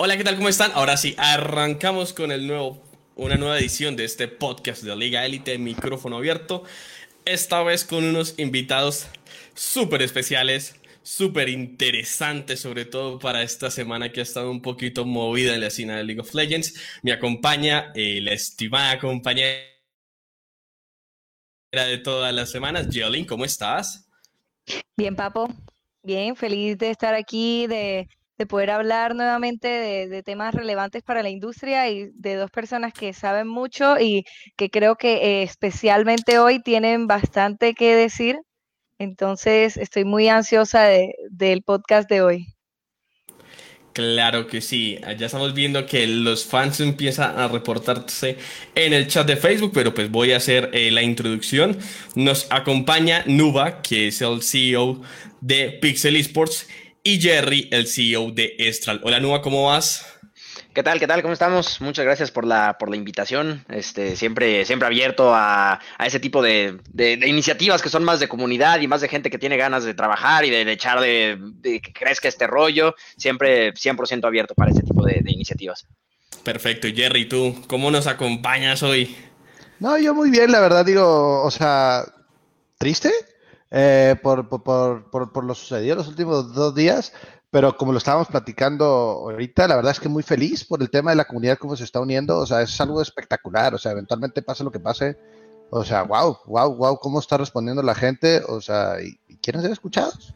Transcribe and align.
Hola, 0.00 0.16
¿qué 0.16 0.22
tal? 0.22 0.36
¿Cómo 0.36 0.48
están? 0.48 0.70
Ahora 0.74 0.96
sí, 0.96 1.16
arrancamos 1.18 2.12
con 2.12 2.30
el 2.30 2.46
nuevo, 2.46 2.80
una 3.16 3.34
nueva 3.34 3.58
edición 3.58 3.96
de 3.96 4.04
este 4.04 4.28
podcast 4.28 4.84
de 4.84 4.94
Liga 4.94 5.26
Élite, 5.26 5.58
micrófono 5.58 6.18
abierto. 6.18 6.62
Esta 7.24 7.64
vez 7.64 7.84
con 7.84 8.04
unos 8.04 8.38
invitados 8.38 9.08
súper 9.54 10.02
especiales, 10.02 10.76
súper 11.02 11.48
interesantes, 11.48 12.60
sobre 12.60 12.84
todo 12.84 13.18
para 13.18 13.42
esta 13.42 13.72
semana 13.72 14.12
que 14.12 14.20
ha 14.20 14.22
estado 14.22 14.52
un 14.52 14.62
poquito 14.62 15.04
movida 15.04 15.52
en 15.54 15.62
la 15.62 15.66
escena 15.66 15.96
de 15.96 16.04
League 16.04 16.20
of 16.20 16.32
Legends. 16.32 16.74
Me 17.02 17.10
acompaña 17.10 17.90
eh, 17.96 18.20
la 18.20 18.34
estimada 18.34 19.00
compañera 19.00 19.64
de 21.72 21.98
todas 21.98 22.32
las 22.32 22.52
semanas, 22.52 22.86
Jolin, 22.94 23.24
¿cómo 23.24 23.44
estás? 23.44 24.08
Bien, 24.96 25.16
Papo. 25.16 25.52
Bien, 26.04 26.36
feliz 26.36 26.78
de 26.78 26.90
estar 26.90 27.14
aquí, 27.14 27.66
de 27.66 28.08
de 28.38 28.46
poder 28.46 28.70
hablar 28.70 29.16
nuevamente 29.16 29.68
de, 29.68 30.22
temas 30.22 30.54
relevantes 30.54 31.02
para 31.02 31.22
la 31.22 31.28
industria 31.28 31.90
y 31.90 32.10
de 32.14 32.36
dos 32.36 32.50
personas 32.50 32.92
que 32.92 33.12
saben 33.12 33.48
mucho 33.48 33.98
y 33.98 34.24
que 34.56 34.70
creo 34.70 34.96
que 34.96 35.40
eh, 35.40 35.42
especialmente 35.42 36.38
hoy 36.38 36.62
tienen 36.62 37.06
bastante 37.06 37.74
que 37.74 37.96
decir. 37.96 38.38
Entonces 38.98 39.76
estoy 39.76 40.04
muy 40.04 40.28
ansiosa 40.28 40.88
del 41.30 41.62
podcast 41.62 42.08
de 42.08 42.22
hoy. 42.22 42.46
Claro 43.92 44.46
que 44.46 44.60
sí, 44.60 44.96
ya 45.18 45.26
estamos 45.26 45.54
viendo 45.54 45.84
que 45.84 46.06
los 46.06 46.44
fans 46.44 46.78
empiezan 46.78 47.36
a 47.36 47.48
reportarse 47.48 48.36
en 48.76 48.92
el 48.92 49.08
chat 49.08 49.26
de 49.26 49.36
Facebook, 49.36 49.72
pero 49.74 49.92
pues 49.92 50.08
voy 50.08 50.30
a 50.30 50.36
hacer 50.36 50.70
eh, 50.72 50.92
la 50.92 51.02
introducción. 51.02 51.76
Nos 52.14 52.46
acompaña 52.50 53.24
Nuba, 53.26 53.82
que 53.82 54.06
es 54.06 54.22
el 54.22 54.42
CEO 54.42 55.02
de 55.40 55.78
Pixel 55.82 56.14
Esports 56.14 56.68
y 57.08 57.18
Jerry, 57.18 57.68
el 57.70 57.86
CEO 57.86 58.32
de 58.32 58.54
Estral. 58.58 59.00
Hola 59.02 59.18
Nua, 59.18 59.40
¿cómo 59.40 59.64
vas? 59.64 60.04
¿Qué 60.74 60.82
tal? 60.82 61.00
¿Qué 61.00 61.06
tal? 61.06 61.22
¿Cómo 61.22 61.32
estamos? 61.32 61.80
Muchas 61.80 62.04
gracias 62.04 62.30
por 62.30 62.46
la, 62.46 62.76
por 62.78 62.90
la 62.90 62.96
invitación. 62.96 63.64
Este, 63.70 64.14
siempre, 64.14 64.66
siempre 64.66 64.86
abierto 64.86 65.32
a, 65.34 65.80
ese 66.04 66.20
tipo 66.20 66.42
de, 66.42 66.78
iniciativas 67.26 67.80
que 67.80 67.88
son 67.88 68.04
más 68.04 68.20
de 68.20 68.28
comunidad 68.28 68.82
y 68.82 68.88
más 68.88 69.00
de 69.00 69.08
gente 69.08 69.30
que 69.30 69.38
tiene 69.38 69.56
ganas 69.56 69.84
de 69.84 69.94
trabajar 69.94 70.44
y 70.44 70.50
de, 70.50 70.70
echar 70.70 71.00
de, 71.00 71.38
que 71.62 71.92
crezca 71.94 72.28
este 72.28 72.46
rollo. 72.46 72.94
Siempre 73.16 73.72
100% 73.72 74.26
abierto 74.26 74.54
para 74.54 74.70
ese 74.70 74.82
tipo 74.82 75.02
de, 75.06 75.22
iniciativas. 75.28 75.86
Perfecto. 76.42 76.88
Jerry, 76.94 77.26
¿tú 77.26 77.64
cómo 77.68 77.90
nos 77.90 78.06
acompañas 78.06 78.82
hoy? 78.82 79.16
No, 79.80 79.96
yo 79.96 80.14
muy 80.14 80.28
bien, 80.28 80.52
la 80.52 80.60
verdad, 80.60 80.84
digo, 80.84 81.42
o 81.42 81.50
sea, 81.50 82.04
triste, 82.76 83.10
eh, 83.70 84.16
por, 84.22 84.48
por, 84.48 85.10
por, 85.10 85.32
por, 85.32 85.44
lo 85.44 85.54
sucedido 85.54 85.96
los 85.96 86.08
últimos 86.08 86.54
dos 86.54 86.74
días, 86.74 87.12
pero 87.50 87.76
como 87.76 87.92
lo 87.92 87.98
estábamos 87.98 88.28
platicando 88.28 88.84
ahorita, 88.84 89.68
la 89.68 89.76
verdad 89.76 89.92
es 89.92 90.00
que 90.00 90.08
muy 90.08 90.22
feliz 90.22 90.64
por 90.64 90.82
el 90.82 90.90
tema 90.90 91.10
de 91.10 91.16
la 91.16 91.26
comunidad, 91.26 91.58
cómo 91.58 91.76
se 91.76 91.84
está 91.84 92.00
uniendo, 92.00 92.38
o 92.38 92.46
sea, 92.46 92.62
es 92.62 92.80
algo 92.80 93.00
espectacular, 93.00 93.74
o 93.74 93.78
sea, 93.78 93.92
eventualmente 93.92 94.42
pase 94.42 94.64
lo 94.64 94.72
que 94.72 94.80
pase, 94.80 95.16
o 95.70 95.84
sea, 95.84 96.02
wow, 96.02 96.38
wow, 96.46 96.74
wow, 96.74 96.98
cómo 96.98 97.20
está 97.20 97.36
respondiendo 97.36 97.82
la 97.82 97.94
gente, 97.94 98.42
o 98.46 98.60
sea, 98.60 98.96
y, 99.02 99.18
quieren 99.36 99.62
ser 99.62 99.70
escuchados. 99.70 100.34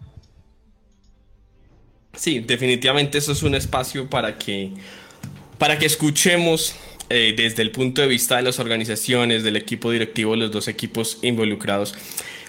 Sí, 2.15 2.41
definitivamente 2.41 3.19
eso 3.19 3.33
es 3.33 3.43
un 3.43 3.55
espacio 3.55 4.09
para 4.09 4.39
que, 4.39 4.75
para 5.59 5.79
que 5.79 5.87
escuchemos 5.87 6.75
eh, 7.09 7.35
desde 7.37 7.63
el 7.63 7.73
punto 7.73 8.01
de 8.01 8.09
vista 8.09 8.37
de 8.37 8.43
las 8.43 8.59
organizaciones, 8.59 9.43
del 9.43 9.57
equipo 9.57 9.91
directivo, 9.91 10.37
los 10.37 10.51
dos 10.51 10.69
equipos 10.69 11.19
involucrados, 11.23 11.95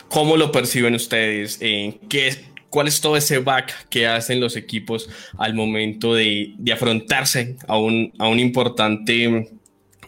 ¿Cómo 0.09 0.37
lo 0.37 0.51
perciben 0.51 0.95
ustedes? 0.95 1.57
Eh, 1.61 1.99
¿qué, 2.09 2.45
¿Cuál 2.69 2.87
es 2.87 3.01
todo 3.01 3.17
ese 3.17 3.39
back 3.39 3.87
que 3.89 4.07
hacen 4.07 4.39
los 4.39 4.55
equipos 4.55 5.09
al 5.37 5.53
momento 5.53 6.13
de, 6.13 6.53
afrontarse 6.73 7.55
a 7.67 7.77
un, 7.77 8.13
a 8.17 8.27
un 8.27 8.39
importante 8.39 9.51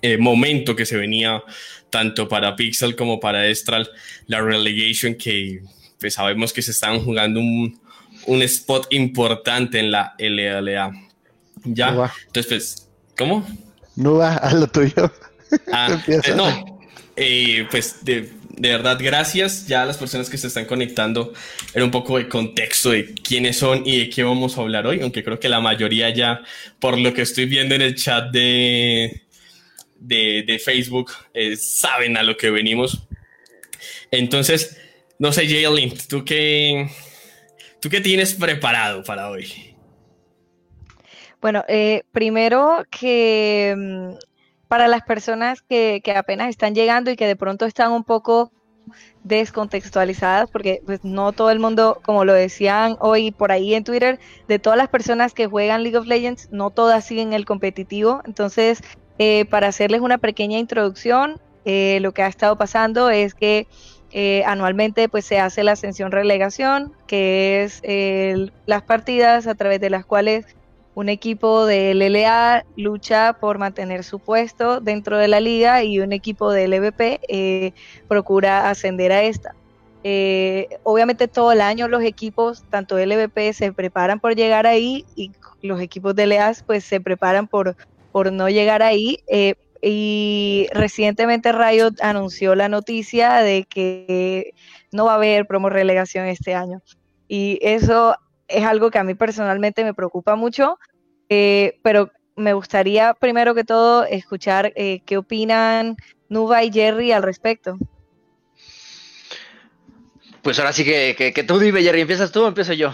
eh, 0.01 0.17
momento 0.17 0.75
que 0.75 0.85
se 0.85 0.97
venía 0.97 1.43
tanto 1.89 2.27
para 2.27 2.55
Pixel 2.55 2.95
como 2.95 3.19
para 3.19 3.47
Estral, 3.47 3.89
la 4.27 4.41
relegation 4.41 5.15
que 5.15 5.61
pues, 5.99 6.15
sabemos 6.15 6.51
que 6.53 6.61
se 6.61 6.71
estaban 6.71 6.99
jugando 6.99 7.39
un, 7.39 7.79
un 8.27 8.41
spot 8.41 8.87
importante 8.91 9.79
en 9.79 9.91
la 9.91 10.13
LLA. 10.19 10.91
Ya, 11.63 12.11
entonces 12.27 12.47
pues, 12.47 12.89
¿cómo? 13.17 13.47
No 13.95 14.15
va 14.15 14.35
a 14.37 14.53
lo 14.53 14.67
tuyo. 14.67 15.11
Ah, 15.71 16.03
eh, 16.07 16.33
no, 16.35 16.79
pues 17.71 18.03
de, 18.03 18.29
de 18.57 18.69
verdad, 18.69 18.97
gracias 18.99 19.67
ya 19.67 19.83
a 19.83 19.85
las 19.85 19.97
personas 19.97 20.29
que 20.29 20.37
se 20.37 20.47
están 20.47 20.65
conectando. 20.65 21.33
Era 21.73 21.83
un 21.83 21.91
poco 21.91 22.17
de 22.17 22.29
contexto 22.29 22.91
de 22.91 23.13
quiénes 23.13 23.57
son 23.57 23.83
y 23.85 23.99
de 23.99 24.09
qué 24.09 24.23
vamos 24.23 24.57
a 24.57 24.61
hablar 24.61 24.87
hoy, 24.87 25.01
aunque 25.01 25.23
creo 25.23 25.39
que 25.39 25.49
la 25.49 25.59
mayoría 25.59 26.09
ya, 26.09 26.41
por 26.79 26.97
lo 26.97 27.13
que 27.13 27.23
estoy 27.23 27.45
viendo 27.45 27.75
en 27.75 27.81
el 27.81 27.95
chat 27.95 28.31
de, 28.31 29.23
de, 29.99 30.61
Facebook, 30.63 31.11
eh, 31.33 31.55
saben 31.57 32.17
a 32.17 32.23
lo 32.23 32.37
que 32.37 32.49
venimos. 32.49 33.07
Entonces, 34.11 34.77
no 35.19 35.31
sé, 35.31 35.47
Jaylin, 35.47 35.93
¿tú 36.07 36.23
qué, 36.23 36.89
¿tú 37.81 37.89
qué 37.89 37.99
tienes 37.99 38.33
preparado 38.35 39.03
para 39.03 39.29
hoy? 39.29 39.75
Bueno, 41.41 41.63
eh, 41.67 42.03
primero 42.11 42.85
que 42.89 43.75
mm, 43.77 44.15
para 44.67 44.87
las 44.87 45.03
personas 45.03 45.61
que, 45.61 46.01
apenas 46.15 46.49
están 46.49 46.75
llegando 46.75 47.11
y 47.11 47.15
que 47.15 47.27
de 47.27 47.35
pronto 47.35 47.65
están 47.65 47.91
un 47.91 48.03
poco 48.03 48.51
descontextualizadas, 49.23 50.49
porque 50.51 50.81
pues 50.85 51.03
no 51.03 51.31
todo 51.31 51.49
el 51.49 51.59
mundo, 51.59 51.99
como 52.03 52.23
lo 52.23 52.33
decían 52.33 52.97
hoy 52.99 53.31
por 53.31 53.51
ahí 53.51 53.73
en 53.73 53.83
Twitter, 53.83 54.19
de 54.47 54.59
todas 54.59 54.77
las 54.77 54.89
personas 54.89 55.33
que 55.33 55.47
juegan 55.47 55.83
League 55.83 55.97
of 55.97 56.05
Legends, 56.05 56.49
no 56.51 56.69
todas 56.69 57.03
siguen 57.05 57.33
el 57.33 57.45
competitivo. 57.45 58.21
Entonces, 58.25 58.81
eh, 59.17 59.45
para 59.45 59.67
hacerles 59.67 60.01
una 60.01 60.17
pequeña 60.17 60.59
introducción, 60.59 61.39
eh, 61.65 61.99
lo 62.01 62.13
que 62.13 62.21
ha 62.21 62.27
estado 62.27 62.57
pasando 62.57 63.09
es 63.09 63.33
que 63.33 63.67
eh, 64.11 64.43
anualmente 64.45 65.09
pues 65.09 65.25
se 65.25 65.39
hace 65.39 65.63
la 65.63 65.71
ascensión 65.71 66.11
relegación, 66.11 66.93
que 67.07 67.63
es 67.63 67.81
las 68.65 68.83
partidas 68.83 69.47
a 69.47 69.55
través 69.55 69.81
de 69.81 69.89
las 69.89 70.05
cuales 70.05 70.45
un 70.95 71.09
equipo 71.09 71.65
de 71.65 71.93
LLA 71.93 72.65
lucha 72.77 73.33
por 73.33 73.57
mantener 73.57 74.03
su 74.03 74.19
puesto 74.19 74.79
dentro 74.79 75.17
de 75.17 75.27
la 75.27 75.41
liga 75.41 75.83
y 75.83 75.99
un 75.99 76.13
equipo 76.13 76.51
de 76.51 76.67
LVP 76.69 77.19
eh, 77.27 77.73
procura 78.07 78.69
ascender 78.69 79.11
a 79.11 79.21
esta. 79.23 79.53
Eh, 80.05 80.69
obviamente 80.83 81.27
todo 81.27 81.51
el 81.51 81.61
año 81.61 81.87
los 81.89 82.03
equipos, 82.03 82.63
tanto 82.69 82.97
LVP, 82.97 83.53
se 83.53 83.73
preparan 83.73 84.19
por 84.19 84.35
llegar 84.35 84.65
ahí 84.65 85.03
y 85.15 85.31
los 85.61 85.81
equipos 85.81 86.15
de 86.15 86.27
LEAS 86.27 86.63
pues 86.63 86.85
se 86.85 87.01
preparan 87.01 87.47
por, 87.47 87.75
por 88.11 88.31
no 88.31 88.47
llegar 88.47 88.81
ahí. 88.81 89.19
Eh, 89.27 89.55
y 89.81 90.67
recientemente 90.71 91.51
Riot 91.51 91.95
anunció 92.01 92.55
la 92.55 92.69
noticia 92.69 93.33
de 93.41 93.65
que 93.65 94.53
no 94.91 95.05
va 95.05 95.11
a 95.11 95.15
haber 95.15 95.45
promo 95.45 95.69
relegación 95.69 96.25
este 96.25 96.55
año. 96.55 96.81
Y 97.27 97.59
eso 97.61 98.15
es 98.47 98.63
algo 98.65 98.91
que 98.91 98.99
a 98.99 99.03
mí 99.03 99.15
personalmente 99.15 99.83
me 99.83 99.93
preocupa 99.93 100.35
mucho, 100.35 100.77
eh, 101.29 101.79
pero 101.81 102.11
me 102.35 102.53
gustaría 102.53 103.13
primero 103.13 103.55
que 103.55 103.63
todo 103.63 104.05
escuchar 104.05 104.73
eh, 104.75 105.01
qué 105.05 105.17
opinan 105.17 105.95
Nuba 106.29 106.63
y 106.63 106.71
Jerry 106.71 107.11
al 107.11 107.23
respecto. 107.23 107.77
Pues 110.41 110.59
ahora 110.59 110.73
sí 110.73 110.83
que, 110.85 111.15
que, 111.33 111.43
tú 111.43 111.57
dime, 111.57 111.81
Jerry, 111.81 112.01
¿empiezas 112.01 112.31
tú 112.31 112.43
o 112.43 112.47
empiezo 112.47 112.73
yo? 112.73 112.93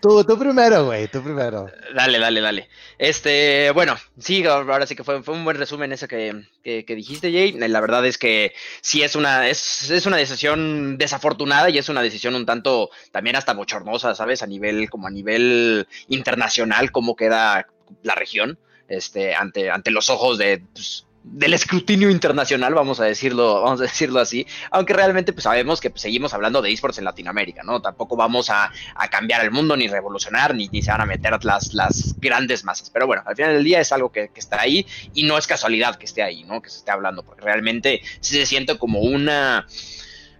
Tú, 0.00 0.24
tú 0.24 0.38
primero, 0.38 0.86
güey, 0.86 1.08
tú 1.08 1.22
primero. 1.22 1.66
Dale, 1.94 2.18
dale, 2.18 2.40
dale. 2.40 2.68
Este, 2.98 3.70
bueno, 3.72 3.96
sí, 4.18 4.44
ahora 4.46 4.86
sí 4.86 4.96
que 4.96 5.04
fue, 5.04 5.22
fue 5.22 5.34
un 5.34 5.44
buen 5.44 5.56
resumen 5.56 5.92
eso 5.92 6.08
que, 6.08 6.44
que, 6.62 6.84
dijiste, 6.94 7.32
Jay. 7.32 7.52
La 7.52 7.80
verdad 7.80 8.04
es 8.06 8.18
que 8.18 8.52
sí 8.80 9.02
es 9.02 9.16
una, 9.16 9.48
es, 9.48 9.90
es, 9.90 10.06
una 10.06 10.16
decisión 10.16 10.98
desafortunada 10.98 11.70
y 11.70 11.78
es 11.78 11.88
una 11.88 12.02
decisión 12.02 12.34
un 12.34 12.46
tanto 12.46 12.90
también 13.10 13.36
hasta 13.36 13.54
bochornosa, 13.54 14.14
¿sabes? 14.14 14.42
A 14.42 14.46
nivel, 14.46 14.88
como 14.90 15.06
a 15.06 15.10
nivel 15.10 15.86
internacional, 16.08 16.90
cómo 16.90 17.16
queda 17.16 17.66
la 18.02 18.14
región, 18.14 18.58
este, 18.88 19.34
ante, 19.34 19.70
ante 19.70 19.90
los 19.90 20.10
ojos 20.10 20.38
de 20.38 20.62
pues, 20.72 21.06
del 21.24 21.54
escrutinio 21.54 22.10
internacional, 22.10 22.74
vamos 22.74 22.98
a 22.98 23.04
decirlo, 23.04 23.62
vamos 23.62 23.80
a 23.80 23.84
decirlo 23.84 24.20
así, 24.20 24.46
aunque 24.70 24.92
realmente 24.92 25.32
pues, 25.32 25.44
sabemos 25.44 25.80
que 25.80 25.90
pues, 25.90 26.02
seguimos 26.02 26.34
hablando 26.34 26.60
de 26.60 26.72
esports 26.72 26.98
en 26.98 27.04
Latinoamérica, 27.04 27.62
¿no? 27.62 27.80
Tampoco 27.80 28.16
vamos 28.16 28.50
a, 28.50 28.70
cambiar 29.10 29.44
el 29.44 29.50
mundo, 29.50 29.76
ni 29.76 29.88
revolucionar, 29.88 30.54
ni, 30.54 30.68
ni, 30.68 30.82
se 30.82 30.90
van 30.90 31.02
a 31.02 31.06
meter 31.06 31.44
las, 31.44 31.74
las 31.74 32.14
grandes 32.18 32.64
masas. 32.64 32.90
Pero 32.90 33.06
bueno, 33.06 33.22
al 33.26 33.36
final 33.36 33.54
del 33.54 33.64
día 33.64 33.80
es 33.80 33.92
algo 33.92 34.10
que, 34.10 34.30
está 34.34 34.60
ahí 34.60 34.86
y 35.14 35.24
no 35.24 35.38
es 35.38 35.46
casualidad 35.46 35.96
que 35.96 36.06
esté 36.06 36.22
ahí, 36.22 36.44
¿no? 36.44 36.60
Que 36.60 36.70
se 36.70 36.78
esté 36.78 36.90
hablando, 36.90 37.22
porque 37.22 37.42
realmente 37.42 38.02
sí 38.20 38.34
se 38.34 38.46
siente 38.46 38.78
como 38.78 39.00
una, 39.00 39.66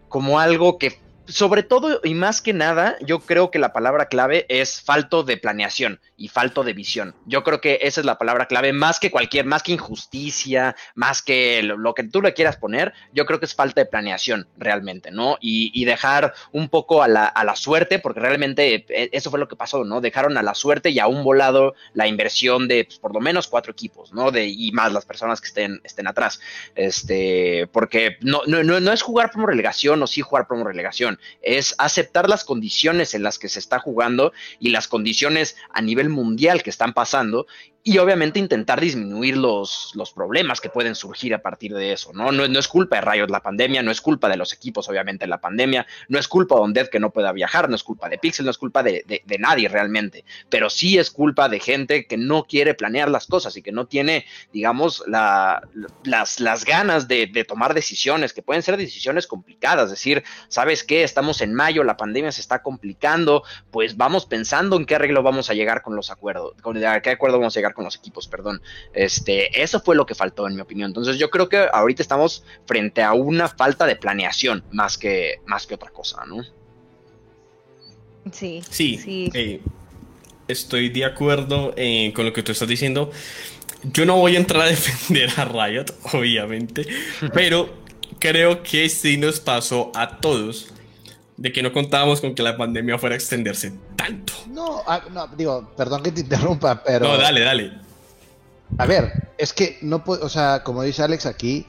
como 0.08 0.40
algo 0.40 0.79
que 0.79 1.01
sobre 1.26 1.62
todo 1.62 2.00
y 2.02 2.14
más 2.14 2.40
que 2.40 2.52
nada, 2.52 2.96
yo 3.00 3.20
creo 3.20 3.50
que 3.50 3.58
la 3.58 3.72
palabra 3.72 4.06
clave 4.06 4.46
es 4.48 4.80
falto 4.80 5.22
de 5.22 5.36
planeación 5.36 6.00
y 6.16 6.28
falto 6.28 6.64
de 6.64 6.72
visión. 6.72 7.14
Yo 7.26 7.42
creo 7.44 7.60
que 7.60 7.80
esa 7.82 8.00
es 8.00 8.06
la 8.06 8.19
palabra 8.19 8.46
clave, 8.46 8.72
más 8.72 9.00
que 9.00 9.10
cualquier, 9.10 9.44
más 9.44 9.62
que 9.62 9.72
injusticia, 9.72 10.76
más 10.94 11.22
que 11.22 11.62
lo, 11.62 11.94
que 11.94 12.04
tú 12.04 12.22
le 12.22 12.34
quieras 12.34 12.56
poner, 12.56 12.92
yo 13.12 13.26
creo 13.26 13.38
que 13.38 13.46
es 13.46 13.54
falta 13.54 13.80
de 13.80 13.86
planeación 13.86 14.48
realmente, 14.56 15.10
¿no? 15.10 15.36
Y, 15.40 15.82
dejar 15.82 16.32
un 16.52 16.69
poco 16.69 17.02
a 17.02 17.08
la, 17.08 17.26
a 17.26 17.44
la, 17.44 17.56
suerte, 17.56 17.98
porque 17.98 18.20
realmente 18.20 18.86
eh, 18.88 19.10
eso 19.12 19.30
fue 19.30 19.40
lo 19.40 19.48
que 19.48 19.56
pasó, 19.56 19.84
¿no? 19.84 20.00
Dejaron 20.00 20.38
a 20.38 20.42
la 20.42 20.54
suerte 20.54 20.90
y 20.90 21.00
a 21.00 21.08
un 21.08 21.24
volado 21.24 21.74
la 21.92 22.06
inversión 22.06 22.69
de 22.69 22.84
pues, 22.84 22.98
por 22.98 23.12
lo 23.12 23.20
menos 23.20 23.48
cuatro 23.48 23.72
equipos, 23.72 24.12
¿no? 24.12 24.30
De, 24.30 24.46
y 24.46 24.70
más 24.70 24.92
las 24.92 25.04
personas 25.04 25.40
que 25.40 25.48
estén, 25.48 25.80
estén 25.82 26.06
atrás. 26.06 26.40
Este, 26.76 27.69
porque 27.72 28.16
no, 28.20 28.42
no, 28.46 28.62
no, 28.62 28.78
no 28.78 28.92
es 28.92 29.02
jugar 29.02 29.32
por 29.32 29.48
relegación 29.48 30.02
o 30.02 30.06
sí 30.06 30.22
jugar 30.22 30.46
por 30.46 30.64
relegación 30.64 31.11
es 31.42 31.74
aceptar 31.78 32.28
las 32.28 32.44
condiciones 32.44 33.14
en 33.14 33.22
las 33.22 33.38
que 33.38 33.48
se 33.48 33.58
está 33.58 33.78
jugando 33.78 34.32
y 34.60 34.70
las 34.70 34.88
condiciones 34.88 35.56
a 35.70 35.82
nivel 35.82 36.08
mundial 36.08 36.62
que 36.62 36.70
están 36.70 36.92
pasando 36.92 37.46
y 37.84 37.99
obviamente 37.99 38.38
intentar 38.38 38.81
disminuir 38.81 39.37
los, 39.37 39.90
los 39.94 40.12
problemas 40.12 40.61
que 40.61 40.69
pueden 40.69 40.94
surgir 40.94 41.34
a 41.34 41.43
partir 41.43 41.75
de 41.75 41.93
eso, 41.93 42.12
¿no? 42.12 42.31
¿no? 42.31 42.44
es 42.44 42.69
culpa 42.69 42.96
de 42.96 43.02
Riot 43.02 43.29
la 43.29 43.40
pandemia, 43.40 43.82
no 43.82 43.90
es 43.90 44.00
culpa 44.00 44.29
de 44.29 44.37
los 44.37 44.52
equipos, 44.52 44.88
obviamente, 44.88 45.26
la 45.26 45.40
pandemia, 45.40 45.84
no 46.08 46.20
es 46.20 46.29
culpa 46.29 46.55
de 46.55 46.61
Undead 46.61 46.88
que 46.88 47.00
no 47.00 47.11
pueda 47.11 47.32
viajar, 47.32 47.69
no 47.69 47.75
es 47.75 47.82
culpa 47.82 48.08
de 48.08 48.19
Pixel, 48.19 48.44
no 48.44 48.52
es 48.52 48.58
culpa 48.58 48.84
de, 48.84 49.05
de, 49.05 49.38
nadie 49.38 49.69
realmente, 49.69 50.25
pero 50.49 50.70
sí 50.70 50.96
es 50.96 51.11
culpa 51.11 51.49
de 51.49 51.58
gente 51.58 52.06
que 52.06 52.17
no 52.17 52.44
quiere 52.44 52.75
planear 52.75 53.11
las 53.11 53.26
cosas 53.26 53.56
y 53.56 53.62
que 53.62 53.73
no 53.73 53.87
tiene, 53.87 54.26
digamos, 54.52 55.02
la, 55.08 55.67
las, 56.05 56.38
las 56.38 56.64
ganas 56.64 57.08
de, 57.08 57.26
de 57.26 57.44
tomar 57.44 57.75
decisiones, 57.75 58.32
que 58.32 58.43
pueden 58.43 58.62
ser 58.62 58.76
decisiones 58.76 59.26
complicadas, 59.26 59.87
es 59.87 59.90
decir, 59.90 60.23
¿sabes 60.46 60.84
qué? 60.84 61.02
Estamos 61.02 61.40
en 61.40 61.52
mayo, 61.52 61.82
la 61.82 61.96
pandemia 61.96 62.31
se 62.31 62.43
está 62.43 62.62
complicando, 62.62 63.43
pues 63.73 63.96
vamos 63.96 64.25
pensando 64.25 64.76
en 64.76 64.87
qué 64.87 64.94
arreglo 64.94 65.25
vamos 65.25 65.50
a 65.50 65.55
llegar 65.55 65.82
con 65.82 65.96
los 65.96 66.12
acuerdos, 66.12 66.55
con 66.62 66.79
qué 66.79 67.11
acuerdo 67.11 67.40
vamos 67.40 67.56
a 67.56 67.58
llegar 67.58 67.71
con 67.72 67.84
los 67.84 67.96
equipos, 67.96 68.26
perdón. 68.28 68.62
Este, 68.92 69.62
eso 69.62 69.80
fue 69.80 69.96
lo 69.96 70.06
que 70.06 70.14
faltó 70.14 70.46
en 70.46 70.54
mi 70.54 70.60
opinión. 70.60 70.90
Entonces 70.90 71.19
yo 71.19 71.30
creo 71.30 71.48
que 71.48 71.66
ahorita 71.72 72.02
estamos 72.02 72.44
frente 72.66 73.02
a 73.02 73.12
una 73.12 73.48
falta 73.48 73.86
de 73.86 73.96
planeación 73.96 74.64
más 74.72 74.98
que, 74.98 75.40
más 75.46 75.66
que 75.66 75.74
otra 75.74 75.90
cosa, 75.90 76.24
¿no? 76.26 76.42
Sí. 78.30 78.62
Sí. 78.70 79.30
Eh, 79.34 79.60
estoy 80.48 80.88
de 80.90 81.04
acuerdo 81.04 81.74
eh, 81.76 82.12
con 82.14 82.24
lo 82.24 82.32
que 82.32 82.42
tú 82.42 82.52
estás 82.52 82.69
diciendo. 82.69 83.10
Yo 83.84 84.06
no 84.06 84.16
voy 84.16 84.36
a 84.36 84.38
entrar 84.38 84.62
a 84.62 84.66
defender 84.70 85.30
a 85.36 85.44
Riot, 85.44 85.86
obviamente, 86.12 86.86
pero 87.34 87.82
creo 88.19 88.62
que 88.62 88.88
sí 88.88 89.16
nos 89.16 89.40
pasó 89.40 89.90
a 89.94 90.19
todos 90.19 90.72
de 91.42 91.50
que 91.50 91.60
no 91.60 91.72
contábamos 91.72 92.20
con 92.20 92.36
que 92.36 92.42
la 92.44 92.56
pandemia 92.56 92.98
fuera 92.98 93.14
a 93.14 93.18
extenderse 93.18 93.72
tanto. 93.96 94.32
No, 94.48 94.84
ah, 94.86 95.02
no 95.10 95.26
digo, 95.36 95.72
perdón 95.76 96.00
que 96.04 96.12
te 96.12 96.20
interrumpa, 96.20 96.84
pero. 96.84 97.08
No, 97.08 97.18
dale, 97.18 97.40
dale. 97.40 97.72
A 98.78 98.86
ver, 98.86 99.30
es 99.36 99.52
que 99.52 99.76
no 99.82 100.04
puedo, 100.04 100.24
o 100.24 100.28
sea, 100.28 100.62
como 100.62 100.84
dice 100.84 101.02
Alex 101.02 101.26
aquí, 101.26 101.66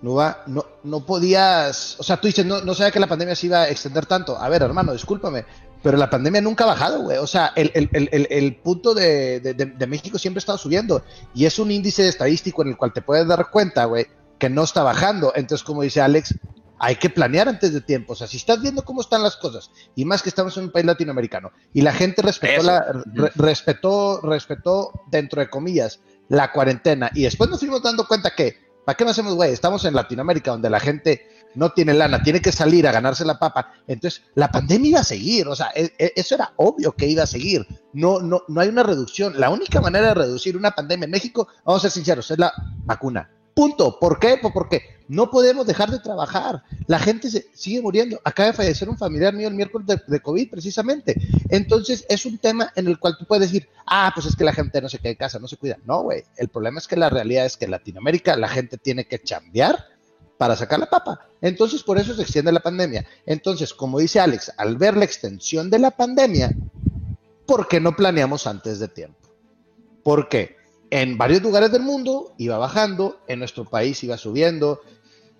Nuba, 0.00 0.42
no, 0.46 0.64
no 0.84 1.04
podías, 1.04 1.96
o 2.00 2.02
sea, 2.02 2.16
tú 2.16 2.28
dices, 2.28 2.46
no, 2.46 2.62
no 2.62 2.74
sabía 2.74 2.92
que 2.92 2.98
la 2.98 3.08
pandemia 3.08 3.36
se 3.36 3.46
iba 3.46 3.60
a 3.60 3.68
extender 3.68 4.06
tanto. 4.06 4.38
A 4.38 4.48
ver, 4.48 4.62
hermano, 4.62 4.94
discúlpame, 4.94 5.44
pero 5.82 5.98
la 5.98 6.08
pandemia 6.08 6.40
nunca 6.40 6.64
ha 6.64 6.68
bajado, 6.68 7.02
güey. 7.02 7.18
O 7.18 7.26
sea, 7.26 7.52
el, 7.56 7.70
el, 7.74 7.90
el, 7.92 8.26
el 8.30 8.56
punto 8.56 8.94
de, 8.94 9.40
de, 9.40 9.52
de, 9.52 9.86
México 9.86 10.18
siempre 10.18 10.38
ha 10.38 10.40
estado 10.40 10.56
subiendo 10.56 11.02
y 11.34 11.44
es 11.44 11.58
un 11.58 11.70
índice 11.70 12.08
estadístico 12.08 12.62
en 12.62 12.68
el 12.68 12.78
cual 12.78 12.94
te 12.94 13.02
puedes 13.02 13.28
dar 13.28 13.50
cuenta, 13.50 13.84
güey, 13.84 14.06
que 14.38 14.48
no 14.48 14.64
está 14.64 14.82
bajando. 14.82 15.34
Entonces, 15.36 15.62
como 15.62 15.82
dice 15.82 16.00
Alex, 16.00 16.34
hay 16.80 16.96
que 16.96 17.10
planear 17.10 17.46
antes 17.46 17.74
de 17.74 17.82
tiempo. 17.82 18.14
O 18.14 18.16
sea, 18.16 18.26
si 18.26 18.38
estás 18.38 18.60
viendo 18.62 18.82
cómo 18.82 19.02
están 19.02 19.22
las 19.22 19.36
cosas, 19.36 19.70
y 19.94 20.06
más 20.06 20.22
que 20.22 20.30
estamos 20.30 20.56
en 20.56 20.64
un 20.64 20.70
país 20.70 20.86
latinoamericano, 20.86 21.52
y 21.74 21.82
la 21.82 21.92
gente 21.92 22.22
respetó, 22.22 22.62
la, 22.62 23.04
respetó, 23.36 24.20
respetó, 24.22 24.90
dentro 25.10 25.40
de 25.40 25.50
comillas, 25.50 26.00
la 26.28 26.50
cuarentena, 26.50 27.10
y 27.14 27.22
después 27.22 27.50
nos 27.50 27.60
fuimos 27.60 27.82
dando 27.82 28.08
cuenta 28.08 28.34
que, 28.34 28.56
¿para 28.86 28.96
qué 28.96 29.04
no 29.04 29.10
hacemos, 29.10 29.34
güey? 29.34 29.52
Estamos 29.52 29.84
en 29.84 29.94
Latinoamérica, 29.94 30.52
donde 30.52 30.70
la 30.70 30.80
gente 30.80 31.28
no 31.54 31.70
tiene 31.72 31.92
lana, 31.92 32.22
tiene 32.22 32.40
que 32.40 32.50
salir 32.50 32.88
a 32.88 32.92
ganarse 32.92 33.26
la 33.26 33.38
papa. 33.38 33.74
Entonces, 33.86 34.22
la 34.34 34.50
pandemia 34.50 34.90
iba 34.90 35.00
a 35.00 35.04
seguir, 35.04 35.48
o 35.48 35.56
sea, 35.56 35.70
e, 35.74 35.92
e, 35.98 36.12
eso 36.16 36.34
era 36.34 36.54
obvio 36.56 36.92
que 36.92 37.06
iba 37.06 37.24
a 37.24 37.26
seguir. 37.26 37.66
No, 37.92 38.20
no, 38.20 38.42
no 38.48 38.60
hay 38.60 38.68
una 38.68 38.84
reducción. 38.84 39.38
La 39.38 39.50
única 39.50 39.82
manera 39.82 40.08
de 40.08 40.14
reducir 40.14 40.56
una 40.56 40.70
pandemia 40.70 41.04
en 41.04 41.10
México, 41.10 41.48
vamos 41.64 41.80
a 41.80 41.88
ser 41.88 41.90
sinceros, 41.90 42.30
es 42.30 42.38
la 42.38 42.54
vacuna. 42.84 43.28
Punto. 43.60 43.98
¿Por 44.00 44.18
qué? 44.18 44.38
Pues 44.40 44.54
porque 44.54 44.84
no 45.06 45.30
podemos 45.30 45.66
dejar 45.66 45.90
de 45.90 45.98
trabajar. 45.98 46.62
La 46.86 46.98
gente 46.98 47.28
sigue 47.52 47.82
muriendo. 47.82 48.18
Acaba 48.24 48.46
de 48.46 48.52
fallecer 48.54 48.88
un 48.88 48.96
familiar 48.96 49.34
mío 49.34 49.48
el 49.48 49.54
miércoles 49.54 49.86
de, 50.06 50.20
COVID, 50.20 50.48
precisamente. 50.48 51.14
Entonces, 51.50 52.06
es 52.08 52.24
un 52.24 52.38
tema 52.38 52.72
en 52.74 52.86
el 52.88 52.98
cual 52.98 53.18
tú 53.18 53.26
puedes 53.26 53.52
decir, 53.52 53.68
ah, 53.84 54.12
pues 54.14 54.24
es 54.24 54.34
que 54.34 54.44
la 54.44 54.54
gente 54.54 54.80
no 54.80 54.88
se 54.88 54.98
queda 54.98 55.10
en 55.10 55.18
casa, 55.18 55.38
no 55.38 55.46
se 55.46 55.58
cuida. 55.58 55.76
No, 55.84 56.04
güey. 56.04 56.24
El 56.38 56.48
problema 56.48 56.78
es 56.78 56.88
que 56.88 56.96
la 56.96 57.10
realidad 57.10 57.44
es 57.44 57.58
que 57.58 57.66
en 57.66 57.72
Latinoamérica 57.72 58.34
la 58.34 58.48
gente 58.48 58.78
tiene 58.78 59.04
que 59.04 59.22
chambear 59.22 59.88
para 60.38 60.56
sacar 60.56 60.78
la 60.78 60.88
papa. 60.88 61.28
Entonces, 61.42 61.82
por 61.82 61.98
eso 61.98 62.14
se 62.14 62.22
extiende 62.22 62.52
la 62.52 62.60
pandemia. 62.60 63.04
Entonces, 63.26 63.74
como 63.74 63.98
dice 63.98 64.20
Alex, 64.20 64.54
al 64.56 64.78
ver 64.78 64.96
la 64.96 65.04
extensión 65.04 65.68
de 65.68 65.80
la 65.80 65.90
pandemia, 65.90 66.50
¿por 67.44 67.68
qué 67.68 67.78
no 67.78 67.94
planeamos 67.94 68.46
antes 68.46 68.78
de 68.78 68.88
tiempo? 68.88 69.18
¿Por 70.02 70.30
qué? 70.30 70.59
En 70.90 71.16
varios 71.16 71.42
lugares 71.42 71.70
del 71.72 71.82
mundo 71.82 72.34
iba 72.36 72.58
bajando, 72.58 73.20
en 73.28 73.38
nuestro 73.38 73.64
país 73.64 74.02
iba 74.02 74.16
subiendo, 74.16 74.80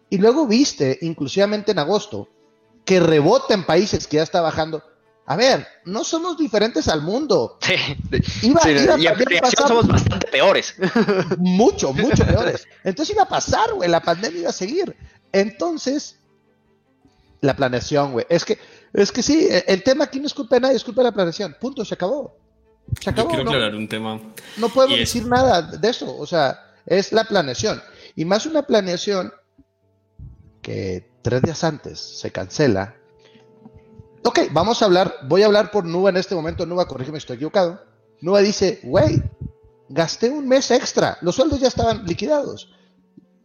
y 0.08 0.18
luego 0.18 0.46
viste, 0.46 0.98
inclusivamente 1.02 1.72
en 1.72 1.78
agosto, 1.78 2.28
que 2.84 3.00
rebota 3.00 3.54
en 3.54 3.64
países 3.64 4.06
que 4.06 4.16
ya 4.16 4.22
está 4.22 4.40
bajando. 4.40 4.82
A 5.26 5.36
ver, 5.36 5.64
no 5.84 6.02
somos 6.02 6.36
diferentes 6.36 6.88
al 6.88 7.02
mundo. 7.02 7.58
Sí, 7.60 7.74
iba, 8.48 8.60
y 8.68 9.56
somos 9.56 9.86
bastante 9.86 10.26
peores. 10.26 10.74
Mucho, 11.38 11.92
mucho 11.92 12.26
peores. 12.26 12.66
Entonces 12.82 13.14
iba 13.14 13.22
a 13.22 13.28
pasar, 13.28 13.72
güey, 13.74 13.88
la 13.88 14.00
pandemia 14.00 14.40
iba 14.40 14.50
a 14.50 14.52
seguir. 14.52 14.96
Entonces, 15.30 16.16
la 17.40 17.54
planeación, 17.54 18.10
güey. 18.10 18.26
Es 18.28 18.44
que, 18.44 18.58
es 18.92 19.12
que 19.12 19.22
sí, 19.22 19.48
el 19.68 19.84
tema 19.84 20.04
aquí 20.04 20.18
no 20.18 20.26
es 20.26 20.34
culpa 20.34 20.56
de 20.56 20.62
nadie, 20.62 20.76
es 20.76 20.84
culpa 20.84 21.02
de 21.02 21.10
la 21.10 21.12
planeación. 21.12 21.56
Punto, 21.60 21.84
se 21.84 21.94
acabó. 21.94 22.36
Se 22.98 23.10
acabó. 23.10 23.28
quiero 23.28 23.44
aclarar 23.44 23.74
un 23.74 23.88
tema. 23.88 24.20
No 24.56 24.68
podemos 24.68 24.98
decir 24.98 25.26
nada 25.26 25.62
de 25.62 25.88
eso. 25.88 26.16
O 26.16 26.26
sea, 26.26 26.74
es 26.86 27.12
la 27.12 27.24
planeación. 27.24 27.80
Y 28.16 28.24
más 28.24 28.46
una 28.46 28.62
planeación 28.62 29.32
que 30.62 31.10
tres 31.22 31.42
días 31.42 31.62
antes 31.64 31.98
se 31.98 32.30
cancela. 32.30 32.96
Ok, 34.24 34.40
vamos 34.52 34.82
a 34.82 34.86
hablar. 34.86 35.14
Voy 35.28 35.42
a 35.42 35.46
hablar 35.46 35.70
por 35.70 35.84
Nuba 35.84 36.10
en 36.10 36.16
este 36.16 36.34
momento. 36.34 36.66
Nuba, 36.66 36.86
corrígeme 36.86 37.18
si 37.18 37.24
estoy 37.24 37.36
equivocado. 37.36 37.82
Nuba 38.20 38.40
dice, 38.40 38.80
güey, 38.82 39.22
gasté 39.88 40.28
un 40.28 40.46
mes 40.46 40.70
extra. 40.70 41.16
Los 41.22 41.36
sueldos 41.36 41.60
ya 41.60 41.68
estaban 41.68 42.04
liquidados. 42.04 42.72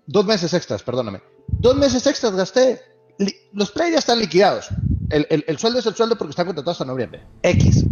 Dos 0.07 0.25
meses 0.25 0.53
extras, 0.53 0.83
perdóname. 0.83 1.21
Dos 1.47 1.75
meses 1.75 2.05
extras 2.05 2.35
gasté. 2.35 2.81
los 3.53 3.71
players 3.71 3.93
ya 3.93 3.99
están 3.99 4.19
liquidados. 4.19 4.69
El, 5.09 5.45
el, 5.47 5.57
sueldo 5.57 5.79
es 5.79 5.85
el 5.85 5.95
sueldo 5.95 6.17
porque 6.17 6.31
están 6.31 6.47
contratados 6.47 6.75
hasta 6.81 6.91
noviembre. 6.91 7.23
X 7.43 7.85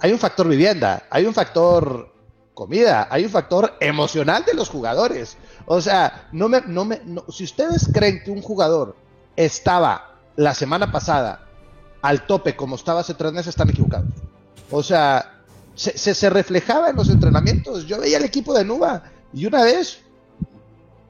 hay 0.00 0.12
un 0.12 0.18
factor 0.18 0.48
vivienda, 0.48 1.04
hay 1.10 1.26
un 1.26 1.34
factor 1.34 2.12
comida, 2.54 3.08
hay 3.10 3.24
un 3.24 3.30
factor 3.30 3.74
emocional 3.80 4.44
de 4.44 4.54
los 4.54 4.68
jugadores. 4.68 5.36
O 5.66 5.80
sea, 5.80 6.28
no 6.32 6.48
me, 6.48 6.62
no 6.66 6.84
me, 6.84 7.00
si 7.28 7.44
ustedes 7.44 7.88
creen 7.92 8.22
que 8.24 8.30
un 8.30 8.42
jugador 8.42 8.96
estaba 9.36 10.16
la 10.36 10.54
semana 10.54 10.90
pasada 10.90 11.46
al 12.02 12.26
tope 12.26 12.56
como 12.56 12.76
estaba 12.76 13.00
hace 13.00 13.14
tres 13.14 13.32
meses, 13.32 13.48
están 13.48 13.70
equivocados. 13.70 14.08
O 14.70 14.82
sea, 14.82 15.42
se, 15.74 15.96
se, 15.96 16.30
reflejaba 16.30 16.90
en 16.90 16.96
los 16.96 17.08
entrenamientos. 17.08 17.86
Yo 17.86 18.00
veía 18.00 18.18
al 18.18 18.24
equipo 18.24 18.54
de 18.54 18.64
Nuba 18.64 19.04
y 19.32 19.46
una 19.46 19.62
vez 19.62 20.00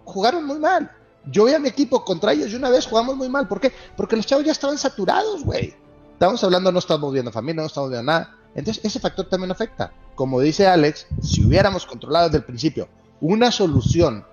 jugaron 0.05 0.45
muy 0.45 0.59
mal. 0.59 0.91
Yo 1.27 1.45
veía 1.45 1.57
a 1.57 1.61
mi 1.61 1.69
equipo 1.69 2.05
contra 2.05 2.33
ellos 2.33 2.51
y 2.53 2.57
una 2.57 2.71
vez 2.71 2.87
jugamos 2.87 3.17
muy 3.17 3.29
mal. 3.29 3.49
¿Por 3.49 3.61
qué? 3.61 3.73
Porque 3.97 4.17
los 4.17 4.27
chavos 4.27 4.45
ya 4.45 4.53
estaban 4.53 4.79
saturados, 4.79 5.45
güey. 5.45 5.75
Estamos 6.13 6.43
hablando, 6.43 6.73
no 6.73 6.79
estamos 6.79 7.13
viendo 7.13 7.31
familia, 7.31 7.63
no 7.63 7.67
estamos 7.67 7.91
viendo 7.91 8.11
nada. 8.11 8.38
Entonces, 8.55 8.85
ese 8.85 9.01
factor 9.01 9.29
también 9.29 9.51
afecta. 9.51 9.93
Como 10.15 10.41
dice 10.41 10.67
Alex, 10.67 11.07
si 11.23 11.45
hubiéramos 11.45 11.87
controlado 11.87 12.27
desde 12.27 12.39
el 12.39 12.45
principio 12.45 12.89
una 13.21 13.51
solución 13.51 14.25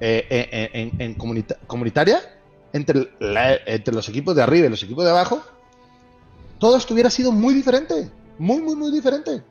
eh, 0.00 0.26
eh, 0.30 0.90
en, 0.98 1.14
comunitaria 1.66 2.20
entre, 2.72 3.10
los 3.92 4.08
equipos 4.08 4.34
de 4.34 4.42
arriba 4.42 4.66
y 4.66 4.70
los 4.70 4.82
equipos 4.82 5.04
de 5.04 5.10
abajo, 5.10 5.42
todo 6.58 6.76
esto 6.76 6.94
hubiera 6.94 7.10
sido 7.10 7.32
muy 7.32 7.54
diferente. 7.54 8.10
Muy, 8.38 8.62
muy, 8.62 8.74
muy 8.74 8.90
diferente. 8.90 9.42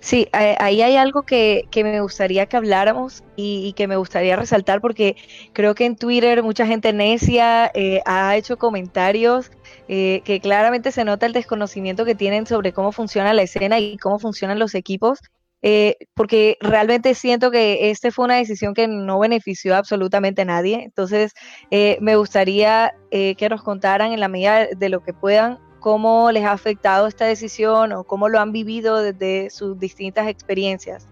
Sí, 0.00 0.28
ahí 0.32 0.80
hay 0.80 0.96
algo 0.96 1.22
que, 1.22 1.68
me 1.74 2.00
gustaría 2.00 2.46
que 2.46 2.56
habláramos 2.56 3.24
y, 3.36 3.72
que 3.74 3.88
me 3.88 3.96
gustaría 3.96 4.36
resaltar 4.36 4.80
porque 4.80 5.16
creo 5.52 5.74
que 5.74 5.86
en 5.86 5.96
Twitter 5.96 6.42
mucha 6.42 6.66
gente 6.66 6.92
necia 6.92 7.70
eh, 7.74 8.00
ha 8.06 8.36
hecho 8.36 8.56
comentarios 8.58 9.50
eh, 9.88 10.22
que 10.24 10.40
claramente 10.40 10.92
se 10.92 11.04
nota 11.04 11.26
el 11.26 11.32
desconocimiento 11.32 12.04
que 12.04 12.14
tienen 12.14 12.46
sobre 12.46 12.72
cómo 12.72 12.92
funciona 12.92 13.32
la 13.32 13.42
escena 13.42 13.78
y 13.78 13.96
cómo 13.98 14.18
funcionan 14.18 14.58
los 14.58 14.74
equipos. 14.74 15.18
eh, 15.62 15.96
porque 16.14 16.56
realmente 16.60 17.14
siento 17.14 17.50
que 17.50 17.90
este 17.90 18.12
fue 18.12 18.26
una 18.26 18.36
decisión 18.36 18.74
que 18.74 18.86
no 18.86 19.18
benefició 19.18 19.74
absolutamente 19.76 20.42
a 20.42 20.44
nadie. 20.44 20.84
Entonces, 20.84 21.32
eh, 21.72 21.98
me 22.00 22.14
gustaría 22.16 22.94
eh, 23.10 23.34
que 23.34 23.48
nos 23.48 23.62
contaran 23.62 24.12
en 24.12 24.20
la 24.20 24.28
medida 24.28 24.68
de 24.76 24.88
lo 24.88 25.02
que 25.02 25.12
puedan 25.12 25.58
cómo 25.80 26.30
les 26.32 26.44
ha 26.44 26.52
afectado 26.52 27.06
esta 27.06 27.24
decisión 27.24 27.92
o 27.92 28.04
cómo 28.04 28.28
lo 28.28 28.40
han 28.40 28.52
vivido 28.52 29.02
desde 29.02 29.50
sus 29.50 29.78
distintas 29.78 30.28
experiencias. 30.28 31.06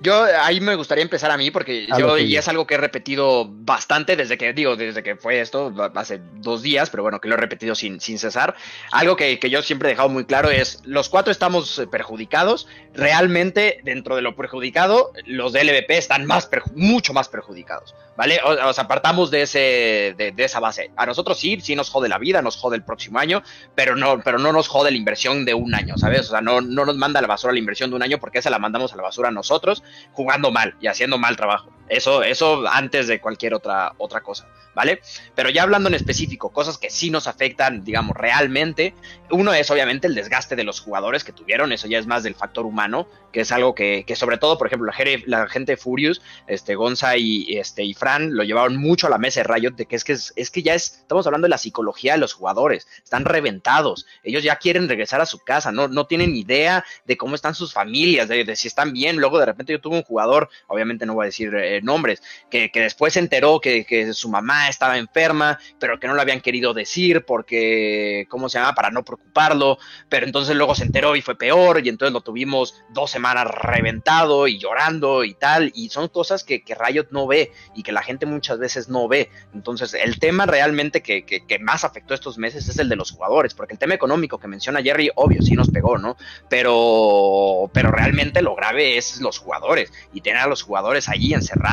Yo 0.00 0.24
ahí 0.24 0.60
me 0.60 0.74
gustaría 0.74 1.02
empezar 1.02 1.30
a 1.30 1.36
mí 1.36 1.50
porque 1.50 1.86
yo 1.98 2.18
y 2.18 2.36
es 2.36 2.46
algo 2.48 2.66
que 2.66 2.74
he 2.74 2.78
repetido 2.78 3.46
bastante 3.48 4.14
desde 4.14 4.36
que 4.36 4.52
digo 4.52 4.76
desde 4.76 5.02
que 5.02 5.16
fue 5.16 5.40
esto 5.40 5.72
hace 5.94 6.20
dos 6.34 6.62
días, 6.62 6.90
pero 6.90 7.02
bueno 7.02 7.20
que 7.20 7.28
lo 7.28 7.34
he 7.34 7.38
repetido 7.38 7.74
sin, 7.74 8.00
sin 8.00 8.18
cesar. 8.18 8.54
Algo 8.92 9.16
que, 9.16 9.38
que, 9.38 9.48
yo 9.48 9.62
siempre 9.62 9.88
he 9.88 9.92
dejado 9.92 10.08
muy 10.08 10.24
claro 10.24 10.50
es 10.50 10.80
los 10.84 11.08
cuatro 11.08 11.32
estamos 11.32 11.78
eh, 11.78 11.86
perjudicados. 11.86 12.68
Realmente 12.94 13.80
dentro 13.84 14.16
de 14.16 14.22
lo 14.22 14.36
perjudicado 14.36 15.12
los 15.24 15.52
de 15.52 15.64
LVP 15.64 15.96
están 15.96 16.26
más 16.26 16.48
mucho 16.74 17.12
más 17.12 17.28
perjudicados, 17.28 17.94
vale. 18.16 18.40
O, 18.44 18.72
sea 18.72 18.84
apartamos 18.84 19.30
de 19.30 19.42
ese 19.42 20.14
de, 20.16 20.32
de, 20.34 20.44
esa 20.44 20.60
base. 20.60 20.90
A 20.96 21.06
nosotros 21.06 21.38
sí 21.38 21.60
sí 21.60 21.74
nos 21.74 21.90
jode 21.90 22.08
la 22.08 22.18
vida, 22.18 22.42
nos 22.42 22.56
jode 22.56 22.76
el 22.76 22.82
próximo 22.82 23.18
año, 23.18 23.42
pero 23.74 23.96
no 23.96 24.20
pero 24.20 24.38
no 24.38 24.52
nos 24.52 24.68
jode 24.68 24.90
la 24.90 24.96
inversión 24.96 25.44
de 25.44 25.54
un 25.54 25.74
año, 25.74 25.96
sabes. 25.96 26.28
O 26.28 26.30
sea 26.30 26.40
no 26.40 26.60
no 26.60 26.84
nos 26.84 26.96
manda 26.96 27.18
a 27.18 27.22
la 27.22 27.28
basura 27.28 27.52
la 27.52 27.58
inversión 27.58 27.90
de 27.90 27.96
un 27.96 28.02
año 28.02 28.18
porque 28.18 28.38
esa 28.38 28.50
la 28.50 28.58
mandamos 28.58 28.92
a 28.92 28.96
la 28.96 29.02
basura 29.02 29.30
nosotros 29.30 29.82
jugando 30.12 30.50
mal 30.50 30.74
y 30.80 30.86
haciendo 30.86 31.18
mal 31.18 31.36
trabajo. 31.36 31.70
Eso, 31.88 32.22
eso 32.22 32.66
antes 32.66 33.06
de 33.06 33.20
cualquier 33.20 33.54
otra, 33.54 33.92
otra 33.98 34.20
cosa, 34.20 34.48
¿vale? 34.74 35.00
Pero 35.36 35.50
ya 35.50 35.62
hablando 35.62 35.88
en 35.88 35.94
específico, 35.94 36.50
cosas 36.50 36.78
que 36.78 36.90
sí 36.90 37.10
nos 37.10 37.28
afectan, 37.28 37.84
digamos, 37.84 38.16
realmente, 38.16 38.94
uno 39.30 39.54
es 39.54 39.70
obviamente 39.70 40.08
el 40.08 40.14
desgaste 40.14 40.56
de 40.56 40.64
los 40.64 40.80
jugadores 40.80 41.22
que 41.22 41.32
tuvieron, 41.32 41.70
eso 41.70 41.86
ya 41.86 41.98
es 41.98 42.06
más 42.06 42.24
del 42.24 42.34
factor 42.34 42.66
humano, 42.66 43.06
que 43.32 43.42
es 43.42 43.52
algo 43.52 43.74
que, 43.74 44.04
que 44.04 44.16
sobre 44.16 44.38
todo, 44.38 44.58
por 44.58 44.66
ejemplo, 44.66 44.90
la, 45.26 45.48
gente 45.48 45.72
de 45.72 45.76
Furious, 45.76 46.22
este, 46.48 46.74
Gonza 46.74 47.16
y, 47.16 47.56
este, 47.56 47.84
y 47.84 47.94
Fran 47.94 48.34
lo 48.34 48.42
llevaron 48.42 48.76
mucho 48.76 49.06
a 49.06 49.10
la 49.10 49.18
mesa 49.18 49.42
de 49.42 49.44
Riot, 49.44 49.76
de 49.76 49.86
que 49.86 49.94
es 49.94 50.02
que, 50.02 50.12
es, 50.12 50.32
es 50.34 50.50
que 50.50 50.62
ya 50.62 50.74
es, 50.74 50.98
estamos 51.02 51.26
hablando 51.26 51.44
de 51.44 51.50
la 51.50 51.58
psicología 51.58 52.14
de 52.14 52.18
los 52.18 52.32
jugadores, 52.32 52.88
están 53.04 53.24
reventados, 53.24 54.06
ellos 54.24 54.42
ya 54.42 54.56
quieren 54.56 54.88
regresar 54.88 55.20
a 55.20 55.26
su 55.26 55.38
casa, 55.38 55.70
no, 55.70 55.86
no 55.86 56.06
tienen 56.06 56.34
idea 56.34 56.84
de 57.04 57.16
cómo 57.16 57.36
están 57.36 57.54
sus 57.54 57.72
familias, 57.72 58.28
de, 58.28 58.44
de 58.44 58.56
si 58.56 58.66
están 58.66 58.92
bien, 58.92 59.18
luego 59.18 59.38
de 59.38 59.46
repente 59.46 59.72
yo 59.72 59.80
tuve 59.80 59.96
un 59.96 60.02
jugador, 60.02 60.48
obviamente 60.66 61.06
no 61.06 61.14
voy 61.14 61.24
a 61.24 61.26
decir... 61.26 61.54
Eh, 61.54 61.75
nombres, 61.84 62.22
que, 62.50 62.70
después 62.72 63.14
se 63.14 63.20
enteró 63.20 63.60
que, 63.60 64.12
su 64.12 64.28
mamá 64.28 64.68
estaba 64.68 64.98
enferma, 64.98 65.58
pero 65.78 65.98
que 65.98 66.06
no 66.06 66.14
lo 66.14 66.20
habían 66.20 66.40
querido 66.40 66.74
decir 66.74 67.24
porque, 67.24 68.26
¿cómo 68.28 68.48
se 68.48 68.58
llama? 68.58 68.74
Para 68.74 68.90
no 68.90 69.04
preocuparlo, 69.04 69.78
pero 70.08 70.26
entonces 70.26 70.56
luego 70.56 70.74
se 70.74 70.84
enteró 70.84 71.16
y 71.16 71.22
fue 71.22 71.36
peor 71.36 71.84
y 71.84 71.88
entonces 71.88 72.12
lo 72.12 72.20
tuvimos 72.20 72.82
dos 72.90 73.10
semanas 73.10 73.46
reventado 73.46 74.48
y 74.48 74.58
llorando 74.58 75.24
y 75.24 75.34
tal, 75.34 75.72
y 75.74 75.88
son 75.90 76.08
cosas 76.08 76.44
que, 76.44 76.62
que 76.62 76.74
Riot 76.74 77.08
no 77.10 77.26
ve 77.26 77.52
y 77.74 77.82
que 77.82 77.92
la 77.92 78.02
gente 78.02 78.26
muchas 78.26 78.58
veces 78.58 78.88
no 78.88 79.08
ve. 79.08 79.30
Entonces 79.54 79.94
el 79.94 80.18
tema 80.18 80.46
realmente 80.46 81.02
que, 81.02 81.24
que, 81.24 81.58
más 81.58 81.84
afectó 81.84 82.14
estos 82.14 82.38
meses 82.38 82.68
es 82.68 82.78
el 82.78 82.88
de 82.88 82.96
los 82.96 83.10
jugadores, 83.10 83.54
porque 83.54 83.72
el 83.72 83.78
tema 83.78 83.94
económico 83.94 84.38
que 84.38 84.46
menciona 84.46 84.82
Jerry, 84.82 85.10
obvio, 85.16 85.42
sí 85.42 85.54
nos 85.54 85.70
pegó, 85.70 85.98
¿no? 85.98 86.16
Pero, 86.48 87.70
pero 87.72 87.90
realmente 87.90 88.42
lo 88.42 88.54
grave 88.54 88.96
es 88.96 89.20
los 89.20 89.38
jugadores 89.38 89.92
y 90.12 90.20
tener 90.20 90.42
a 90.42 90.46
los 90.46 90.62
jugadores 90.62 91.08
allí 91.08 91.34
encerrados 91.34 91.65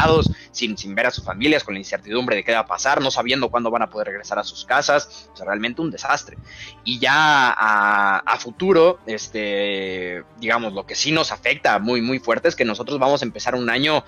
sin, 0.51 0.77
sin 0.77 0.95
ver 0.95 1.07
a 1.07 1.11
sus 1.11 1.23
familias, 1.23 1.63
con 1.63 1.73
la 1.73 1.79
incertidumbre 1.79 2.35
de 2.35 2.43
qué 2.43 2.53
va 2.53 2.59
a 2.59 2.65
pasar, 2.65 3.01
no 3.01 3.11
sabiendo 3.11 3.49
cuándo 3.49 3.71
van 3.71 3.81
a 3.81 3.89
poder 3.89 4.07
regresar 4.07 4.39
a 4.39 4.43
sus 4.43 4.65
casas, 4.65 5.29
o 5.33 5.37
sea, 5.37 5.45
realmente 5.45 5.81
un 5.81 5.91
desastre. 5.91 6.37
Y 6.83 6.99
ya 6.99 7.53
a, 7.55 8.37
futuro, 8.39 8.99
este, 9.05 10.23
digamos, 10.39 10.73
lo 10.73 10.85
que 10.85 10.95
sí 10.95 11.11
nos 11.11 11.31
afecta 11.31 11.79
muy, 11.79 12.01
muy 12.01 12.19
fuerte 12.19 12.49
es 12.49 12.55
que 12.55 12.65
nosotros 12.65 12.99
vamos 12.99 13.21
a 13.21 13.25
empezar 13.25 13.55
un 13.55 13.69
año 13.69 14.03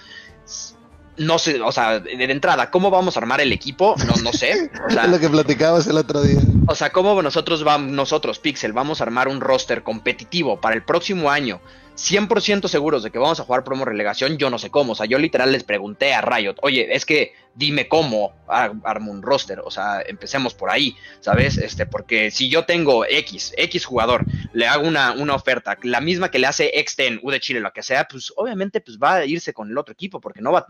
no 1.18 1.40
sé, 1.40 1.62
o 1.62 1.72
sea, 1.72 2.00
de, 2.00 2.24
entrada, 2.26 2.70
¿cómo 2.70 2.92
vamos 2.92 3.16
a 3.16 3.20
armar 3.22 3.40
el 3.40 3.54
equipo? 3.54 3.96
No, 4.06 4.22
no 4.22 4.34
sé. 4.34 4.70
O 4.88 4.90
sea, 4.92 5.08
lo 5.08 5.20
que 5.20 5.30
platicabas 5.30 5.88
el 5.88 5.98
otro 5.98 6.22
día. 6.22 6.40
O 6.68 6.76
sea, 6.76 6.92
¿cómo 6.92 7.22
nosotros 7.22 7.64
vamos, 7.64 7.92
nosotros, 7.92 8.40
Pixel, 8.40 8.74
vamos 8.74 9.00
a 9.00 9.06
armar 9.06 9.28
un 9.28 9.40
roster 9.40 9.84
competitivo 9.84 10.60
para 10.60 10.76
el 10.76 10.84
próximo 10.84 11.32
año 11.32 11.62
100% 11.96 12.68
seguros 12.68 13.04
de 13.04 13.12
que 13.12 13.20
vamos 13.20 13.40
a 13.40 13.44
jugar 13.44 13.64
promo 13.64 13.86
relegación, 13.86 14.38
yo 14.38 14.50
no 14.50 14.60
sé 14.60 14.70
cómo. 14.70 14.94
O 14.94 14.96
sea, 14.96 15.06
yo 15.06 15.18
literal 15.18 15.52
les 15.52 15.64
pregunté 15.64 16.14
a 16.14 16.22
Riot, 16.22 16.56
oye, 16.62 16.96
es 16.96 17.06
que 17.06 17.34
dime 17.56 17.88
cómo 17.88 18.36
armo 18.48 19.12
un 19.12 19.22
roster. 19.22 19.60
O 19.64 19.72
sea, 19.72 20.04
empecemos 20.06 20.54
por 20.54 20.70
ahí, 20.70 20.96
¿sabes? 21.22 21.58
Este, 21.58 21.86
porque 21.86 22.30
si 22.30 22.50
yo 22.50 22.66
tengo 22.66 23.06
X, 23.06 23.54
X 23.58 23.86
jugador, 23.86 24.26
le 24.54 24.68
hago 24.68 24.88
una, 24.88 25.14
una 25.14 25.34
oferta, 25.34 25.78
la 25.82 26.02
misma 26.02 26.30
que 26.30 26.40
le 26.40 26.48
hace 26.48 26.72
Xten, 26.86 27.20
U 27.24 27.32
de 27.32 27.40
Chile, 27.40 27.60
lo 27.62 27.74
que 27.74 27.82
sea, 27.82 28.08
pues 28.08 28.32
obviamente 28.36 28.82
pues 28.82 29.00
va 29.00 29.16
a 29.16 29.26
irse 29.26 29.54
con 29.54 29.70
el 29.70 29.78
otro 29.78 29.94
equipo, 29.94 30.22
porque 30.22 30.42
no 30.42 30.52
va, 30.52 30.68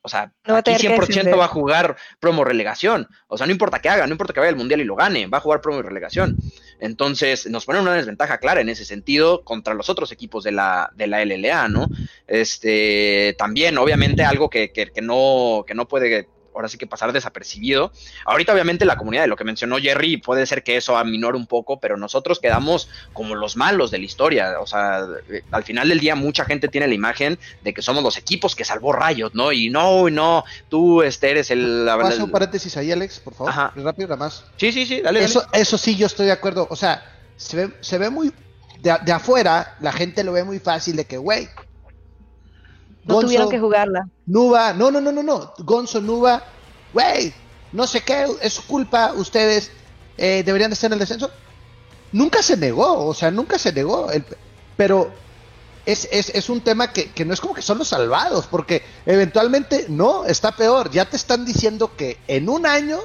o 0.00 0.08
sea, 0.08 0.32
aquí 0.44 0.72
100% 0.72 1.38
va 1.38 1.44
a 1.44 1.48
jugar 1.48 1.96
promo 2.18 2.44
relegación. 2.44 3.06
O 3.28 3.36
sea, 3.36 3.46
no 3.46 3.52
importa 3.52 3.80
qué 3.80 3.88
haga, 3.88 4.06
no 4.06 4.12
importa 4.12 4.32
que 4.32 4.40
vaya 4.40 4.50
al 4.50 4.56
mundial 4.56 4.80
y 4.80 4.84
lo 4.84 4.96
gane, 4.96 5.26
va 5.26 5.38
a 5.38 5.42
jugar 5.42 5.60
promo 5.60 5.80
y 5.80 5.82
relegación. 5.82 6.38
Entonces, 6.80 7.48
nos 7.48 7.64
ponen 7.64 7.82
una 7.82 7.94
desventaja 7.94 8.38
clara 8.38 8.60
en 8.60 8.68
ese 8.68 8.84
sentido 8.84 9.44
contra 9.44 9.74
los 9.74 9.88
otros 9.88 10.10
equipos 10.10 10.42
de 10.42 10.50
la, 10.50 10.90
de 10.96 11.06
la 11.06 11.24
LLA, 11.24 11.68
¿no? 11.68 11.88
Este, 12.26 13.36
también, 13.38 13.78
obviamente, 13.78 14.24
algo 14.24 14.50
que, 14.50 14.72
que, 14.72 14.90
que 14.90 15.00
no, 15.00 15.64
que 15.64 15.74
no 15.74 15.86
puede 15.86 16.21
ahora 16.54 16.68
sí 16.68 16.78
que 16.78 16.86
pasar 16.86 17.12
desapercibido. 17.12 17.92
Ahorita 18.24 18.52
obviamente 18.52 18.84
la 18.84 18.96
comunidad 18.96 19.22
de 19.22 19.28
lo 19.28 19.36
que 19.36 19.44
mencionó 19.44 19.78
Jerry 19.78 20.16
puede 20.16 20.46
ser 20.46 20.62
que 20.62 20.76
eso 20.76 20.96
aminore 20.96 21.36
un 21.36 21.46
poco, 21.46 21.80
pero 21.80 21.96
nosotros 21.96 22.40
quedamos 22.40 22.88
como 23.12 23.34
los 23.34 23.56
malos 23.56 23.90
de 23.90 23.98
la 23.98 24.04
historia. 24.04 24.60
O 24.60 24.66
sea, 24.66 25.06
eh, 25.30 25.42
al 25.50 25.64
final 25.64 25.88
del 25.88 26.00
día 26.00 26.14
mucha 26.14 26.44
gente 26.44 26.68
tiene 26.68 26.88
la 26.88 26.94
imagen 26.94 27.38
de 27.62 27.74
que 27.74 27.82
somos 27.82 28.02
los 28.02 28.16
equipos 28.16 28.54
que 28.56 28.64
salvó 28.64 28.92
Riot, 28.92 29.30
¿no? 29.34 29.52
Y 29.52 29.70
no, 29.70 30.10
no, 30.10 30.44
tú 30.68 31.02
este, 31.02 31.30
eres 31.30 31.50
el... 31.50 31.84
La, 31.84 31.96
un 31.96 32.30
paréntesis 32.30 32.76
ahí, 32.76 32.92
Alex, 32.92 33.20
por 33.20 33.34
favor. 33.34 33.50
Ajá. 33.50 33.72
Rápido, 33.76 34.08
nada 34.08 34.18
más. 34.18 34.44
Sí, 34.56 34.72
sí, 34.72 34.86
sí, 34.86 35.00
dale. 35.00 35.24
Eso, 35.24 35.44
eso 35.52 35.78
sí, 35.78 35.96
yo 35.96 36.06
estoy 36.06 36.26
de 36.26 36.32
acuerdo. 36.32 36.66
O 36.70 36.76
sea, 36.76 37.04
se 37.36 37.56
ve, 37.56 37.72
se 37.80 37.98
ve 37.98 38.10
muy... 38.10 38.32
De, 38.80 38.94
de 39.04 39.12
afuera, 39.12 39.76
la 39.80 39.92
gente 39.92 40.24
lo 40.24 40.32
ve 40.32 40.42
muy 40.44 40.58
fácil 40.58 40.96
de 40.96 41.04
que, 41.04 41.16
güey, 41.16 41.48
no 43.04 43.20
tuvieron 43.20 43.48
que 43.48 43.58
jugarla. 43.58 44.08
Nuba, 44.26 44.72
no, 44.72 44.90
no, 44.90 45.00
no, 45.00 45.12
no, 45.12 45.22
no. 45.22 45.52
Gonzo, 45.58 46.00
Nuba, 46.00 46.42
güey, 46.92 47.32
no 47.72 47.86
sé 47.86 48.02
qué, 48.02 48.26
es 48.40 48.54
su 48.54 48.66
culpa, 48.66 49.12
ustedes 49.14 49.70
eh, 50.16 50.42
deberían 50.44 50.70
de 50.70 50.74
estar 50.74 50.88
en 50.88 50.94
el 50.94 50.98
descenso. 50.98 51.30
Nunca 52.12 52.42
se 52.42 52.56
negó, 52.56 53.06
o 53.06 53.14
sea, 53.14 53.30
nunca 53.30 53.58
se 53.58 53.72
negó. 53.72 54.10
El, 54.10 54.24
pero 54.76 55.10
es, 55.86 56.08
es, 56.12 56.28
es, 56.30 56.50
un 56.50 56.60
tema 56.60 56.92
que, 56.92 57.10
que, 57.10 57.24
no 57.24 57.32
es 57.32 57.40
como 57.40 57.54
que 57.54 57.62
son 57.62 57.78
los 57.78 57.88
salvados, 57.88 58.46
porque 58.46 58.82
eventualmente 59.06 59.86
no, 59.88 60.24
está 60.26 60.52
peor. 60.52 60.90
Ya 60.90 61.08
te 61.08 61.16
están 61.16 61.44
diciendo 61.44 61.96
que 61.96 62.18
en 62.28 62.48
un 62.48 62.66
año, 62.66 62.98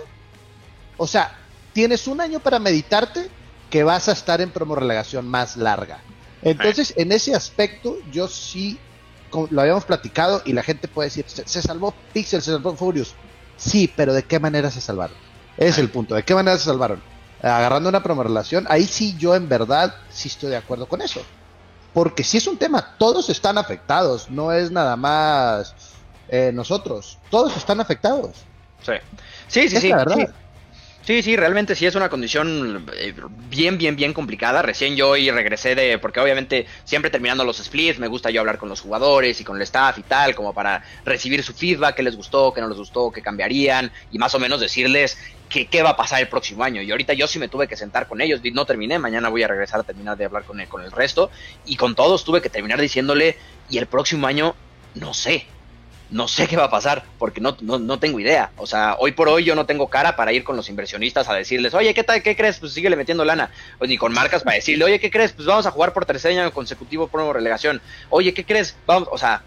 o 0.98 1.08
sea, 1.08 1.38
tienes 1.74 2.08
un 2.08 2.22
año 2.22 2.39
para 2.39 2.60
meditarte 2.60 3.30
que 3.70 3.84
vas 3.84 4.10
a 4.10 4.12
estar 4.12 4.42
en 4.42 4.51
promo 4.51 4.75
relegación 4.75 5.27
más 5.27 5.58
larga. 5.58 6.01
Entonces, 6.42 6.94
en 6.98 7.12
ese 7.12 7.34
aspecto, 7.34 7.98
yo 8.12 8.27
sí 8.27 8.80
lo 9.50 9.62
habíamos 9.62 9.86
platicado 9.86 10.42
y 10.46 10.54
la 10.54 10.64
gente 10.64 10.88
puede 10.88 11.08
decir, 11.08 11.26
se, 11.28 11.62
salvó 11.62 11.94
Pixel, 12.14 12.42
se 12.42 12.52
salvó 12.52 12.76
Furious. 12.76 13.14
Sí, 13.56 13.92
pero 13.96 14.14
¿de 14.14 14.24
qué 14.24 14.40
manera 14.40 14.72
se 14.72 14.82
salvaron? 14.82 15.18
Es 15.58 15.78
el 15.78 15.90
punto, 15.90 16.16
¿de 16.16 16.24
qué 16.24 16.36
manera 16.36 16.58
se 16.58 16.66
salvaron? 16.66 17.02
Agarrando 17.42 17.90
una 17.90 18.04
promo 18.04 18.24
relación, 18.24 18.66
ahí 18.70 18.86
sí 18.86 19.16
yo 19.18 19.36
en 19.36 19.50
verdad 19.50 19.94
sí 20.10 20.28
estoy 20.28 20.50
de 20.50 20.58
acuerdo 20.58 20.88
con 20.88 21.02
eso. 21.02 21.22
Porque 21.94 22.24
si 22.24 22.38
es 22.38 22.48
un 22.48 22.58
tema, 22.58 22.96
todos 22.98 23.30
están 23.30 23.58
afectados, 23.58 24.30
no 24.30 24.52
es 24.52 24.72
nada 24.72 24.96
más 24.96 25.74
eh, 26.30 26.52
nosotros, 26.54 27.18
todos 27.30 27.56
están 27.58 27.80
afectados. 27.80 28.38
Sí, 28.84 28.94
sí, 29.48 29.70
sí, 29.70 29.82
sí. 29.82 29.92
verdad. 29.92 30.16
Sí, 30.16 30.26
sí, 31.08 31.38
realmente 31.38 31.74
sí 31.74 31.86
es 31.86 31.96
una 31.96 32.10
condición 32.10 32.86
eh, 32.98 33.14
bien, 33.50 33.78
bien, 33.78 33.96
bien 33.96 34.14
complicada. 34.14 34.62
Recién 34.62 34.98
yo 34.98 35.12
hoy 35.12 35.32
regresé 35.32 35.74
de, 35.74 36.00
porque 36.00 36.20
obviamente 36.20 36.68
siempre 36.84 37.10
terminando 37.10 37.46
los 37.46 37.60
splits, 37.60 37.98
me 37.98 38.08
gusta 38.08 38.30
yo 38.30 38.42
hablar 38.42 38.58
con 38.58 38.68
los 38.68 38.82
jugadores 38.82 39.40
y 39.40 39.46
con 39.46 39.56
el 39.56 39.62
staff 39.62 39.98
y 40.00 40.04
tal, 40.04 40.36
como 40.36 40.54
para 40.54 40.84
recibir 41.06 41.44
su 41.44 41.54
feedback, 41.54 41.96
qué 41.96 42.04
les 42.04 42.18
gustó, 42.18 42.54
qué 42.54 42.60
no 42.60 42.68
les 42.68 42.78
gustó, 42.78 43.10
qué 43.10 43.22
cambiarían 43.22 43.90
y 44.12 44.18
más 44.18 44.36
o 44.36 44.40
menos 44.40 44.60
decirles 44.60 45.18
qué, 45.48 45.68
qué 45.68 45.82
va 45.82 45.92
a 45.92 45.96
pasar 45.96 46.20
el 46.20 46.28
próximo 46.28 46.66
año. 46.66 46.82
Y 46.82 46.92
ahorita 46.92 47.14
yo 47.14 47.26
sí 47.26 47.40
me 47.40 47.48
tuve 47.48 47.70
que 47.70 47.78
sentar 47.78 48.10
con 48.10 48.20
ellos, 48.20 48.42
no 48.52 48.66
terminé, 48.66 49.00
mañana 49.00 49.30
voy 49.30 49.44
a 49.44 49.48
regresar 49.48 49.80
a 49.80 49.84
terminar 49.84 50.18
de 50.18 50.26
hablar 50.26 50.44
con 50.44 50.60
el, 50.60 50.68
con 50.68 50.84
el 50.84 50.92
resto 50.92 51.32
y 51.66 51.78
con 51.78 51.96
todos 51.96 52.26
tuve 52.26 52.42
que 52.42 52.50
terminar 52.50 52.82
diciéndole, 52.82 53.38
y 53.70 53.78
el 53.78 53.88
próximo 53.88 54.28
año, 54.28 54.56
no 54.96 55.14
sé, 55.14 55.46
no 56.10 56.28
sé 56.28 56.48
qué 56.48 56.56
va 56.56 56.66
a 56.66 56.70
pasar, 56.70 57.04
porque 57.18 57.42
no, 57.42 57.58
no, 57.62 58.00
tengo 58.00 58.20
idea. 58.20 58.52
O 58.58 58.66
sea, 58.66 58.96
hoy 59.00 59.12
por 59.12 59.28
hoy 59.28 59.44
yo 59.44 59.56
no 59.56 59.66
tengo 59.66 59.88
cara 59.88 60.16
para 60.16 60.32
ir 60.32 60.44
con 60.44 60.56
los 60.56 60.70
inversionistas 60.70 61.28
a 61.28 61.34
decirles, 61.34 61.74
oye, 61.74 61.94
¿qué 61.94 62.04
tal? 62.04 62.24
¿Qué 62.24 62.36
crees? 62.36 62.60
Pues 62.60 62.74
síguele 62.74 62.96
metiendo 62.96 63.26
lana. 63.26 63.52
O 63.80 63.86
ni 63.86 63.98
con 63.98 64.14
marcas 64.14 64.44
para 64.44 64.56
decirle, 64.56 64.86
oye, 64.86 65.00
¿qué 65.00 65.12
crees? 65.12 65.34
Pues 65.34 65.46
vamos 65.46 65.66
a 65.66 65.72
jugar 65.72 65.94
por 65.94 66.06
tercer 66.06 66.32
año 66.32 66.52
consecutivo 66.52 67.08
por 67.08 67.36
relegación. 67.36 67.82
Oye, 68.10 68.34
¿qué 68.34 68.46
crees? 68.46 68.76
Vamos, 68.86 69.10
o 69.12 69.18
sea, 69.18 69.44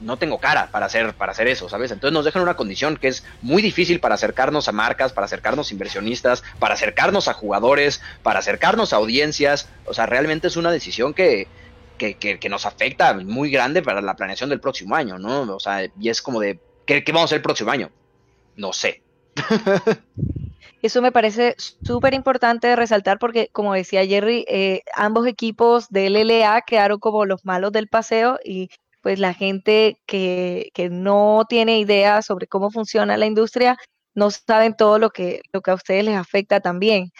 no 0.00 0.16
tengo 0.16 0.38
cara 0.38 0.68
para 0.70 0.86
hacer, 0.86 1.14
para 1.14 1.32
hacer 1.32 1.48
eso, 1.48 1.68
¿sabes? 1.68 1.90
Entonces 1.90 2.12
nos 2.12 2.24
dejan 2.24 2.42
una 2.42 2.54
condición 2.54 2.96
que 2.96 3.08
es 3.08 3.24
muy 3.42 3.62
difícil 3.62 4.00
para 4.00 4.14
acercarnos 4.14 4.68
a 4.68 4.72
marcas, 4.72 5.12
para 5.12 5.24
acercarnos 5.24 5.70
a 5.70 5.72
inversionistas, 5.72 6.42
para 6.58 6.74
acercarnos 6.74 7.28
a 7.28 7.34
jugadores, 7.34 8.00
para 8.22 8.40
acercarnos 8.40 8.92
a 8.92 8.96
audiencias. 8.96 9.68
O 9.86 9.94
sea, 9.94 10.06
realmente 10.06 10.48
es 10.48 10.56
una 10.56 10.70
decisión 10.70 11.14
que, 11.14 11.48
que, 12.12 12.38
que, 12.38 12.48
nos 12.48 12.66
afecta 12.66 13.14
muy 13.14 13.50
grande 13.50 13.82
para 13.82 14.00
la 14.00 14.14
planeación 14.14 14.50
del 14.50 14.60
próximo 14.60 14.94
año, 14.94 15.18
¿no? 15.18 15.42
O 15.54 15.60
sea, 15.60 15.84
y 15.98 16.08
es 16.08 16.20
como 16.20 16.40
de, 16.40 16.60
¿qué, 16.86 17.02
qué 17.02 17.12
vamos 17.12 17.22
a 17.22 17.26
hacer 17.26 17.36
el 17.36 17.42
próximo 17.42 17.70
año? 17.70 17.90
No 18.56 18.72
sé. 18.72 19.02
Eso 20.82 21.00
me 21.00 21.12
parece 21.12 21.54
súper 21.58 22.12
importante 22.12 22.76
resaltar 22.76 23.18
porque, 23.18 23.48
como 23.52 23.72
decía 23.72 24.04
Jerry, 24.06 24.44
eh, 24.48 24.82
ambos 24.94 25.26
equipos 25.26 25.88
de 25.88 26.10
LLA 26.10 26.60
quedaron 26.66 26.98
como 26.98 27.24
los 27.24 27.44
malos 27.44 27.72
del 27.72 27.88
paseo 27.88 28.38
y 28.44 28.68
pues 29.00 29.18
la 29.18 29.32
gente 29.32 29.98
que, 30.06 30.70
que 30.74 30.90
no 30.90 31.46
tiene 31.48 31.78
idea 31.78 32.20
sobre 32.20 32.46
cómo 32.46 32.70
funciona 32.70 33.16
la 33.16 33.26
industria 33.26 33.78
no 34.14 34.30
saben 34.30 34.76
todo 34.76 34.98
lo 34.98 35.10
que, 35.10 35.40
lo 35.52 35.60
que 35.60 35.70
a 35.70 35.74
ustedes 35.74 36.04
les 36.04 36.16
afecta 36.16 36.60
también. 36.60 37.10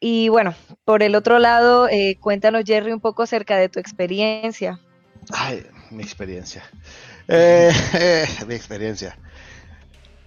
Y 0.00 0.28
bueno, 0.28 0.54
por 0.84 1.02
el 1.02 1.14
otro 1.14 1.38
lado, 1.38 1.88
eh, 1.88 2.18
cuéntanos, 2.20 2.64
Jerry, 2.66 2.92
un 2.92 3.00
poco 3.00 3.22
acerca 3.22 3.56
de 3.56 3.68
tu 3.68 3.80
experiencia. 3.80 4.78
Ay, 5.32 5.66
mi 5.90 6.02
experiencia. 6.02 6.64
Eh, 7.28 7.72
mi 8.46 8.54
experiencia. 8.54 9.18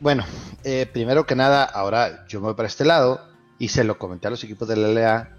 Bueno, 0.02 0.26
eh, 0.66 0.86
primero 0.92 1.26
que 1.26 1.34
nada, 1.34 1.64
ahora 1.64 2.26
yo 2.28 2.42
me 2.42 2.48
voy 2.48 2.56
para 2.56 2.68
este 2.68 2.84
lado 2.84 3.26
y 3.58 3.70
se 3.70 3.86
lo 3.86 3.98
comenté 3.98 4.28
a 4.28 4.32
los 4.32 4.44
equipos 4.44 4.68
de 4.68 4.76
la 4.76 4.90
LA. 4.90 5.30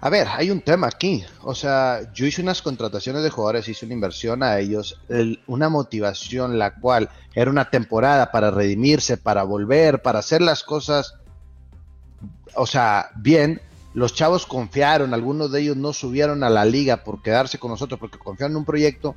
A 0.00 0.10
ver, 0.10 0.28
hay 0.30 0.52
un 0.52 0.60
tema 0.60 0.86
aquí. 0.86 1.24
O 1.42 1.56
sea, 1.56 2.12
yo 2.12 2.24
hice 2.24 2.40
unas 2.40 2.62
contrataciones 2.62 3.24
de 3.24 3.30
jugadores, 3.30 3.68
hice 3.68 3.84
una 3.84 3.94
inversión 3.94 4.44
a 4.44 4.60
ellos, 4.60 5.00
una 5.48 5.68
motivación 5.68 6.56
la 6.56 6.74
cual 6.74 7.10
era 7.34 7.50
una 7.50 7.68
temporada 7.68 8.30
para 8.30 8.52
redimirse, 8.52 9.16
para 9.16 9.42
volver, 9.42 10.02
para 10.02 10.20
hacer 10.20 10.40
las 10.40 10.62
cosas, 10.62 11.16
o 12.54 12.66
sea, 12.66 13.10
bien. 13.16 13.60
Los 13.94 14.14
chavos 14.14 14.46
confiaron, 14.46 15.12
algunos 15.12 15.52
de 15.52 15.60
ellos 15.60 15.76
no 15.76 15.92
subieron 15.92 16.44
a 16.44 16.48
la 16.48 16.64
liga 16.64 17.04
por 17.04 17.20
quedarse 17.20 17.58
con 17.58 17.70
nosotros 17.70 18.00
porque 18.00 18.18
confiaron 18.18 18.52
en 18.52 18.56
un 18.56 18.64
proyecto 18.64 19.14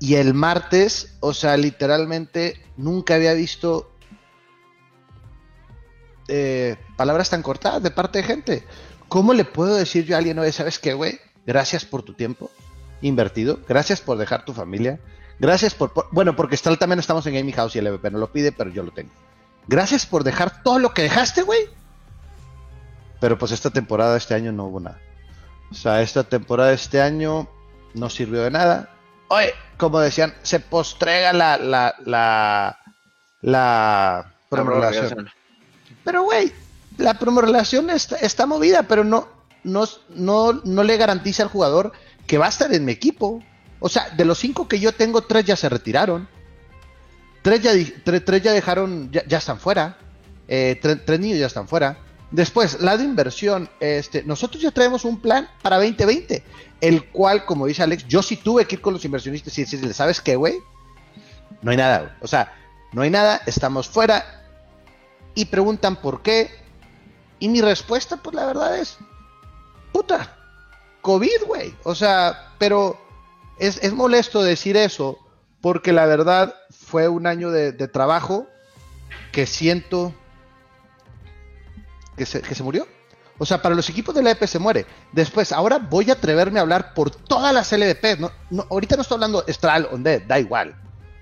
y 0.00 0.14
el 0.14 0.32
martes, 0.32 1.14
o 1.20 1.34
sea, 1.34 1.58
literalmente 1.58 2.56
nunca 2.78 3.16
había 3.16 3.34
visto 3.34 3.92
eh, 6.26 6.76
palabras 6.96 7.28
tan 7.28 7.42
cortadas 7.42 7.82
de 7.82 7.90
parte 7.90 8.18
de 8.18 8.24
gente. 8.24 8.64
¿Cómo 9.08 9.34
le 9.34 9.44
puedo 9.44 9.76
decir 9.76 10.06
yo 10.06 10.14
a 10.14 10.18
alguien, 10.18 10.38
oye, 10.38 10.52
¿sabes 10.52 10.78
qué, 10.78 10.94
güey? 10.94 11.20
Gracias 11.46 11.84
por 11.84 12.02
tu 12.02 12.14
tiempo 12.14 12.50
invertido, 13.02 13.60
gracias 13.68 14.00
por 14.00 14.16
dejar 14.16 14.44
tu 14.44 14.54
familia, 14.54 15.00
gracias 15.38 15.74
por, 15.74 15.92
bueno, 16.12 16.34
porque 16.34 16.54
está, 16.54 16.74
también 16.76 16.98
estamos 16.98 17.26
en 17.26 17.34
Gaming 17.34 17.54
House 17.54 17.76
y 17.76 17.80
el 17.80 17.86
EVP 17.86 18.10
no 18.10 18.18
lo 18.18 18.32
pide, 18.32 18.52
pero 18.52 18.70
yo 18.70 18.82
lo 18.82 18.92
tengo. 18.92 19.10
Gracias 19.70 20.04
por 20.04 20.24
dejar 20.24 20.64
todo 20.64 20.80
lo 20.80 20.92
que 20.92 21.02
dejaste, 21.02 21.42
güey. 21.42 21.60
Pero 23.20 23.38
pues 23.38 23.52
esta 23.52 23.70
temporada, 23.70 24.16
este 24.16 24.34
año 24.34 24.50
no 24.50 24.64
hubo 24.64 24.80
nada. 24.80 24.98
O 25.70 25.74
sea, 25.74 26.02
esta 26.02 26.24
temporada, 26.24 26.72
este 26.72 27.00
año 27.00 27.48
no 27.94 28.10
sirvió 28.10 28.42
de 28.42 28.50
nada 28.50 28.90
Oye, 29.28 29.54
como 29.76 30.00
decían, 30.00 30.34
se 30.42 30.58
postrega 30.58 31.32
la, 31.32 31.56
la, 31.56 31.94
la, 32.04 32.80
la. 33.42 34.34
Pero, 36.02 36.24
güey, 36.24 36.52
la 36.98 37.14
promulgación 37.14 37.90
está, 37.90 38.16
está, 38.16 38.46
movida, 38.46 38.82
pero 38.82 39.04
no, 39.04 39.28
no, 39.62 39.84
no, 40.08 40.54
no 40.64 40.82
le 40.82 40.96
garantiza 40.96 41.44
al 41.44 41.48
jugador 41.48 41.92
que 42.26 42.38
va 42.38 42.46
a 42.46 42.48
estar 42.48 42.74
en 42.74 42.84
mi 42.84 42.90
equipo. 42.90 43.40
O 43.78 43.88
sea, 43.88 44.10
de 44.10 44.24
los 44.24 44.36
cinco 44.38 44.66
que 44.66 44.80
yo 44.80 44.90
tengo, 44.90 45.22
tres 45.22 45.44
ya 45.44 45.54
se 45.54 45.68
retiraron. 45.68 46.28
Tres 47.42 47.62
ya, 47.62 47.72
ya 47.74 48.52
dejaron, 48.52 49.10
ya, 49.10 49.38
están 49.38 49.58
fuera. 49.58 49.96
Eh, 50.48 50.78
tres 50.80 51.20
niños 51.20 51.38
ya 51.38 51.46
están 51.46 51.68
fuera. 51.68 51.98
Después, 52.30 52.80
la 52.80 52.96
de 52.96 53.04
inversión, 53.04 53.68
este, 53.80 54.22
nosotros 54.22 54.62
ya 54.62 54.70
traemos 54.70 55.04
un 55.04 55.20
plan 55.20 55.48
para 55.62 55.76
2020, 55.78 56.44
el 56.80 57.08
cual, 57.08 57.44
como 57.44 57.66
dice 57.66 57.82
Alex, 57.82 58.06
yo 58.06 58.22
sí 58.22 58.36
tuve 58.36 58.66
que 58.66 58.76
ir 58.76 58.80
con 58.80 58.94
los 58.94 59.04
inversionistas 59.04 59.56
y 59.58 59.62
decirles, 59.62 59.96
¿sabes 59.96 60.20
qué, 60.20 60.36
güey? 60.36 60.58
No 61.62 61.72
hay 61.72 61.76
nada, 61.76 62.16
O 62.20 62.28
sea, 62.28 62.54
no 62.92 63.02
hay 63.02 63.10
nada, 63.10 63.40
estamos 63.46 63.88
fuera. 63.88 64.44
Y 65.34 65.46
preguntan 65.46 65.96
por 65.96 66.22
qué. 66.22 66.50
Y 67.40 67.48
mi 67.48 67.60
respuesta, 67.60 68.16
pues 68.16 68.34
la 68.36 68.46
verdad 68.46 68.78
es, 68.78 68.98
puta, 69.92 70.36
COVID, 71.02 71.46
güey. 71.46 71.74
O 71.82 71.94
sea, 71.94 72.52
pero 72.58 73.00
es, 73.58 73.78
es, 73.82 73.92
molesto 73.92 74.42
decir 74.42 74.76
eso, 74.76 75.18
porque 75.60 75.92
la 75.92 76.06
verdad 76.06 76.54
fue 76.90 77.08
un 77.08 77.26
año 77.26 77.50
de, 77.50 77.72
trabajo 77.88 78.48
que 79.30 79.46
siento 79.46 80.12
que 82.16 82.26
se, 82.26 82.62
murió. 82.62 82.86
O 83.38 83.46
sea, 83.46 83.62
para 83.62 83.74
los 83.74 83.88
equipos 83.88 84.14
de 84.14 84.22
la 84.22 84.32
EP 84.32 84.44
se 84.44 84.58
muere. 84.58 84.84
Después, 85.12 85.52
ahora 85.52 85.78
voy 85.78 86.10
a 86.10 86.14
atreverme 86.14 86.58
a 86.58 86.62
hablar 86.62 86.92
por 86.92 87.10
todas 87.10 87.54
las 87.54 87.72
LDP. 87.72 88.18
No, 88.50 88.66
ahorita 88.68 88.96
no 88.96 89.02
estoy 89.02 89.14
hablando 89.14 89.46
Estral 89.46 89.88
on 89.90 90.02
Dead, 90.02 90.22
da 90.26 90.38
igual. 90.38 90.74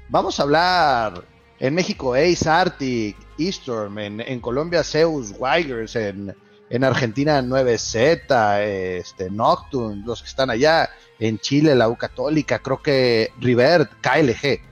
Vamos 0.09 0.40
a 0.40 0.43
hablar 0.43 1.23
en 1.61 1.75
México 1.75 2.14
Ace, 2.14 2.49
Arctic, 2.49 3.16
Eastorm, 3.38 3.99
en, 3.99 4.40
Colombia 4.40 4.83
Zeus, 4.83 5.35
Wigers, 5.38 5.95
en, 5.97 6.35
en 6.71 6.85
Argentina 6.85 7.43
9Z, 7.43 8.61
este, 8.62 9.31
Nocturne, 9.31 10.03
los 10.05 10.23
que 10.23 10.29
están 10.29 10.51
allá, 10.51 10.88
en 11.21 11.38
Chile 11.38 11.75
la 11.75 11.88
U 11.88 11.97
Católica, 11.97 12.59
creo 12.59 12.83
que 12.83 13.33
River, 13.38 13.88
KLG. 14.01 14.68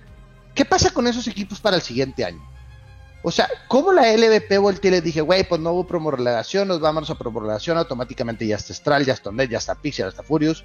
¿Qué 0.57 0.64
pasa 0.64 0.90
con 0.90 1.07
esos 1.07 1.29
equipos 1.29 1.61
para 1.61 1.77
el 1.77 1.83
siguiente 1.83 2.25
año? 2.25 2.42
O 3.23 3.31
sea, 3.31 3.49
¿cómo 3.69 3.92
la 3.92 4.11
LVP 4.12 4.57
volteé 4.59 4.88
y 4.88 4.92
le 4.92 5.01
dije, 5.03 5.21
güey, 5.21 5.47
pues 5.47 5.61
no 5.61 5.73
hubo 5.73 5.87
promorelación, 5.87 6.66
nos 6.66 6.81
vamos 6.81 7.11
a 7.11 7.14
promorelación, 7.14 7.77
automáticamente 7.77 8.47
ya 8.47 8.57
está 8.57 8.73
Stral, 8.73 9.05
ya 9.05 9.12
está 9.12 9.31
Net, 9.31 9.51
ya 9.51 9.59
está 9.59 9.75
Pixel, 9.75 10.07
ya 10.07 10.09
está 10.09 10.23
Furious. 10.23 10.64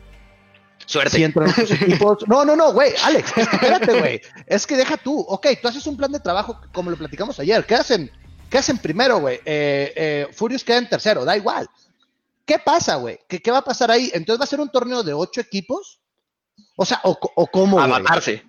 Suerte. 0.86 1.18
Si 1.18 1.24
entran 1.24 1.50
equipos. 1.58 2.20
No, 2.28 2.46
no, 2.46 2.56
no, 2.56 2.72
güey, 2.72 2.94
Alex, 3.04 3.38
espérate, 3.38 4.00
güey. 4.00 4.22
Es 4.48 4.66
que 4.66 4.78
deja 4.78 4.96
tú, 4.96 5.20
ok, 5.20 5.48
tú 5.62 5.68
haces 5.68 5.86
un 5.88 5.98
plan 5.98 6.12
de 6.12 6.22
trabajo 6.22 6.60
como 6.72 6.90
lo 6.90 6.98
platicamos 6.98 7.38
ayer. 7.40 7.66
¿Qué 7.66 7.76
hacen? 7.76 8.10
¿Qué 8.50 8.60
hacen 8.60 8.78
primero, 8.78 9.20
güey? 9.20 9.38
Eh, 9.44 9.94
eh, 9.96 10.28
Furious 10.32 10.64
queda 10.64 10.78
en 10.78 10.90
tercero, 10.90 11.26
da 11.26 11.36
igual. 11.36 11.70
¿Qué 12.46 12.60
pasa, 12.60 12.96
güey? 12.96 13.20
¿Qué, 13.28 13.42
¿Qué, 13.42 13.52
va 13.52 13.60
a 13.60 13.64
pasar 13.64 13.92
ahí? 13.92 14.10
Entonces 14.14 14.40
va 14.40 14.44
a 14.46 14.48
ser 14.48 14.62
un 14.62 14.70
torneo 14.70 15.04
de 15.04 15.14
ocho 15.14 15.42
equipos. 15.42 16.00
O 16.76 16.86
sea, 16.86 17.00
o, 17.04 17.18
o 17.36 17.48
cómo. 17.48 17.80
A 17.80 17.88
matarse. 17.88 18.44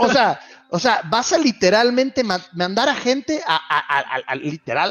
o 0.00 0.08
sea, 0.10 0.40
o 0.74 0.78
sea, 0.78 1.02
vas 1.04 1.34
a 1.34 1.38
literalmente 1.38 2.24
mandar 2.24 2.88
a 2.88 2.94
gente 2.94 3.42
a, 3.46 4.34
literal 4.36 4.90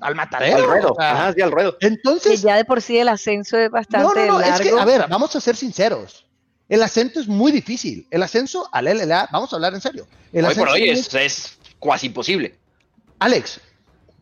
al 0.00 0.14
matadero. 0.14 0.56
Al 0.56 0.64
ruedo. 0.64 0.96
Ajá, 0.98 1.34
sí, 1.34 1.42
al 1.42 1.50
ruedo. 1.52 1.76
Entonces. 1.80 2.40
Que 2.40 2.46
ya 2.48 2.56
de 2.56 2.64
por 2.64 2.80
sí 2.80 2.98
el 2.98 3.08
ascenso 3.08 3.58
es 3.58 3.70
bastante. 3.70 4.06
No, 4.06 4.14
no, 4.14 4.38
no, 4.38 4.40
es 4.40 4.58
que, 4.58 4.70
a 4.70 4.84
ver, 4.86 5.06
vamos 5.08 5.36
a 5.36 5.40
ser 5.42 5.54
sinceros. 5.54 6.24
El 6.66 6.82
ascenso 6.82 7.20
es 7.20 7.28
muy 7.28 7.52
difícil. 7.52 8.06
El 8.10 8.22
ascenso 8.22 8.70
al 8.72 8.86
LLA, 8.86 9.28
vamos 9.30 9.52
a 9.52 9.56
hablar 9.56 9.74
en 9.74 9.82
serio. 9.82 10.06
hoy 10.32 10.54
por 10.54 10.70
hoy 10.70 10.88
es, 10.88 11.12
es 11.14 11.58
casi 11.78 12.06
imposible. 12.06 12.58
Alex, 13.18 13.60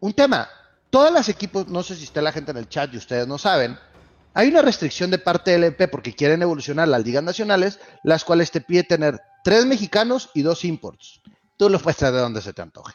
un 0.01 0.13
tema. 0.13 0.51
Todas 0.91 1.13
las 1.13 1.29
equipos, 1.29 1.69
no 1.69 1.85
sé 1.85 1.95
si 1.95 2.03
está 2.03 2.21
la 2.21 2.33
gente 2.33 2.51
en 2.51 2.57
el 2.57 2.69
chat 2.69 2.93
y 2.93 2.97
ustedes 2.97 3.29
no 3.29 3.39
saben, 3.39 3.79
hay 4.35 4.49
una 4.49 4.63
restricción 4.63 5.11
de 5.11 5.19
parte 5.19 5.53
del 5.53 5.65
EP 5.65 5.89
porque 5.91 6.15
quieren 6.15 6.43
evolucionar 6.43 6.89
las 6.89 7.05
ligas 7.05 7.23
nacionales, 7.23 7.79
las 8.03 8.25
cuales 8.25 8.51
te 8.51 8.61
pide 8.61 8.83
tener 8.83 9.21
tres 9.45 9.65
mexicanos 9.65 10.31
y 10.35 10.43
dos 10.43 10.65
imports. 10.65 11.21
Tú 11.57 11.71
los 11.71 11.83
puedes 11.83 11.97
traer 11.97 12.15
de 12.15 12.21
donde 12.21 12.43
se 12.43 12.53
te 12.53 12.61
antoje. 12.61 12.95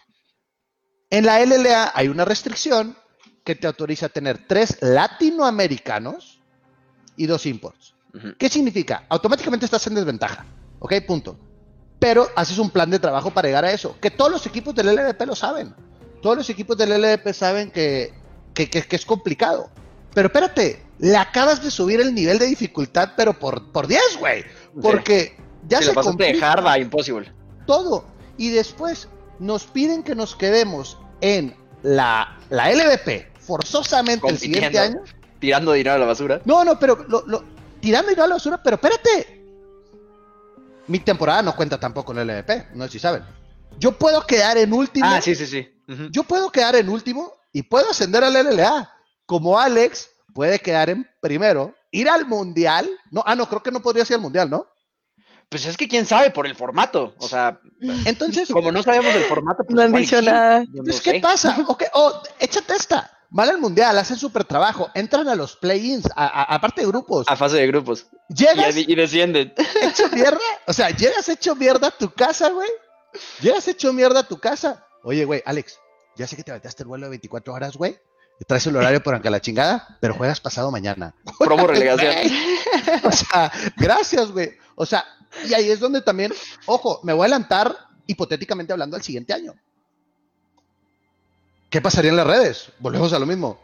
En 1.09 1.25
la 1.25 1.43
LLA 1.43 1.93
hay 1.95 2.09
una 2.09 2.25
restricción 2.25 2.95
que 3.43 3.55
te 3.55 3.67
autoriza 3.67 4.07
a 4.07 4.09
tener 4.09 4.45
tres 4.47 4.77
latinoamericanos 4.81 6.41
y 7.15 7.25
dos 7.25 7.45
imports. 7.45 7.95
¿Qué 8.37 8.49
significa? 8.49 9.05
Automáticamente 9.09 9.65
estás 9.65 9.87
en 9.87 9.95
desventaja. 9.95 10.45
¿Ok? 10.79 10.93
Punto. 11.07 11.39
Pero 11.99 12.27
haces 12.35 12.57
un 12.57 12.69
plan 12.69 12.89
de 12.89 12.99
trabajo 12.99 13.31
para 13.31 13.47
llegar 13.47 13.65
a 13.65 13.71
eso. 13.71 13.97
Que 13.99 14.11
todos 14.11 14.31
los 14.31 14.45
equipos 14.45 14.75
del 14.75 14.95
LDP 14.95 15.21
lo 15.25 15.35
saben. 15.35 15.73
Todos 16.21 16.37
los 16.37 16.49
equipos 16.49 16.77
del 16.77 17.01
LDP 17.01 17.33
saben 17.33 17.71
que, 17.71 18.13
que, 18.53 18.85
es 18.89 19.05
complicado. 19.05 19.69
Pero 20.13 20.27
espérate, 20.27 20.83
le 20.99 21.17
acabas 21.17 21.63
de 21.63 21.71
subir 21.71 22.01
el 22.01 22.13
nivel 22.13 22.37
de 22.39 22.45
dificultad, 22.45 23.13
pero 23.15 23.33
por, 23.33 23.71
por 23.71 23.87
10, 23.87 24.17
güey. 24.19 24.43
Porque 24.81 25.35
ya 25.67 25.81
se 25.81 25.93
complica 25.93 26.77
imposible. 26.77 27.33
Todo. 27.65 28.05
Y 28.37 28.49
después 28.49 29.07
nos 29.39 29.63
piden 29.65 30.03
que 30.03 30.15
nos 30.15 30.35
quedemos 30.35 30.97
en 31.21 31.55
la, 31.83 32.37
la 32.49 32.71
LVP 32.71 33.31
forzosamente 33.39 34.27
el 34.27 34.37
siguiente 34.37 34.77
año. 34.77 35.01
Tirando 35.39 35.71
dinero 35.71 35.95
a 35.95 35.99
la 35.99 36.05
basura. 36.05 36.41
No, 36.45 36.63
no, 36.65 36.77
pero 36.77 37.05
lo, 37.07 37.43
tirando 37.79 38.09
dinero 38.09 38.25
a 38.25 38.27
la 38.27 38.35
basura, 38.35 38.61
pero 38.61 38.75
espérate. 38.75 39.39
Mi 40.87 40.99
temporada 40.99 41.41
no 41.41 41.55
cuenta 41.55 41.79
tampoco 41.79 42.11
en 42.11 42.19
el 42.19 42.27
LVP, 42.27 42.75
no 42.75 42.85
sé 42.85 42.91
si 42.91 42.99
saben. 42.99 43.23
Yo 43.79 43.93
puedo 43.97 44.25
quedar 44.25 44.57
en 44.57 44.73
último. 44.73 45.05
Ah, 45.07 45.21
sí, 45.21 45.33
sí, 45.35 45.47
sí. 45.47 45.67
Yo 46.11 46.23
puedo 46.23 46.51
quedar 46.51 46.75
en 46.75 46.89
último 46.89 47.33
y 47.53 47.63
puedo 47.63 47.89
ascender 47.89 48.23
al 48.23 48.33
LLA. 48.33 48.93
Como 49.25 49.59
Alex 49.59 50.09
puede 50.39 50.59
quedar 50.59 50.89
en 50.89 51.05
primero, 51.19 51.75
ir 51.91 52.09
al 52.09 52.25
mundial. 52.25 52.89
No, 53.11 53.21
ah, 53.25 53.35
no, 53.35 53.49
creo 53.49 53.61
que 53.61 53.71
no 53.71 53.81
podría 53.81 54.05
ser 54.05 54.15
al 54.15 54.21
mundial, 54.21 54.49
¿no? 54.49 54.67
Pues 55.49 55.65
es 55.65 55.75
que 55.75 55.89
quién 55.89 56.05
sabe 56.05 56.31
por 56.31 56.47
el 56.47 56.55
formato. 56.55 57.13
O 57.17 57.27
sea, 57.27 57.59
entonces, 58.05 58.47
como 58.47 58.71
no 58.71 58.81
sabemos 58.81 59.13
del 59.13 59.25
formato, 59.25 59.65
pues 59.65 59.75
no 59.75 59.81
han 59.81 59.91
dicho 59.91 60.21
nada. 60.21 60.59
Entonces, 60.59 61.01
¿qué 61.01 61.19
pasa? 61.19 61.57
Okay, 61.67 61.89
oh, 61.91 62.23
échate 62.39 62.73
esta. 62.73 63.11
van 63.29 63.49
al 63.49 63.57
mundial, 63.57 63.97
hacen 63.97 64.15
súper 64.15 64.45
trabajo, 64.45 64.89
entran 64.95 65.27
a 65.27 65.35
los 65.35 65.57
play-ins, 65.57 66.07
aparte 66.15 66.83
de 66.83 66.87
grupos. 66.87 67.25
A 67.27 67.35
fase 67.35 67.57
de 67.57 67.67
grupos. 67.67 68.07
Llegas. 68.29 68.77
Y, 68.77 68.95
descienden. 68.95 69.53
Hecho 69.81 70.07
mierda. 70.07 70.39
O 70.67 70.71
sea, 70.71 70.89
llegas 70.91 71.27
hecho 71.27 71.53
mierda 71.53 71.87
a 71.87 71.91
tu 71.91 72.13
casa, 72.13 72.49
güey. 72.49 72.69
Llegas 73.41 73.67
hecho 73.67 73.91
mierda 73.91 74.21
a 74.21 74.27
tu 74.29 74.39
casa. 74.39 74.85
Oye, 75.03 75.25
güey, 75.25 75.43
Alex, 75.45 75.77
ya 76.15 76.27
sé 76.27 76.37
que 76.37 76.43
te 76.45 76.51
aventaste 76.51 76.83
el 76.83 76.87
vuelo 76.87 77.07
de 77.07 77.09
24 77.09 77.53
horas, 77.53 77.75
güey. 77.75 77.99
Traes 78.47 78.65
el 78.67 78.75
horario 78.75 79.03
por 79.03 79.13
acá 79.13 79.29
la 79.29 79.41
chingada, 79.41 79.97
pero 79.99 80.13
juegas 80.13 80.39
pasado 80.39 80.71
mañana. 80.71 81.13
Promo 81.39 81.67
relegación. 81.67 82.15
o 83.03 83.11
sea, 83.11 83.51
gracias, 83.75 84.31
güey. 84.31 84.57
O 84.75 84.85
sea, 84.85 85.05
y 85.47 85.53
ahí 85.53 85.69
es 85.69 85.79
donde 85.79 86.01
también, 86.01 86.33
ojo, 86.65 86.99
me 87.03 87.13
voy 87.13 87.23
a 87.23 87.25
adelantar 87.25 87.75
hipotéticamente 88.07 88.73
hablando 88.73 88.95
al 88.95 89.03
siguiente 89.03 89.33
año. 89.33 89.53
¿Qué 91.69 91.81
pasaría 91.81 92.11
en 92.11 92.17
las 92.17 92.27
redes? 92.27 92.71
Volvemos 92.79 93.13
a 93.13 93.19
lo 93.19 93.25
mismo. 93.25 93.59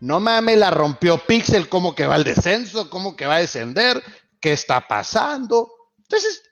No 0.00 0.20
mames, 0.20 0.58
la 0.58 0.70
rompió 0.70 1.18
Pixel, 1.18 1.68
¿cómo 1.68 1.94
que 1.94 2.06
va 2.06 2.16
al 2.16 2.24
descenso? 2.24 2.90
¿Cómo 2.90 3.14
que 3.16 3.26
va 3.26 3.36
a 3.36 3.40
descender? 3.40 4.02
¿Qué 4.40 4.52
está 4.52 4.86
pasando? 4.88 5.70
Entonces, 5.98 6.42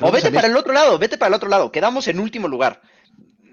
o 0.00 0.10
vete 0.10 0.30
para 0.30 0.48
el 0.48 0.56
otro 0.56 0.72
lado, 0.72 0.98
vete 0.98 1.16
para 1.16 1.28
el 1.28 1.34
otro 1.34 1.48
lado. 1.48 1.72
Quedamos 1.72 2.08
en 2.08 2.20
último 2.20 2.48
lugar. 2.48 2.82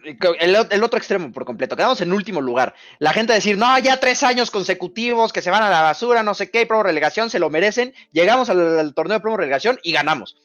El, 0.06 0.84
otro 0.84 0.98
extremo 0.98 1.32
por 1.32 1.46
completo. 1.46 1.76
Quedamos 1.76 2.00
en 2.02 2.14
último 2.14 2.42
lugar. 2.42 2.76
La 3.00 3.14
gente 3.14 3.34
a 3.34 3.36
decir, 3.36 3.58
no, 3.58 3.78
ya 3.80 4.00
tres 4.00 4.24
años 4.24 4.52
consecutivos 4.52 5.34
que 5.34 5.42
se 5.42 5.50
van 5.50 5.64
a 5.64 5.70
la 5.70 5.82
basura, 5.82 6.22
no 6.22 6.34
sé 6.34 6.52
qué, 6.52 6.66
promo 6.66 6.84
relegación, 6.84 7.30
se 7.30 7.40
lo 7.40 7.50
merecen. 7.50 7.94
Llegamos 8.12 8.50
al, 8.50 8.94
torneo 8.94 9.18
de 9.18 9.22
promo 9.22 9.38
relegación 9.38 9.80
y 9.84 9.94
ganamos. 9.94 10.38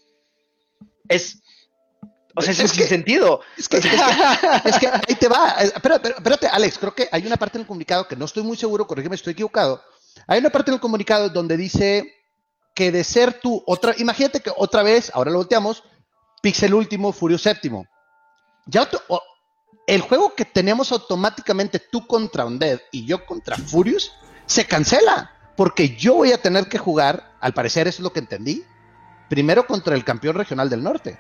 Es. 1.09 1.43
O 2.35 2.43
sea, 2.43 2.53
es, 2.53 2.71
sin 2.71 2.87
sentido. 2.87 3.41
Es 3.57 3.69
que, 3.69 3.79
es 3.79 4.79
que, 4.79 4.87
ahí 4.87 5.15
te 5.19 5.29
va. 5.29 5.51
Espérate, 5.61 6.11
espérate, 6.11 6.47
Alex, 6.47 6.79
creo 6.79 6.95
que 6.95 7.09
hay 7.11 7.27
una 7.27 7.37
parte 7.37 7.59
en 7.59 7.63
el 7.63 7.67
comunicado 7.67 8.07
que 8.09 8.17
no 8.17 8.25
estoy 8.25 8.43
muy 8.43 8.57
seguro, 8.57 8.87
corrígeme, 8.87 9.17
estoy 9.17 9.33
equivocado. 9.33 9.83
Hay 10.27 10.39
una 10.39 10.51
parte 10.51 10.71
en 10.71 10.77
el 10.77 10.81
comunicado 10.81 11.29
donde 11.29 11.57
dice 11.57 12.15
que 12.75 12.93
de 12.93 13.05
ser 13.05 13.35
tú, 13.35 13.63
otra, 13.67 13.95
imagínate 13.99 14.41
que 14.41 14.53
otra 14.57 14.83
vez, 14.83 15.11
ahora 15.15 15.31
lo 15.31 15.39
volteamos, 15.39 15.83
Pixel 16.41 16.73
último, 16.73 17.13
Furious 17.13 17.43
séptimo. 17.43 17.87
Ya 18.67 18.89
el 19.91 20.03
juego 20.03 20.37
que 20.37 20.45
tenemos 20.45 20.93
automáticamente 20.93 21.81
tú 21.81 22.07
contra 22.07 22.47
Undead 22.47 22.79
y 22.93 23.07
yo 23.07 23.27
contra 23.27 23.57
Furious 23.57 24.13
se 24.47 24.65
cancela, 24.65 25.33
porque 25.57 25.97
yo 25.97 26.15
voy 26.15 26.31
a 26.31 26.41
tener 26.41 26.69
que 26.69 26.79
jugar, 26.79 27.33
al 27.41 27.53
parecer 27.55 27.89
eso 27.89 27.97
es 27.97 28.05
lo 28.05 28.13
que 28.13 28.21
entendí, 28.21 28.63
primero 29.29 29.67
contra 29.67 29.97
el 29.97 30.05
campeón 30.05 30.37
regional 30.37 30.71
del 30.71 30.85
norte. 30.85 31.19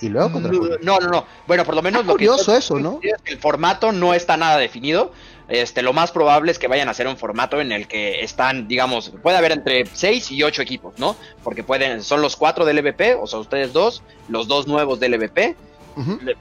Y 0.00 0.08
luego 0.08 0.32
contra 0.32 0.50
No, 0.50 0.98
no, 0.98 1.08
no. 1.08 1.26
Bueno, 1.46 1.64
por 1.64 1.74
lo 1.74 1.82
menos 1.82 2.06
lo 2.06 2.12
curioso 2.12 2.52
que 2.52 2.58
eso, 2.58 2.80
¿no? 2.80 3.00
el 3.26 3.38
formato 3.38 3.92
no 3.92 4.14
está 4.14 4.38
nada 4.38 4.56
definido. 4.56 5.12
Este, 5.48 5.82
lo 5.82 5.92
más 5.92 6.10
probable 6.10 6.52
es 6.52 6.58
que 6.58 6.68
vayan 6.68 6.88
a 6.88 6.92
hacer 6.92 7.06
un 7.06 7.18
formato 7.18 7.60
en 7.60 7.70
el 7.70 7.86
que 7.86 8.22
están, 8.22 8.66
digamos, 8.66 9.12
puede 9.22 9.36
haber 9.36 9.52
entre 9.52 9.84
6 9.84 10.30
y 10.30 10.42
8 10.42 10.62
equipos, 10.62 10.98
¿no? 10.98 11.16
Porque 11.42 11.62
pueden, 11.62 12.02
son 12.02 12.22
los 12.22 12.34
4 12.36 12.64
del 12.64 12.78
LVP, 12.78 13.18
o 13.20 13.26
sea, 13.26 13.40
ustedes 13.40 13.74
dos, 13.74 14.02
los 14.28 14.48
dos 14.48 14.66
nuevos 14.66 15.00
del 15.00 15.12
LVP, 15.12 15.54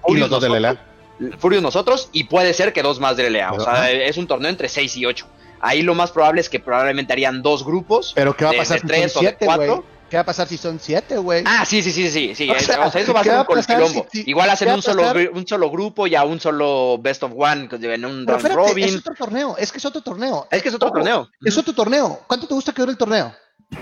y 0.08 0.18
los 0.18 0.30
dos 0.30 0.42
del 0.42 0.62
LA. 0.62 0.93
Furious 1.38 1.64
nosotros, 1.64 2.10
y 2.12 2.26
puede 2.26 2.54
ser 2.54 2.74
que 2.74 2.82
dos 2.82 3.00
más 3.00 3.16
del 3.18 3.34
LA. 3.34 3.54
O 3.54 3.60
sea, 3.60 3.92
es 3.92 4.18
un 4.18 4.28
torneo 4.28 4.50
entre 4.50 4.70
6 4.70 4.98
y 4.98 5.06
8. 5.06 5.28
Ahí 5.62 5.82
lo 5.82 5.96
más 5.96 6.12
probable 6.12 6.42
es 6.42 6.50
que 6.50 6.60
probablemente 6.60 7.14
harían 7.14 7.42
dos 7.42 7.64
grupos. 7.64 8.12
Pero 8.16 8.36
¿qué 8.36 8.44
va 8.44 8.52
a 8.52 8.54
pasar 8.54 8.82
de, 8.82 8.88
tres 8.88 9.16
o 9.16 9.22
de 9.22 9.36
cuatro. 9.38 9.86
¿Qué 10.10 10.18
va 10.18 10.22
a 10.22 10.26
pasar 10.26 10.48
si 10.48 10.58
son 10.58 10.80
siete, 10.80 11.18
güey? 11.18 11.44
Ah, 11.48 11.66
sí, 11.66 11.82
sí, 11.82 11.92
sí, 11.92 12.08
sí, 12.12 12.36
sí. 12.36 12.50
O 12.50 12.60
sea, 12.60 12.88
eso 12.94 13.14
va 13.14 13.22
a 13.22 13.24
ser 13.24 13.40
un 13.40 13.46
colquilombo. 13.46 14.06
Igual 14.14 14.50
hacen 14.50 14.72
un 14.72 14.82
solo, 14.82 15.12
un 15.34 15.48
solo 15.48 15.72
grupo 15.72 16.06
y 16.06 16.16
a 16.16 16.24
un 16.24 16.40
solo 16.40 17.00
best 17.00 17.24
of 17.24 17.32
one 17.36 17.68
en 17.72 18.06
un 18.06 18.28
round 18.28 18.54
robin. 18.54 18.90
Es 18.90 18.96
otro 18.98 19.16
torneo, 19.16 19.56
es 19.58 19.72
que 19.72 19.78
es 19.80 19.86
otro 19.86 20.02
torneo. 20.02 20.48
Es 20.52 20.62
que 20.62 20.70
es 20.70 20.76
otro 20.76 20.92
torneo. 20.92 21.30
Es 21.44 21.58
otro 21.58 21.74
torneo. 21.74 22.20
¿Cuánto 22.28 22.46
te 22.46 22.54
gusta 22.54 22.74
que 22.74 22.82
dure 22.82 22.92
el 22.92 22.98
torneo? 22.98 23.34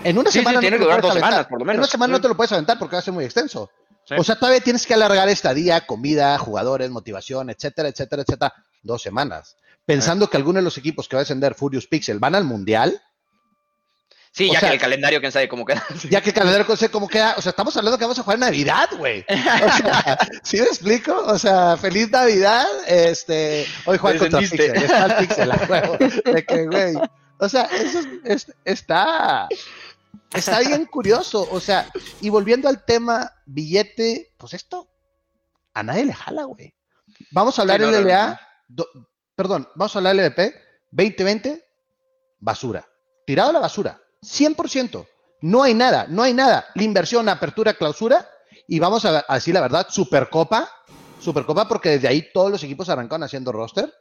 En 0.04 0.17
una 0.17 0.32
semana. 0.32 0.60
Sí, 0.60 0.62
tiene 0.62 0.78
que 0.78 0.84
durar 0.84 1.02
dos 1.02 1.13
semanas, 1.13 1.48
por 1.48 1.60
lo 1.60 1.65
menos. 1.65 1.76
En 1.76 1.80
una 1.82 1.91
semana 1.91 2.13
no 2.13 2.22
te 2.22 2.28
lo 2.28 2.38
puedes 2.38 2.52
aventar 2.52 2.80
porque 2.80 2.96
va 2.96 3.00
a 3.00 3.04
ser 3.04 3.13
muy 3.13 3.26
extenso. 3.26 3.70
O 4.17 4.24
sea, 4.24 4.36
todavía 4.36 4.62
tienes 4.62 4.86
que 4.86 4.93
alargar 4.93 5.30
estadía, 5.30 5.86
comida, 5.86 6.38
jugadores, 6.38 6.89
motivación, 6.89 7.50
etcétera, 7.50 7.89
etcétera, 7.89 8.24
etcétera. 8.24 8.54
Dos 8.82 9.02
semanas. 9.02 9.58
Pensando 9.86 10.30
que 10.30 10.38
alguno 10.38 10.60
de 10.60 10.63
los 10.63 10.78
equipos 10.78 11.08
que 11.08 11.15
va 11.15 11.21
a 11.21 11.24
descender 11.24 11.56
Furious 11.56 11.88
Pixel 11.88 12.19
van 12.19 12.36
al 12.36 12.43
mundial 12.43 13.02
Sí, 14.34 14.50
ya 14.50 14.62
que 14.62 14.67
el 14.67 14.80
calendario, 14.80 15.19
quién 15.19 15.32
sabe 15.32 15.50
cómo 15.50 15.65
queda. 15.65 15.86
Ya 16.10 16.21
que 16.21 16.30
el 16.30 16.36
calendario, 16.36 16.65
quién 16.65 16.78
sabe 16.78 16.89
cómo 16.89 17.08
queda. 17.10 17.36
O 17.38 17.41
sea, 17.41 17.50
estamos 17.50 17.76
hablando 17.76 17.97
que 17.97 18.06
vamos 18.06 18.17
a 18.17 18.24
jugar 18.24 18.39
Navidad, 18.39 18.89
güey. 18.97 19.26
O 19.30 19.78
sea, 19.78 20.17
¿sí 20.43 20.58
me 20.58 20.63
explico? 20.63 21.13
O 21.26 21.38
sea, 21.38 21.76
feliz 21.76 22.10
Navidad. 22.10 22.65
Este, 22.88 23.67
hoy 23.86 23.97
juega 23.97 24.19
contra 24.19 24.39
Pixel. 24.39 24.76
Está 24.76 25.06
el 25.06 25.28
Pixel 25.28 25.52
a 25.52 25.58
juego. 25.65 25.97
De 25.97 26.45
que, 26.45 26.65
güey. 26.65 26.93
O 27.39 27.50
sea, 27.50 27.63
eso 27.63 28.00
es, 28.24 28.54
está, 28.63 29.50
está 30.34 30.60
bien 30.67 30.86
curioso. 30.86 31.47
O 31.52 31.60
sea, 31.60 31.89
y 32.21 32.30
volviendo 32.30 32.69
al 32.69 32.86
tema 32.86 33.32
billete, 33.45 34.34
pues 34.38 34.54
esto 34.54 34.89
a 35.74 35.84
nadie 35.84 36.06
le 36.06 36.13
jala, 36.13 36.43
güey. 36.45 36.74
Vamos 37.32 37.58
a 37.58 37.62
hablar 37.62 37.82
sí, 37.82 37.88
LLA, 37.88 38.39
perdón, 39.36 39.67
vamos 39.76 39.95
a 39.95 40.00
hablar 40.00 40.15
LVP 40.15 40.54
2020, 40.91 41.63
basura. 42.39 42.88
Tirado 43.26 43.52
a 43.52 43.54
la 43.54 43.60
basura. 43.60 44.02
100%. 44.21 45.08
No 45.41 45.63
hay 45.63 45.74
nada, 45.74 46.06
no 46.08 46.24
hay 46.24 46.34
nada. 46.34 46.67
La 46.76 46.84
inversión, 46.84 47.28
apertura, 47.30 47.74
clausura. 47.74 48.28
Y 48.67 48.80
vamos 48.80 49.06
a, 49.06 49.26
decir 49.34 49.54
la 49.54 49.62
verdad, 49.62 49.88
Supercopa. 49.89 50.69
Supercopa 51.19 51.67
porque 51.67 51.89
desde 51.89 52.08
ahí 52.08 52.32
todos 52.34 52.52
los 52.52 52.63
equipos 52.63 52.89
arrancaron 52.89 53.24
haciendo 53.24 53.52
roster. 53.52 53.91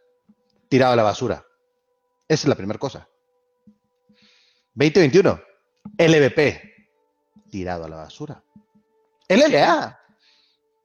Tirado 0.69 0.93
a 0.93 0.97
la 0.97 1.03
basura. 1.03 1.45
Esa 2.29 2.43
es 2.43 2.49
la 2.49 2.55
primera 2.55 2.79
cosa. 2.79 3.09
2021. 4.75 5.41
LVP. 5.99 6.71
Tirado 7.51 7.85
a 7.85 7.89
la 7.89 7.97
basura. 7.97 8.43
LLA. 9.29 9.99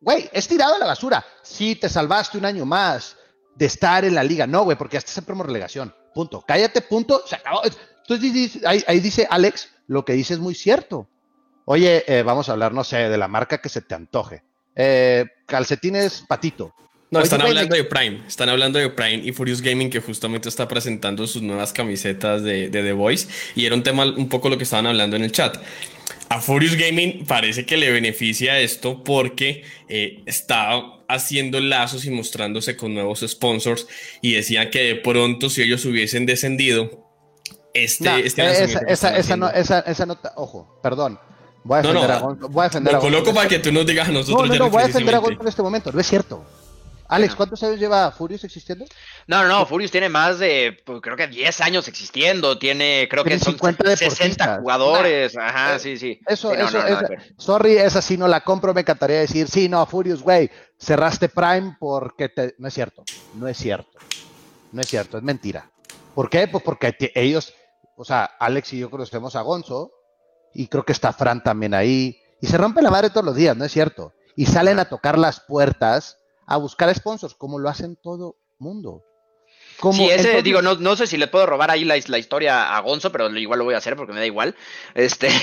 Güey, 0.02 0.30
es 0.32 0.48
tirado 0.48 0.76
a 0.76 0.80
la 0.80 0.86
basura. 0.86 1.26
Sí, 1.42 1.76
te 1.76 1.90
salvaste 1.90 2.38
un 2.38 2.46
año 2.46 2.66
más 2.66 3.18
de 3.56 3.66
estar 3.66 4.06
en 4.06 4.16
la 4.16 4.24
liga. 4.24 4.46
No, 4.46 4.64
güey, 4.64 4.78
porque 4.78 4.98
hasta 4.98 5.12
se 5.12 5.22
promo 5.22 5.44
relegación. 5.44 5.94
Punto. 6.14 6.44
Cállate, 6.48 6.82
punto. 6.82 7.24
Se 7.26 7.36
acabó. 7.36 7.62
Entonces 7.64 8.64
ahí, 8.66 9.00
dice 9.00 9.28
Alex, 9.30 9.70
lo 9.88 10.06
que 10.06 10.14
dice 10.14 10.36
es 10.36 10.40
muy 10.40 10.54
cierto. 10.54 11.08
Oye, 11.66 12.04
eh, 12.08 12.24
vamos 12.24 12.48
a 12.48 12.52
hablar, 12.52 12.74
no 12.74 12.84
sé, 12.84 13.10
de 13.10 13.18
la 13.18 13.28
marca 13.28 13.60
que 13.60 13.70
se 13.70 13.82
te 13.82 13.96
antoje. 13.96 14.44
Eh, 14.76 15.26
calcetines 15.48 16.24
patito. 16.28 16.74
No, 17.20 17.24
están 17.24 17.42
hablando 17.42 17.76
de 17.76 17.84
Prime. 17.84 18.22
Están 18.28 18.50
hablando 18.50 18.80
de 18.80 18.90
Prime 18.90 19.22
y 19.24 19.32
Furious 19.32 19.62
Gaming, 19.62 19.90
que 19.90 20.02
justamente 20.02 20.50
está 20.50 20.68
presentando 20.68 21.26
sus 21.28 21.42
nuevas 21.42 21.74
camisetas 21.74 22.44
de, 22.44 22.70
The 22.70 22.94
Voice. 22.94 23.28
Y 23.56 23.66
era 23.66 23.76
un 23.76 23.84
tema 23.84 24.06
un 24.06 24.30
poco 24.30 24.50
lo 24.50 24.58
que 24.58 24.64
estaban 24.64 24.86
hablando 24.86 25.16
en 25.16 25.24
el 25.24 25.32
chat. 25.32 25.58
A 26.30 26.42
Furious 26.42 26.76
Gaming 26.76 27.26
parece 27.26 27.66
que 27.66 27.78
le 27.78 27.92
beneficia 27.92 28.60
esto 28.60 29.04
porque 29.04 29.64
eh, 29.88 30.24
está 30.26 30.82
haciendo 31.08 31.60
lazos 31.60 32.06
y 32.06 32.10
mostrándose 32.10 32.76
con 32.76 32.94
nuevos 32.94 33.24
sponsors. 33.26 33.88
Y 34.22 34.34
decían 34.34 34.70
que 34.70 34.84
de 34.84 34.96
pronto, 34.96 35.50
si 35.50 35.62
ellos 35.62 35.86
hubiesen 35.86 36.26
descendido, 36.26 37.06
este, 37.74 38.26
este 38.26 38.42
esa, 38.88 39.16
esa, 39.18 39.38
no, 39.38 39.50
esa, 39.50 39.80
esa 39.82 40.06
nota, 40.06 40.34
ojo, 40.36 40.80
perdón. 40.82 41.20
Voy 41.64 41.80
a 41.80 41.82
defender 41.82 42.12
a 42.12 42.20
Gonzo. 42.20 42.50
Voy 42.50 42.62
a 42.62 42.68
defender 42.70 42.94
lo 42.94 43.00
coloco 43.00 43.34
para 43.34 43.48
que 43.50 43.60
tú 43.60 43.72
nos 43.72 43.86
digas 43.86 44.08
a 44.08 44.12
nosotros. 44.12 44.48
No, 44.48 44.54
no, 44.54 44.66
no, 44.66 44.70
voy 44.70 44.84
a 44.84 44.88
defender 44.88 45.16
a 45.16 45.18
Gonzo 45.18 45.42
en 45.42 45.48
este 45.48 45.62
momento. 45.64 45.92
No 45.92 46.00
es 46.00 46.08
cierto. 46.08 46.46
Alex, 47.08 47.36
¿cuántos 47.36 47.62
años 47.64 47.80
lleva 47.80 48.12
Furious 48.12 48.44
existiendo? 48.44 48.86
No, 49.28 49.44
no, 49.44 49.48
no, 49.48 49.66
Furious 49.66 49.92
tiene 49.92 50.10
más 50.10 50.40
de, 50.40 50.78
pues, 50.86 51.02
creo 51.02 51.16
que 51.16 51.28
10 51.28 51.62
años 51.62 51.88
existiendo, 51.88 52.58
tiene, 52.58 53.08
creo 53.10 53.24
que 53.24 53.38
son 53.40 53.58
60 53.58 54.60
jugadores, 54.60 55.38
ajá, 55.38 55.80
sí, 55.80 55.98
sí. 55.98 56.20
Eso, 56.28 56.54
eso, 56.54 56.80
sorry, 57.38 57.78
esa 57.78 58.02
sí 58.02 58.18
no 58.18 58.28
la 58.28 58.42
compro, 58.42 58.74
me 58.74 58.82
encantaría 58.82 59.20
decir, 59.20 59.48
sí, 59.48 59.70
no, 59.70 59.86
Furious, 59.86 60.22
güey, 60.22 60.50
cerraste 60.80 61.30
Prime 61.30 61.78
porque 61.80 62.30
te... 62.30 62.56
No 62.58 62.68
es 62.68 62.74
cierto, 62.74 63.08
no 63.34 63.48
es 63.48 63.58
cierto, 63.58 64.00
no 64.72 64.82
es 64.82 64.88
cierto, 64.90 65.18
es 65.18 65.24
mentira. 65.24 65.72
¿Por 66.14 66.30
qué? 66.30 66.48
Pues 66.48 66.64
porque 66.64 66.96
ellos 67.14 67.54
o 67.96 68.04
sea, 68.04 68.26
Alex 68.40 68.74
y 68.74 68.80
yo 68.80 68.90
conocemos 68.90 69.36
a 69.36 69.42
Gonzo, 69.42 69.92
y 70.54 70.68
creo 70.68 70.84
que 70.84 70.92
está 70.92 71.14
Fran 71.14 71.44
también 71.44 71.74
ahí, 71.74 72.22
y 72.42 72.48
se 72.48 72.58
rompe 72.58 72.82
la 72.82 72.92
madre 72.92 73.10
todos 73.10 73.26
los 73.26 73.36
días, 73.36 73.56
¿no 73.56 73.66
es 73.66 73.72
cierto? 73.72 74.14
Y 74.36 74.46
salen 74.46 74.80
a 74.80 74.90
tocar 74.90 75.18
las 75.18 75.40
puertas 75.42 76.20
a 76.46 76.58
buscar 76.58 76.94
sponsors, 76.94 77.36
como 77.36 77.60
lo 77.60 77.70
hacen 77.70 77.96
todo 77.96 78.38
mundo. 78.60 79.04
Sí, 79.94 80.10
ese, 80.10 80.42
digo, 80.42 80.62
no, 80.62 80.76
no 80.76 80.96
sé 80.96 81.08
si 81.08 81.18
le 81.18 81.28
puedo 81.28 81.46
robar 81.46 81.72
ahí 81.72 81.84
la, 81.84 81.96
la, 82.08 82.18
historia 82.18 82.76
a 82.76 82.80
Gonzo, 82.80 83.12
pero 83.12 83.30
igual 83.38 83.60
lo 83.60 83.66
voy 83.66 83.76
a 83.76 83.80
hacer 83.80 83.96
porque 83.96 84.14
me 84.14 84.20
da 84.20 84.26
igual. 84.26 84.56
Este. 84.94 85.30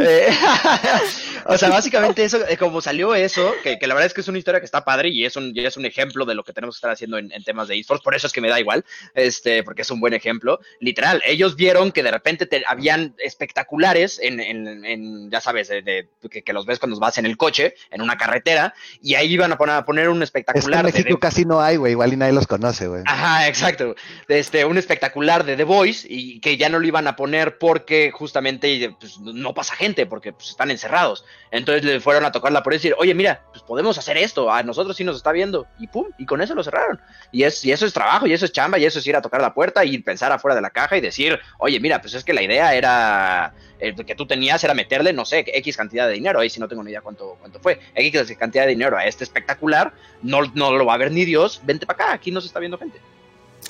Eh, 0.00 0.28
o 1.46 1.58
sea, 1.58 1.70
básicamente 1.70 2.22
eso, 2.22 2.46
eh, 2.46 2.56
como 2.56 2.80
salió 2.80 3.16
eso, 3.16 3.52
que, 3.64 3.80
que, 3.80 3.86
la 3.88 3.94
verdad 3.94 4.06
es 4.06 4.14
que 4.14 4.20
es 4.20 4.28
una 4.28 4.38
historia 4.38 4.60
que 4.60 4.66
está 4.66 4.84
padre 4.84 5.08
y 5.08 5.24
es 5.24 5.34
un, 5.34 5.50
y 5.52 5.64
es 5.64 5.76
un 5.76 5.86
ejemplo 5.86 6.24
de 6.24 6.36
lo 6.36 6.44
que 6.44 6.52
tenemos 6.52 6.76
que 6.76 6.78
estar 6.78 6.92
haciendo 6.92 7.18
en, 7.18 7.32
en, 7.32 7.42
temas 7.42 7.66
de 7.66 7.76
esports, 7.76 8.04
por 8.04 8.14
eso 8.14 8.28
es 8.28 8.32
que 8.32 8.40
me 8.40 8.48
da 8.48 8.60
igual, 8.60 8.84
este, 9.14 9.64
porque 9.64 9.82
es 9.82 9.90
un 9.90 9.98
buen 9.98 10.14
ejemplo. 10.14 10.60
Literal, 10.78 11.20
ellos 11.26 11.56
vieron 11.56 11.90
que 11.90 12.04
de 12.04 12.12
repente 12.12 12.46
te, 12.46 12.62
habían 12.68 13.16
espectaculares 13.18 14.20
en, 14.22 14.38
en, 14.38 14.84
en 14.84 15.30
ya 15.32 15.40
sabes, 15.40 15.66
de, 15.66 16.08
que, 16.30 16.44
que, 16.44 16.52
los 16.52 16.64
ves 16.64 16.78
cuando 16.78 16.96
vas 17.00 17.18
en 17.18 17.26
el 17.26 17.36
coche, 17.36 17.74
en 17.90 18.02
una 18.02 18.16
carretera, 18.16 18.72
y 19.02 19.16
ahí 19.16 19.32
iban 19.32 19.50
a 19.52 19.58
poner, 19.58 19.74
a 19.74 19.84
poner 19.84 20.10
un 20.10 20.22
espectacular. 20.22 20.86
Es 20.86 20.92
que 20.92 20.98
en 20.98 21.04
México 21.04 21.18
casi 21.18 21.44
no 21.44 21.60
hay, 21.60 21.76
güey, 21.76 21.92
igual 21.92 22.12
y 22.12 22.16
nadie 22.16 22.34
los 22.34 22.46
conoce, 22.46 22.86
güey. 22.86 23.02
Ajá 23.04 23.27
Ajá, 23.28 23.46
exacto. 23.48 23.94
Este, 24.26 24.64
un 24.64 24.78
espectacular 24.78 25.44
de 25.44 25.56
The 25.56 25.64
Voice 25.64 26.06
y 26.08 26.40
que 26.40 26.56
ya 26.56 26.68
no 26.68 26.78
lo 26.78 26.86
iban 26.86 27.06
a 27.06 27.16
poner 27.16 27.58
porque 27.58 28.10
justamente 28.10 28.94
pues, 28.98 29.18
no 29.20 29.52
pasa 29.54 29.74
gente, 29.74 30.06
porque 30.06 30.32
pues, 30.32 30.50
están 30.50 30.70
encerrados. 30.70 31.24
Entonces 31.50 31.84
le 31.84 32.00
fueron 32.00 32.24
a 32.24 32.32
tocar 32.32 32.52
la 32.52 32.62
y 32.66 32.70
decir, 32.70 32.94
oye, 32.98 33.14
mira, 33.14 33.42
pues 33.50 33.62
podemos 33.62 33.98
hacer 33.98 34.16
esto, 34.16 34.50
a 34.50 34.62
nosotros 34.62 34.96
sí 34.96 35.04
nos 35.04 35.16
está 35.16 35.32
viendo. 35.32 35.66
Y 35.78 35.88
pum, 35.88 36.06
y 36.18 36.26
con 36.26 36.40
eso 36.40 36.54
lo 36.54 36.62
cerraron. 36.62 37.00
Y, 37.32 37.42
es, 37.42 37.64
y 37.64 37.72
eso 37.72 37.86
es 37.86 37.92
trabajo, 37.92 38.26
y 38.26 38.32
eso 38.32 38.44
es 38.44 38.52
chamba, 38.52 38.78
y 38.78 38.84
eso 38.84 38.98
es 38.98 39.06
ir 39.06 39.16
a 39.16 39.22
tocar 39.22 39.40
la 39.40 39.54
puerta 39.54 39.84
y 39.84 39.98
pensar 39.98 40.32
afuera 40.32 40.54
de 40.54 40.62
la 40.62 40.70
caja 40.70 40.96
y 40.96 41.00
decir, 41.00 41.38
oye, 41.58 41.80
mira, 41.80 42.00
pues 42.00 42.14
es 42.14 42.24
que 42.24 42.32
la 42.32 42.42
idea 42.42 42.74
era 42.74 43.54
eh, 43.80 43.94
que 43.94 44.14
tú 44.14 44.26
tenías 44.26 44.62
era 44.64 44.74
meterle, 44.74 45.12
no 45.12 45.24
sé, 45.24 45.44
X 45.46 45.76
cantidad 45.76 46.06
de 46.06 46.14
dinero, 46.14 46.40
ahí 46.40 46.50
si 46.50 46.60
no 46.60 46.68
tengo 46.68 46.82
ni 46.82 46.90
idea 46.90 47.00
cuánto, 47.00 47.36
cuánto 47.40 47.60
fue, 47.60 47.80
X 47.94 48.36
cantidad 48.38 48.64
de 48.64 48.70
dinero 48.70 48.96
a 48.96 49.06
este 49.06 49.24
espectacular, 49.24 49.92
no, 50.22 50.42
no 50.54 50.72
lo 50.72 50.84
va 50.84 50.94
a 50.94 50.98
ver 50.98 51.12
ni 51.12 51.24
Dios, 51.24 51.60
vente 51.64 51.86
para 51.86 52.04
acá, 52.04 52.12
aquí 52.12 52.30
no 52.30 52.40
se 52.40 52.48
está 52.48 52.58
viendo 52.58 52.78
gente. 52.78 53.00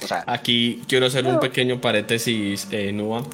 O 0.03 0.07
sea, 0.07 0.25
aquí 0.27 0.83
quiero 0.89 1.07
hacer 1.07 1.27
un 1.27 1.41
pequeño 1.41 1.81
paréntesis, 1.81 2.69
eh, 2.71 2.93
Nua. 2.93 3.25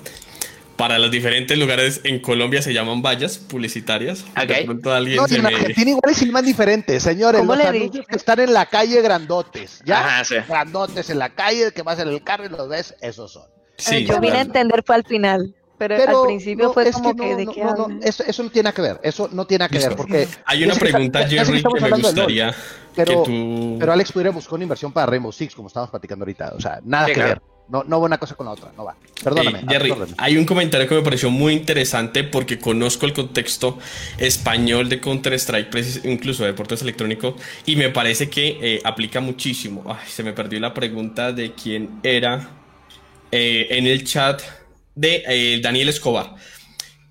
Para 0.77 0.99
los 0.99 1.11
diferentes 1.11 1.57
lugares 1.57 2.01
en 2.03 2.19
Colombia 2.19 2.61
se 2.61 2.73
llaman 2.73 3.01
vallas 3.01 3.39
publicitarias. 3.39 4.25
De 4.35 4.65
pronto 4.65 4.93
alguien 4.93 5.19
no, 5.19 5.27
en 5.29 5.47
Argentina 5.47 5.91
igual 5.91 6.11
es 6.11 6.27
más 6.33 6.45
diferente, 6.45 6.99
señores. 6.99 7.45
Los 7.45 7.61
anuncios 7.61 8.07
que 8.07 8.17
están 8.17 8.41
en 8.41 8.53
la 8.53 8.67
calle 8.67 9.01
grandotes, 9.01 9.81
¿ya? 9.85 10.25
Grandotes 10.49 11.11
en 11.11 11.21
la 11.21 11.31
calle, 11.31 11.73
que 11.73 11.83
vas 11.83 12.01
en 12.01 12.09
el 12.09 12.25
carro 12.25 12.47
y 12.47 12.49
los 12.49 12.69
ves, 12.69 12.95
esos 13.01 13.33
son. 13.33 13.45
Sí, 13.77 14.05
Yo 14.05 14.21
vine 14.21 14.39
a 14.39 14.41
entender 14.43 14.83
fue 14.85 14.97
al 14.97 15.05
final. 15.05 15.55
Pero, 15.77 16.21
al 16.21 16.27
principio 16.27 16.73
fue 16.73 16.91
como 16.93 17.17
que, 17.17 17.35
de 17.35 17.47
qué 17.47 17.65
no, 17.65 17.89
eso, 18.03 18.23
eso, 18.25 18.43
no 18.45 18.51
tiene 18.51 18.73
que 18.73 18.83
ver, 18.83 19.01
eso 19.03 19.29
no 19.33 19.45
tiene 19.47 19.69
que 19.69 19.79
ver, 19.79 19.97
porque... 19.97 20.29
Hay 20.45 20.65
una 20.65 20.75
pregunta, 20.75 21.27
Jerry, 21.27 21.63
que, 21.63 21.81
me 21.81 21.91
gustaría 21.91 22.55
pero, 22.95 23.25
que 23.25 23.31
tú... 23.31 23.77
Pero 23.81 23.93
Alex 23.93 24.13
pudiera 24.13 24.31
buscar 24.31 24.55
una 24.55 24.65
inversión 24.65 24.93
para 24.93 25.07
Rainbow 25.07 25.33
Six, 25.33 25.55
como 25.55 25.69
estábamos 25.69 25.91
platicando 25.91 26.23
ahorita, 26.23 26.53
o 26.57 26.61
sea, 26.61 26.81
nada 26.85 27.07
que 27.07 27.23
ver. 27.23 27.43
No, 27.67 27.83
no 27.83 27.99
va 27.99 28.07
una 28.07 28.19
cosa 28.19 28.35
con 28.35 28.45
la 28.45 28.53
otra, 28.53 28.73
no 28.77 28.85
va. 28.85 28.95
Perdóname. 29.23 29.61
Eh, 29.61 29.65
Jerry, 29.67 29.95
hay 30.19 30.37
un 30.37 30.45
comentario 30.45 30.87
que 30.87 30.95
me 30.97 31.03
pareció 31.03 31.31
muy 31.31 31.55
interesante 31.55 32.23
porque 32.23 32.59
conozco 32.59 33.07
el 33.07 33.15
contexto 33.15 33.79
español 34.19 34.91
de 34.91 35.01
Counter-Strike, 35.01 36.05
incluso 36.05 36.43
de 36.43 36.51
deportes 36.51 36.83
electrónicos, 36.83 37.35
y 37.65 37.77
me 37.77 37.89
parece 37.89 38.29
que 38.29 38.59
eh, 38.61 38.81
aplica 38.85 39.21
muchísimo. 39.21 39.83
Ay, 39.89 40.07
se 40.07 40.23
me 40.23 40.35
perdió 40.35 40.61
la 40.61 40.75
pregunta 40.75 41.33
de 41.33 41.55
quién 41.55 42.01
era 42.03 42.51
eh, 43.33 43.67
en 43.71 43.87
el 43.87 44.05
chat 44.05 44.43
de 44.95 45.25
eh, 45.27 45.61
Daniel 45.63 45.89
Escobar, 45.89 46.35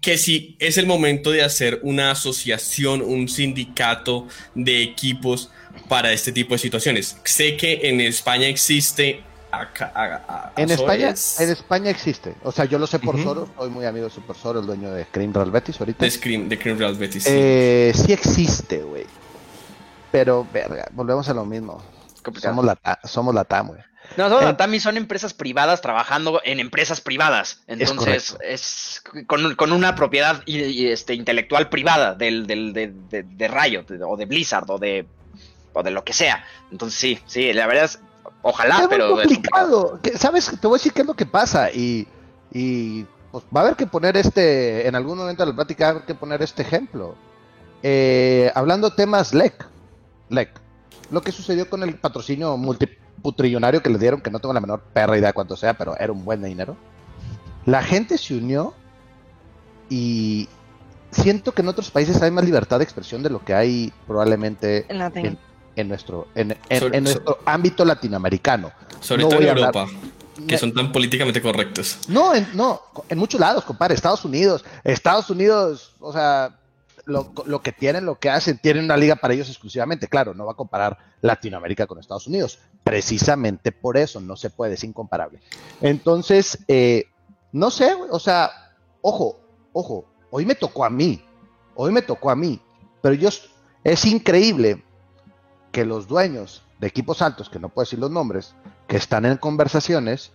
que 0.02 0.18
si 0.18 0.56
es 0.60 0.78
el 0.78 0.86
momento 0.86 1.32
de 1.32 1.44
hacer 1.44 1.80
una 1.84 2.12
asociación, 2.12 3.02
un 3.02 3.30
sindicato 3.30 4.28
de 4.56 4.84
equipos 4.84 5.50
para 5.88 6.12
este 6.12 6.32
tipo 6.32 6.54
de 6.54 6.60
situaciones. 6.60 7.18
Sé 7.24 7.58
que 7.58 7.82
en 7.84 8.02
España 8.02 8.48
existe... 8.48 9.24
en, 10.56 10.72
España, 10.72 11.14
en 11.40 11.50
España 11.50 11.90
existe. 11.90 12.36
O 12.44 12.52
sea, 12.52 12.66
yo 12.66 12.80
lo 12.80 12.88
sé 12.88 13.00
por 13.00 13.22
Soros. 13.22 13.50
Soy 13.58 13.70
muy 13.70 13.86
amigo 13.86 14.06
de 14.06 14.12
Super 14.12 14.36
Soros, 14.36 14.62
el 14.62 14.68
dueño 14.68 14.92
de 14.92 15.06
Scream 15.06 15.34
Real 15.34 15.52
Betis 15.52 15.80
ahorita. 15.80 16.04
De 16.04 16.12
Scream, 16.12 16.50
de 16.50 16.56
Real 16.56 16.96
Betis. 16.96 17.24
Sí, 17.24 17.30
eh, 17.32 17.92
sí 17.96 18.12
existe, 18.12 18.82
güey. 18.84 19.06
Pero, 20.12 20.48
verga, 20.52 20.88
volvemos 20.92 21.28
a 21.30 21.34
lo 21.34 21.46
mismo. 21.46 21.82
Somos 22.42 22.66
la, 22.66 22.78
somos 23.04 23.34
la 23.34 23.44
TAM, 23.44 23.68
güey. 23.68 23.82
No, 24.18 24.30
no, 24.30 24.56
Tami 24.56 24.80
son 24.80 24.98
empresas 24.98 25.34
privadas 25.34 25.82
trabajando 25.82 26.42
en 26.44 26.60
empresas 26.60 27.02
privadas. 27.02 27.62
Entonces, 27.68 28.38
es, 28.42 29.04
con, 29.28 29.72
una 29.72 29.96
propiedad 29.96 30.44
este, 30.46 31.14
intelectual 31.14 31.70
privada 31.70 32.14
del, 32.14 32.46
del, 32.46 32.74
de, 32.74 32.94
de, 33.24 33.48
Riot 33.48 33.86
o 34.08 34.18
de 34.18 34.26
Blizzard 34.26 34.70
o 34.70 34.78
de, 34.78 35.06
o 35.74 35.84
de 35.84 35.92
lo 35.92 36.04
que 36.04 36.14
sea. 36.14 36.46
Entonces, 36.72 37.00
sí, 37.00 37.20
sí, 37.26 37.54
la 37.54 37.68
verdad 37.68 37.86
es, 37.86 38.00
ojalá, 38.42 38.88
pero... 38.90 39.20
Es 39.20 39.28
complicado. 39.28 40.00
¿Sabes? 40.16 40.52
Te 40.60 40.68
voy 40.68 40.76
a 40.76 40.80
decir 40.80 40.94
qué 40.94 41.02
es 41.02 41.08
lo 41.08 41.16
que 41.16 41.26
pasa 41.26 41.72
y, 41.72 42.08
y 42.52 43.06
pues, 43.32 43.44
va 43.56 43.62
a 43.62 43.64
haber 43.64 43.76
que 43.76 43.88
poner 43.88 44.16
este, 44.18 44.88
en 44.88 44.96
algún 44.96 45.18
momento 45.18 45.44
de 45.44 45.52
la 45.52 45.56
plática, 45.56 45.86
va 45.86 45.88
a 45.88 45.92
haber 45.94 46.06
que 46.06 46.16
poner 46.16 46.42
este 46.42 46.62
ejemplo. 46.62 47.16
Eh, 47.82 48.52
hablando 48.56 48.92
temas 48.92 49.34
LEC, 49.34 49.66
LEC, 50.30 50.50
lo 51.12 51.22
que 51.22 51.32
sucedió 51.32 51.70
con 51.70 51.84
el 51.84 51.96
patrocinio 51.96 52.56
multi 52.56 52.88
putrillonario 53.24 53.82
que 53.82 53.90
le 53.90 53.98
dieron, 53.98 54.22
que 54.22 54.30
no 54.30 54.40
tengo 54.40 54.54
la 54.54 54.62
menor 54.62 54.84
perra 54.94 55.18
idea 55.18 55.34
cuánto 55.34 55.56
sea, 55.56 55.74
pero 55.74 55.98
era 55.98 56.12
un 56.12 56.24
buen 56.24 56.44
dinero. 56.44 56.78
La 57.66 57.82
gente 57.82 58.20
se 58.20 58.36
unió 58.36 58.76
y 59.90 60.48
siento 61.12 61.54
que 61.54 61.62
en 61.62 61.70
otros 61.70 61.90
países 61.90 62.22
hay 62.22 62.30
más 62.30 62.46
libertad 62.46 62.78
de 62.78 62.84
expresión 62.84 63.24
de 63.24 63.30
lo 63.30 63.44
que 63.44 63.56
hay 63.56 63.92
probablemente 64.06 64.86
en, 64.90 65.88
nuestro, 65.88 66.28
en, 66.36 66.56
nuestro 67.04 67.40
ámbito 67.46 67.86
latinoamericano. 67.86 68.72
Sobre 69.00 69.24
todo 69.24 69.40
en 69.40 69.48
Europa. 69.48 69.88
que 70.48 70.58
son 70.58 70.74
tan 70.74 70.92
políticamente 70.92 71.42
correctos. 71.42 72.00
No, 72.08 72.36
en, 72.36 72.48
no, 72.54 72.82
en 73.10 73.18
muchos 73.18 73.40
lados, 73.40 73.64
compadre. 73.64 73.96
Estados 73.96 74.26
Unidos. 74.26 74.66
Estados 74.84 75.30
Unidos, 75.30 75.96
o 76.00 76.12
sea, 76.12 76.60
lo, 77.06 77.62
que 77.62 77.72
tienen, 77.72 78.06
lo 78.06 78.20
que 78.20 78.30
hacen, 78.30 78.58
tienen 78.58 78.86
una 78.86 78.98
liga 78.98 79.16
para 79.16 79.34
ellos 79.34 79.50
exclusivamente. 79.50 80.08
Claro, 80.08 80.34
no 80.34 80.46
va 80.46 80.54
a 80.54 80.56
comparar 80.56 80.98
Latinoamérica 81.22 81.88
con 81.88 82.00
Estados 82.00 82.28
Unidos. 82.28 82.60
Precisamente 82.84 83.72
por 83.72 83.98
eso 83.98 84.20
no 84.20 84.36
se 84.36 84.50
puede, 84.50 84.76
es 84.76 84.84
incomparable. 84.84 85.40
Entonces, 85.82 86.60
eh, 86.68 87.06
no 87.52 87.72
sé, 87.72 87.94
o 88.10 88.20
sea, 88.20 88.52
ojo, 89.02 89.40
ojo, 89.72 90.06
hoy 90.32 90.46
me 90.46 90.56
tocó 90.56 90.84
a 90.86 90.90
mí, 90.90 91.24
hoy 91.76 91.92
me 91.92 92.02
tocó 92.02 92.30
a 92.30 92.36
mí, 92.36 92.60
pero 93.02 93.16
yo, 93.16 93.30
es 93.84 94.06
increíble 94.06 94.84
que 95.72 95.86
los 95.86 96.08
dueños 96.08 96.64
de 96.80 96.88
equipos 96.88 97.22
altos, 97.22 97.50
que 97.50 97.60
no 97.60 97.70
puedo 97.70 97.86
decir 97.86 98.00
los 98.00 98.12
nombres, 98.12 98.54
que 98.88 98.98
están 98.98 99.26
en 99.26 99.38
conversaciones, 99.38 100.32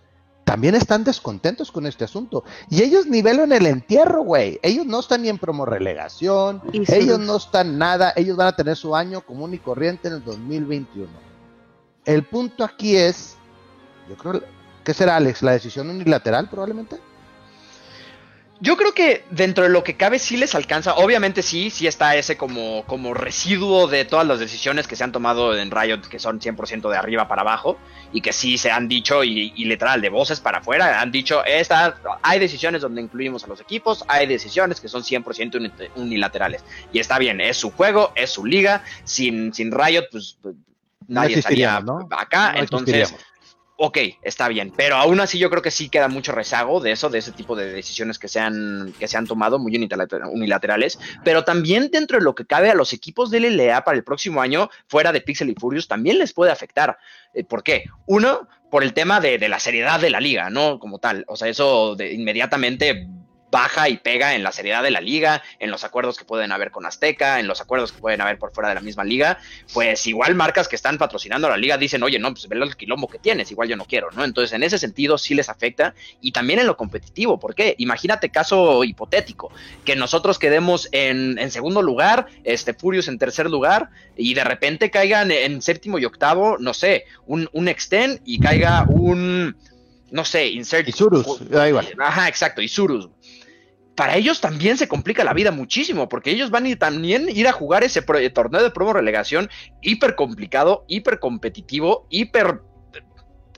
también 0.49 0.73
están 0.73 1.03
descontentos 1.03 1.71
con 1.71 1.85
este 1.85 2.05
asunto. 2.05 2.43
Y 2.71 2.81
ellos 2.81 3.05
nivelan 3.05 3.51
el 3.51 3.67
entierro, 3.67 4.23
güey. 4.23 4.59
Ellos 4.63 4.85
no 4.87 4.99
están 4.99 5.21
ni 5.21 5.29
en 5.29 5.37
promo 5.37 5.63
relegación, 5.63 6.61
ellos 6.73 7.19
no 7.19 7.37
están 7.37 7.77
nada, 7.77 8.13
ellos 8.15 8.35
van 8.35 8.47
a 8.47 8.55
tener 8.55 8.75
su 8.75 8.95
año 8.95 9.21
común 9.21 9.53
y 9.53 9.59
corriente 9.59 10.07
en 10.07 10.15
el 10.15 10.23
2021. 10.23 11.28
El 12.05 12.23
punto 12.23 12.63
aquí 12.63 12.95
es, 12.95 13.37
yo 14.07 14.15
creo, 14.15 14.43
¿qué 14.83 14.93
será, 14.93 15.17
Alex? 15.17 15.41
¿La 15.41 15.51
decisión 15.51 15.89
unilateral 15.89 16.49
probablemente? 16.49 16.99
Yo 18.61 18.75
creo 18.75 18.93
que 18.93 19.23
dentro 19.29 19.63
de 19.63 19.69
lo 19.69 19.85
que 19.85 19.95
cabe 19.95 20.19
sí 20.19 20.35
les 20.35 20.53
alcanza. 20.53 20.95
Obviamente 20.95 21.43
sí, 21.43 21.69
sí 21.69 21.87
está 21.87 22.17
ese 22.17 22.35
como, 22.35 22.83
como 22.87 23.13
residuo 23.13 23.87
de 23.87 24.03
todas 24.03 24.27
las 24.27 24.39
decisiones 24.39 24.85
que 24.85 24.97
se 24.97 25.03
han 25.05 25.13
tomado 25.13 25.57
en 25.57 25.71
Riot, 25.71 26.01
que 26.09 26.19
son 26.19 26.41
100% 26.41 26.89
de 26.89 26.97
arriba 26.97 27.29
para 27.29 27.43
abajo, 27.43 27.77
y 28.11 28.19
que 28.19 28.33
sí 28.33 28.57
se 28.57 28.69
han 28.69 28.89
dicho, 28.89 29.23
y, 29.23 29.51
literal, 29.63 30.01
de 30.01 30.09
voces 30.09 30.41
para 30.41 30.57
afuera, 30.57 30.99
han 30.99 31.09
dicho, 31.09 31.41
esta, 31.45 31.95
hay 32.21 32.39
decisiones 32.39 32.81
donde 32.81 33.01
incluimos 33.01 33.45
a 33.45 33.47
los 33.47 33.61
equipos, 33.61 34.03
hay 34.09 34.27
decisiones 34.27 34.81
que 34.81 34.89
son 34.89 35.03
100% 35.03 35.91
unilaterales. 35.95 36.65
Y 36.91 36.99
está 36.99 37.17
bien, 37.17 37.39
es 37.39 37.55
su 37.55 37.71
juego, 37.71 38.11
es 38.15 38.29
su 38.29 38.45
liga, 38.45 38.83
sin, 39.05 39.53
sin 39.53 39.71
Riot, 39.71 40.07
pues, 40.11 40.37
nadie 41.07 41.39
estaría 41.39 41.81
acá, 42.11 42.53
entonces 42.55 43.15
ok, 43.81 43.97
está 44.23 44.49
bien, 44.49 44.73
pero 44.75 44.97
aún 44.97 45.21
así 45.21 45.39
yo 45.39 45.49
creo 45.49 45.61
que 45.61 45.71
sí 45.71 45.87
queda 45.87 46.09
mucho 46.09 46.33
rezago 46.33 46.81
de 46.81 46.91
eso, 46.91 47.09
de 47.09 47.19
ese 47.19 47.31
tipo 47.31 47.55
de 47.55 47.71
decisiones 47.71 48.19
que 48.19 48.27
se 48.27 48.37
han, 48.41 48.93
que 48.99 49.07
se 49.07 49.17
han 49.17 49.25
tomado 49.25 49.57
muy 49.57 49.73
unilaterales, 49.77 50.99
pero 51.23 51.45
también 51.45 51.89
dentro 51.89 52.17
de 52.17 52.23
lo 52.25 52.35
que 52.35 52.45
cabe 52.45 52.69
a 52.69 52.75
los 52.75 52.91
equipos 52.91 53.31
de 53.31 53.39
LLA 53.39 53.85
para 53.85 53.97
el 53.97 54.03
próximo 54.03 54.41
año, 54.41 54.69
fuera 54.87 55.13
de 55.13 55.21
Pixel 55.21 55.49
y 55.49 55.55
Furious, 55.55 55.87
también 55.87 56.19
les 56.19 56.33
puede 56.33 56.51
afectar. 56.51 56.97
Eh, 57.33 57.45
¿Por 57.45 57.63
qué? 57.63 57.85
Uno, 58.05 58.49
por 58.69 58.83
el 58.83 58.93
tema 58.93 59.21
de, 59.21 59.37
de, 59.37 59.47
la 59.47 59.59
seriedad 59.59 59.97
de 59.97 60.09
la 60.09 60.19
liga, 60.19 60.49
¿no? 60.49 60.77
Como 60.77 60.99
tal, 60.99 61.23
o 61.29 61.37
sea, 61.37 61.47
eso 61.47 61.95
de 61.95 62.13
inmediatamente 62.13 63.07
baja 63.51 63.89
y 63.89 63.97
pega 63.97 64.35
en 64.35 64.43
la 64.43 64.51
seriedad 64.51 64.83
de 64.83 64.91
la 64.91 65.01
liga, 65.01 65.41
en 65.59 65.71
los 65.71 65.83
acuerdos 65.83 66.17
que 66.17 66.25
pueden 66.25 66.51
haber 66.51 66.71
con 66.71 66.85
Azteca, 66.85 67.39
en 67.39 67.47
los 67.47 67.61
acuerdos 67.61 67.91
que 67.91 67.99
pueden 67.99 68.21
haber 68.21 68.37
por 68.37 68.51
fuera 68.51 68.69
de 68.69 68.75
la 68.75 68.81
misma 68.81 69.03
liga, 69.03 69.39
pues 69.73 70.05
igual 70.07 70.35
marcas 70.35 70.67
que 70.67 70.75
están 70.75 70.97
patrocinando 70.97 71.47
a 71.47 71.51
la 71.51 71.57
liga 71.57 71.77
dicen, 71.77 72.03
oye, 72.03 72.19
no, 72.19 72.31
pues 72.31 72.47
ve 72.47 72.57
el 72.57 72.75
quilombo 72.75 73.07
que 73.07 73.19
tienes, 73.19 73.51
igual 73.51 73.69
yo 73.69 73.75
no 73.75 73.85
quiero, 73.85 74.09
¿no? 74.11 74.23
Entonces, 74.23 74.53
en 74.53 74.63
ese 74.63 74.77
sentido 74.77 75.17
sí 75.17 75.33
les 75.35 75.49
afecta 75.49 75.93
y 76.21 76.31
también 76.31 76.59
en 76.59 76.67
lo 76.67 76.77
competitivo, 76.77 77.39
¿por 77.39 77.55
qué? 77.55 77.75
Imagínate 77.77 78.29
caso 78.29 78.83
hipotético, 78.83 79.51
que 79.85 79.95
nosotros 79.95 80.39
quedemos 80.39 80.89
en, 80.91 81.37
segundo 81.51 81.81
lugar, 81.81 82.27
este 82.43 82.73
Furious 82.73 83.07
en 83.07 83.17
tercer 83.17 83.49
lugar 83.49 83.89
y 84.15 84.33
de 84.33 84.43
repente 84.43 84.91
caigan 84.91 85.31
en 85.31 85.61
séptimo 85.61 85.97
y 85.97 86.05
octavo, 86.05 86.57
no 86.59 86.73
sé, 86.73 87.05
un, 87.25 87.49
un 87.53 87.67
extend 87.67 88.21
y 88.25 88.39
caiga 88.39 88.85
un 88.87 89.55
no 90.11 90.25
sé, 90.25 90.47
insert. 90.47 90.87
Isurus, 90.87 91.27
Ajá, 91.99 92.27
exacto, 92.27 92.61
Isurus 92.61 93.09
para 93.99 94.15
ellos 94.15 94.39
también 94.39 94.77
se 94.77 94.87
complica 94.87 95.25
la 95.25 95.33
vida 95.33 95.51
muchísimo, 95.51 96.07
porque 96.07 96.31
ellos 96.31 96.51
van 96.51 96.65
a 96.65 96.75
también 96.77 97.27
ir 97.27 97.49
a 97.49 97.51
jugar 97.51 97.83
ese 97.83 98.01
torneo 98.01 98.63
de 98.63 98.71
promo 98.71 98.93
relegación 98.93 99.49
hiper 99.81 100.15
complicado, 100.15 100.85
hiper 100.87 101.19
competitivo, 101.19 102.07
hiper 102.09 102.61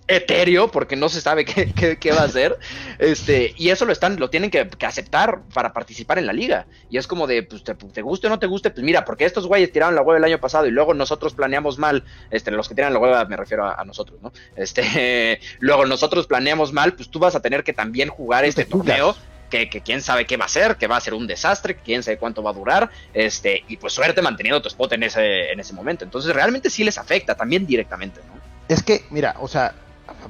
etéreo 0.07 0.71
porque 0.71 0.95
no 0.95 1.09
se 1.09 1.21
sabe 1.21 1.45
qué, 1.45 1.71
qué, 1.71 1.99
qué, 1.99 2.11
va 2.11 2.21
a 2.21 2.25
hacer. 2.25 2.57
Este, 2.97 3.53
y 3.55 3.69
eso 3.69 3.85
lo 3.85 3.91
están, 3.91 4.19
lo 4.19 4.31
tienen 4.31 4.49
que, 4.49 4.67
que, 4.67 4.85
aceptar 4.87 5.43
para 5.53 5.73
participar 5.73 6.17
en 6.17 6.25
la 6.25 6.33
liga. 6.33 6.65
Y 6.89 6.97
es 6.97 7.05
como 7.05 7.27
de, 7.27 7.43
pues, 7.43 7.63
te, 7.63 7.75
te, 7.75 8.01
guste 8.01 8.25
o 8.25 8.31
no 8.31 8.39
te 8.39 8.47
guste, 8.47 8.71
pues 8.71 8.83
mira, 8.83 9.05
porque 9.05 9.25
estos 9.25 9.45
güeyes 9.45 9.71
tiraron 9.71 9.93
la 9.93 10.01
hueva 10.01 10.17
el 10.17 10.23
año 10.23 10.39
pasado 10.39 10.65
y 10.65 10.71
luego 10.71 10.95
nosotros 10.95 11.35
planeamos 11.35 11.77
mal, 11.77 12.03
este, 12.31 12.49
los 12.49 12.67
que 12.67 12.73
tiran 12.73 12.93
la 12.93 12.99
hueva 12.99 13.23
me 13.25 13.37
refiero 13.37 13.63
a, 13.63 13.75
a 13.75 13.85
nosotros, 13.85 14.19
¿no? 14.23 14.33
Este, 14.55 15.39
luego 15.59 15.85
nosotros 15.85 16.25
planeamos 16.25 16.73
mal, 16.73 16.95
pues 16.95 17.11
tú 17.11 17.19
vas 17.19 17.35
a 17.35 17.43
tener 17.43 17.63
que 17.63 17.73
también 17.73 18.09
jugar 18.09 18.43
este 18.43 18.65
torneo. 18.65 19.15
Que, 19.51 19.69
que, 19.69 19.81
quién 19.81 20.01
sabe 20.01 20.25
qué 20.25 20.37
va 20.37 20.45
a 20.45 20.47
ser, 20.47 20.77
que 20.77 20.87
va 20.87 20.97
a 20.97 21.01
ser 21.01 21.13
un 21.13 21.27
desastre, 21.27 21.75
que 21.75 21.81
quién 21.83 22.01
sabe 22.01 22.17
cuánto 22.17 22.41
va 22.41 22.49
a 22.49 22.53
durar, 22.53 22.89
este, 23.13 23.63
y 23.67 23.77
pues 23.77 23.93
suerte 23.93 24.21
manteniendo 24.21 24.61
tu 24.61 24.69
spot 24.69 24.93
en 24.93 25.03
ese, 25.03 25.51
en 25.51 25.59
ese 25.59 25.73
momento. 25.73 26.05
Entonces 26.05 26.33
realmente 26.33 26.69
sí 26.69 26.83
les 26.83 26.97
afecta 26.97 27.35
también 27.35 27.67
directamente, 27.67 28.21
¿no? 28.27 28.39
Es 28.67 28.81
que, 28.81 29.03
mira, 29.09 29.35
o 29.41 29.47
sea, 29.47 29.75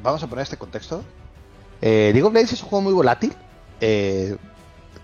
vamos 0.02 0.24
a 0.24 0.28
poner 0.28 0.44
este 0.44 0.58
contexto. 0.58 1.04
Eh, 1.82 2.10
League 2.14 2.24
of 2.24 2.34
Legends 2.34 2.54
es 2.54 2.64
un 2.64 2.70
juego 2.70 2.82
muy 2.82 2.94
volátil. 2.94 3.34
Eh, 3.80 4.36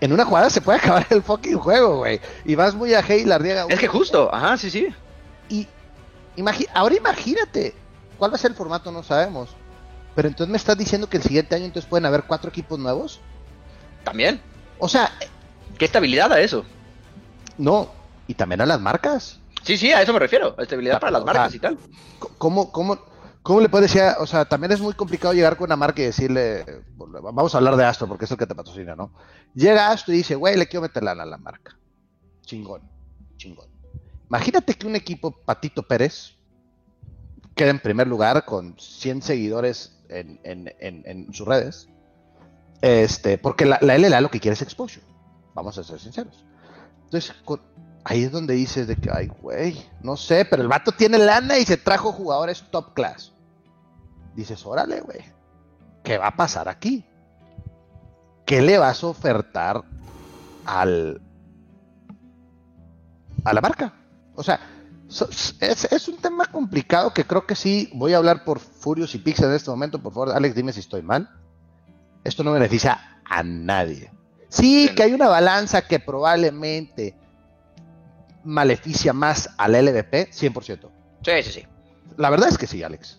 en 0.00 0.12
una 0.12 0.24
jugada 0.24 0.50
se 0.50 0.60
puede 0.60 0.78
acabar 0.82 1.06
el 1.10 1.22
fucking 1.22 1.58
juego, 1.58 1.98
güey. 1.98 2.20
Y 2.44 2.54
vas 2.54 2.74
muy 2.74 2.94
a 2.94 3.02
hey 3.06 3.24
la 3.24 3.38
riega. 3.38 3.66
Es 3.68 3.78
que 3.78 3.88
justo, 3.88 4.32
ajá, 4.32 4.56
sí, 4.56 4.70
sí. 4.70 4.88
Y 5.48 5.66
imagi 6.36 6.66
ahora 6.74 6.94
imagínate, 6.94 7.74
¿cuál 8.16 8.32
va 8.32 8.36
a 8.36 8.38
ser 8.38 8.52
el 8.52 8.56
formato? 8.56 8.92
No 8.92 9.02
sabemos. 9.02 9.50
Pero 10.14 10.28
entonces 10.28 10.50
me 10.50 10.56
estás 10.56 10.76
diciendo 10.76 11.08
que 11.08 11.16
el 11.16 11.22
siguiente 11.22 11.54
año 11.54 11.66
entonces 11.66 11.88
pueden 11.88 12.06
haber 12.06 12.24
cuatro 12.24 12.50
equipos 12.50 12.78
nuevos. 12.78 13.20
También. 14.04 14.40
O 14.78 14.88
sea, 14.88 15.10
¿qué 15.78 15.84
estabilidad 15.84 16.32
a 16.32 16.40
eso? 16.40 16.64
No, 17.56 17.90
y 18.26 18.34
también 18.34 18.60
a 18.60 18.66
las 18.66 18.80
marcas. 18.80 19.40
Sí, 19.62 19.76
sí, 19.76 19.92
a 19.92 20.02
eso 20.02 20.12
me 20.12 20.18
refiero, 20.18 20.54
a 20.56 20.62
estabilidad 20.62 21.00
para 21.00 21.12
las 21.12 21.24
marcas 21.24 21.50
sea, 21.50 21.56
y 21.56 21.60
tal. 21.60 21.78
¿Cómo, 22.38 22.70
cómo, 22.70 22.98
¿Cómo 23.42 23.60
le 23.60 23.68
puedes 23.68 23.92
decir? 23.92 24.08
O 24.18 24.26
sea, 24.26 24.44
también 24.44 24.72
es 24.72 24.80
muy 24.80 24.92
complicado 24.92 25.32
llegar 25.32 25.56
con 25.56 25.66
una 25.66 25.76
marca 25.76 26.02
y 26.02 26.04
decirle, 26.04 26.82
vamos 26.96 27.54
a 27.54 27.58
hablar 27.58 27.76
de 27.76 27.84
Astro 27.84 28.06
porque 28.06 28.26
es 28.26 28.30
el 28.30 28.36
que 28.36 28.46
te 28.46 28.54
patrocina, 28.54 28.94
¿no? 28.94 29.12
Llega 29.54 29.90
Astro 29.90 30.12
y 30.12 30.18
dice, 30.18 30.34
güey, 30.34 30.56
le 30.56 30.68
quiero 30.68 30.82
meter 30.82 31.02
lana 31.02 31.22
a 31.22 31.26
la 31.26 31.38
marca. 31.38 31.78
Chingón, 32.42 32.82
chingón. 33.38 33.68
Imagínate 34.28 34.74
que 34.74 34.86
un 34.86 34.96
equipo, 34.96 35.30
Patito 35.30 35.82
Pérez, 35.82 36.34
queda 37.54 37.70
en 37.70 37.80
primer 37.80 38.06
lugar 38.06 38.44
con 38.44 38.78
100 38.78 39.22
seguidores 39.22 39.98
en, 40.10 40.38
en, 40.44 40.72
en, 40.78 41.02
en 41.06 41.32
sus 41.32 41.48
redes. 41.48 41.88
Este, 42.80 43.38
porque 43.38 43.64
la, 43.64 43.78
la, 43.80 43.98
LLA 43.98 44.20
lo 44.20 44.30
que 44.30 44.40
quiere 44.40 44.54
es 44.54 44.62
exposure. 44.62 45.04
Vamos 45.54 45.76
a 45.78 45.84
ser 45.84 45.98
sinceros. 45.98 46.44
Entonces, 47.04 47.34
ahí 48.04 48.24
es 48.24 48.32
donde 48.32 48.54
dices 48.54 48.86
de 48.86 48.96
que, 48.96 49.10
ay, 49.12 49.28
güey, 49.40 49.84
no 50.02 50.16
sé, 50.16 50.44
pero 50.44 50.62
el 50.62 50.68
vato 50.68 50.92
tiene 50.92 51.18
lana 51.18 51.58
y 51.58 51.64
se 51.64 51.76
trajo 51.76 52.12
jugadores 52.12 52.64
top 52.70 52.94
class. 52.94 53.32
Dices, 54.34 54.64
órale, 54.64 55.00
güey, 55.00 55.20
¿qué 56.04 56.18
va 56.18 56.28
a 56.28 56.36
pasar 56.36 56.68
aquí? 56.68 57.04
¿Qué 58.46 58.62
le 58.62 58.78
vas 58.78 59.02
a 59.02 59.08
ofertar 59.08 59.82
al 60.64 61.20
a 63.44 63.52
la 63.52 63.60
marca? 63.60 63.94
O 64.34 64.42
sea, 64.42 64.60
es, 65.08 65.88
es, 65.90 66.08
un 66.08 66.18
tema 66.18 66.46
complicado 66.46 67.12
que 67.12 67.24
creo 67.24 67.46
que 67.46 67.54
sí, 67.54 67.90
voy 67.94 68.12
a 68.12 68.18
hablar 68.18 68.44
por 68.44 68.58
Furious 68.58 69.14
y 69.14 69.18
Pixel 69.18 69.46
en 69.46 69.54
este 69.54 69.70
momento, 69.70 70.02
por 70.02 70.12
favor, 70.12 70.30
Alex, 70.30 70.54
dime 70.54 70.72
si 70.72 70.80
estoy 70.80 71.02
mal. 71.02 71.28
Esto 72.24 72.44
no 72.44 72.52
beneficia 72.52 73.20
a 73.24 73.42
nadie. 73.42 74.10
Sí, 74.48 74.90
que 74.94 75.02
hay 75.02 75.12
una 75.12 75.28
balanza 75.28 75.82
que 75.82 76.00
probablemente 76.00 77.14
maleficia 78.44 79.12
más 79.12 79.50
al 79.58 79.72
LVP, 79.72 80.30
100%. 80.30 80.90
Sí, 81.22 81.42
sí, 81.42 81.52
sí. 81.60 81.66
La 82.16 82.30
verdad 82.30 82.48
es 82.48 82.56
que 82.56 82.66
sí, 82.66 82.82
Alex. 82.82 83.18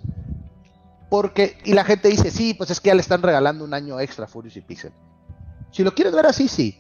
Porque, 1.09 1.57
y 1.63 1.73
la 1.73 1.83
gente 1.83 2.09
dice, 2.09 2.31
sí, 2.31 2.53
pues 2.53 2.69
es 2.71 2.79
que 2.79 2.87
ya 2.87 2.95
le 2.95 3.01
están 3.01 3.21
regalando 3.21 3.63
un 3.63 3.73
año 3.73 3.99
extra 3.99 4.25
a 4.25 4.27
Furious 4.27 4.57
y 4.57 4.61
Pixel. 4.61 4.91
Si 5.71 5.83
lo 5.83 5.93
quieres 5.93 6.13
ver 6.13 6.25
así, 6.25 6.47
sí. 6.47 6.79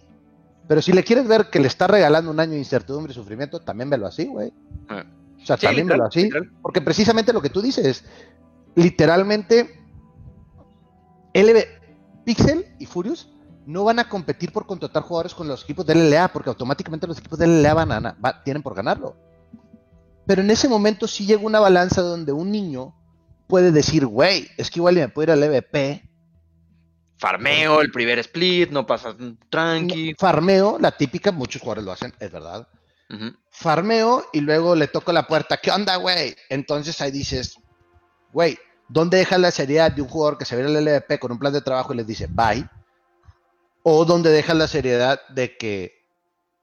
Pero 0.67 0.81
si 0.81 0.93
le 0.93 1.03
quieres 1.03 1.27
ver 1.27 1.49
que 1.49 1.59
le 1.59 1.67
está 1.67 1.87
regalando 1.87 2.29
un 2.29 2.39
año 2.39 2.51
de 2.51 2.59
incertidumbre 2.59 3.11
y 3.11 3.15
sufrimiento, 3.15 3.59
también 3.59 3.89
velo 3.89 4.07
así, 4.07 4.25
güey. 4.25 4.53
Ah. 4.87 5.03
O 5.41 5.45
sea, 5.45 5.57
sí, 5.57 5.65
también 5.65 5.87
literal, 5.87 5.99
velo 5.99 6.07
así. 6.07 6.23
Literal. 6.23 6.51
Porque 6.61 6.81
precisamente 6.81 7.33
lo 7.33 7.41
que 7.41 7.49
tú 7.49 7.61
dices, 7.61 8.03
literalmente, 8.75 9.79
LV, 11.33 11.78
Pixel 12.29 12.63
y 12.77 12.85
Furious 12.85 13.27
no 13.65 13.85
van 13.85 13.97
a 13.97 14.07
competir 14.07 14.51
por 14.51 14.67
contratar 14.67 15.01
jugadores 15.01 15.33
con 15.33 15.47
los 15.47 15.63
equipos 15.63 15.83
de 15.87 15.95
LLA, 15.95 16.27
porque 16.31 16.49
automáticamente 16.51 17.07
los 17.07 17.17
equipos 17.17 17.39
de 17.39 17.47
LLA 17.47 17.73
van 17.73 17.91
a, 17.91 18.17
va, 18.23 18.43
tienen 18.43 18.61
por 18.61 18.75
ganarlo. 18.75 19.17
Pero 20.27 20.43
en 20.43 20.51
ese 20.51 20.69
momento 20.69 21.07
sí 21.07 21.25
llega 21.25 21.41
una 21.41 21.59
balanza 21.59 22.03
donde 22.03 22.31
un 22.31 22.51
niño 22.51 22.95
puede 23.47 23.71
decir, 23.71 24.05
güey, 24.05 24.47
es 24.57 24.69
que 24.69 24.77
igual 24.77 24.93
me 24.93 25.09
puedo 25.09 25.23
ir 25.23 25.31
al 25.31 25.41
EVP. 25.41 26.07
Farmeo, 27.17 27.81
el 27.81 27.89
primer 27.89 28.19
split, 28.19 28.69
no 28.69 28.85
pasa 28.85 29.15
tranqui. 29.49 30.13
Farmeo, 30.19 30.77
la 30.79 30.91
típica, 30.91 31.31
muchos 31.31 31.63
jugadores 31.63 31.83
lo 31.83 31.93
hacen, 31.93 32.13
es 32.19 32.31
verdad. 32.31 32.67
Uh 33.09 33.15
-huh. 33.15 33.37
Farmeo 33.49 34.25
y 34.33 34.41
luego 34.41 34.75
le 34.75 34.87
toco 34.87 35.11
la 35.11 35.25
puerta, 35.25 35.57
¿qué 35.57 35.71
onda, 35.71 35.95
güey? 35.95 36.35
Entonces 36.49 37.01
ahí 37.01 37.09
dices, 37.09 37.55
güey, 38.31 38.55
¿dónde 38.89 39.17
dejas 39.17 39.39
la 39.39 39.51
seriedad 39.51 39.91
de 39.91 40.01
un 40.01 40.09
jugador 40.09 40.37
que 40.37 40.45
se 40.45 40.55
ve 40.55 40.63
el 40.63 40.83
LVP 40.83 41.19
con 41.19 41.31
un 41.31 41.39
plan 41.39 41.53
de 41.53 41.61
trabajo 41.61 41.93
y 41.93 41.97
les 41.97 42.07
dice, 42.07 42.27
bye? 42.29 42.67
o 43.83 44.05
donde 44.05 44.29
dejas 44.29 44.55
la 44.55 44.67
seriedad 44.67 45.21
de 45.29 45.57
que 45.57 45.99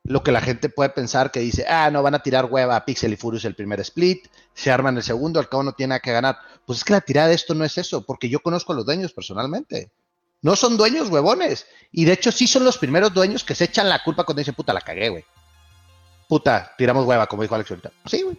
lo 0.05 0.23
que 0.23 0.31
la 0.31 0.41
gente 0.41 0.69
puede 0.69 0.91
pensar 0.91 1.33
que 1.33 1.41
dice, 1.41 1.67
ah, 1.69 1.91
no, 1.91 2.03
van 2.03 2.15
a 2.15 2.23
tirar 2.23 2.45
hueva 2.45 2.77
a 2.77 2.85
Pixel 2.85 3.12
y 3.12 3.17
Furious 3.17 3.45
el 3.45 3.57
primer 3.57 3.81
split, 3.81 4.29
se 4.55 4.71
arman 4.71 4.97
el 4.97 5.03
segundo, 5.03 5.41
al 5.41 5.49
cabo 5.49 5.65
no 5.65 5.73
tiene 5.73 5.91
nada 5.91 6.01
que 6.01 6.12
ganar. 6.12 6.39
Pues 6.65 6.79
es 6.79 6.85
que 6.85 6.93
la 6.93 7.01
tirada 7.01 7.29
de 7.29 7.35
esto 7.35 7.55
no 7.55 7.65
es 7.65 7.77
eso, 7.77 8.03
porque 8.07 8.29
yo 8.29 8.39
conozco 8.41 8.73
a 8.73 8.77
los 8.77 8.87
dueños 8.87 9.12
personalmente. 9.12 9.91
No 10.43 10.55
son 10.55 10.77
dueños 10.77 11.09
huevones. 11.09 11.67
Y 11.91 12.05
de 12.05 12.12
hecho 12.12 12.31
sí 12.31 12.47
son 12.47 12.65
los 12.65 12.79
primeros 12.79 13.12
dueños 13.12 13.43
que 13.43 13.57
se 13.57 13.65
echan 13.65 13.89
la 13.89 14.05
culpa 14.05 14.23
cuando 14.23 14.41
dicen, 14.41 14.55
puta, 14.55 14.73
la 14.73 14.81
cagué, 14.81 15.09
güey. 15.09 15.25
Puta, 16.29 16.73
tiramos 16.79 17.05
hueva, 17.05 17.27
como 17.27 17.43
dijo 17.43 17.57
Alex 17.57 17.71
ahorita. 17.71 17.91
Sí, 18.05 18.23
güey. 18.23 18.39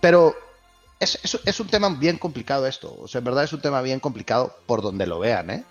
Pero 0.00 0.34
es, 1.02 1.18
es, 1.22 1.38
es, 1.44 1.60
un 1.60 1.66
tema 1.66 1.88
bien 1.88 2.16
complicado 2.16 2.66
esto. 2.66 2.96
O 3.00 3.08
sea, 3.08 3.18
en 3.18 3.24
verdad 3.24 3.44
es 3.44 3.52
un 3.52 3.60
tema 3.60 3.82
bien 3.82 4.00
complicado 4.00 4.56
por 4.66 4.82
donde 4.82 5.06
lo 5.06 5.18
vean, 5.18 5.50
¿eh? 5.50 5.64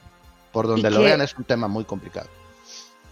Por 0.52 0.68
donde 0.68 0.92
lo 0.92 0.98
que, 0.98 1.06
vean 1.06 1.22
es 1.22 1.36
un 1.38 1.46
tema 1.46 1.68
muy 1.68 1.86
complicado. 1.86 2.28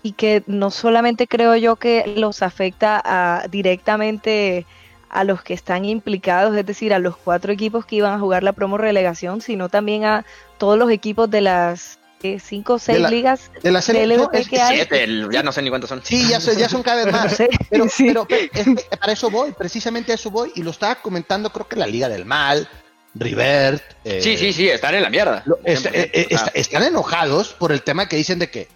Y 0.04 0.12
que 0.14 0.44
no 0.46 0.72
solamente 0.72 1.28
creo 1.28 1.56
yo 1.56 1.78
que 1.78 2.14
los 2.18 2.42
afecta 2.42 3.02
a, 3.04 3.48
directamente 3.48 4.66
a 5.10 5.24
los 5.24 5.42
que 5.42 5.54
están 5.54 5.86
implicados, 5.86 6.56
es 6.56 6.66
decir, 6.66 6.94
a 6.94 7.00
los 7.00 7.16
cuatro 7.16 7.52
equipos 7.54 7.86
que 7.86 7.96
iban 7.98 8.14
a 8.14 8.20
jugar 8.20 8.44
la 8.44 8.54
promo 8.54 8.78
relegación, 8.78 9.42
sino 9.42 9.70
también 9.70 10.04
a 10.04 10.26
todos 10.58 10.78
los 10.78 10.92
equipos 10.92 11.30
de 11.30 11.42
las 11.42 11.99
eh, 12.22 12.40
cinco 12.40 12.74
o 12.74 12.80
seis 12.80 12.98
de 12.98 13.04
la, 13.04 13.10
ligas 13.10 13.52
de 13.62 13.72
la 13.72 13.82
serie, 13.82 14.06
LVP 14.06 14.40
es, 14.40 14.50
que 14.50 14.60
hay. 14.60 14.76
Siete, 14.78 15.04
el, 15.04 15.30
ya 15.32 15.44
no 15.44 15.52
sé 15.52 15.62
ni 15.62 15.70
cuántos 15.70 15.90
son. 15.90 16.02
Sí, 16.04 16.28
ya, 16.28 16.40
son, 16.40 16.58
ya 16.58 16.68
son 16.68 16.84
cada 16.84 17.06
vez 17.06 17.14
más. 17.14 17.36
Sí, 17.36 17.48
pero, 17.70 17.88
sí. 17.90 18.08
pero, 18.08 18.28
pero 18.28 18.42
es 18.54 18.68
que 18.84 18.98
para 18.98 19.14
eso 19.14 19.30
voy, 19.30 19.52
precisamente 19.54 20.12
a 20.12 20.16
eso 20.16 20.30
voy, 20.30 20.52
y 20.56 20.64
lo 20.64 20.72
estaba 20.72 20.96
comentando 20.96 21.52
creo 21.52 21.68
que 21.68 21.76
la 21.76 21.88
Liga 21.88 22.10
del 22.10 22.26
Mal, 22.26 22.68
Rivert. 23.16 23.84
Eh, 24.04 24.22
sí, 24.22 24.38
sí, 24.38 24.54
sí, 24.54 24.70
están 24.70 24.96
en 24.96 25.04
la 25.04 25.10
mierda. 25.10 25.44
Lo, 25.46 25.60
est 25.64 25.86
eh, 25.88 26.12
eh, 26.14 26.28
est 26.30 26.48
están 26.54 26.84
enojados 26.84 27.54
por 27.54 27.72
el 27.72 27.82
tema 27.82 28.08
que 28.08 28.16
dicen 28.16 28.40
de 28.40 28.50
que, 28.50 28.68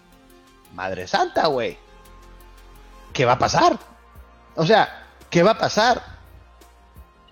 Madre 0.72 1.06
Santa, 1.06 1.46
güey, 1.46 1.78
¿qué 3.12 3.24
va 3.24 3.32
a 3.32 3.38
pasar? 3.38 3.78
O 4.56 4.66
sea, 4.66 5.06
¿qué 5.30 5.42
va 5.42 5.52
a 5.52 5.58
pasar? 5.58 6.02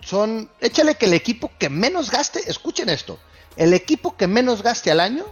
Son, 0.01 0.49
échale 0.59 0.95
que 0.95 1.05
el 1.05 1.13
equipo 1.13 1.51
que 1.57 1.69
menos 1.69 2.11
gaste, 2.11 2.49
escuchen 2.49 2.89
esto, 2.89 3.19
el 3.55 3.73
equipo 3.73 4.15
que 4.17 4.27
menos 4.27 4.63
gaste 4.63 4.91
al 4.91 4.99
año, 4.99 5.25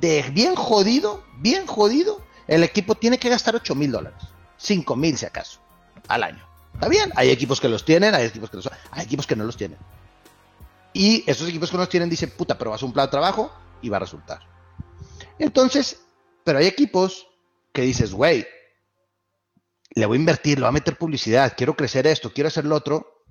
de 0.00 0.22
bien 0.32 0.54
jodido, 0.54 1.24
bien 1.38 1.66
jodido, 1.66 2.24
el 2.46 2.62
equipo 2.62 2.94
tiene 2.94 3.18
que 3.18 3.28
gastar 3.28 3.54
8 3.54 3.74
mil 3.74 3.90
dólares, 3.90 4.22
5 4.56 4.96
mil 4.96 5.16
si 5.16 5.26
acaso, 5.26 5.60
al 6.08 6.22
año. 6.22 6.46
Está 6.74 6.88
bien, 6.88 7.12
hay 7.14 7.30
equipos 7.30 7.60
que 7.60 7.68
los 7.68 7.84
tienen, 7.84 8.14
hay 8.14 8.26
equipos 8.26 8.50
que, 8.50 8.56
los, 8.56 8.70
hay 8.90 9.04
equipos 9.04 9.26
que 9.26 9.36
no 9.36 9.44
los 9.44 9.56
tienen. 9.56 9.78
Y 10.92 11.28
esos 11.28 11.48
equipos 11.48 11.70
que 11.70 11.76
no 11.76 11.82
los 11.82 11.88
tienen 11.88 12.10
dicen, 12.10 12.30
puta, 12.30 12.58
pero 12.58 12.70
vas 12.70 12.82
a 12.82 12.86
un 12.86 12.92
plan 12.92 13.06
de 13.06 13.10
trabajo 13.10 13.52
y 13.80 13.88
va 13.88 13.96
a 13.98 14.00
resultar. 14.00 14.40
Entonces, 15.38 16.00
pero 16.44 16.58
hay 16.58 16.66
equipos 16.66 17.26
que 17.72 17.82
dices, 17.82 18.12
güey, 18.12 18.46
le 19.94 20.06
voy 20.06 20.16
a 20.16 20.20
invertir, 20.20 20.58
le 20.58 20.62
voy 20.62 20.68
a 20.68 20.72
meter 20.72 20.96
publicidad, 20.96 21.54
quiero 21.56 21.74
crecer 21.74 22.06
esto, 22.06 22.32
quiero 22.32 22.48
hacer 22.48 22.64
lo 22.64 22.76
otro. 22.76 23.24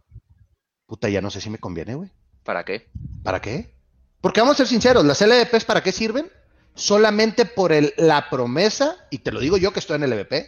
Puta, 0.86 1.10
ya 1.10 1.22
no 1.22 1.30
sé 1.30 1.42
si 1.42 1.50
me 1.50 1.58
conviene, 1.58 1.96
güey. 1.96 2.12
¿Para 2.44 2.64
qué? 2.64 2.90
¿Para 3.24 3.42
qué? 3.42 3.76
Porque 4.22 4.40
vamos 4.40 4.56
a 4.56 4.58
ser 4.58 4.68
sinceros, 4.68 5.04
las 5.04 5.22
LVPs, 5.22 5.66
¿para 5.66 5.84
qué 5.84 5.92
sirven? 5.92 6.32
Solamente 6.76 7.46
por 7.46 7.72
el, 7.72 7.94
la 7.98 8.30
promesa, 8.30 8.98
y 9.10 9.20
te 9.20 9.32
lo 9.32 9.40
digo 9.40 9.58
yo 9.58 9.72
que 9.74 9.80
estoy 9.80 9.96
en 9.96 10.10
LVP, 10.10 10.48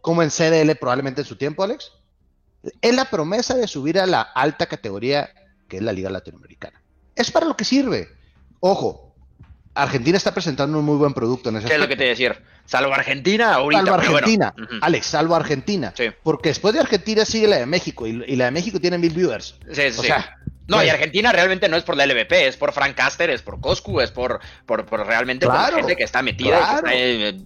como 0.00 0.22
en 0.22 0.30
CDL 0.30 0.76
probablemente 0.76 1.22
en 1.22 1.26
su 1.26 1.36
tiempo, 1.36 1.62
Alex, 1.62 1.92
es 2.80 2.94
la 2.94 3.06
promesa 3.06 3.54
de 3.54 3.68
subir 3.68 3.98
a 3.98 4.06
la 4.06 4.22
alta 4.22 4.66
categoría 4.66 5.30
que 5.68 5.78
es 5.78 5.82
la 5.82 5.92
Liga 5.92 6.10
Latinoamericana. 6.10 6.80
Es 7.14 7.30
para 7.30 7.46
lo 7.46 7.56
que 7.56 7.64
sirve. 7.64 8.08
Ojo, 8.60 9.14
Argentina 9.74 10.16
está 10.16 10.32
presentando 10.32 10.78
un 10.78 10.84
muy 10.84 10.96
buen 10.96 11.12
producto 11.12 11.48
en 11.50 11.56
ese 11.56 11.66
¿Qué 11.66 11.74
es 11.74 11.80
lo 11.80 11.88
que 11.88 11.96
te 11.96 12.04
decir? 12.04 12.36
Salvo 12.64 12.92
Argentina 12.94 13.54
ahorita. 13.54 13.82
Salvo 13.82 13.94
Argentina, 13.94 14.52
bueno. 14.56 14.68
uh 14.70 14.74
-huh. 14.74 14.78
Alex, 14.82 15.06
salvo 15.06 15.34
Argentina. 15.36 15.92
Sí. 15.96 16.10
Porque 16.22 16.48
después 16.48 16.74
de 16.74 16.80
Argentina 16.80 17.24
sigue 17.24 17.46
la 17.46 17.56
de 17.58 17.66
México 17.66 18.06
y, 18.06 18.22
y, 18.26 18.36
la 18.36 18.46
de 18.46 18.50
México 18.50 18.80
tiene 18.80 18.98
mil 18.98 19.12
viewers. 19.12 19.56
Sí, 19.72 19.90
sí, 19.90 20.00
o 20.00 20.02
sea, 20.02 20.35
No, 20.68 20.82
y 20.82 20.88
Argentina 20.88 21.30
realmente 21.32 21.68
no 21.68 21.76
es 21.76 21.84
por 21.84 21.96
la 21.96 22.06
LVP, 22.06 22.48
es 22.48 22.56
por 22.56 22.72
Frank 22.72 22.96
Caster, 22.96 23.30
es 23.30 23.42
por 23.42 23.60
Coscu, 23.60 24.00
es 24.00 24.10
por, 24.10 24.40
por, 24.66 24.88
realmente 25.06 25.46
por 25.46 25.74
gente 25.74 25.96
que 25.96 26.02
está 26.02 26.22
metida 26.22 26.58
que 26.58 26.74
está 26.76 26.90
eh, 26.92 27.38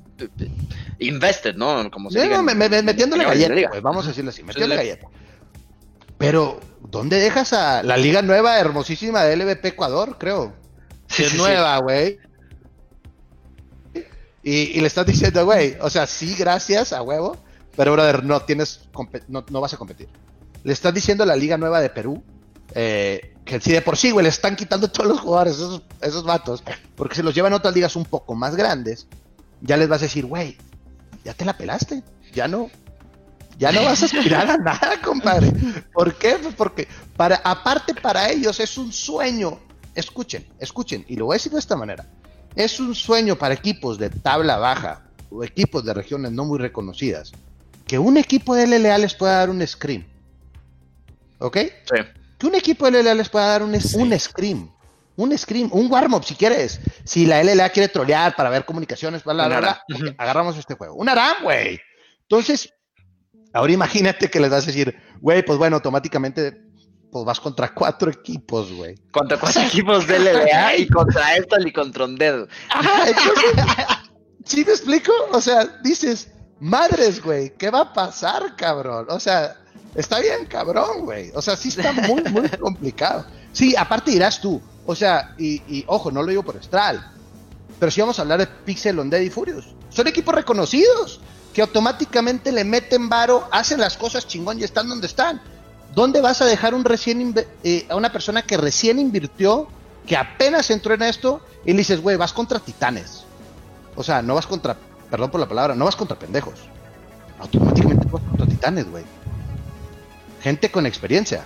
invested, 1.01 1.55
¿no? 1.55 1.91
Como 1.91 2.11
se 2.11 2.27
no, 2.29 2.43
metiéndole 2.43 3.25
galleta, 3.25 3.69
pues, 3.69 3.83
vamos 3.83 4.07
a 4.07 4.09
decirlo 4.09 4.31
así, 4.31 4.43
metiéndole 4.43 4.77
galleta. 4.77 5.09
Pero, 6.17 6.61
¿dónde 6.81 7.19
dejas 7.19 7.53
a 7.53 7.83
la 7.83 7.97
liga 7.97 8.23
nueva, 8.23 8.59
hermosísima 8.59 9.25
de 9.25 9.37
LVP 9.37 9.69
Ecuador, 9.69 10.17
creo? 10.19 10.55
es 11.19 11.35
nueva, 11.35 11.79
güey. 11.79 12.19
Y, 14.43 14.81
le 14.81 14.87
estás 14.87 15.05
diciendo, 15.05 15.45
güey, 15.45 15.77
o 15.81 15.91
sea, 15.91 16.07
sí, 16.07 16.35
gracias, 16.39 16.95
a 16.95 17.03
huevo, 17.03 17.37
pero, 17.77 17.93
brother, 17.93 18.25
no 18.25 18.41
tienes, 18.41 18.89
no, 19.29 19.45
no 19.51 19.61
vas 19.61 19.75
a 19.75 19.77
competir. 19.77 20.09
Le 20.65 20.73
estás 20.73 20.95
diciendo 20.95 21.25
a 21.25 21.27
la 21.27 21.37
liga 21.37 21.59
nueva 21.59 21.81
de 21.81 21.91
Perú, 21.91 22.23
eh, 22.75 23.35
que 23.45 23.61
si 23.61 23.73
de 23.73 23.83
por 23.83 23.97
sí, 23.97 24.11
güey, 24.11 24.23
le 24.23 24.29
están 24.29 24.57
quitando 24.57 24.89
todos 24.89 25.09
los 25.09 25.21
jugadores, 25.21 25.55
esos, 25.55 25.83
esos 26.01 26.25
vatos, 26.25 26.63
porque 26.95 27.17
se 27.17 27.23
los 27.23 27.35
llevan 27.35 27.53
otras 27.53 27.75
ligas 27.75 27.97
un 27.97 28.05
poco 28.05 28.35
más 28.35 28.55
grandes, 28.55 29.09
ya 29.61 29.77
les 29.77 29.89
vas 29.89 30.01
a 30.03 30.05
decir, 30.05 30.27
güey, 30.27 30.57
ya 31.25 31.35
te 31.35 31.45
la 31.45 31.57
pelaste, 31.57 32.03
ya 32.33 32.47
no, 32.47 32.71
ya 33.59 33.73
no 33.73 33.83
vas 33.83 34.03
a 34.03 34.07
aspirar 34.07 34.49
a 34.49 34.57
nada, 34.59 35.01
compadre. 35.03 35.53
¿Por 35.93 36.15
qué? 36.15 36.37
Pues 36.41 36.55
porque 36.55 36.89
para, 37.17 37.37
aparte 37.37 37.95
para 37.95 38.31
ellos 38.31 38.61
es 38.61 38.79
un 38.79 38.93
sueño. 38.93 39.59
Escuchen, 39.95 40.47
escuchen, 40.61 41.05
y 41.09 41.17
lo 41.17 41.27
voy 41.27 41.35
a 41.35 41.37
decir 41.37 41.53
de 41.53 41.59
esta 41.59 41.77
manera. 41.77 42.07
Es 42.55 42.79
un 42.79 42.95
sueño 42.95 43.37
para 43.37 43.55
equipos 43.55 43.99
de 43.99 44.11
tabla 44.11 44.59
baja 44.59 45.03
o 45.29 45.43
equipos 45.45 45.85
de 45.85 45.95
regiones 45.95 46.33
no 46.33 46.45
muy 46.45 46.59
reconocidas 46.59 47.33
que 47.87 47.99
un 47.99 48.17
equipo 48.17 48.55
de 48.55 48.67
LLA 48.67 48.99
les 48.99 49.15
pueda 49.15 49.39
dar 49.39 49.51
un 49.51 49.67
scream. 49.67 50.07
¿Ok? 51.39 51.57
Sí 51.93 52.20
que 52.41 52.47
un 52.47 52.55
equipo 52.55 52.91
de 52.91 53.03
LLA 53.03 53.15
les 53.15 53.29
pueda 53.29 53.47
dar 53.47 53.63
un, 53.63 53.75
un 53.75 54.19
scream. 54.19 54.73
Un 55.17 55.37
scream, 55.37 55.69
un 55.73 55.93
warm-up 55.93 56.25
si 56.25 56.35
quieres. 56.35 56.81
Si 57.05 57.27
la 57.27 57.45
LLA 57.45 57.69
quiere 57.69 57.89
trolear 57.91 58.35
para 58.35 58.49
ver 58.49 58.65
comunicaciones, 58.65 59.23
bla, 59.23 59.35
bla, 59.35 59.61
bla, 59.61 59.85
agarramos 60.17 60.57
este 60.57 60.75
juego. 60.75 60.95
Un 60.95 61.11
ARAM, 61.11 61.43
güey. 61.43 61.79
Entonces, 62.23 62.73
ahora 63.53 63.73
imagínate 63.73 64.31
que 64.31 64.41
les 64.41 64.51
vas 64.51 64.63
a 64.63 64.67
decir, 64.69 64.97
güey, 65.21 65.45
pues 65.45 65.59
bueno, 65.59 65.77
automáticamente 65.77 66.63
pues 67.13 67.25
vas 67.27 67.41
contra 67.41 67.75
cuatro 67.75 68.11
equipos, 68.11 68.73
güey. 68.73 68.95
Contra 69.11 69.39
cuatro 69.39 69.61
equipos 69.61 70.07
de 70.07 70.19
LLA 70.21 70.77
y 70.79 70.89
contra 70.89 71.37
esto 71.37 71.57
y 71.61 71.73
contra 71.73 72.07
un 72.07 72.17
dedo. 72.17 72.49
¿Sí 74.47 74.65
me 74.65 74.73
explico? 74.73 75.13
O 75.33 75.41
sea, 75.43 75.67
dices, 75.83 76.33
madres, 76.59 77.23
güey, 77.23 77.55
¿qué 77.59 77.69
va 77.69 77.81
a 77.81 77.93
pasar, 77.93 78.57
cabrón? 78.57 79.07
O 79.11 79.21
sea, 79.21 79.60
Está 79.95 80.21
bien, 80.21 80.47
cabrón, 80.47 81.05
güey. 81.05 81.33
O 81.35 81.43
sea, 81.43 81.57
sí 81.57 81.69
está 81.69 81.93
muy, 81.93 82.23
muy 82.25 82.49
complicado. 82.61 83.27
Sí, 83.53 83.75
aparte 83.77 84.11
dirás 84.11 84.41
tú. 84.41 84.61
O 84.87 84.95
sea, 84.95 85.35
y, 85.39 85.85
ojo, 85.87 86.11
no 86.11 86.23
lo 86.23 86.29
digo 86.29 86.43
por 86.43 86.57
Estral. 86.57 87.13
Pero 87.79 87.91
si 87.91 88.01
vamos 88.01 88.19
a 88.19 88.23
hablar 88.23 88.39
de 88.39 88.47
Pixel, 88.47 88.99
Undead 88.99 89.21
y 89.21 89.31
Furious. 89.31 89.67
Son 89.89 90.07
equipos 90.07 90.35
reconocidos 90.35 91.21
que 91.53 91.63
automáticamente 91.63 92.53
le 92.53 92.65
meten 92.65 93.09
varo, 93.09 93.49
hacen 93.51 93.81
las 93.81 93.97
cosas 93.97 94.27
chingón 94.27 94.61
y 94.61 94.65
están 94.65 94.89
donde 94.89 95.07
están. 95.07 95.41
¿Dónde 95.95 96.21
vas 96.21 96.41
a 96.41 96.45
dejar 96.45 96.75
un 96.75 96.85
recién 96.85 97.35
eh, 97.65 97.87
a 97.89 97.97
una 97.97 98.13
persona 98.13 98.43
que 98.43 98.57
recién 98.57 99.01
invirtió, 99.01 99.67
que 100.07 100.17
apenas 100.17 100.71
entró 100.71 100.95
en 100.95 101.03
esto, 101.03 101.41
y 101.65 101.73
le 101.73 101.79
dices, 101.79 102.01
güey, 102.01 102.17
vas 102.17 102.33
contra 102.33 102.61
titanes? 102.61 103.25
O 103.97 104.05
sea, 104.05 104.23
no 104.23 104.37
vas 104.37 104.47
contra, 104.47 104.77
perdón 105.11 105.33
por 105.33 105.41
la 105.41 105.49
palabra, 105.49 105.75
no 105.75 105.87
vas 105.87 105.97
contra 105.97 106.17
pendejos. 106.17 106.61
Automáticamente 107.41 108.07
vas 108.09 108.23
contra 108.23 108.47
titanes, 108.47 108.89
güey 108.89 109.05
gente 110.41 110.71
con 110.71 110.87
experiencia. 110.87 111.45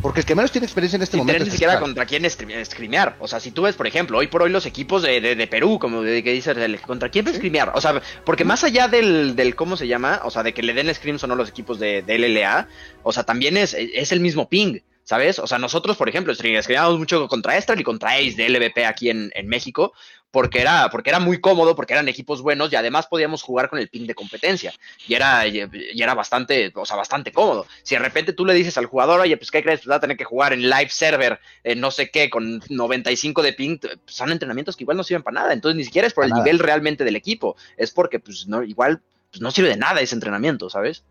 Porque 0.00 0.20
el 0.20 0.26
que 0.26 0.34
menos 0.34 0.52
tiene 0.52 0.66
experiencia 0.66 0.96
en 0.96 1.02
este 1.02 1.16
momento. 1.16 1.44
ni 1.44 1.50
siquiera 1.50 1.80
contra 1.80 2.06
quién 2.06 2.24
escrimear. 2.24 3.16
O 3.18 3.28
sea, 3.28 3.40
si 3.40 3.50
tú 3.50 3.62
ves, 3.62 3.74
por 3.74 3.86
ejemplo, 3.86 4.18
hoy 4.18 4.28
por 4.28 4.42
hoy 4.42 4.50
los 4.50 4.66
equipos 4.66 5.02
de, 5.02 5.20
de, 5.20 5.46
Perú, 5.46 5.78
como 5.78 6.02
de, 6.02 6.22
que 6.22 6.32
dice, 6.32 6.54
¿contra 6.86 7.08
quién 7.08 7.26
escrimear? 7.28 7.72
O 7.74 7.80
sea, 7.80 8.00
porque 8.24 8.44
más 8.44 8.64
allá 8.64 8.88
del, 8.88 9.34
del, 9.34 9.54
¿cómo 9.54 9.76
se 9.76 9.88
llama? 9.88 10.20
O 10.24 10.30
sea, 10.30 10.42
de 10.42 10.54
que 10.54 10.62
le 10.62 10.74
den 10.74 10.92
screams 10.94 11.24
o 11.24 11.26
no 11.26 11.34
los 11.34 11.48
equipos 11.48 11.78
de, 11.78 12.02
de 12.02 12.18
LLA, 12.18 12.68
o 13.02 13.12
sea, 13.12 13.24
también 13.24 13.56
es, 13.56 13.74
es 13.74 14.12
el 14.12 14.20
mismo 14.20 14.48
ping. 14.48 14.78
¿Sabes? 15.04 15.40
O 15.40 15.48
sea, 15.48 15.58
nosotros, 15.58 15.96
por 15.96 16.08
ejemplo, 16.08 16.32
escribíamos 16.32 16.96
mucho 16.96 17.26
contra 17.26 17.56
Estral 17.56 17.80
y 17.80 17.82
contra 17.82 18.12
Ace 18.12 18.34
de 18.36 18.48
LVP 18.48 18.86
aquí 18.86 19.10
en, 19.10 19.32
en 19.34 19.48
México, 19.48 19.94
porque 20.32 20.62
era, 20.62 20.88
porque 20.90 21.10
era 21.10 21.20
muy 21.20 21.40
cómodo, 21.40 21.76
porque 21.76 21.92
eran 21.92 22.08
equipos 22.08 22.40
buenos 22.40 22.72
y 22.72 22.76
además 22.76 23.06
podíamos 23.06 23.42
jugar 23.42 23.68
con 23.68 23.78
el 23.78 23.88
ping 23.88 24.06
de 24.06 24.14
competencia. 24.14 24.72
Y 25.06 25.14
era, 25.14 25.46
y, 25.46 25.60
era 25.94 26.14
bastante, 26.14 26.72
o 26.74 26.86
sea, 26.86 26.96
bastante 26.96 27.32
cómodo. 27.32 27.66
Si 27.82 27.94
de 27.94 28.00
repente 28.00 28.32
tú 28.32 28.46
le 28.46 28.54
dices 28.54 28.78
al 28.78 28.86
jugador, 28.86 29.20
oye, 29.20 29.36
pues 29.36 29.50
¿qué 29.50 29.62
crees? 29.62 29.80
Pues 29.80 29.90
va 29.90 29.96
a 29.96 30.00
tener 30.00 30.16
que 30.16 30.24
jugar 30.24 30.54
en 30.54 30.62
live 30.62 30.88
server, 30.88 31.38
en 31.62 31.80
no 31.80 31.90
sé 31.90 32.10
qué, 32.10 32.30
con 32.30 32.62
95 32.70 33.42
de 33.42 33.52
ping, 33.52 33.78
pues, 33.78 33.98
son 34.06 34.32
entrenamientos 34.32 34.74
que 34.74 34.84
igual 34.84 34.96
no 34.96 35.04
sirven 35.04 35.22
para 35.22 35.34
nada. 35.34 35.52
Entonces 35.52 35.76
ni 35.76 35.84
siquiera 35.84 36.08
es 36.08 36.14
por 36.14 36.24
el 36.24 36.32
nivel 36.32 36.58
realmente 36.58 37.04
del 37.04 37.14
equipo, 37.16 37.54
es 37.76 37.90
porque 37.90 38.18
pues 38.18 38.48
no, 38.48 38.62
igual 38.62 39.02
pues, 39.30 39.42
no 39.42 39.50
sirve 39.50 39.68
de 39.68 39.76
nada 39.76 40.00
ese 40.00 40.14
entrenamiento, 40.14 40.70
¿sabes? 40.70 41.04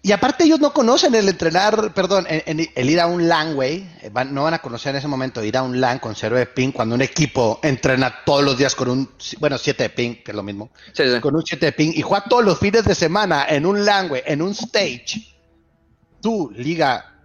Y 0.00 0.12
aparte 0.12 0.44
ellos 0.44 0.60
no 0.60 0.72
conocen 0.72 1.14
el 1.16 1.28
entrenar, 1.28 1.92
perdón, 1.92 2.26
el 2.28 2.90
ir 2.90 3.00
a 3.00 3.06
un 3.08 3.28
LAN, 3.28 3.54
güey. 3.54 3.84
Eh, 4.00 4.10
no 4.30 4.44
van 4.44 4.54
a 4.54 4.60
conocer 4.60 4.90
en 4.90 4.96
ese 4.96 5.08
momento 5.08 5.42
ir 5.42 5.56
a 5.56 5.62
un 5.62 5.80
LAN 5.80 5.98
con 5.98 6.14
cero 6.14 6.36
de 6.36 6.46
ping 6.46 6.70
cuando 6.70 6.94
un 6.94 7.02
equipo 7.02 7.58
entrena 7.62 8.22
todos 8.24 8.44
los 8.44 8.56
días 8.56 8.76
con 8.76 8.88
un, 8.90 9.10
bueno, 9.40 9.58
7 9.58 9.82
de 9.82 9.90
ping, 9.90 10.14
que 10.22 10.30
es 10.30 10.36
lo 10.36 10.44
mismo. 10.44 10.70
Con 11.20 11.34
un 11.34 11.44
7 11.44 11.66
de 11.66 11.72
ping 11.72 11.92
y 11.94 12.02
juega 12.02 12.24
todos 12.24 12.44
los 12.44 12.58
fines 12.58 12.84
de 12.84 12.94
semana 12.94 13.46
en 13.48 13.66
un 13.66 13.84
LAN, 13.84 14.08
güey, 14.08 14.22
en 14.24 14.40
un 14.40 14.52
stage. 14.52 15.36
Tú, 16.22 16.52
liga, 16.54 17.20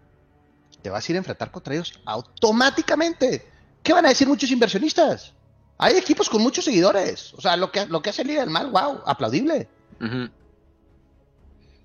te 0.82 0.90
vas 0.90 1.08
a 1.08 1.12
ir 1.12 1.16
a 1.16 1.20
enfrentar 1.20 1.52
contra 1.52 1.76
ellos 1.76 1.94
automáticamente. 2.06 3.48
¿Qué 3.84 3.94
van 3.94 4.06
a 4.08 4.10
decir 4.10 4.28
muchos 4.28 4.50
inversionistas? 4.50 5.34
Hay 5.78 5.96
equipos 5.96 6.28
con 6.28 6.42
muchos 6.42 6.66
seguidores. 6.66 7.34
O 7.36 7.42
sea, 7.42 7.56
lo 7.56 7.72
que, 7.72 7.86
lo 7.86 8.02
que 8.02 8.10
hace 8.10 8.24
Liga 8.24 8.42
del 8.42 8.50
Mal, 8.50 8.72
wow, 8.72 9.02
aplaudible. 9.06 9.68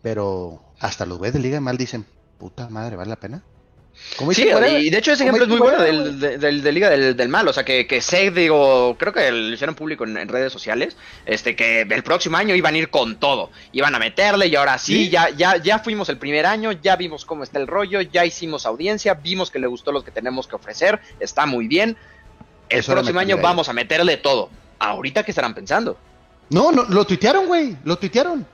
Pero 0.02 0.67
hasta 0.80 1.06
los 1.06 1.18
güeyes 1.18 1.34
de 1.34 1.40
Liga 1.40 1.60
Mal 1.60 1.76
dicen, 1.76 2.06
puta 2.38 2.68
madre, 2.68 2.96
¿vale 2.96 3.10
la 3.10 3.16
pena? 3.16 3.42
sí, 4.32 4.48
y 4.48 4.90
de 4.90 4.98
hecho 4.98 5.12
ese 5.12 5.24
ejemplo 5.24 5.44
es 5.44 5.50
muy 5.50 5.58
bueno 5.58 5.82
del, 5.82 6.62
de 6.62 6.72
Liga 6.72 6.88
del, 6.88 7.28
Mal, 7.28 7.48
o 7.48 7.52
sea 7.52 7.64
que, 7.64 7.86
que 7.86 8.00
sé, 8.00 8.30
digo, 8.30 8.96
creo 8.96 9.12
que 9.12 9.30
lo 9.30 9.52
hicieron 9.52 9.74
público 9.74 10.04
en, 10.04 10.28
redes 10.28 10.52
sociales, 10.52 10.96
este 11.26 11.56
que 11.56 11.82
el 11.82 12.02
próximo 12.04 12.36
año 12.36 12.54
iban 12.54 12.74
a 12.74 12.78
ir 12.78 12.90
con 12.90 13.18
todo, 13.18 13.50
iban 13.72 13.94
a 13.94 13.98
meterle 13.98 14.46
y 14.46 14.54
ahora 14.54 14.78
sí, 14.78 15.08
Ya, 15.08 15.30
ya, 15.30 15.56
ya 15.56 15.80
fuimos 15.80 16.08
el 16.08 16.18
primer 16.18 16.46
año, 16.46 16.72
ya 16.72 16.94
vimos 16.96 17.24
cómo 17.24 17.42
está 17.42 17.58
el 17.58 17.66
rollo, 17.66 18.00
ya 18.00 18.24
hicimos 18.24 18.66
audiencia, 18.66 19.14
vimos 19.14 19.50
que 19.50 19.58
le 19.58 19.66
gustó 19.66 19.90
lo 19.90 20.04
que 20.04 20.12
tenemos 20.12 20.46
que 20.46 20.56
ofrecer, 20.56 21.00
está 21.18 21.46
muy 21.46 21.66
bien, 21.66 21.96
el 22.68 22.84
próximo 22.84 23.20
año 23.20 23.38
vamos 23.38 23.68
a 23.68 23.72
meterle 23.72 24.16
todo. 24.16 24.50
Ahorita 24.78 25.24
qué 25.24 25.32
estarán 25.32 25.54
pensando. 25.54 25.98
No, 26.50 26.70
no, 26.72 26.84
lo 26.84 27.04
tuitearon, 27.04 27.46
güey, 27.46 27.76
lo 27.84 27.98
tuitearon. 27.98 28.46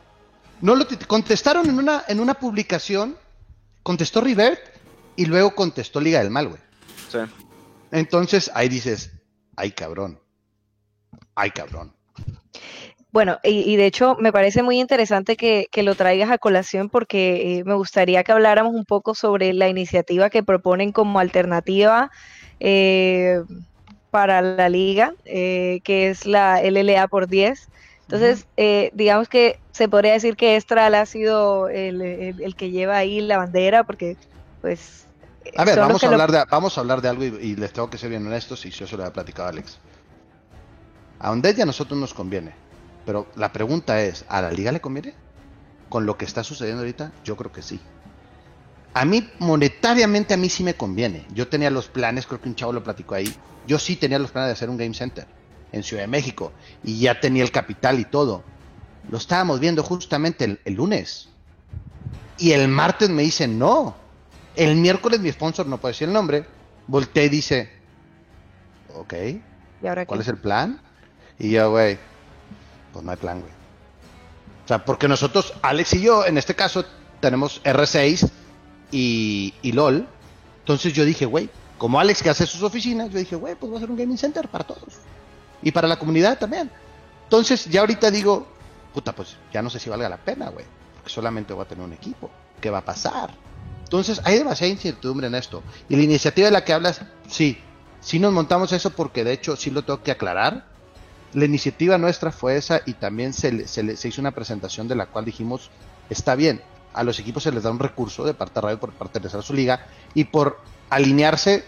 No 0.64 0.74
lo 0.76 0.86
contestaron 1.06 1.68
en 1.68 1.78
una, 1.78 2.04
en 2.08 2.20
una 2.20 2.32
publicación, 2.32 3.18
contestó 3.82 4.22
Rivert 4.22 4.60
y 5.14 5.26
luego 5.26 5.54
contestó 5.54 6.00
Liga 6.00 6.20
del 6.20 6.30
Mal, 6.30 6.48
güey. 6.48 6.60
Sí. 7.10 7.18
Entonces 7.92 8.50
ahí 8.54 8.70
dices, 8.70 9.12
ay 9.56 9.72
cabrón, 9.72 10.18
ay 11.34 11.50
cabrón. 11.50 11.94
Bueno, 13.12 13.40
y, 13.44 13.76
de 13.76 13.84
hecho 13.84 14.16
me 14.18 14.32
parece 14.32 14.62
muy 14.62 14.80
interesante 14.80 15.36
que, 15.36 15.68
lo 15.82 15.94
traigas 15.96 16.30
a 16.30 16.38
colación 16.38 16.88
porque 16.88 17.58
eh, 17.58 17.64
me 17.64 17.74
gustaría 17.74 18.24
que 18.24 18.32
habláramos 18.32 18.72
un 18.72 18.86
poco 18.86 19.14
sobre 19.14 19.52
la 19.52 19.68
iniciativa 19.68 20.30
que 20.30 20.42
proponen 20.42 20.92
como 20.92 21.18
alternativa 21.18 22.10
eh, 22.58 23.42
para 24.10 24.40
la 24.40 24.70
liga, 24.70 25.12
eh, 25.26 25.82
que 25.84 26.08
es 26.08 26.24
la 26.24 26.62
LLA 26.62 27.06
por 27.08 27.28
10. 27.28 27.68
Entonces, 28.08 28.46
digamos 28.92 29.28
que 29.28 29.58
se 29.72 29.88
podría 29.88 30.12
decir 30.12 30.36
que 30.36 30.56
Estral 30.56 30.94
ha 30.94 31.06
sido 31.06 31.68
el, 31.68 32.54
que 32.56 32.70
lleva 32.70 32.96
ahí 32.96 33.20
la 33.20 33.38
bandera, 33.38 33.84
porque 33.84 34.16
pues... 34.60 35.06
A 35.56 35.64
ver, 35.64 35.78
vamos 35.78 36.02
a, 36.02 36.08
hablar 36.08 36.32
de, 36.32 36.44
vamos 36.50 36.76
a 36.76 36.80
hablar 36.80 37.02
de 37.02 37.08
algo 37.08 37.24
y, 37.24 37.54
les 37.56 37.72
tengo 37.72 37.90
que 37.90 37.98
ser 37.98 38.10
bien 38.10 38.26
honestos 38.26 38.64
y 38.64 38.70
yo 38.70 38.86
se 38.86 38.96
lo 38.96 39.06
he 39.06 39.10
platicado 39.10 39.46
a 39.46 39.50
Alex. 39.50 39.78
A 41.18 41.30
Undead 41.32 41.60
a 41.60 41.66
nosotros 41.66 41.98
nos 41.98 42.14
conviene, 42.14 42.54
pero 43.04 43.26
la 43.36 43.52
pregunta 43.52 44.00
es, 44.00 44.24
¿a 44.28 44.42
la 44.42 44.50
liga 44.50 44.72
le 44.72 44.80
conviene? 44.80 45.14
Con 45.88 46.06
lo 46.06 46.16
que 46.16 46.24
está 46.24 46.42
sucediendo 46.42 46.80
ahorita, 46.80 47.12
yo 47.24 47.36
creo 47.36 47.52
que 47.52 47.62
sí. 47.62 47.80
A 48.94 49.04
mí, 49.04 49.28
monetariamente, 49.38 50.34
a 50.34 50.36
mí 50.36 50.48
sí 50.48 50.62
me 50.62 50.74
conviene. 50.74 51.26
Yo 51.32 51.48
tenía 51.48 51.70
los 51.70 51.88
planes, 51.88 52.26
creo 52.26 52.40
que 52.40 52.48
un 52.48 52.54
chavo 52.54 52.72
lo 52.72 52.82
platicó 52.82 53.14
ahí. 53.14 53.34
Yo 53.66 53.78
sí 53.78 53.96
tenía 53.96 54.18
los 54.18 54.30
planes 54.30 54.48
de 54.48 54.52
hacer 54.52 54.70
un 54.70 54.76
game 54.76 54.94
center 54.94 55.26
en 55.74 55.82
Ciudad 55.82 56.04
de 56.04 56.08
México 56.08 56.52
y 56.82 57.00
ya 57.00 57.20
tenía 57.20 57.42
el 57.42 57.50
capital 57.50 57.98
y 58.00 58.04
todo 58.04 58.42
lo 59.10 59.18
estábamos 59.18 59.60
viendo 59.60 59.82
justamente 59.82 60.58
el, 60.64 60.74
lunes. 60.74 61.28
Y 62.38 62.52
el 62.52 62.68
martes 62.68 63.10
me 63.10 63.22
dice 63.22 63.46
no. 63.46 63.94
El 64.56 64.76
miércoles 64.76 65.20
mi 65.20 65.30
sponsor, 65.32 65.66
no 65.66 65.78
puede 65.78 65.92
decir 65.92 66.08
el 66.08 66.14
nombre, 66.14 66.46
volteé 66.86 67.24
y 67.24 67.28
dice, 67.28 67.70
ok, 68.94 69.14
¿Y 69.82 69.86
ahora 69.86 70.06
¿cuál 70.06 70.20
es 70.20 70.28
el 70.28 70.38
plan? 70.38 70.80
Y 71.38 71.50
yo, 71.50 71.70
güey, 71.70 71.98
pues 72.92 73.04
no 73.04 73.10
hay 73.10 73.16
plan, 73.16 73.40
güey. 73.40 73.52
O 74.64 74.68
sea, 74.68 74.84
porque 74.84 75.08
nosotros, 75.08 75.52
Alex 75.62 75.94
y 75.94 76.02
yo, 76.02 76.24
en 76.24 76.38
este 76.38 76.54
caso, 76.54 76.84
tenemos 77.20 77.60
R6 77.64 78.30
y, 78.92 79.52
y 79.60 79.72
LOL, 79.72 80.06
Entonces 80.60 80.92
yo 80.92 81.04
dije, 81.04 81.26
güey, 81.26 81.50
como 81.76 81.98
Alex 81.98 82.22
que 82.22 82.30
hace 82.30 82.46
sus 82.46 82.62
oficinas, 82.62 83.10
yo 83.10 83.18
dije, 83.18 83.34
güey, 83.34 83.56
pues 83.56 83.72
va 83.72 83.76
a 83.78 83.80
ser 83.80 83.90
un 83.90 83.96
gaming 83.96 84.16
center 84.16 84.48
para 84.48 84.64
todos. 84.64 84.94
Y 85.64 85.72
para 85.72 85.88
la 85.88 85.98
comunidad 85.98 86.38
también. 86.38 86.70
Entonces 87.24 87.64
ya 87.64 87.80
ahorita 87.80 88.10
digo, 88.10 88.46
puta, 88.92 89.12
pues 89.12 89.36
ya 89.52 89.60
no 89.62 89.70
sé 89.70 89.80
si 89.80 89.90
valga 89.90 90.08
la 90.08 90.18
pena, 90.18 90.50
güey. 90.50 90.66
Porque 90.94 91.10
solamente 91.10 91.52
voy 91.52 91.64
a 91.64 91.68
tener 91.68 91.84
un 91.84 91.92
equipo. 91.92 92.30
¿Qué 92.60 92.70
va 92.70 92.78
a 92.78 92.84
pasar? 92.84 93.30
Entonces 93.82 94.20
hay 94.24 94.38
demasiada 94.38 94.72
incertidumbre 94.72 95.26
en 95.26 95.34
esto. 95.34 95.62
Y 95.88 95.96
la 95.96 96.02
iniciativa 96.02 96.46
de 96.46 96.52
la 96.52 96.64
que 96.64 96.72
hablas, 96.72 97.00
sí, 97.28 97.58
sí 98.00 98.18
nos 98.18 98.32
montamos 98.32 98.72
eso 98.72 98.90
porque 98.90 99.24
de 99.24 99.32
hecho 99.32 99.56
sí 99.56 99.70
lo 99.70 99.82
tengo 99.82 100.02
que 100.02 100.10
aclarar. 100.10 100.66
La 101.32 101.46
iniciativa 101.46 101.98
nuestra 101.98 102.30
fue 102.30 102.56
esa 102.56 102.82
y 102.86 102.94
también 102.94 103.32
se, 103.32 103.66
se, 103.66 104.08
hizo 104.08 104.20
una 104.20 104.30
presentación 104.30 104.86
de 104.86 104.94
la 104.94 105.06
cual 105.06 105.24
dijimos, 105.24 105.70
está 106.08 106.36
bien, 106.36 106.62
a 106.92 107.02
los 107.02 107.18
equipos 107.18 107.42
se 107.42 107.50
les 107.50 107.64
da 107.64 107.70
un 107.70 107.80
recurso 107.80 108.24
de 108.24 108.34
parte 108.34 108.54
de 108.54 108.60
Radio 108.60 108.78
por 108.78 108.92
pertenecer 108.92 109.40
a 109.40 109.42
su 109.42 109.52
liga 109.52 109.86
y 110.14 110.24
por 110.24 110.60
alinearse, 110.90 111.64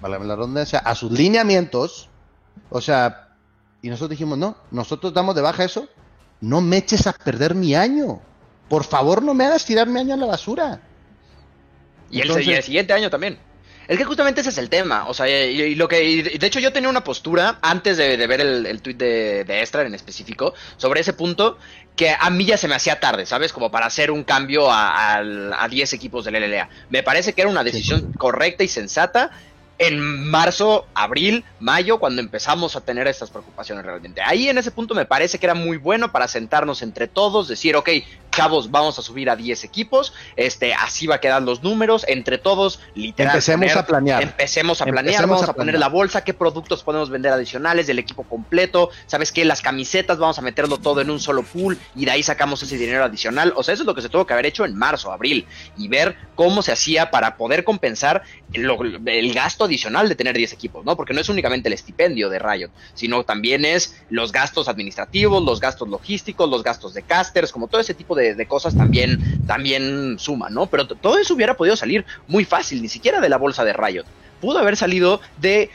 vale 0.00 0.18
la 0.18 0.34
redundancia, 0.34 0.78
a 0.78 0.94
sus 0.94 1.12
lineamientos, 1.12 2.08
o 2.70 2.80
sea, 2.80 3.31
y 3.82 3.90
nosotros 3.90 4.10
dijimos, 4.10 4.38
no, 4.38 4.56
nosotros 4.70 5.12
damos 5.12 5.34
de 5.34 5.42
baja 5.42 5.64
eso, 5.64 5.88
no 6.40 6.60
me 6.60 6.78
eches 6.78 7.06
a 7.06 7.12
perder 7.12 7.54
mi 7.54 7.74
año, 7.74 8.20
por 8.68 8.84
favor 8.84 9.22
no 9.22 9.34
me 9.34 9.44
hagas 9.44 9.66
tirar 9.66 9.88
mi 9.88 10.00
año 10.00 10.14
a 10.14 10.16
la 10.16 10.26
basura. 10.26 10.80
Y, 12.10 12.20
el, 12.20 12.62
siguiente 12.62 12.92
año 12.92 13.10
también. 13.10 13.38
Es 13.88 13.98
que 13.98 14.04
justamente 14.04 14.42
ese 14.42 14.50
es 14.50 14.58
el 14.58 14.68
tema. 14.68 15.08
O 15.08 15.14
sea, 15.14 15.28
y, 15.28 15.74
lo 15.74 15.88
que. 15.88 16.22
de 16.22 16.46
hecho, 16.46 16.60
yo 16.60 16.72
tenía 16.72 16.88
una 16.88 17.02
postura 17.02 17.58
antes 17.62 17.96
de, 17.96 18.16
ver 18.26 18.40
el, 18.40 18.66
el 18.66 18.82
tweet 18.82 18.94
de, 18.94 19.44
de 19.44 19.68
en 19.72 19.94
específico 19.94 20.54
sobre 20.76 21.00
ese 21.00 21.14
punto 21.14 21.58
que 21.96 22.14
a 22.18 22.30
mí 22.30 22.44
ya 22.44 22.56
se 22.56 22.68
me 22.68 22.74
hacía 22.74 23.00
tarde, 23.00 23.26
¿sabes? 23.26 23.52
Como 23.52 23.70
para 23.70 23.86
hacer 23.86 24.10
un 24.10 24.24
cambio 24.24 24.70
a, 24.70 25.16
a, 25.16 25.68
10 25.68 25.92
equipos 25.94 26.24
del 26.24 26.34
LLA. 26.34 26.68
Me 26.90 27.02
parece 27.02 27.32
que 27.32 27.42
era 27.42 27.50
una 27.50 27.64
decisión 27.64 28.12
correcta 28.12 28.62
y 28.62 28.68
sensata 28.68 29.30
en 29.82 30.30
marzo, 30.30 30.86
abril, 30.94 31.44
mayo, 31.58 31.98
cuando 31.98 32.22
empezamos 32.22 32.76
a 32.76 32.82
tener 32.82 33.08
estas 33.08 33.30
preocupaciones 33.30 33.84
realmente. 33.84 34.22
Ahí 34.24 34.48
en 34.48 34.56
ese 34.56 34.70
punto 34.70 34.94
me 34.94 35.06
parece 35.06 35.38
que 35.38 35.46
era 35.46 35.54
muy 35.54 35.76
bueno 35.76 36.12
para 36.12 36.28
sentarnos 36.28 36.82
entre 36.82 37.08
todos, 37.08 37.48
decir, 37.48 37.74
ok, 37.74 37.88
chavos, 38.32 38.70
vamos 38.70 38.98
a 38.98 39.02
subir 39.02 39.30
a 39.30 39.36
10 39.36 39.62
equipos, 39.64 40.12
este, 40.36 40.74
así 40.74 41.06
va 41.06 41.16
a 41.16 41.20
quedar 41.20 41.42
los 41.42 41.62
números, 41.62 42.04
entre 42.08 42.38
todos, 42.38 42.80
literal. 42.94 43.36
Empecemos 43.36 43.76
a 43.76 43.86
planear. 43.86 44.22
Empecemos 44.22 44.82
a 44.82 44.86
planear, 44.86 45.28
vamos 45.28 45.48
a, 45.48 45.52
poner 45.52 45.78
la 45.78 45.88
bolsa, 45.88 46.24
qué 46.24 46.34
productos 46.34 46.82
podemos 46.82 47.10
vender 47.10 47.32
adicionales 47.32 47.86
del 47.86 47.98
equipo 47.98 48.24
completo, 48.24 48.90
¿sabes 49.06 49.30
qué? 49.30 49.44
Las 49.44 49.60
camisetas, 49.60 50.18
vamos 50.18 50.38
a 50.38 50.42
meterlo 50.42 50.78
todo 50.78 51.00
en 51.00 51.10
un 51.10 51.20
solo 51.20 51.42
pool 51.42 51.78
y 51.94 52.04
de 52.04 52.10
ahí 52.10 52.22
sacamos 52.22 52.62
ese 52.62 52.76
dinero 52.76 53.04
adicional. 53.04 53.52
O 53.56 53.62
sea, 53.62 53.74
eso 53.74 53.82
es 53.82 53.86
lo 53.86 53.94
que 53.94 54.02
se 54.02 54.08
tuvo 54.08 54.26
que 54.26 54.32
haber 54.32 54.46
hecho 54.46 54.64
en 54.64 54.74
marzo, 54.74 55.12
abril, 55.12 55.46
y 55.76 55.88
ver 55.88 56.16
cómo 56.34 56.62
se 56.62 56.72
hacía 56.72 57.10
para 57.10 57.36
poder 57.36 57.64
compensar 57.64 58.22
el 58.52 59.34
gasto 59.34 59.64
adicional 59.64 60.08
de 60.08 60.14
tener 60.14 60.36
10 60.36 60.54
equipos, 60.54 60.84
¿no? 60.84 60.96
Porque 60.96 61.12
no 61.12 61.20
es 61.20 61.28
únicamente 61.28 61.68
el 61.68 61.74
estipendio 61.74 62.28
de 62.30 62.38
Riot, 62.38 62.70
sino 62.94 63.24
también 63.24 63.64
es 63.64 64.02
los 64.08 64.32
gastos 64.32 64.68
administrativos, 64.68 65.42
los 65.42 65.60
gastos 65.60 65.88
logísticos, 65.88 66.48
los 66.48 66.62
gastos 66.62 66.94
de 66.94 67.02
casters, 67.02 67.52
como 67.52 67.68
todo 67.68 67.80
ese 67.80 67.94
tipo 67.94 68.14
de 68.14 68.21
de, 68.22 68.46
cosas 68.46 68.76
también, 68.76 69.42
también 69.46 70.18
suma, 70.18 70.50
¿no? 70.50 70.66
Pero 70.66 70.86
todo 70.86 71.18
eso 71.18 71.34
hubiera 71.34 71.54
podido 71.54 71.76
salir 71.76 72.04
muy 72.28 72.44
fácil, 72.44 72.82
ni 72.82 72.88
siquiera 72.88 73.20
de 73.20 73.28
la 73.28 73.38
bolsa 73.38 73.64
de 73.64 73.72
Riot. 73.72 74.04
Pudo 74.40 74.58
haber 74.58 74.76
salido 74.76 75.20
de 75.40 75.70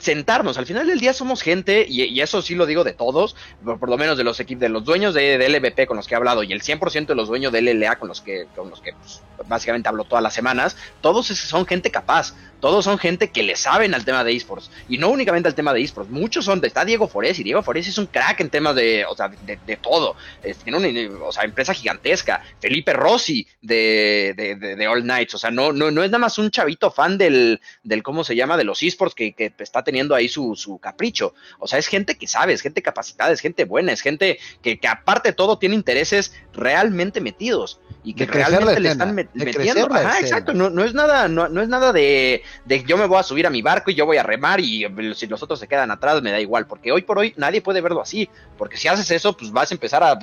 sentarnos. 0.00 0.58
Al 0.58 0.66
final 0.66 0.86
del 0.86 1.00
día 1.00 1.12
somos 1.12 1.42
gente, 1.42 1.86
y, 1.88 2.20
eso 2.20 2.42
sí 2.42 2.54
lo 2.54 2.66
digo 2.66 2.84
de 2.84 2.92
todos, 2.92 3.36
por, 3.64 3.88
lo 3.88 3.96
menos 3.96 4.18
de 4.18 4.24
los 4.24 4.40
equipos, 4.40 4.60
de 4.60 4.68
los 4.68 4.84
dueños 4.84 5.14
de, 5.14 5.38
de, 5.38 5.48
LVP 5.48 5.86
con 5.86 5.96
los 5.96 6.06
que 6.06 6.14
he 6.14 6.16
hablado 6.16 6.42
y 6.42 6.52
el 6.52 6.62
100% 6.62 7.06
de 7.06 7.14
los 7.14 7.28
dueños 7.28 7.52
de 7.52 7.62
LLA 7.62 7.96
con 7.96 8.08
los 8.08 8.20
que, 8.20 8.46
con 8.54 8.70
los 8.70 8.80
que 8.80 8.92
pues, 8.92 9.22
básicamente 9.48 9.88
hablo 9.88 10.04
todas 10.04 10.22
las 10.22 10.34
semanas, 10.34 10.76
todos 11.00 11.26
son 11.26 11.66
gente 11.66 11.90
capaz, 11.90 12.34
todos 12.60 12.84
son 12.84 12.98
gente 12.98 13.30
que 13.30 13.42
le 13.42 13.56
saben 13.56 13.94
al 13.94 14.04
tema 14.04 14.22
de 14.22 14.34
esports. 14.34 14.70
Y 14.88 14.98
no 14.98 15.08
únicamente 15.08 15.48
al 15.48 15.54
tema 15.54 15.72
de 15.72 15.82
esports, 15.82 16.10
muchos 16.10 16.44
son, 16.44 16.62
está 16.64 16.84
Diego 16.84 17.08
Forés 17.08 17.38
y 17.38 17.42
Diego 17.42 17.62
Forés 17.62 17.88
es 17.88 17.98
un 17.98 18.06
crack 18.06 18.40
en 18.40 18.50
temas 18.50 18.74
de, 18.74 19.04
o 19.06 19.16
sea, 19.16 19.28
de, 19.28 19.76
todo. 19.76 20.16
tiene 20.62 20.76
una 20.78 21.26
o 21.26 21.32
sea, 21.32 21.44
empresa 21.44 21.74
gigantesca. 21.74 22.42
Felipe 22.60 22.92
Rossi 22.92 23.46
de, 23.62 24.34
de, 24.36 24.88
All 24.88 25.06
Nights, 25.06 25.34
o 25.34 25.38
sea, 25.38 25.50
no, 25.50 25.72
no, 25.72 25.90
no 25.90 26.02
es 26.02 26.10
nada 26.10 26.20
más 26.20 26.38
un 26.38 26.50
chavito 26.50 26.90
fan 26.90 27.16
del, 27.16 27.60
del 27.82 28.02
¿cómo 28.02 28.24
se 28.24 28.36
llama? 28.36 28.56
De 28.56 28.64
los 28.64 28.82
esports 28.82 29.14
que, 29.14 29.32
que 29.32 29.52
está 29.58 29.82
teniendo 29.90 30.14
ahí 30.14 30.28
su, 30.28 30.54
su 30.54 30.78
capricho. 30.78 31.34
O 31.58 31.66
sea, 31.66 31.80
es 31.80 31.88
gente 31.88 32.16
que 32.16 32.28
sabe, 32.28 32.52
es 32.52 32.60
gente 32.60 32.80
capacitada, 32.80 33.32
es 33.32 33.40
gente 33.40 33.64
buena, 33.64 33.90
es 33.90 34.00
gente 34.00 34.38
que, 34.62 34.78
que 34.78 34.86
aparte 34.86 35.30
de 35.30 35.32
todo 35.32 35.58
tiene 35.58 35.74
intereses 35.74 36.32
realmente 36.52 37.20
metidos 37.20 37.80
y 38.04 38.14
que 38.14 38.24
realmente 38.24 38.78
le 38.78 38.90
están 38.90 39.16
metiendo. 39.16 39.92
Ajá, 39.92 40.20
exacto, 40.20 40.54
no, 40.54 40.70
no, 40.70 40.84
es 40.84 40.94
nada, 40.94 41.26
no, 41.26 41.48
no 41.48 41.60
es 41.60 41.68
nada 41.68 41.92
de, 41.92 42.44
de, 42.66 42.84
yo 42.84 42.96
me 42.96 43.06
voy 43.06 43.18
a 43.18 43.24
subir 43.24 43.48
a 43.48 43.50
mi 43.50 43.62
barco 43.62 43.90
y 43.90 43.96
yo 43.96 44.06
voy 44.06 44.18
a 44.18 44.22
remar 44.22 44.60
y 44.60 44.86
si 45.16 45.26
los 45.26 45.42
otros 45.42 45.58
se 45.58 45.66
quedan 45.66 45.90
atrás 45.90 46.22
me 46.22 46.30
da 46.30 46.38
igual, 46.38 46.68
porque 46.68 46.92
hoy 46.92 47.02
por 47.02 47.18
hoy 47.18 47.34
nadie 47.36 47.60
puede 47.60 47.80
verlo 47.80 48.00
así, 48.00 48.30
porque 48.56 48.76
si 48.76 48.86
haces 48.86 49.10
eso, 49.10 49.36
pues 49.36 49.50
vas 49.50 49.72
a 49.72 49.74
empezar 49.74 50.04
a, 50.04 50.16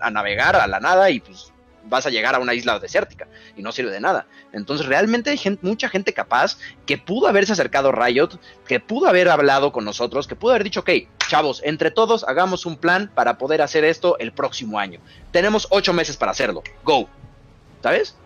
a 0.00 0.10
navegar 0.10 0.56
a 0.56 0.66
la 0.66 0.80
nada 0.80 1.10
y 1.10 1.20
pues 1.20 1.52
vas 1.84 2.06
a 2.06 2.10
llegar 2.10 2.34
a 2.34 2.38
una 2.38 2.54
isla 2.54 2.78
desértica 2.78 3.28
y 3.56 3.62
no 3.62 3.72
sirve 3.72 3.90
de 3.90 4.00
nada. 4.00 4.26
Entonces 4.52 4.86
realmente 4.86 5.30
hay 5.30 5.38
gente, 5.38 5.66
mucha 5.66 5.88
gente 5.88 6.12
capaz 6.12 6.58
que 6.86 6.98
pudo 6.98 7.28
haberse 7.28 7.52
acercado 7.52 7.88
a 7.90 8.06
Riot, 8.06 8.38
que 8.66 8.80
pudo 8.80 9.08
haber 9.08 9.28
hablado 9.28 9.72
con 9.72 9.84
nosotros, 9.84 10.26
que 10.26 10.36
pudo 10.36 10.52
haber 10.52 10.64
dicho, 10.64 10.80
ok, 10.80 10.90
chavos, 11.28 11.60
entre 11.64 11.90
todos 11.90 12.24
hagamos 12.24 12.66
un 12.66 12.76
plan 12.76 13.10
para 13.14 13.38
poder 13.38 13.62
hacer 13.62 13.84
esto 13.84 14.18
el 14.18 14.32
próximo 14.32 14.78
año. 14.78 15.00
Tenemos 15.30 15.66
ocho 15.70 15.92
meses 15.92 16.16
para 16.16 16.32
hacerlo. 16.32 16.62
Go. 16.84 17.08
¿Sabes? 17.82 18.16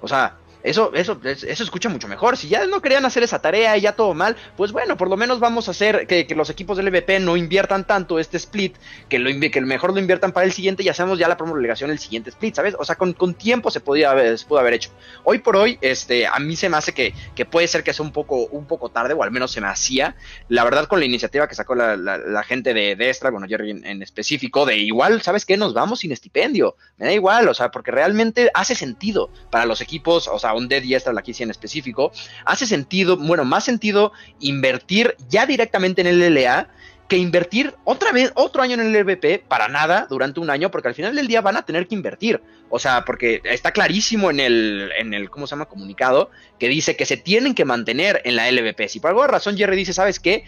O 0.00 0.08
sea, 0.08 0.36
eso, 0.62 0.92
eso, 0.94 1.18
eso 1.24 1.62
escucha 1.64 1.88
mucho 1.88 2.08
mejor. 2.08 2.36
Si 2.36 2.48
ya 2.48 2.66
no 2.66 2.82
querían 2.82 3.04
hacer 3.04 3.22
esa 3.22 3.40
tarea 3.40 3.76
y 3.76 3.82
ya 3.82 3.92
todo 3.92 4.14
mal, 4.14 4.36
pues 4.56 4.72
bueno, 4.72 4.96
por 4.96 5.08
lo 5.08 5.16
menos 5.16 5.40
vamos 5.40 5.68
a 5.68 5.70
hacer 5.70 6.06
que, 6.06 6.26
los 6.34 6.50
equipos 6.50 6.76
del 6.76 6.88
EVP 6.88 7.20
no 7.20 7.36
inviertan 7.36 7.86
tanto 7.86 8.18
este 8.18 8.36
split, 8.36 8.76
que 9.08 9.18
lo 9.18 9.30
que 9.50 9.60
mejor 9.60 9.92
lo 9.92 10.00
inviertan 10.00 10.32
para 10.32 10.46
el 10.46 10.52
siguiente 10.52 10.82
y 10.82 10.88
hacemos 10.88 11.18
ya 11.18 11.28
la 11.28 11.36
promo 11.36 11.56
el 11.56 11.98
siguiente 11.98 12.30
split, 12.30 12.54
¿sabes? 12.54 12.76
O 12.78 12.84
sea, 12.84 12.96
con, 12.96 13.34
tiempo 13.34 13.70
se 13.70 13.80
podía 13.80 14.10
haber, 14.10 14.36
se 14.38 14.46
pudo 14.46 14.58
haber 14.58 14.74
hecho. 14.74 14.90
Hoy 15.24 15.38
por 15.38 15.56
hoy, 15.56 15.78
este, 15.80 16.26
a 16.26 16.38
mí 16.38 16.56
se 16.56 16.68
me 16.68 16.76
hace 16.76 16.92
que, 16.92 17.14
que 17.34 17.44
puede 17.44 17.68
ser 17.68 17.82
que 17.82 17.92
sea 17.92 18.04
un 18.04 18.12
poco, 18.12 18.46
un 18.46 18.66
poco 18.66 18.90
tarde, 18.90 19.14
o 19.14 19.22
al 19.22 19.30
menos 19.30 19.52
se 19.52 19.60
me 19.60 19.68
hacía. 19.68 20.16
La 20.48 20.64
verdad, 20.64 20.86
con 20.86 21.00
la 21.00 21.06
iniciativa 21.06 21.48
que 21.48 21.54
sacó 21.54 21.74
la, 21.74 22.42
gente 22.44 22.74
de, 22.74 22.96
de 22.96 23.08
Extra, 23.08 23.30
bueno, 23.30 23.46
Jerry 23.48 23.70
en, 23.70 24.02
específico, 24.02 24.66
de 24.66 24.76
igual, 24.76 25.22
¿sabes 25.22 25.46
qué? 25.46 25.56
Nos 25.56 25.74
vamos 25.74 26.00
sin 26.00 26.12
estipendio. 26.12 26.76
Me 26.96 27.06
da 27.06 27.12
igual, 27.12 27.48
o 27.48 27.54
sea, 27.54 27.70
porque 27.70 27.90
realmente 27.90 28.50
hace 28.54 28.74
sentido 28.74 29.30
para 29.50 29.66
los 29.66 29.80
equipos, 29.80 30.28
o 30.28 30.38
sea, 30.38 30.49
un 30.54 30.68
Dead 30.68 30.82
y 30.82 30.94
esta 30.94 31.12
la 31.12 31.22
quise 31.22 31.42
en 31.42 31.50
específico, 31.50 32.12
hace 32.44 32.66
sentido, 32.66 33.16
bueno, 33.16 33.44
más 33.44 33.64
sentido 33.64 34.12
invertir 34.40 35.16
ya 35.28 35.46
directamente 35.46 36.00
en 36.00 36.06
el 36.06 36.34
LLA 36.34 36.68
que 37.10 37.16
invertir 37.16 37.74
otra 37.82 38.12
vez, 38.12 38.30
otro 38.36 38.62
año 38.62 38.74
en 38.74 38.80
el 38.80 38.92
LVP 38.92 39.40
para 39.48 39.66
nada 39.66 40.06
durante 40.08 40.38
un 40.38 40.48
año, 40.48 40.70
porque 40.70 40.86
al 40.86 40.94
final 40.94 41.16
del 41.16 41.26
día 41.26 41.40
van 41.40 41.56
a 41.56 41.62
tener 41.62 41.88
que 41.88 41.96
invertir. 41.96 42.40
O 42.68 42.78
sea, 42.78 43.04
porque 43.04 43.40
está 43.44 43.72
clarísimo 43.72 44.30
en 44.30 44.38
el, 44.38 44.92
en 44.96 45.12
el, 45.12 45.28
¿cómo 45.28 45.48
se 45.48 45.50
llama? 45.50 45.64
Comunicado, 45.64 46.30
que 46.60 46.68
dice 46.68 46.94
que 46.94 47.04
se 47.06 47.16
tienen 47.16 47.56
que 47.56 47.64
mantener 47.64 48.22
en 48.24 48.36
la 48.36 48.48
LVP. 48.48 48.88
Si 48.88 49.00
por 49.00 49.08
alguna 49.08 49.26
razón 49.26 49.56
Jerry 49.56 49.76
dice, 49.76 49.92
¿sabes 49.92 50.20
qué? 50.20 50.44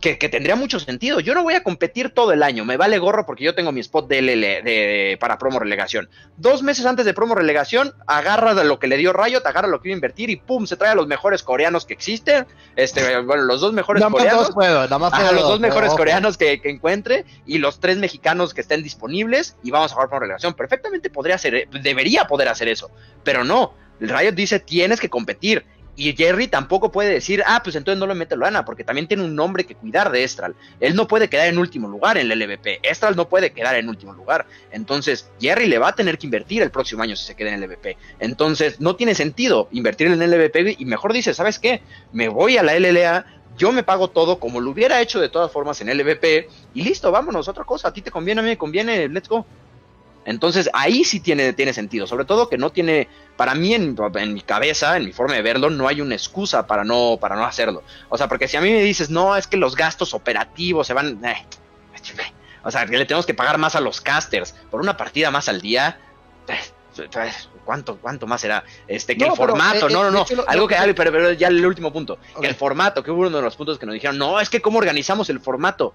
Que, 0.00 0.16
tendría 0.28 0.56
mucho 0.56 0.80
sentido. 0.80 1.20
Yo 1.20 1.34
no 1.34 1.42
voy 1.42 1.54
a 1.54 1.62
competir 1.62 2.10
todo 2.10 2.32
el 2.32 2.42
año, 2.42 2.64
me 2.64 2.76
vale 2.76 2.98
gorro 2.98 3.26
porque 3.26 3.44
yo 3.44 3.54
tengo 3.54 3.72
mi 3.72 3.80
spot 3.80 4.08
de, 4.08 4.22
de, 4.22 5.16
para 5.20 5.38
promo 5.38 5.58
relegación. 5.58 6.08
Dos 6.36 6.62
meses 6.62 6.86
antes 6.86 7.04
de 7.04 7.14
promo 7.14 7.34
relegación, 7.34 7.94
agarra 8.06 8.54
de 8.54 8.64
lo 8.64 8.78
que 8.78 8.86
le 8.86 8.96
dio 8.96 9.12
Riot, 9.12 9.42
agarra 9.44 9.68
lo 9.68 9.80
que 9.80 9.88
iba 9.88 9.94
a 9.94 9.98
invertir 9.98 10.30
y 10.30 10.36
pum, 10.36 10.66
se 10.66 10.76
trae 10.76 10.90
a 10.90 10.94
los 10.94 11.06
mejores 11.06 11.42
coreanos 11.42 11.84
que 11.84 11.94
existen. 11.94 12.46
Este, 12.76 13.20
bueno, 13.20 13.42
los 13.44 13.60
dos 13.60 13.72
mejores 13.72 14.04
coreanos. 14.04 14.50
Puedo, 14.52 14.82
nada 14.82 14.98
más 14.98 15.32
los 15.32 15.42
dos 15.42 15.60
mejores 15.60 15.92
coreanos 15.92 16.36
que, 16.36 16.60
encuentre 16.64 17.24
y 17.46 17.58
los 17.58 17.80
tres 17.80 17.96
mexicanos 17.96 18.54
que 18.54 18.60
estén 18.60 18.82
disponibles 18.82 19.56
y 19.62 19.70
vamos 19.70 19.92
a 19.92 19.94
jugar 19.94 20.08
promo 20.08 20.20
relegación. 20.20 20.54
Perfectamente 20.54 21.10
podría 21.10 21.38
ser, 21.38 21.68
debería 21.82 22.26
poder 22.26 22.48
hacer 22.48 22.68
eso, 22.68 22.90
pero 23.24 23.44
no. 23.44 23.74
Riot 23.98 24.32
dice 24.32 24.60
tienes 24.60 25.00
que 25.00 25.08
competir 25.08 25.64
y 25.96 26.14
Jerry 26.14 26.46
tampoco 26.48 26.92
puede 26.92 27.10
decir, 27.10 27.42
ah, 27.46 27.62
pues 27.64 27.74
entonces 27.74 27.98
no 27.98 28.06
lo 28.06 28.14
mete 28.14 28.36
Lana, 28.36 28.64
porque 28.66 28.84
también 28.84 29.08
tiene 29.08 29.24
un 29.24 29.34
nombre 29.34 29.64
que 29.64 29.74
cuidar 29.74 30.12
de 30.12 30.22
Estral. 30.22 30.54
Él 30.78 30.94
no 30.94 31.08
puede 31.08 31.28
quedar 31.28 31.48
en 31.48 31.58
último 31.58 31.88
lugar 31.88 32.18
en 32.18 32.30
el 32.30 32.38
LVP. 32.38 32.80
Estral 32.82 33.16
no 33.16 33.28
puede 33.28 33.52
quedar 33.52 33.76
en 33.76 33.88
último 33.88 34.12
lugar. 34.12 34.46
Entonces, 34.70 35.30
Jerry 35.40 35.66
le 35.66 35.78
va 35.78 35.88
a 35.88 35.94
tener 35.94 36.18
que 36.18 36.26
invertir 36.26 36.62
el 36.62 36.70
próximo 36.70 37.02
año 37.02 37.16
si 37.16 37.24
se 37.24 37.34
queda 37.34 37.48
en 37.48 37.62
el 37.62 37.70
LVP. 37.70 37.96
Entonces, 38.20 38.78
no 38.78 38.94
tiene 38.96 39.14
sentido 39.14 39.68
invertir 39.72 40.08
en 40.08 40.20
el 40.20 40.30
LVP 40.30 40.76
y 40.78 40.84
mejor 40.84 41.14
dice, 41.14 41.32
¿sabes 41.32 41.58
qué? 41.58 41.80
Me 42.12 42.28
voy 42.28 42.58
a 42.58 42.62
la 42.62 42.78
LLA, 42.78 43.24
yo 43.56 43.72
me 43.72 43.82
pago 43.82 44.08
todo 44.10 44.38
como 44.38 44.60
lo 44.60 44.70
hubiera 44.70 45.00
hecho 45.00 45.18
de 45.18 45.30
todas 45.30 45.50
formas 45.50 45.80
en 45.80 45.96
LVP 45.96 46.48
y 46.74 46.82
listo, 46.82 47.10
vámonos, 47.10 47.48
otra 47.48 47.64
cosa, 47.64 47.88
a 47.88 47.92
ti 47.92 48.02
te 48.02 48.10
conviene, 48.10 48.40
a 48.40 48.44
mí 48.44 48.50
me 48.50 48.58
conviene, 48.58 49.08
let's 49.08 49.28
go. 49.28 49.46
Entonces 50.26 50.68
ahí 50.72 51.04
sí 51.04 51.20
tiene, 51.20 51.52
tiene 51.52 51.72
sentido, 51.72 52.06
sobre 52.06 52.24
todo 52.24 52.48
que 52.48 52.58
no 52.58 52.70
tiene, 52.70 53.08
para 53.36 53.54
mí 53.54 53.74
en, 53.74 53.94
mi 54.32 54.40
cabeza, 54.40 54.96
en 54.96 55.04
mi 55.04 55.12
forma 55.12 55.34
de 55.34 55.42
verlo, 55.42 55.70
no 55.70 55.88
hay 55.88 56.00
una 56.00 56.14
excusa 56.14 56.66
para 56.66 56.84
no, 56.84 57.18
para 57.20 57.36
no 57.36 57.44
hacerlo. 57.44 57.82
O 58.08 58.16
sea, 58.16 58.28
porque 58.28 58.48
si 58.48 58.56
a 58.56 58.60
mí 58.60 58.70
me 58.70 58.80
dices, 58.80 59.10
no, 59.10 59.36
es 59.36 59.46
que 59.46 59.56
los 59.56 59.76
gastos 59.76 60.14
operativos 60.14 60.86
se 60.86 60.94
van... 60.94 61.22
Eh, 61.24 61.46
o 62.62 62.70
sea, 62.70 62.86
que 62.86 62.96
le 62.96 63.04
tenemos 63.04 63.26
que 63.26 63.34
pagar 63.34 63.58
más 63.58 63.76
a 63.76 63.80
los 63.80 64.00
casters 64.00 64.52
por 64.70 64.80
una 64.80 64.96
partida 64.96 65.30
más 65.30 65.48
al 65.48 65.60
día. 65.60 66.00
Eh, 66.48 67.30
¿Cuánto, 67.64 67.98
cuánto 67.98 68.26
más 68.26 68.40
será? 68.40 68.64
Este, 68.88 69.16
que 69.16 69.24
el 69.24 69.32
formato, 69.32 69.88
eh, 69.88 69.92
no, 69.92 70.10
no, 70.10 70.10
no, 70.10 70.24
algo 70.46 70.66
que, 70.66 70.76
pero, 70.94 71.12
pero, 71.12 71.32
ya 71.32 71.48
el 71.48 71.64
último 71.64 71.92
punto, 71.92 72.18
que 72.40 72.46
el 72.46 72.54
formato, 72.54 73.02
que 73.02 73.10
hubo 73.10 73.22
uno 73.22 73.36
de 73.36 73.42
los 73.42 73.54
puntos 73.54 73.78
que 73.78 73.86
nos 73.86 73.92
dijeron, 73.92 74.16
no, 74.16 74.40
es 74.40 74.48
que 74.48 74.62
cómo 74.62 74.78
organizamos 74.78 75.28
el 75.30 75.40
formato. 75.40 75.94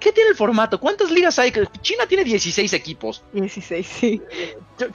¿Qué 0.00 0.12
tiene 0.12 0.30
el 0.30 0.36
formato? 0.36 0.80
¿Cuántas 0.80 1.10
ligas 1.10 1.38
hay? 1.38 1.52
China 1.82 2.06
tiene 2.08 2.24
16 2.24 2.72
equipos. 2.72 3.22
16, 3.34 3.86
sí. 3.86 4.22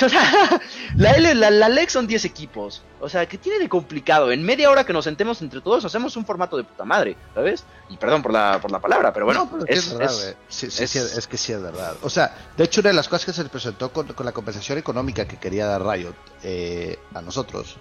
O 0.04 0.10
sea, 0.10 0.62
la, 0.96 1.12
L, 1.12 1.36
la, 1.36 1.52
la 1.52 1.90
son 1.90 2.08
10 2.08 2.26
equipos. 2.26 2.82
O 3.00 3.08
sea, 3.08 3.28
¿qué 3.28 3.38
tiene 3.38 3.60
de 3.60 3.70
complicado? 3.70 4.32
En 4.32 4.44
media 4.44 4.72
hora 4.72 4.84
que 4.84 4.94
nos 4.94 5.06
sentemos 5.06 5.40
entre 5.44 5.62
todos, 5.62 5.86
hacemos 5.86 6.18
un 6.18 6.26
formato 6.26 6.58
de 6.58 6.64
puta 6.64 6.86
madre, 6.86 7.16
¿sabes? 7.36 7.64
Y 7.88 7.98
perdón 7.98 8.24
por 8.24 8.34
la, 8.34 8.60
por 8.60 8.72
la 8.72 8.80
palabra, 8.80 9.14
pero 9.14 9.28
bueno. 9.28 9.48
es, 9.68 9.94
verdad, 9.94 10.36
es, 10.50 11.28
que 11.28 11.38
sí 11.38 11.54
es 11.54 11.62
verdad. 11.62 11.96
O 12.02 12.10
sea, 12.10 12.36
de 12.58 12.64
hecho, 12.64 12.82
una 12.82 12.90
de 12.90 12.96
las 12.96 13.08
cosas 13.08 13.26
que 13.26 13.34
se 13.34 13.44
le 13.44 13.50
presentó 13.50 13.94
con, 13.94 14.08
la 14.18 14.32
compensación 14.32 14.80
económica 14.80 15.28
que 15.28 15.38
quería 15.38 15.68
dar 15.68 15.86
Riot 15.86 16.16
eh, 16.42 16.98
a 17.14 17.22
nosotros, 17.22 17.78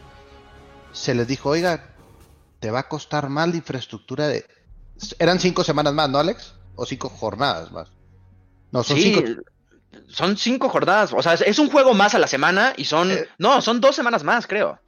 se 0.93 1.15
les 1.15 1.27
dijo, 1.27 1.49
oiga, 1.49 1.95
te 2.61 2.71
va 2.71 2.81
a 2.81 2.89
costar 2.89 3.31
más 3.31 3.49
la 3.49 3.57
infraestructura 3.57 4.29
de... 4.29 4.47
Eran 5.19 5.41
cinco 5.41 5.65
semanas 5.65 5.95
más, 5.95 6.11
¿no, 6.11 6.19
Alex? 6.19 6.55
O 6.77 6.87
cinco 6.87 7.09
jornadas 7.09 7.71
más. 7.73 7.89
No, 8.71 8.83
son 8.83 8.97
cinco. 8.99 9.23
Son 10.09 10.37
cinco 10.37 10.69
jornadas. 10.69 11.13
O 11.13 11.23
sea, 11.23 11.35
es 11.35 11.59
un 11.59 11.71
juego 11.71 11.95
más 11.95 12.15
a 12.15 12.19
la 12.19 12.27
semana 12.27 12.75
y 12.77 12.85
son. 12.85 13.13
Eh. 13.13 13.29
no, 13.39 13.61
son 13.61 13.81
dos 13.81 13.95
semanas 13.95 14.25
más, 14.25 14.47
creo. 14.47 14.79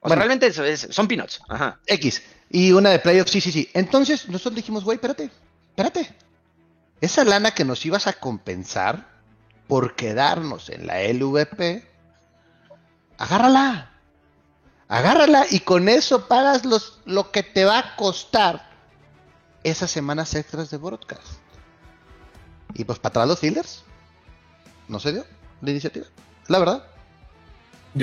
O 0.00 0.08
sea, 0.08 0.16
realmente 0.16 0.52
son 0.52 1.08
peanuts. 1.08 1.40
Ajá. 1.48 1.80
X. 1.86 2.22
Y 2.50 2.72
una 2.72 2.90
de 2.90 2.98
playoffs, 2.98 3.32
sí, 3.32 3.40
sí, 3.40 3.52
sí. 3.52 3.68
Entonces, 3.74 4.28
nosotros 4.28 4.54
dijimos, 4.54 4.84
güey, 4.84 4.96
espérate, 4.96 5.30
espérate. 5.70 6.14
Esa 7.00 7.24
lana 7.24 7.50
que 7.50 7.64
nos 7.64 7.84
ibas 7.84 8.06
a 8.06 8.14
compensar 8.14 9.06
por 9.66 9.94
quedarnos 9.96 10.70
en 10.70 10.86
la 10.86 11.02
LVP, 11.02 11.86
agárrala. 13.18 13.92
Agárrala 14.88 15.46
y 15.50 15.60
con 15.60 15.88
eso 15.88 16.26
pagas 16.28 16.64
los, 16.64 17.00
lo 17.04 17.30
que 17.30 17.42
te 17.42 17.64
va 17.64 17.78
a 17.78 17.96
costar 17.96 18.67
esas 19.68 19.90
semanas 19.90 20.34
extras 20.34 20.70
de 20.70 20.76
broadcast. 20.76 21.22
Y 22.74 22.84
pues 22.84 22.98
para 22.98 23.10
atrás 23.10 23.28
los 23.28 23.38
fillers. 23.38 23.84
No 24.88 25.00
se 25.00 25.12
dio 25.12 25.24
la 25.60 25.70
iniciativa. 25.70 26.06
La 26.48 26.58
verdad. 26.58 26.84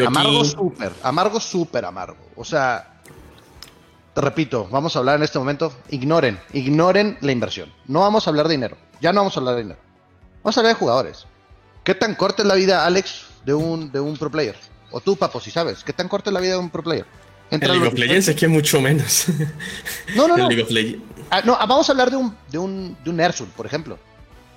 amargo 0.06 0.46
súper, 0.46 0.94
amargo 1.04 1.40
súper 1.40 1.86
amargo. 1.86 2.18
O 2.36 2.44
sea, 2.44 3.02
te 4.14 4.22
repito, 4.22 4.68
vamos 4.72 4.96
a 4.96 5.00
hablar 5.00 5.18
en 5.18 5.24
este 5.24 5.40
momento. 5.40 5.74
Ignoren, 5.90 6.40
ignoren 6.54 7.18
la 7.22 7.32
inversión. 7.32 7.72
No 7.86 8.02
vamos 8.02 8.28
a 8.28 8.30
hablar 8.30 8.48
de 8.48 8.54
dinero. 8.54 8.78
Ya 9.02 9.12
no 9.12 9.22
vamos 9.22 9.36
a 9.36 9.40
hablar 9.40 9.56
de 9.56 9.64
dinero. 9.64 9.80
Vamos 10.44 10.58
a 10.58 10.60
hablar 10.62 10.76
de 10.76 10.80
jugadores. 10.80 11.26
¿Qué 11.84 11.96
tan 11.96 12.16
corta 12.16 12.42
es 12.42 12.48
la 12.48 12.56
vida, 12.56 12.86
Alex, 12.86 13.26
de 13.46 13.54
un, 13.54 13.92
de 13.92 14.00
un 14.00 14.18
pro 14.18 14.32
player? 14.32 14.56
O 14.92 15.02
tú, 15.02 15.16
Papo, 15.16 15.40
si 15.40 15.52
sabes. 15.52 15.84
¿Qué 15.84 15.94
tan 15.94 16.08
corta 16.08 16.30
es 16.30 16.34
la 16.34 16.40
vida 16.40 16.54
de 16.54 16.60
un 16.60 16.70
pro 16.70 16.84
player? 16.84 17.06
Entra 17.52 17.74
el 17.74 17.80
League 17.80 17.94
of 17.94 18.00
Legends 18.00 18.28
es 18.28 18.36
que 18.36 18.48
mucho 18.48 18.82
menos. 18.82 19.28
No, 20.16 20.28
no, 20.28 20.38
no. 20.38 20.50
Ah, 21.30 21.42
no, 21.44 21.56
ah, 21.60 21.66
vamos 21.66 21.88
a 21.90 21.92
hablar 21.92 22.10
de 22.12 22.18
un, 22.18 22.36
de 22.50 22.58
un, 22.58 22.98
de 23.04 23.10
un 23.10 23.20
Ersul, 23.20 23.48
por 23.56 23.66
ejemplo. 23.66 23.98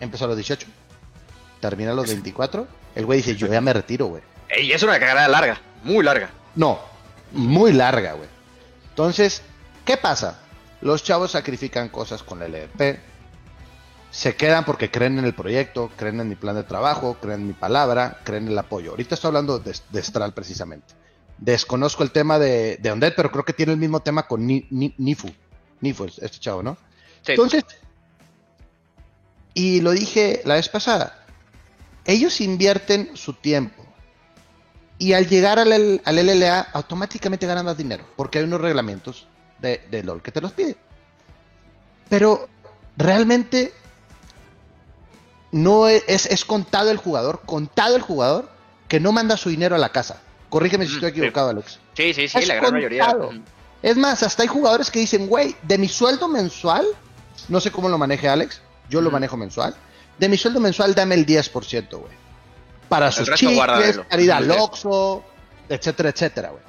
Empezó 0.00 0.24
a 0.24 0.28
los 0.28 0.36
18. 0.36 0.66
Termina 1.60 1.92
a 1.92 1.94
los 1.94 2.08
24. 2.08 2.66
El 2.94 3.06
güey 3.06 3.18
dice, 3.18 3.36
yo 3.36 3.46
ya 3.46 3.60
me 3.60 3.72
retiro, 3.72 4.06
güey. 4.06 4.22
Y 4.60 4.72
es 4.72 4.82
una 4.82 4.98
cagada 4.98 5.28
larga, 5.28 5.60
muy 5.82 6.04
larga. 6.04 6.30
No, 6.54 6.78
muy 7.32 7.72
larga, 7.72 8.12
güey. 8.12 8.28
Entonces, 8.90 9.42
¿qué 9.84 9.96
pasa? 9.96 10.40
Los 10.80 11.02
chavos 11.02 11.32
sacrifican 11.32 11.88
cosas 11.88 12.22
con 12.22 12.42
el 12.42 12.54
EDP. 12.54 12.98
Se 14.10 14.36
quedan 14.36 14.64
porque 14.64 14.90
creen 14.90 15.18
en 15.18 15.24
el 15.24 15.34
proyecto, 15.34 15.90
creen 15.96 16.20
en 16.20 16.28
mi 16.28 16.34
plan 16.34 16.54
de 16.54 16.64
trabajo, 16.64 17.18
creen 17.20 17.40
en 17.40 17.46
mi 17.48 17.52
palabra, 17.52 18.20
creen 18.24 18.46
en 18.46 18.52
el 18.52 18.58
apoyo. 18.58 18.92
Ahorita 18.92 19.14
estoy 19.14 19.28
hablando 19.28 19.58
de, 19.58 19.74
de 19.90 20.02
Stral 20.02 20.32
precisamente. 20.32 20.94
Desconozco 21.38 22.02
el 22.02 22.10
tema 22.10 22.38
de, 22.38 22.76
de 22.78 22.92
Undead, 22.92 23.14
pero 23.16 23.30
creo 23.30 23.44
que 23.44 23.52
tiene 23.52 23.72
el 23.72 23.78
mismo 23.78 24.00
tema 24.00 24.26
con 24.26 24.46
Nifu. 24.46 25.30
Nifu, 25.80 26.04
este 26.04 26.38
chavo, 26.38 26.62
¿no? 26.62 26.76
Entonces, 27.26 27.64
y 29.54 29.80
lo 29.80 29.92
dije 29.92 30.42
la 30.44 30.54
vez 30.54 30.68
pasada, 30.68 31.24
ellos 32.04 32.40
invierten 32.40 33.10
su 33.14 33.34
tiempo 33.34 33.84
y 34.98 35.12
al 35.12 35.28
llegar 35.28 35.58
al, 35.58 36.00
al 36.04 36.16
LLA 36.16 36.60
automáticamente 36.72 37.46
ganan 37.46 37.66
más 37.66 37.76
dinero, 37.76 38.04
porque 38.16 38.38
hay 38.38 38.44
unos 38.44 38.60
reglamentos 38.60 39.28
de, 39.60 39.82
de 39.90 40.02
LOL 40.02 40.22
que 40.22 40.32
te 40.32 40.40
los 40.40 40.52
piden. 40.52 40.76
Pero 42.08 42.48
realmente 42.96 43.72
no 45.52 45.88
es, 45.88 46.26
es, 46.26 46.44
contado 46.44 46.90
el 46.90 46.96
jugador, 46.96 47.42
contado 47.46 47.96
el 47.96 48.02
jugador 48.02 48.50
que 48.88 49.00
no 49.00 49.12
manda 49.12 49.36
su 49.36 49.50
dinero 49.50 49.76
a 49.76 49.78
la 49.78 49.90
casa. 49.90 50.20
Corrígeme 50.48 50.86
si 50.86 50.94
estoy 50.94 51.10
equivocado, 51.10 51.50
Alex. 51.50 51.78
Sí, 51.94 52.14
sí, 52.14 52.28
sí, 52.28 52.44
la 52.46 52.54
gran 52.54 52.72
mayoría. 52.72 53.16
Es 53.82 53.96
más, 53.96 54.22
hasta 54.22 54.42
hay 54.42 54.48
jugadores 54.48 54.90
que 54.90 54.98
dicen, 55.00 55.28
güey, 55.28 55.54
de 55.62 55.78
mi 55.78 55.88
sueldo 55.88 56.28
mensual, 56.28 56.86
no 57.48 57.60
sé 57.60 57.70
cómo 57.70 57.88
lo 57.88 57.98
maneje 57.98 58.28
Alex, 58.28 58.60
yo 58.88 59.00
lo 59.00 59.10
manejo 59.10 59.36
mensual, 59.36 59.74
de 60.18 60.28
mi 60.28 60.36
sueldo 60.36 60.58
mensual 60.58 60.94
dame 60.94 61.14
el 61.14 61.26
10%, 61.26 61.88
güey. 61.90 62.12
Para 62.88 63.12
sus 63.12 63.30
chicles, 63.34 64.00
al 64.10 64.50
Oxxo, 64.50 65.22
etcétera, 65.68 66.08
etcétera, 66.08 66.50
güey. 66.50 66.62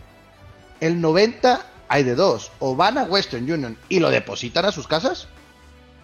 El 0.81 1.01
90 1.01 1.65
hay 1.87 2.03
de 2.03 2.13
dos, 2.13 2.51
o 2.59 2.75
van 2.75 2.97
a 2.97 3.03
Western 3.03 3.51
Union 3.51 3.77
y 3.89 3.99
lo 3.99 4.11
depositan 4.11 4.65
a 4.65 4.71
sus 4.71 4.87
casas, 4.87 5.27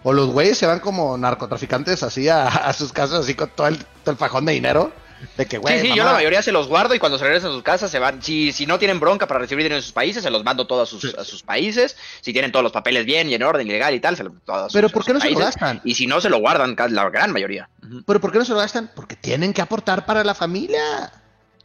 o 0.02 0.12
los 0.12 0.30
güeyes 0.30 0.58
se 0.58 0.66
van 0.66 0.80
como 0.80 1.16
narcotraficantes 1.16 2.02
así 2.02 2.28
a, 2.28 2.72
sus 2.72 2.92
casas, 2.92 3.20
así 3.20 3.34
con 3.34 3.50
todo 3.50 3.68
el, 3.68 3.78
todo 3.78 4.12
el 4.12 4.16
fajón 4.16 4.44
de 4.44 4.52
dinero 4.52 4.92
de 5.36 5.46
que, 5.46 5.56
sí, 5.58 5.78
sí, 5.80 5.94
yo 5.94 6.04
la 6.04 6.12
mayoría 6.12 6.42
se 6.42 6.52
los 6.52 6.68
guardo 6.68 6.94
y 6.94 6.98
cuando 6.98 7.18
se 7.18 7.24
regresan 7.24 7.50
a 7.50 7.54
sus 7.54 7.62
casas 7.62 7.90
se 7.90 7.98
van. 7.98 8.22
Si, 8.22 8.52
si 8.52 8.66
no 8.66 8.78
tienen 8.78 9.00
bronca 9.00 9.26
para 9.26 9.40
recibir 9.40 9.64
dinero 9.64 9.76
en 9.76 9.82
sus 9.82 9.92
países, 9.92 10.22
se 10.22 10.30
los 10.30 10.44
mando 10.44 10.66
todos 10.66 10.92
a 10.92 11.24
sus, 11.24 11.42
países. 11.42 11.96
Si 12.20 12.32
tienen 12.32 12.52
todos 12.52 12.62
los 12.62 12.72
papeles 12.72 13.06
bien 13.06 13.28
y 13.28 13.34
en 13.34 13.42
orden, 13.42 13.66
legal 13.68 13.94
y 13.94 14.00
tal, 14.00 14.16
se 14.16 14.24
los 14.24 14.32
todos 14.44 14.72
Pero 14.72 14.88
¿por 14.88 15.04
qué 15.04 15.12
no 15.12 15.20
se 15.20 15.30
lo 15.30 15.38
gastan? 15.38 15.80
Y 15.84 15.94
si 15.94 16.06
no, 16.06 16.20
se 16.20 16.28
lo 16.28 16.38
guardan 16.38 16.76
la 16.90 17.10
gran 17.10 17.32
mayoría. 17.32 17.68
Pero 18.06 18.20
¿por 18.20 18.32
qué 18.32 18.38
no 18.38 18.44
se 18.44 18.52
lo 18.52 18.58
gastan? 18.58 18.90
Porque 18.94 19.16
tienen 19.16 19.52
que 19.52 19.62
aportar 19.62 20.06
para 20.06 20.24
la 20.24 20.34
familia. 20.34 21.12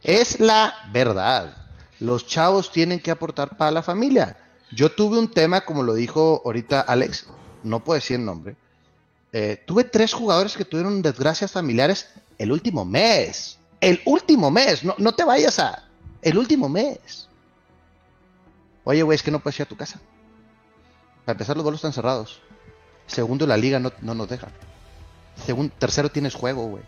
Es 0.02 0.40
la 0.40 0.74
verdad. 0.92 1.56
Los 2.00 2.26
chavos 2.26 2.72
tienen 2.72 3.00
que 3.00 3.10
aportar 3.10 3.56
para 3.56 3.70
la 3.70 3.82
familia. 3.82 4.36
Yo 4.70 4.90
tuve 4.90 5.18
un 5.18 5.30
tema, 5.30 5.62
como 5.62 5.82
lo 5.82 5.94
dijo 5.94 6.42
ahorita 6.44 6.80
Alex, 6.80 7.26
no 7.62 7.84
puedo 7.84 7.96
decir 7.96 8.16
el 8.16 8.24
nombre. 8.24 8.56
Eh, 9.32 9.62
tuve 9.66 9.84
tres 9.84 10.12
jugadores 10.12 10.56
que 10.56 10.64
tuvieron 10.64 11.00
desgracias 11.00 11.52
familiares 11.52 12.08
el 12.42 12.50
último 12.50 12.84
mes. 12.84 13.58
El 13.80 14.00
último 14.04 14.50
mes. 14.50 14.82
No, 14.82 14.96
no 14.98 15.14
te 15.14 15.22
vayas 15.22 15.60
a. 15.60 15.84
El 16.20 16.36
último 16.36 16.68
mes. 16.68 17.28
Oye, 18.84 19.02
güey, 19.02 19.14
es 19.14 19.22
que 19.22 19.30
no 19.30 19.38
puedes 19.38 19.60
ir 19.60 19.64
a 19.64 19.68
tu 19.68 19.76
casa. 19.76 20.00
Para 21.24 21.34
empezar, 21.34 21.56
los 21.56 21.62
vuelos 21.62 21.78
están 21.78 21.92
cerrados. 21.92 22.40
Segundo, 23.06 23.46
la 23.46 23.56
liga 23.56 23.78
no, 23.78 23.92
nos 24.00 24.28
deja. 24.28 24.48
Segundo, 25.46 25.72
tercero, 25.78 26.10
tienes 26.10 26.34
juego, 26.34 26.66
güey. 26.66 26.82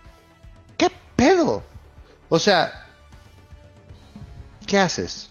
¿Qué 0.76 0.90
pedo? 1.14 1.62
O 2.28 2.38
sea, 2.40 2.88
¿qué 4.66 4.78
haces? 4.78 5.30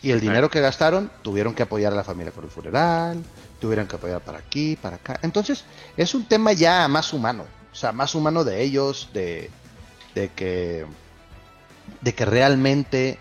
Y 0.00 0.10
el 0.10 0.20
dinero 0.20 0.50
que 0.50 0.60
gastaron, 0.60 1.10
tuvieron 1.20 1.54
que 1.54 1.64
apoyar 1.64 1.92
a 1.92 1.96
la 1.96 2.04
familia 2.04 2.32
por 2.32 2.44
el 2.44 2.50
funeral, 2.50 3.22
tuvieron 3.60 3.86
que 3.86 3.96
apoyar 3.96 4.22
para 4.22 4.38
aquí, 4.38 4.76
para 4.76 4.96
acá. 4.96 5.18
Entonces, 5.22 5.64
es 5.98 6.14
un 6.14 6.24
tema 6.24 6.54
ya 6.54 6.88
más 6.88 7.12
humano. 7.12 7.44
O 7.72 7.74
sea, 7.74 7.92
más 7.92 8.14
humano 8.14 8.44
de 8.44 8.62
ellos, 8.62 9.08
de, 9.12 9.50
de 10.14 10.28
que 10.28 10.84
de 12.00 12.14
que 12.14 12.24
realmente 12.24 13.18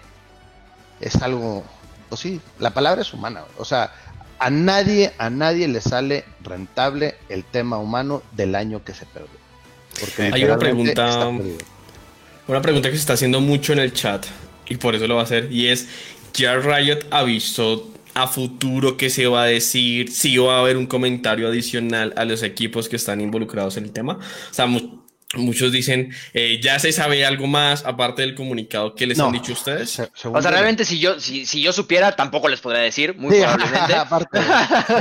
es 0.99 1.15
algo, 1.17 1.63
o 2.09 2.17
sí, 2.17 2.39
la 2.59 2.73
palabra 2.73 3.01
es 3.01 3.13
humana, 3.13 3.43
o 3.57 3.65
sea, 3.65 3.91
a 4.39 4.49
nadie, 4.49 5.13
a 5.17 5.29
nadie 5.29 5.67
le 5.67 5.81
sale 5.81 6.25
rentable 6.41 7.15
el 7.29 7.43
tema 7.43 7.77
humano 7.77 8.23
del 8.31 8.55
año 8.55 8.83
que 8.83 8.93
se 8.93 9.05
perdió. 9.05 9.39
Porque 9.99 10.23
hay 10.33 10.43
una 10.43 10.57
pregunta, 10.57 11.27
una 12.47 12.61
pregunta 12.61 12.89
que 12.89 12.95
se 12.95 13.01
está 13.01 13.13
haciendo 13.13 13.39
mucho 13.39 13.73
en 13.73 13.79
el 13.79 13.93
chat 13.93 14.25
y 14.67 14.77
por 14.77 14.95
eso 14.95 15.07
lo 15.07 15.15
va 15.15 15.21
a 15.21 15.25
hacer 15.25 15.51
y 15.51 15.67
es 15.67 15.87
ya 16.33 16.55
Riot 16.55 16.99
avisó 17.11 17.91
a 18.13 18.27
futuro 18.27 18.97
qué 18.97 19.09
se 19.09 19.27
va 19.27 19.43
a 19.43 19.45
decir, 19.45 20.11
si 20.11 20.37
va 20.37 20.57
a 20.57 20.59
haber 20.59 20.77
un 20.77 20.87
comentario 20.87 21.47
adicional 21.47 22.13
a 22.17 22.25
los 22.25 22.43
equipos 22.43 22.89
que 22.89 22.95
están 22.95 23.21
involucrados 23.21 23.77
en 23.77 23.85
el 23.85 23.91
tema. 23.91 24.19
O 24.49 24.53
sea, 24.53 24.67
muchos 25.35 25.71
dicen, 25.71 26.13
eh, 26.33 26.59
ya 26.61 26.77
se 26.79 26.91
sabe 26.91 27.25
algo 27.25 27.47
más 27.47 27.85
aparte 27.85 28.21
del 28.21 28.35
comunicado 28.35 28.95
que 28.95 29.07
les 29.07 29.19
han 29.19 29.31
dicho 29.31 29.53
ustedes. 29.53 29.99
o 29.99 30.41
sea, 30.41 30.51
realmente 30.51 30.85
si 30.85 30.99
yo, 30.99 31.19
si, 31.19 31.45
si, 31.45 31.61
yo 31.61 31.71
supiera, 31.71 32.15
tampoco 32.15 32.49
les 32.49 32.59
podría 32.59 32.81
decir, 32.81 33.15
muy 33.17 33.35
probablemente. 33.39 33.95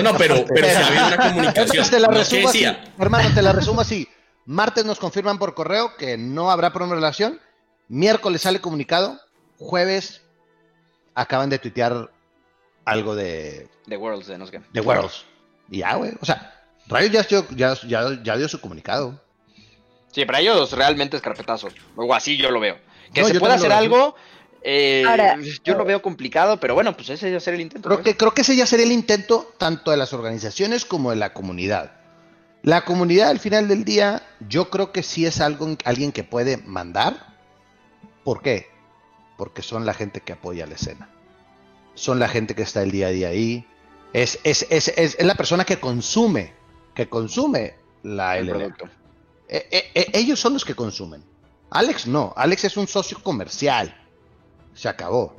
no, 0.03 0.17
pero, 0.17 0.45
pero 0.47 0.69
si 0.69 0.75
había 0.75 1.07
una 1.07 1.17
comunicación. 1.17 1.91
Te 1.91 2.01
la 2.01 2.09
resumo 2.09 2.49
así, 2.49 2.65
hermano, 2.99 3.35
te 3.35 3.43
la 3.43 3.53
resumo 3.53 3.81
así. 3.81 4.09
Martes 4.47 4.85
nos 4.85 4.99
confirman 4.99 5.39
por 5.39 5.55
correo 5.55 5.97
que 5.97 6.17
no 6.17 6.51
habrá 6.51 6.71
relación. 6.71 7.41
Miércoles 7.89 8.43
sale 8.43 8.61
comunicado. 8.61 9.21
Jueves 9.59 10.23
acaban 11.15 11.51
de 11.51 11.59
tuitear 11.59 12.11
algo 12.91 13.15
de. 13.15 13.69
The 13.89 13.97
Worlds, 13.97 14.27
de 14.27 14.39
no 14.39 14.47
sé 14.47 14.53
qué. 14.53 14.61
The 14.73 14.81
Worlds. 14.81 15.25
Y 15.71 15.79
ya, 15.79 15.95
güey. 15.95 16.13
O 16.21 16.27
sea, 16.27 16.61
Rayo 16.87 17.09
ya, 17.09 17.27
ya, 17.57 17.75
ya, 17.87 18.23
ya 18.23 18.37
dio 18.37 18.49
su 18.49 18.61
comunicado. 18.61 19.21
Sí, 20.13 20.25
para 20.25 20.41
ellos 20.41 20.73
realmente 20.73 21.17
es 21.17 21.23
carpetazo. 21.23 21.69
O 21.97 22.13
así 22.15 22.37
yo 22.37 22.51
lo 22.51 22.59
veo. 22.59 22.79
Que 23.15 23.25
se 23.25 23.39
pueda 23.39 23.55
hacer 23.55 23.73
algo, 23.73 24.15
eh, 24.63 25.05
yo 25.65 25.77
lo 25.77 25.85
veo 25.85 26.03
complicado, 26.03 26.59
pero 26.59 26.75
bueno, 26.75 26.97
pues 26.97 27.11
ese 27.11 27.31
ya 27.31 27.41
sería 27.41 27.57
el 27.57 27.63
intento. 27.63 27.89
Creo 27.89 27.99
pues. 27.99 28.13
que, 28.13 28.17
creo 28.17 28.33
que 28.33 28.43
ese 28.43 28.57
ya 28.57 28.67
sería 28.67 28.87
el 28.87 28.93
intento 28.93 29.53
tanto 29.59 29.91
de 29.91 29.97
las 29.97 30.13
organizaciones 30.13 30.85
como 30.85 31.11
de 31.11 31.17
la 31.17 31.33
comunidad. 31.33 31.93
La 32.63 32.85
comunidad 32.85 33.31
al 33.31 33.39
final 33.39 33.69
del 33.69 33.85
día, 33.85 34.23
yo 34.49 34.69
creo 34.69 34.93
que 34.93 35.03
sí 35.03 35.25
es 35.25 35.41
algo, 35.41 35.77
alguien 35.85 36.13
que 36.13 36.25
puede 36.25 36.59
mandar. 36.59 37.37
¿Por 38.23 38.43
qué? 38.43 38.69
Porque 39.39 39.63
son 39.63 39.87
la 39.87 39.95
gente 39.95 40.21
que 40.21 40.35
apoya 40.35 40.67
la 40.67 40.75
escena. 40.75 41.09
Son 41.95 42.19
la 42.19 42.29
gente 42.29 42.55
que 42.55 42.63
está 42.63 42.83
el 42.83 42.91
día 42.91 43.09
a 43.09 43.11
día 43.11 43.29
ahí. 43.29 43.67
Es, 44.13 44.39
es, 44.45 44.67
es, 44.71 44.89
es 44.89 45.23
la 45.25 45.35
persona 45.35 45.65
que 45.65 45.79
consume, 45.79 46.53
que 46.95 47.09
consume 47.09 47.75
la 48.03 48.39
el 48.39 48.49
producto. 48.49 48.89
Eh, 49.49 49.67
eh, 49.71 49.91
eh, 49.95 50.07
ellos 50.15 50.39
son 50.39 50.55
los 50.55 50.65
que 50.65 50.75
consumen. 50.75 51.25
Alex 51.71 52.07
no. 52.07 52.33
Alex 52.37 52.65
es 52.65 52.77
un 52.77 52.87
socio 52.87 53.21
comercial. 53.23 53.95
Se 54.75 54.89
acabó. 54.89 55.37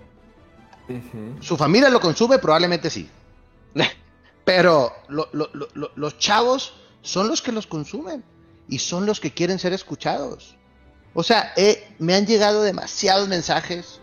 Su 1.40 1.56
familia 1.56 1.90
lo 1.90 2.02
consume, 2.02 2.38
probablemente 2.38 2.90
sí. 2.90 3.10
Pero 4.44 4.92
los 5.96 6.18
chavos 6.18 6.74
son 7.02 7.30
los 7.30 7.42
que 7.42 7.54
los 7.54 7.68
consumen 7.68 8.24
y 8.68 8.80
son 8.80 9.06
los 9.06 9.22
que 9.22 9.32
quieren 9.32 9.60
ser 9.60 9.72
escuchados. 9.72 10.58
O 11.14 11.24
sea, 11.24 11.54
me 12.00 12.16
han 12.16 12.26
llegado 12.26 12.64
demasiados 12.64 13.28
mensajes 13.30 14.02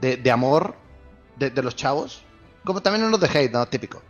de, 0.00 0.30
amor 0.30 0.76
de, 1.38 1.62
los 1.62 1.76
chavos, 1.76 2.22
como 2.64 2.80
también 2.82 3.04
unos 3.04 3.20
de 3.20 3.28
hate, 3.28 3.52
¿no? 3.52 3.66
Típico. 3.66 4.02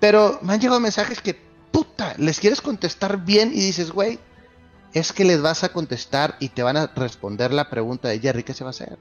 Pero 0.00 0.38
me 0.42 0.52
han 0.52 0.60
llegado 0.60 0.80
mensajes 0.80 1.20
que, 1.20 1.34
puta, 1.70 2.14
les 2.18 2.38
quieres 2.40 2.60
contestar 2.60 3.24
bien 3.24 3.50
y 3.52 3.60
dices, 3.60 3.90
güey, 3.90 4.18
es 4.92 5.12
que 5.12 5.24
les 5.24 5.42
vas 5.42 5.64
a 5.64 5.70
contestar 5.70 6.36
y 6.40 6.48
te 6.50 6.62
van 6.62 6.76
a 6.76 6.86
responder 6.86 7.52
la 7.52 7.68
pregunta 7.68 8.08
de 8.08 8.20
Jerry, 8.20 8.42
¿qué 8.42 8.54
se 8.54 8.64
va 8.64 8.70
a 8.70 8.70
hacer? 8.70 8.98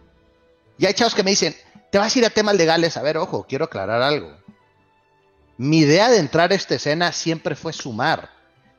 Y 0.77 0.85
hay 0.85 0.93
chavos 0.93 1.15
que 1.15 1.23
me 1.23 1.31
dicen, 1.31 1.55
te 1.91 1.97
vas 1.97 2.15
a 2.15 2.19
ir 2.19 2.25
a 2.25 2.29
temas 2.29 2.55
legales. 2.55 2.97
A 2.97 3.01
ver, 3.01 3.17
ojo, 3.17 3.45
quiero 3.47 3.65
aclarar 3.65 4.01
algo. 4.01 4.35
Mi 5.57 5.79
idea 5.79 6.09
de 6.09 6.19
entrar 6.19 6.51
a 6.51 6.55
esta 6.55 6.75
escena 6.75 7.11
siempre 7.11 7.55
fue 7.55 7.73
sumar. 7.73 8.29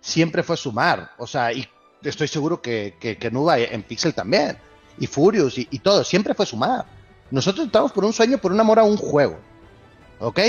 Siempre 0.01 0.43
fue 0.43 0.57
sumar. 0.57 1.13
O 1.19 1.27
sea, 1.27 1.53
y 1.53 1.69
estoy 2.03 2.29
seguro 2.29 2.63
que, 2.63 2.97
que, 3.01 3.31
Nuba 3.31 3.59
en 3.59 3.83
Pixel 3.83 4.15
también. 4.15 4.59
Y 4.99 5.07
Furious 5.07 5.59
y, 5.59 5.79
todo. 5.81 6.05
Siempre 6.05 6.35
fue 6.35 6.47
sumar. 6.47 6.87
Nosotros 7.31 7.67
entramos 7.67 7.93
por 7.93 8.05
un 8.05 8.13
sueño, 8.13 8.39
por 8.39 8.53
un 8.53 8.61
amor 8.61 8.79
a 8.79 8.85
un 8.85 8.97
juego. 8.97 9.39
¿Ok? 10.19 10.41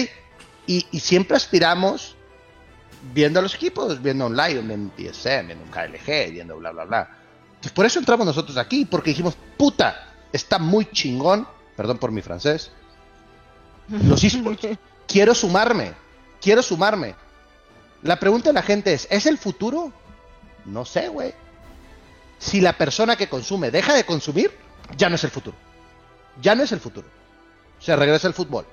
Y, 0.67 0.81
siempre 0.99 1.35
aspiramos 1.35 2.15
viendo 3.13 3.39
a 3.39 3.41
los 3.41 3.55
equipos, 3.55 4.01
viendo 4.01 4.27
un 4.27 4.37
Lion, 4.37 4.69
en 4.69 4.91
DSM, 4.95 5.51
en 5.51 5.59
un 5.59 5.67
KLG, 5.69 6.31
viendo 6.31 6.57
bla, 6.57 6.71
bla, 6.71 6.85
bla. 6.85 7.17
Pues 7.61 7.73
por 7.73 7.85
eso 7.85 7.99
entramos 7.99 8.25
nosotros 8.25 8.55
aquí, 8.57 8.85
porque 8.85 9.09
dijimos, 9.09 9.35
puta, 9.57 10.13
está 10.31 10.59
muy 10.59 10.85
chingón, 10.91 11.47
perdón 11.75 11.97
por 11.97 12.11
mi 12.11 12.21
francés, 12.21 12.71
los 13.89 14.23
esports. 14.23 14.67
quiero 15.07 15.33
sumarme, 15.33 15.93
quiero 16.39 16.61
sumarme. 16.61 17.15
La 18.03 18.19
pregunta 18.19 18.49
de 18.49 18.53
la 18.53 18.61
gente 18.61 18.93
es, 18.93 19.07
¿es 19.09 19.25
el 19.25 19.37
futuro? 19.37 19.91
No 20.65 20.85
sé, 20.85 21.09
güey. 21.09 21.33
Si 22.37 22.61
la 22.61 22.73
persona 22.73 23.15
que 23.15 23.27
consume 23.27 23.71
deja 23.71 23.93
de 23.93 24.05
consumir, 24.05 24.51
ya 24.95 25.09
no 25.09 25.15
es 25.15 25.23
el 25.23 25.31
futuro. 25.31 25.57
Ya 26.41 26.55
no 26.55 26.63
es 26.63 26.71
el 26.71 26.79
futuro. 26.79 27.07
Se 27.79 27.95
regresa 27.95 28.27
el 28.27 28.33
fútbol. 28.33 28.65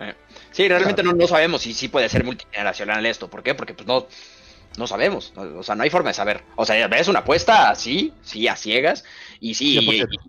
Eh, 0.00 0.14
sí, 0.50 0.68
realmente 0.68 1.02
no, 1.02 1.12
no, 1.12 1.26
sabemos 1.26 1.62
si 1.62 1.72
sí 1.72 1.88
puede 1.88 2.08
ser 2.08 2.24
multigeneracional 2.24 3.04
esto. 3.06 3.28
¿Por 3.28 3.42
qué? 3.42 3.54
Porque 3.54 3.74
pues 3.74 3.86
no, 3.86 4.06
no 4.76 4.86
sabemos, 4.86 5.32
o 5.36 5.62
sea, 5.62 5.74
no 5.74 5.84
hay 5.84 5.90
forma 5.90 6.10
de 6.10 6.14
saber. 6.14 6.42
O 6.56 6.64
sea, 6.64 6.86
es 6.86 7.08
una 7.08 7.20
apuesta 7.20 7.70
así, 7.70 8.12
sí, 8.22 8.48
a 8.48 8.56
ciegas, 8.56 9.04
y 9.40 9.54
sí, 9.54 9.78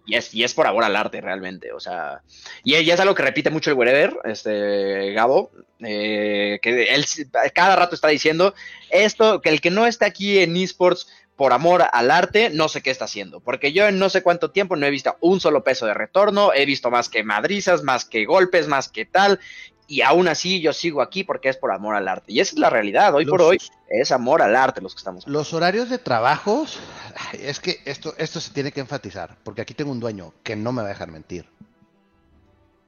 y, 0.05 0.15
es, 0.15 0.33
y, 0.33 0.43
es, 0.43 0.53
por 0.53 0.67
amor 0.67 0.83
al 0.83 0.95
arte 0.95 1.21
realmente, 1.21 1.71
o 1.71 1.79
sea, 1.79 2.21
y, 2.63 2.75
es 2.75 2.99
algo 2.99 3.15
que 3.15 3.23
repite 3.23 3.49
mucho 3.49 3.71
el 3.71 3.77
Wherever, 3.77 4.17
este, 4.23 5.13
Gabo, 5.13 5.51
eh, 5.79 6.59
que 6.61 6.93
él 6.93 7.05
cada 7.53 7.75
rato 7.75 7.95
está 7.95 8.09
diciendo 8.09 8.53
esto, 8.91 9.41
que 9.41 9.49
el 9.49 9.61
que 9.61 9.71
no 9.71 9.87
está 9.87 10.05
aquí 10.05 10.39
en 10.39 10.55
esports 10.57 11.07
por 11.35 11.51
amor 11.51 11.83
al 11.91 12.11
arte, 12.11 12.49
no 12.49 12.69
sé 12.69 12.81
qué 12.81 12.91
está 12.91 13.05
haciendo, 13.05 13.39
porque 13.39 13.73
yo 13.73 13.87
en 13.87 13.99
no 13.99 14.09
sé 14.09 14.23
cuánto 14.23 14.51
tiempo 14.51 14.75
no 14.75 14.85
he 14.85 14.91
visto 14.91 15.17
un 15.19 15.39
solo 15.39 15.63
peso 15.63 15.85
de 15.85 15.93
retorno, 15.93 16.53
he 16.53 16.65
visto 16.65 16.89
más 16.89 17.09
que 17.09 17.23
madrizas, 17.23 17.83
más 17.83 18.05
que 18.05 18.25
golpes, 18.25 18.67
más 18.67 18.87
que 18.87 19.05
tal, 19.05 19.39
y 19.87 20.01
aún 20.01 20.27
así 20.27 20.61
yo 20.61 20.73
sigo 20.73 21.01
aquí 21.01 21.23
porque 21.23 21.49
es 21.49 21.57
por 21.57 21.71
amor 21.71 21.95
al 21.95 22.07
arte. 22.07 22.31
Y 22.31 22.39
esa 22.39 22.53
es 22.53 22.59
la 22.59 22.69
realidad, 22.69 23.13
hoy 23.13 23.25
por 23.25 23.41
hoy 23.41 23.57
es 23.89 24.11
amor 24.11 24.41
al 24.41 24.55
arte 24.55 24.81
los 24.81 24.95
que 24.95 24.99
estamos. 24.99 25.27
Los 25.27 25.53
horarios 25.53 25.89
de 25.89 25.97
trabajos, 25.97 26.79
es 27.33 27.59
que 27.59 27.79
esto, 27.85 28.13
esto 28.17 28.39
se 28.39 28.51
tiene 28.51 28.71
que 28.71 28.79
enfatizar, 28.79 29.35
porque 29.43 29.61
aquí 29.61 29.73
tengo 29.73 29.91
un 29.91 29.99
dueño 29.99 30.33
que 30.43 30.55
no 30.55 30.71
me 30.71 30.81
va 30.81 30.87
a 30.87 30.91
dejar 30.91 31.11
mentir. 31.11 31.45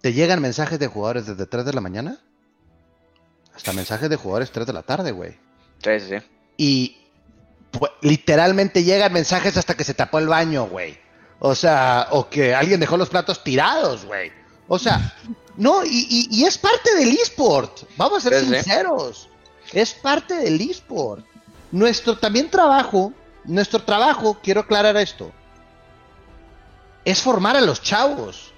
¿Te 0.02 0.14
llegan 0.14 0.42
mensajes 0.42 0.80
de 0.80 0.88
jugadores 0.88 1.26
desde 1.26 1.46
3 1.46 1.66
de 1.66 1.74
la 1.74 1.82
mañana? 1.82 2.20
Hasta 3.54 3.74
mensajes 3.74 4.10
de 4.10 4.16
jugadores 4.16 4.52
3 4.52 4.68
de 4.68 4.74
la 4.74 4.84
tarde, 4.84 5.12
güey. 5.12 5.32
Sí, 5.84 6.00
sí, 6.00 6.08
sí. 6.10 6.26
Y 6.56 7.07
literalmente 8.02 8.84
llegan 8.84 9.14
mensajes 9.14 9.58
hasta 9.58 9.76
que 9.76 9.84
se 9.84 9.94
tapó 9.94 10.20
el 10.20 10.28
baño, 10.28 10.68
güey. 10.68 10.98
O 11.40 11.54
sea, 11.54 12.08
o 12.12 12.30
que 12.30 12.56
alguien 12.56 12.80
dejó 12.80 12.98
los 12.98 13.10
platos 13.10 13.44
tirados, 13.44 14.06
güey. 14.06 14.32
O 14.68 14.80
sea, 14.80 15.16
no, 15.56 15.84
y, 15.86 16.44
es 16.46 16.58
parte 16.58 16.96
del 16.96 17.10
eSport. 17.10 17.84
Vamos 17.96 18.26
a 18.26 18.30
ser 18.30 18.46
sinceros. 18.46 19.30
Es 19.72 19.94
parte 19.94 20.36
del 20.36 20.60
eSport. 20.62 21.26
Nuestro 21.72 22.18
también 22.18 22.50
trabajo, 22.50 23.14
nuestro 23.44 23.84
trabajo, 23.84 24.38
quiero 24.42 24.62
aclarar 24.62 24.96
esto, 24.98 25.32
es 27.04 27.22
formar 27.22 27.58
a 27.58 27.62
los 27.62 27.82
chavos. 27.82 28.54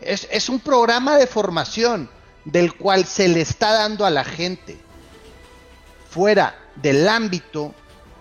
Es, 0.00 0.26
es 0.30 0.48
un 0.48 0.60
programa 0.60 1.16
de 1.16 1.26
formación 1.26 2.10
del 2.44 2.74
cual 2.74 3.04
se 3.04 3.28
le 3.28 3.42
está 3.42 3.72
dando 3.72 4.06
a 4.06 4.10
la 4.10 4.24
gente 4.24 4.80
fuera 6.08 6.58
del 6.76 7.06
ámbito 7.08 7.74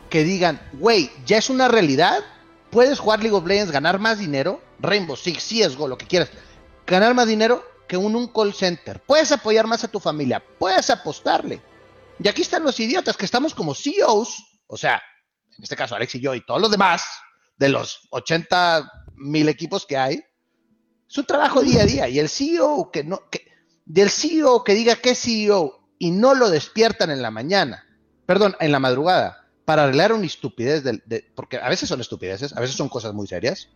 que 0.10 0.24
digan, 0.24 0.60
güey, 0.74 1.12
ya 1.26 1.38
es 1.38 1.49
una 1.49 1.68
realidad, 1.68 2.20
puedes 2.70 2.99
jugar 2.99 3.22
League 3.22 3.36
of 3.36 3.45
Legends, 3.45 3.72
ganar 3.72 3.99
más 3.99 4.20
dinero, 4.20 4.62
Rainbow 4.80 5.16
Six, 5.16 5.47
CSGO, 5.47 5.88
lo 5.88 5.97
que 5.97 6.07
quieras, 6.07 6.30
ganar 6.86 7.14
más 7.14 7.28
dinero 7.28 7.64
que 7.88 7.97
un 7.97 8.28
call 8.28 8.53
center. 8.53 9.01
Puedes 9.01 9.32
apoyar 9.32 9.68
más 9.68 9.84
a 9.84 9.88
tu 9.88 9.99
familia, 9.99 10.43
puedes 10.60 10.89
apostarle. 10.89 11.62
Y 12.22 12.28
aquí 12.28 12.41
están 12.41 12.64
los 12.64 12.80
idiotas 12.80 13.18
que 13.18 13.26
estamos 13.26 13.53
como 13.53 13.74
CEOs, 13.74 14.62
o 14.68 14.78
sea, 14.78 15.01
en 15.57 15.64
este 15.64 15.76
caso 15.76 15.95
Alex 15.95 16.16
y 16.16 16.20
yo 16.20 16.36
y 16.36 16.45
todos 16.45 16.62
los 16.62 16.72
demás, 16.72 17.03
de 17.57 17.70
los 17.70 18.07
80 18.12 18.89
mil 19.16 19.49
equipos 19.49 19.86
que 19.86 19.97
hay, 19.97 20.24
es 21.10 21.18
un 21.18 21.26
trabajo 21.26 21.62
día 21.62 21.82
a 21.82 21.86
día. 21.86 22.07
Y 22.07 22.20
el 22.20 22.30
CEO 22.30 22.91
que 22.91 23.03
no, 23.03 23.22
del 23.86 24.10
CEO 24.10 24.64
que 24.64 24.76
diga 24.76 24.95
que 24.95 25.12
es 25.12 25.22
CEO 25.22 25.89
y 25.97 26.12
no 26.12 26.36
lo 26.36 26.49
despiertan 26.49 27.10
en 27.10 27.22
la 27.22 27.32
mañana, 27.32 27.86
perdón, 28.26 28.55
en 28.60 28.72
la 28.72 28.80
madrugada, 28.80 29.39
para 29.70 29.84
arreglar 29.84 30.13
una 30.13 30.26
estupidez, 30.26 30.84
de, 30.84 31.24
porque 31.36 31.57
a 31.57 31.70
veces 31.70 31.88
son 31.88 32.01
estupideces, 32.01 32.57
a 32.57 32.59
veces 32.59 32.76
son 32.76 32.89
cosas 32.89 33.13
muy 33.13 33.28
serias, 33.28 33.70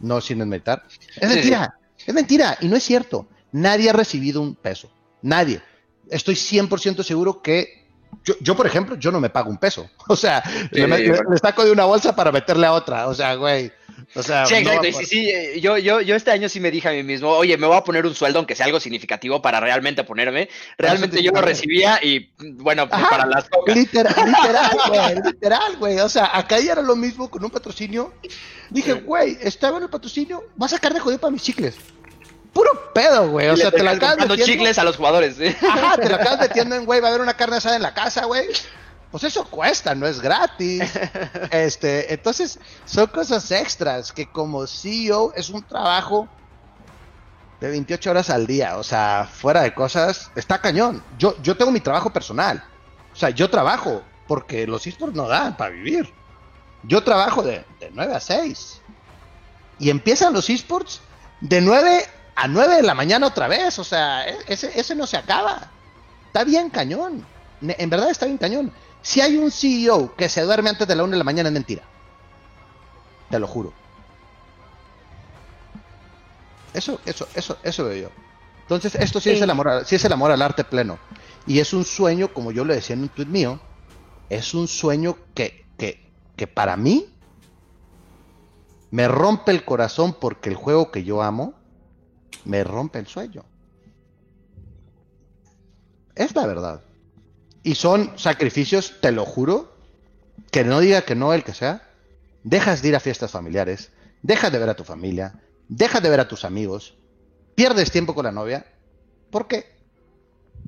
no 0.00 0.20
sin 0.20 0.40
desmeditar. 0.40 0.82
Es 1.14 1.28
mentira, 1.28 1.78
es 2.04 2.12
mentira 2.12 2.58
y 2.60 2.66
no 2.66 2.74
es 2.74 2.82
cierto. 2.82 3.28
Nadie 3.52 3.90
ha 3.90 3.92
recibido 3.92 4.42
un 4.42 4.56
peso. 4.56 4.90
Nadie. 5.22 5.62
Estoy 6.08 6.34
100% 6.34 7.04
seguro 7.04 7.42
que 7.42 7.86
yo, 8.24 8.34
yo, 8.40 8.56
por 8.56 8.66
ejemplo, 8.66 8.96
yo 8.96 9.12
no 9.12 9.20
me 9.20 9.30
pago 9.30 9.50
un 9.50 9.58
peso. 9.58 9.88
O 10.08 10.16
sea, 10.16 10.42
le, 10.72 11.14
saco 11.40 11.64
de 11.64 11.70
una 11.70 11.84
bolsa 11.84 12.16
para 12.16 12.32
meterle 12.32 12.66
a 12.66 12.72
otra. 12.72 13.06
O 13.06 13.14
sea, 13.14 13.36
güey. 13.36 13.70
O 14.14 14.22
sea, 14.22 14.46
sí, 14.46 14.54
exacto. 14.54 14.92
sí, 14.92 15.04
sí, 15.04 15.60
yo, 15.60 15.78
yo, 15.78 16.00
yo 16.00 16.16
este 16.16 16.30
año 16.30 16.48
sí 16.48 16.60
me 16.60 16.70
dije 16.70 16.88
a 16.88 16.92
mí 16.92 17.02
mismo, 17.02 17.30
oye, 17.30 17.56
me 17.56 17.66
voy 17.66 17.76
a 17.76 17.84
poner 17.84 18.06
un 18.06 18.14
sueldo, 18.14 18.38
aunque 18.38 18.54
sea 18.54 18.66
algo 18.66 18.80
significativo, 18.80 19.40
para 19.42 19.60
realmente 19.60 20.04
ponerme. 20.04 20.48
Realmente 20.78 21.22
yo 21.22 21.32
lo 21.32 21.40
recibía 21.40 21.98
y, 22.02 22.30
bueno, 22.38 22.88
pues, 22.88 23.02
para 23.08 23.26
las 23.26 23.48
Literal, 23.66 24.14
literal, 24.26 24.78
güey, 24.88 25.14
literal, 25.24 25.76
güey. 25.76 25.98
O 26.00 26.08
sea, 26.08 26.36
acá 26.36 26.58
ya 26.60 26.72
era 26.72 26.82
lo 26.82 26.96
mismo 26.96 27.30
con 27.30 27.44
un 27.44 27.50
patrocinio. 27.50 28.12
Dije, 28.70 28.92
güey, 28.94 29.38
estaba 29.40 29.78
en 29.78 29.84
el 29.84 29.90
patrocinio, 29.90 30.44
va 30.60 30.66
a 30.66 30.70
sacar 30.70 30.94
de 30.94 31.00
joder 31.00 31.18
para 31.18 31.30
mis 31.30 31.42
chicles. 31.42 31.76
Puro 32.52 32.92
pedo, 32.92 33.30
güey. 33.30 33.48
O 33.48 33.56
sea, 33.56 33.70
te, 33.70 33.82
la 33.82 33.92
acabas 33.92 34.18
metiendo. 34.18 34.44
chicles 34.44 34.78
a 34.78 34.84
los 34.84 34.96
jugadores. 34.96 35.36
Ajá, 35.62 35.96
te 35.96 36.08
lo 36.08 36.14
acabas 36.16 36.40
metiendo 36.40 36.74
en, 36.74 36.84
güey, 36.84 37.00
va 37.00 37.08
a 37.08 37.10
haber 37.10 37.20
una 37.20 37.34
carne 37.34 37.56
asada 37.56 37.76
en 37.76 37.82
la 37.82 37.94
casa, 37.94 38.24
güey. 38.24 38.46
Pues 39.10 39.24
eso 39.24 39.44
cuesta, 39.44 39.94
no 39.94 40.06
es 40.06 40.20
gratis. 40.20 40.90
Este, 41.50 42.12
entonces, 42.12 42.58
son 42.84 43.06
cosas 43.08 43.50
extras 43.50 44.12
que 44.12 44.30
como 44.30 44.66
CEO 44.66 45.32
es 45.34 45.50
un 45.50 45.62
trabajo 45.62 46.28
de 47.60 47.68
28 47.70 48.10
horas 48.10 48.30
al 48.30 48.46
día. 48.46 48.76
O 48.78 48.82
sea, 48.82 49.28
fuera 49.30 49.62
de 49.62 49.74
cosas, 49.74 50.30
está 50.36 50.58
cañón. 50.58 51.02
Yo, 51.18 51.34
yo 51.42 51.56
tengo 51.56 51.70
mi 51.70 51.80
trabajo 51.80 52.10
personal. 52.10 52.62
O 53.12 53.16
sea, 53.16 53.30
yo 53.30 53.50
trabajo 53.50 54.02
porque 54.28 54.66
los 54.66 54.86
esports 54.86 55.16
no 55.16 55.26
dan 55.26 55.56
para 55.56 55.70
vivir. 55.70 56.12
Yo 56.84 57.02
trabajo 57.02 57.42
de, 57.42 57.64
de 57.80 57.90
9 57.92 58.14
a 58.14 58.20
6. 58.20 58.80
Y 59.80 59.90
empiezan 59.90 60.32
los 60.32 60.48
esports 60.48 61.00
de 61.40 61.60
9 61.60 62.04
a 62.36 62.48
9 62.48 62.76
de 62.76 62.82
la 62.82 62.94
mañana 62.94 63.26
otra 63.26 63.48
vez. 63.48 63.78
O 63.78 63.84
sea, 63.84 64.28
e-, 64.28 64.38
ese, 64.46 64.78
ese 64.78 64.94
no 64.94 65.06
se 65.06 65.16
acaba. 65.16 65.68
Está 66.26 66.44
bien 66.44 66.70
cañón. 66.70 67.26
En 67.60 67.90
verdad 67.90 68.10
está 68.10 68.26
bien 68.26 68.38
cañón. 68.38 68.72
Si 69.02 69.20
hay 69.20 69.36
un 69.36 69.50
CEO 69.50 70.14
que 70.14 70.28
se 70.28 70.42
duerme 70.42 70.70
antes 70.70 70.86
de 70.86 70.94
la 70.94 71.02
1 71.04 71.12
de 71.12 71.18
la 71.18 71.24
mañana 71.24 71.48
es 71.48 71.52
mentira. 71.52 71.82
Te 73.30 73.38
lo 73.38 73.46
juro. 73.46 73.72
Eso, 76.74 77.00
eso, 77.04 77.26
eso, 77.34 77.56
eso 77.62 77.84
veo 77.84 78.02
yo. 78.02 78.10
Entonces, 78.62 78.94
esto 78.94 79.20
sí, 79.20 79.30
Es, 79.30 79.42
el 79.42 79.50
amor, 79.50 79.84
sí 79.84 79.96
es 79.96 80.04
el 80.04 80.12
amor 80.12 80.30
al 80.30 80.42
arte 80.42 80.64
pleno. 80.64 80.98
Y 81.46 81.58
es 81.58 81.72
un 81.72 81.84
sueño, 81.84 82.32
como 82.32 82.52
yo 82.52 82.64
le 82.64 82.74
decía 82.74 82.94
en 82.94 83.02
un 83.02 83.08
tweet 83.08 83.26
mío, 83.26 83.60
es 84.28 84.54
un 84.54 84.68
sueño 84.68 85.16
que, 85.34 85.66
que, 85.76 86.08
que 86.36 86.46
para 86.46 86.76
mí 86.76 87.12
me 88.90 89.08
rompe 89.08 89.50
el 89.52 89.64
corazón 89.64 90.14
porque 90.20 90.50
el 90.50 90.54
juego 90.54 90.90
que 90.90 91.02
yo 91.02 91.22
amo 91.22 91.54
me 92.44 92.62
rompe 92.62 92.98
el 92.98 93.06
sueño. 93.06 93.44
Es 96.14 96.34
la 96.34 96.46
verdad. 96.46 96.82
Y 97.62 97.74
son 97.74 98.18
sacrificios, 98.18 98.94
te 99.00 99.12
lo 99.12 99.24
juro, 99.24 99.74
que 100.50 100.64
no 100.64 100.80
diga 100.80 101.02
que 101.02 101.14
no 101.14 101.32
el 101.32 101.44
que 101.44 101.54
sea. 101.54 101.82
Dejas 102.42 102.82
de 102.82 102.88
ir 102.88 102.96
a 102.96 103.00
fiestas 103.00 103.30
familiares, 103.30 103.90
dejas 104.22 104.50
de 104.50 104.58
ver 104.58 104.70
a 104.70 104.74
tu 104.74 104.84
familia, 104.84 105.34
dejas 105.68 106.02
de 106.02 106.08
ver 106.08 106.20
a 106.20 106.28
tus 106.28 106.44
amigos, 106.44 106.94
pierdes 107.54 107.90
tiempo 107.90 108.14
con 108.14 108.24
la 108.24 108.32
novia. 108.32 108.64
¿Por 109.30 109.46
qué? 109.46 109.66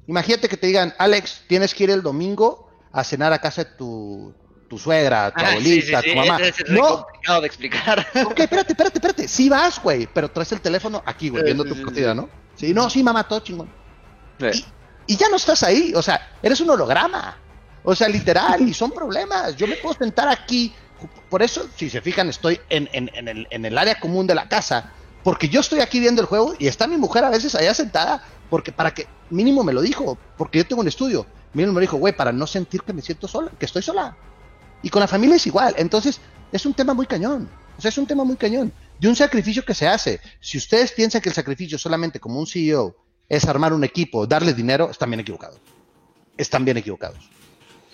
Imagínate 0.06 0.48
que 0.48 0.56
te 0.56 0.66
digan, 0.66 0.94
Alex, 0.98 1.44
tienes 1.46 1.74
que 1.74 1.84
ir 1.84 1.90
el 1.90 2.02
domingo 2.02 2.68
a 2.92 3.04
cenar 3.04 3.32
a 3.32 3.40
casa 3.40 3.64
de 3.64 3.70
tu, 3.70 4.34
tu 4.68 4.78
suegra, 4.78 5.30
tu 5.30 5.44
ah, 5.44 5.50
abuelita, 5.50 6.02
tu 6.02 6.14
mamá. 6.14 6.38
Es, 6.40 6.54
no. 6.68 7.04
complicado 7.04 7.40
de 7.40 7.46
explicar. 7.46 8.06
Ok, 8.26 8.40
espérate, 8.40 8.72
espérate, 8.72 8.98
espérate. 8.98 9.28
Sí 9.28 9.48
vas, 9.48 9.82
güey, 9.82 10.08
pero 10.12 10.30
traes 10.30 10.52
el 10.52 10.60
teléfono 10.60 11.02
aquí, 11.06 11.28
güey, 11.28 11.44
viendo 11.44 11.64
tu 11.64 11.80
cocina, 11.82 12.14
¿no? 12.14 12.28
Sí, 12.54 12.74
no, 12.74 12.90
sí, 12.90 13.02
mamá, 13.02 13.26
todo 13.26 13.40
chingón. 13.40 13.70
Y, 14.40 14.64
ya 15.06 15.28
no 15.28 15.36
estás 15.36 15.62
ahí, 15.62 15.92
o 15.94 16.02
sea, 16.02 16.36
eres 16.42 16.60
un 16.60 16.70
holograma. 16.70 17.36
O 17.84 17.94
sea, 17.94 18.08
literal, 18.08 18.66
y 18.68 18.74
son 18.74 18.92
problemas. 18.92 19.56
Yo 19.56 19.66
me 19.66 19.76
puedo 19.76 19.94
sentar 19.94 20.28
aquí. 20.28 20.72
Por 21.28 21.42
eso, 21.42 21.68
si 21.76 21.90
se 21.90 22.00
fijan, 22.00 22.28
estoy 22.28 22.60
en, 22.68 22.88
en, 22.92 23.28
el, 23.28 23.48
en 23.50 23.64
el 23.64 23.76
área 23.76 23.98
común 23.98 24.26
de 24.26 24.34
la 24.34 24.48
casa. 24.48 24.92
Porque 25.24 25.48
yo 25.48 25.60
estoy 25.60 25.80
aquí 25.80 26.00
viendo 26.00 26.20
el 26.20 26.26
juego 26.26 26.54
y 26.58 26.66
está 26.66 26.86
mi 26.86 26.96
mujer 26.96 27.24
a 27.24 27.30
veces 27.30 27.54
allá 27.54 27.74
sentada. 27.74 28.22
Porque 28.50 28.70
para 28.70 28.92
que, 28.94 29.06
mínimo 29.30 29.64
me 29.64 29.72
lo 29.72 29.80
dijo, 29.80 30.16
porque 30.36 30.58
yo 30.58 30.66
tengo 30.66 30.82
un 30.82 30.88
estudio. 30.88 31.26
Mínimo 31.54 31.74
me 31.74 31.80
dijo, 31.80 31.96
güey, 31.96 32.14
para 32.14 32.32
no 32.32 32.46
sentir 32.46 32.82
que 32.82 32.92
me 32.92 33.02
siento 33.02 33.26
sola, 33.26 33.50
que 33.58 33.66
estoy 33.66 33.82
sola. 33.82 34.16
Y 34.82 34.90
con 34.90 35.00
la 35.00 35.08
familia 35.08 35.36
es 35.36 35.46
igual. 35.46 35.74
Entonces, 35.78 36.20
es 36.52 36.66
un 36.66 36.74
tema 36.74 36.94
muy 36.94 37.06
cañón. 37.06 37.48
O 37.76 37.80
sea, 37.80 37.88
es 37.88 37.98
un 37.98 38.06
tema 38.06 38.24
muy 38.24 38.36
cañón. 38.36 38.72
De 39.00 39.08
un 39.08 39.16
sacrificio 39.16 39.64
que 39.64 39.74
se 39.74 39.88
hace. 39.88 40.20
Si 40.40 40.58
ustedes 40.58 40.92
piensan 40.92 41.20
que 41.20 41.30
el 41.30 41.34
sacrificio 41.34 41.78
solamente 41.78 42.20
como 42.20 42.38
un 42.38 42.46
CEO 42.46 42.94
es 43.28 43.46
armar 43.46 43.72
un 43.72 43.84
equipo, 43.84 44.26
darle 44.26 44.54
dinero, 44.54 44.90
están 44.90 45.10
bien 45.10 45.20
equivocados. 45.20 45.58
Están 46.36 46.64
bien 46.64 46.76
equivocados. 46.76 47.18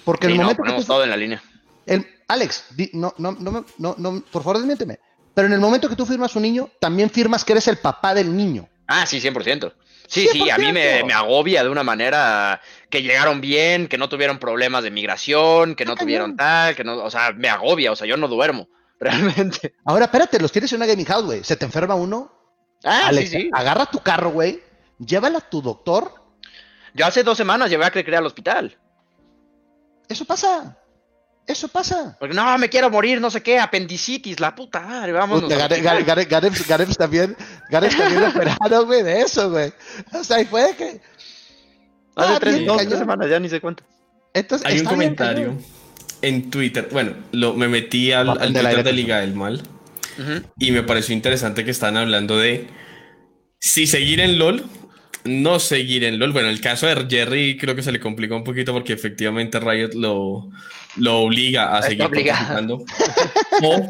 Porque 0.05 0.26
en 0.26 0.33
el 0.33 0.39
momento 0.39 0.62
que 0.62 0.85
todo 0.85 1.05
en 1.05 1.11
la 1.11 1.16
línea. 1.16 1.43
El, 1.87 2.07
Alex, 2.29 2.64
no, 2.93 3.14
no, 3.18 3.33
no, 3.33 3.64
no, 3.79 3.95
no, 3.99 4.22
por 4.31 4.43
favor, 4.43 4.59
desmiénteme. 4.59 4.99
Pero 5.35 5.47
en 5.47 5.55
el 5.55 5.61
momento 5.61 5.89
que 5.89 5.97
tú 5.97 6.05
firmas 6.05 6.35
un 6.35 6.43
niño, 6.43 6.70
también 6.81 7.11
firmas 7.11 7.45
que 7.45 7.53
eres 7.53 7.68
el 7.68 7.79
papá 7.79 8.14
del 8.14 8.37
niño. 8.37 8.68
Ah, 8.87 9.07
sí, 9.07 9.20
100%. 9.20 9.72
Sí, 10.09 10.26
sí, 10.33 10.49
a 10.49 10.57
mí 10.57 10.72
me, 10.72 11.01
agobia 11.12 11.62
de 11.62 11.68
una 11.68 11.85
manera 11.85 12.62
que 12.89 13.03
llegaron 13.03 13.43
bien, 13.43 13.89
que 13.89 13.99
no 13.99 14.09
tuvieron 14.09 14.39
problemas 14.39 14.83
de 14.83 14.91
migración, 14.91 15.74
que 15.74 15.85
no 15.85 15.95
tuvieron 15.95 16.35
tal, 16.35 16.74
que 16.74 16.83
no, 16.83 16.97
o 17.05 17.11
sea, 17.11 17.33
me 17.33 17.51
agobia, 17.51 17.93
o 17.93 17.97
sea, 17.97 18.07
yo 18.07 18.16
no 18.16 18.26
duermo, 18.26 18.68
realmente. 19.01 19.74
Ahora, 19.85 20.07
espérate, 20.07 20.41
los 20.41 20.51
tienes 20.51 20.72
en 20.72 20.76
una 20.76 20.87
gaming 20.87 21.05
house, 21.05 21.24
güey. 21.24 21.45
¿Se 21.45 21.57
te 21.57 21.66
enferma 21.66 21.95
uno? 21.95 22.33
Ah, 22.83 23.11
sí, 23.12 23.26
sí. 23.26 23.51
Agarra 23.53 23.85
tu 23.87 23.99
carro, 24.01 24.31
güey, 24.31 24.62
llévala 24.99 25.38
a 25.38 25.49
tu 25.49 25.62
doctor. 25.62 26.12
Yo 26.94 27.07
hace 27.07 27.22
dos 27.22 27.36
semanas 27.36 27.70
llevé 27.70 27.84
a 27.84 27.90
creer 27.90 28.16
al 28.16 28.26
hospital. 28.26 28.76
Eso 30.09 30.24
pasa. 30.24 30.76
Eso 31.46 31.68
pasa. 31.68 32.16
Porque 32.18 32.34
no, 32.34 32.59
me 32.59 32.68
quiero 32.68 32.90
morir, 32.90 33.20
no 33.20 33.30
sé 33.30 33.42
qué, 33.42 33.59
apendicitis, 33.59 34.38
la 34.38 34.55
puta 34.55 34.80
madre, 34.80 35.12
vámonos. 35.12 35.49
Gareth 35.49 35.82
también, 36.99 37.36
Gareth 37.70 37.96
también 37.96 38.24
operaron, 38.24 38.86
güey, 38.86 39.03
de 39.03 39.20
eso, 39.22 39.51
güey. 39.51 39.72
O 40.12 40.22
sea, 40.22 40.40
y 40.40 40.44
fue 40.44 40.74
que... 40.76 41.01
Hace 42.16 42.32
ah, 42.34 42.38
tres, 42.40 42.66
dos, 42.66 42.82
semanas, 42.82 43.30
ya 43.30 43.40
ni 43.40 43.49
sé 43.49 43.61
cuánto. 43.61 43.84
Entonces, 44.34 44.66
Hay 44.66 44.80
un 44.80 44.86
comentario 44.86 45.57
en 46.20 46.51
Twitter, 46.51 46.88
bueno, 46.92 47.12
lo, 47.32 47.55
me 47.55 47.68
metí 47.68 48.12
al, 48.12 48.28
al 48.28 48.53
Twitter 48.53 48.82
de 48.82 48.92
Liga 48.92 49.20
del 49.20 49.34
Mal 49.34 49.62
y 50.59 50.72
me 50.72 50.82
pareció 50.82 51.14
interesante 51.14 51.64
que 51.64 51.70
están 51.70 51.96
hablando 51.96 52.36
de 52.36 52.66
si 53.61 53.86
seguir 53.86 54.20
en 54.20 54.38
LOL 54.38 54.64
no 55.29 55.59
seguir 55.61 56.05
en 56.05 56.18
LOL. 56.18 56.33
Bueno, 56.33 56.49
el 56.49 56.61
caso 56.61 56.87
de 56.87 57.07
Jerry 57.09 57.57
creo 57.57 57.74
que 57.76 57.83
se 57.83 57.93
le 57.93 58.01
complicó 58.01 58.37
un 58.37 58.45
poquito 58.45 58.72
porque 58.72 58.93
efectivamente 58.93 59.61
Riot 59.61 59.95
lo, 59.95 60.51
lo 60.97 61.18
obliga 61.20 61.76
a 61.76 61.83
seguir 61.83 62.09
participando. 62.09 62.85
o 63.62 63.87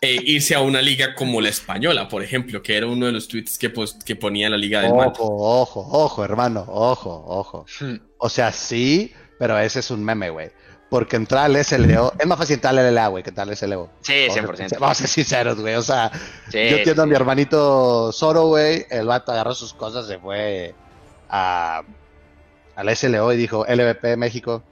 eh, 0.00 0.20
irse 0.26 0.54
a 0.54 0.60
una 0.60 0.80
liga 0.80 1.14
como 1.16 1.40
la 1.40 1.48
española, 1.48 2.08
por 2.08 2.22
ejemplo, 2.22 2.62
que 2.62 2.76
era 2.76 2.86
uno 2.86 3.06
de 3.06 3.12
los 3.12 3.26
tweets 3.26 3.58
que, 3.58 3.72
que 4.04 4.14
ponía 4.14 4.48
la 4.48 4.56
liga 4.56 4.80
del 4.80 4.92
Ojo, 4.92 5.24
ojo, 5.24 5.88
ojo, 5.90 6.24
hermano, 6.24 6.64
ojo, 6.68 7.24
ojo. 7.26 7.66
Hmm. 7.80 7.96
O 8.18 8.28
sea, 8.28 8.52
sí, 8.52 9.12
pero 9.40 9.58
ese 9.58 9.80
es 9.80 9.90
un 9.90 10.04
meme, 10.04 10.30
güey. 10.30 10.50
Porque 10.90 11.16
entrar 11.16 11.44
al 11.44 11.64
SLO 11.64 12.14
es 12.18 12.26
más 12.26 12.38
fácil 12.38 12.54
entrar 12.54 12.78
al 12.78 12.94
LA, 12.94 13.08
güey, 13.08 13.22
que 13.22 13.28
entrar 13.28 13.46
al 13.46 13.56
SLO. 13.56 13.90
Sí, 14.00 14.26
100%. 14.30 14.78
Vamos 14.78 14.90
a 14.90 14.94
ser 14.94 15.08
sinceros, 15.08 15.60
güey. 15.60 15.74
O 15.74 15.82
sea, 15.82 16.10
yo 16.50 16.58
entiendo 16.58 17.02
a 17.02 17.06
mi 17.06 17.14
hermanito 17.14 18.10
Zoro, 18.12 18.46
güey. 18.46 18.86
El 18.88 19.06
vato 19.06 19.32
agarró 19.32 19.54
sus 19.54 19.74
cosas, 19.74 20.06
se 20.06 20.18
fue 20.18 20.74
a, 21.28 21.82
al 22.74 22.96
SLO 22.96 23.32
y 23.32 23.36
dijo: 23.36 23.66
LVP 23.68 24.16
México, 24.16 24.62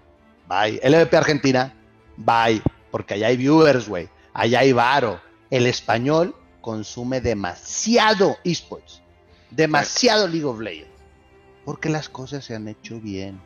bye. 0.49 0.81
LVP 0.83 1.15
Argentina, 1.17 1.75
bye. 2.17 2.63
Porque 2.91 3.15
allá 3.15 3.27
hay 3.27 3.37
viewers, 3.37 3.87
güey. 3.87 4.09
Allá 4.33 4.61
hay 4.61 4.73
varo. 4.73 5.21
El 5.51 5.67
español 5.67 6.35
consume 6.63 7.21
demasiado 7.21 8.39
esports. 8.43 9.03
Demasiado 9.51 10.27
League 10.27 10.47
of 10.47 10.61
Legends. 10.61 10.91
Porque 11.65 11.91
las 11.91 12.09
cosas 12.09 12.45
se 12.45 12.55
han 12.55 12.69
hecho 12.69 13.01
bien. 13.01 13.41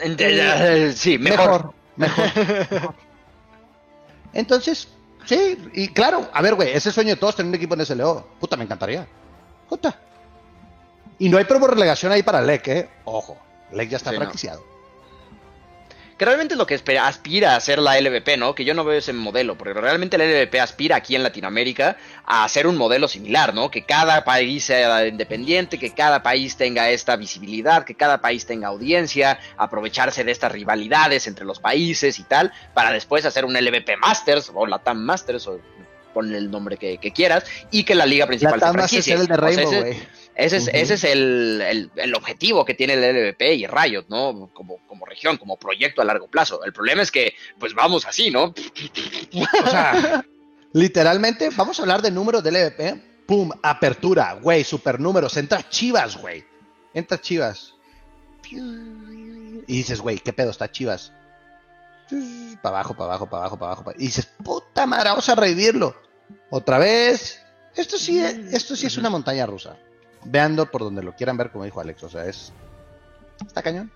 Eh, 0.00 0.92
sí, 0.96 1.18
mejor. 1.18 1.72
Mejor, 1.96 2.24
Entonces, 4.32 4.88
sí, 5.26 5.58
y 5.74 5.88
claro, 5.88 6.28
a 6.32 6.40
ver, 6.40 6.54
güey, 6.54 6.70
ese 6.70 6.90
sueño 6.90 7.10
de 7.10 7.16
todos 7.16 7.36
tener 7.36 7.50
un 7.50 7.54
equipo 7.54 7.74
en 7.74 7.84
SLO. 7.84 8.26
Puta, 8.40 8.56
me 8.56 8.64
encantaría. 8.64 9.06
Puta. 9.68 9.98
Y 11.18 11.28
no 11.28 11.38
hay 11.38 11.44
promo 11.44 11.66
relegación 11.66 12.12
ahí 12.12 12.22
para 12.22 12.40
LEC, 12.40 12.68
¿eh? 12.68 12.88
Ojo, 13.04 13.36
LEC 13.72 13.90
ya 13.90 13.96
está 13.98 14.10
sí, 14.10 14.48
que 16.22 16.26
realmente 16.26 16.54
es 16.54 16.58
lo 16.58 16.68
que 16.68 16.80
aspira 17.00 17.56
a 17.56 17.60
ser 17.60 17.80
la 17.80 18.00
LVP, 18.00 18.36
¿no? 18.36 18.54
Que 18.54 18.64
yo 18.64 18.74
no 18.74 18.84
veo 18.84 18.96
ese 18.96 19.12
modelo, 19.12 19.58
porque 19.58 19.74
realmente 19.74 20.16
la 20.16 20.24
LVP 20.24 20.60
aspira 20.60 20.94
aquí 20.94 21.16
en 21.16 21.24
Latinoamérica 21.24 21.96
a 22.24 22.44
hacer 22.44 22.68
un 22.68 22.76
modelo 22.76 23.08
similar, 23.08 23.52
¿no? 23.52 23.72
Que 23.72 23.84
cada 23.84 24.22
país 24.22 24.62
sea 24.62 25.04
independiente, 25.04 25.80
que 25.80 25.92
cada 25.92 26.22
país 26.22 26.56
tenga 26.56 26.90
esta 26.90 27.16
visibilidad, 27.16 27.84
que 27.84 27.96
cada 27.96 28.20
país 28.20 28.46
tenga 28.46 28.68
audiencia, 28.68 29.40
aprovecharse 29.56 30.22
de 30.22 30.30
estas 30.30 30.52
rivalidades 30.52 31.26
entre 31.26 31.44
los 31.44 31.58
países 31.58 32.20
y 32.20 32.22
tal, 32.22 32.52
para 32.72 32.92
después 32.92 33.26
hacer 33.26 33.44
un 33.44 33.54
LVP 33.54 33.96
Masters 33.96 34.52
o 34.54 34.64
la 34.64 34.78
TAM 34.78 34.98
Masters 34.98 35.48
o 35.48 35.58
ponle 36.14 36.38
el 36.38 36.52
nombre 36.52 36.76
que, 36.76 36.98
quieras, 37.12 37.42
y 37.72 37.82
que 37.82 37.96
la 37.96 38.06
liga 38.06 38.28
principal. 38.28 38.60
Es 38.84 39.08
el 39.08 39.26
de 39.26 39.36
Rainbow, 39.36 39.72
ese, 39.72 40.06
es, 40.34 40.52
ese 40.52 40.94
es 40.94 41.04
el, 41.04 41.90
el, 41.94 42.14
objetivo 42.14 42.64
que 42.64 42.74
tiene 42.74 42.94
el 42.94 43.32
LVP 43.32 43.54
y 43.54 43.66
Riot, 43.66 44.06
¿no? 44.08 44.50
Como, 44.54 44.78
como 44.86 45.04
región, 45.04 45.36
como 45.36 45.58
proyecto 45.58 46.00
a 46.00 46.04
largo 46.04 46.28
plazo. 46.28 46.64
El 46.64 46.72
problema 46.72 47.02
es 47.02 47.10
que, 47.10 47.34
pues 47.58 47.74
vamos 47.74 48.06
así, 48.06 48.30
¿no? 48.30 48.54
O 49.64 49.70
sea, 49.70 50.24
literalmente, 50.72 51.50
vamos 51.54 51.78
a 51.78 51.82
hablar 51.82 52.00
de 52.00 52.10
números 52.10 52.42
del 52.42 52.54
LVP. 52.54 53.12
Pum, 53.26 53.50
apertura, 53.62 54.34
güey, 54.34 54.64
super 54.64 54.98
números. 54.98 55.36
Entra 55.36 55.68
Chivas, 55.68 56.16
güey. 56.16 56.44
Entra 56.94 57.20
Chivas. 57.20 57.74
Y 58.50 59.76
dices, 59.76 60.00
güey, 60.00 60.18
¿qué 60.18 60.32
pedo 60.32 60.50
está 60.50 60.70
Chivas? 60.70 61.12
Para 62.62 62.76
abajo, 62.76 62.94
para 62.94 63.10
abajo, 63.10 63.26
para 63.26 63.40
abajo, 63.42 63.58
para 63.58 63.72
abajo. 63.72 63.92
Y 63.96 64.06
dices, 64.06 64.26
puta 64.42 64.86
madre, 64.86 65.10
vamos 65.10 65.28
a 65.28 65.34
revivirlo. 65.34 65.94
Otra 66.50 66.78
vez. 66.78 67.38
Esto 67.76 67.96
sí, 67.96 68.18
esto 68.18 68.76
sí 68.76 68.86
es 68.86 68.98
una 68.98 69.08
montaña 69.08 69.46
rusa 69.46 69.76
veando 70.24 70.66
por 70.66 70.82
donde 70.82 71.02
lo 71.02 71.14
quieran 71.14 71.36
ver, 71.36 71.50
como 71.50 71.64
dijo 71.64 71.80
Alex. 71.80 72.02
O 72.04 72.08
sea, 72.08 72.26
es. 72.26 72.52
Está 73.46 73.62
cañón. 73.62 73.90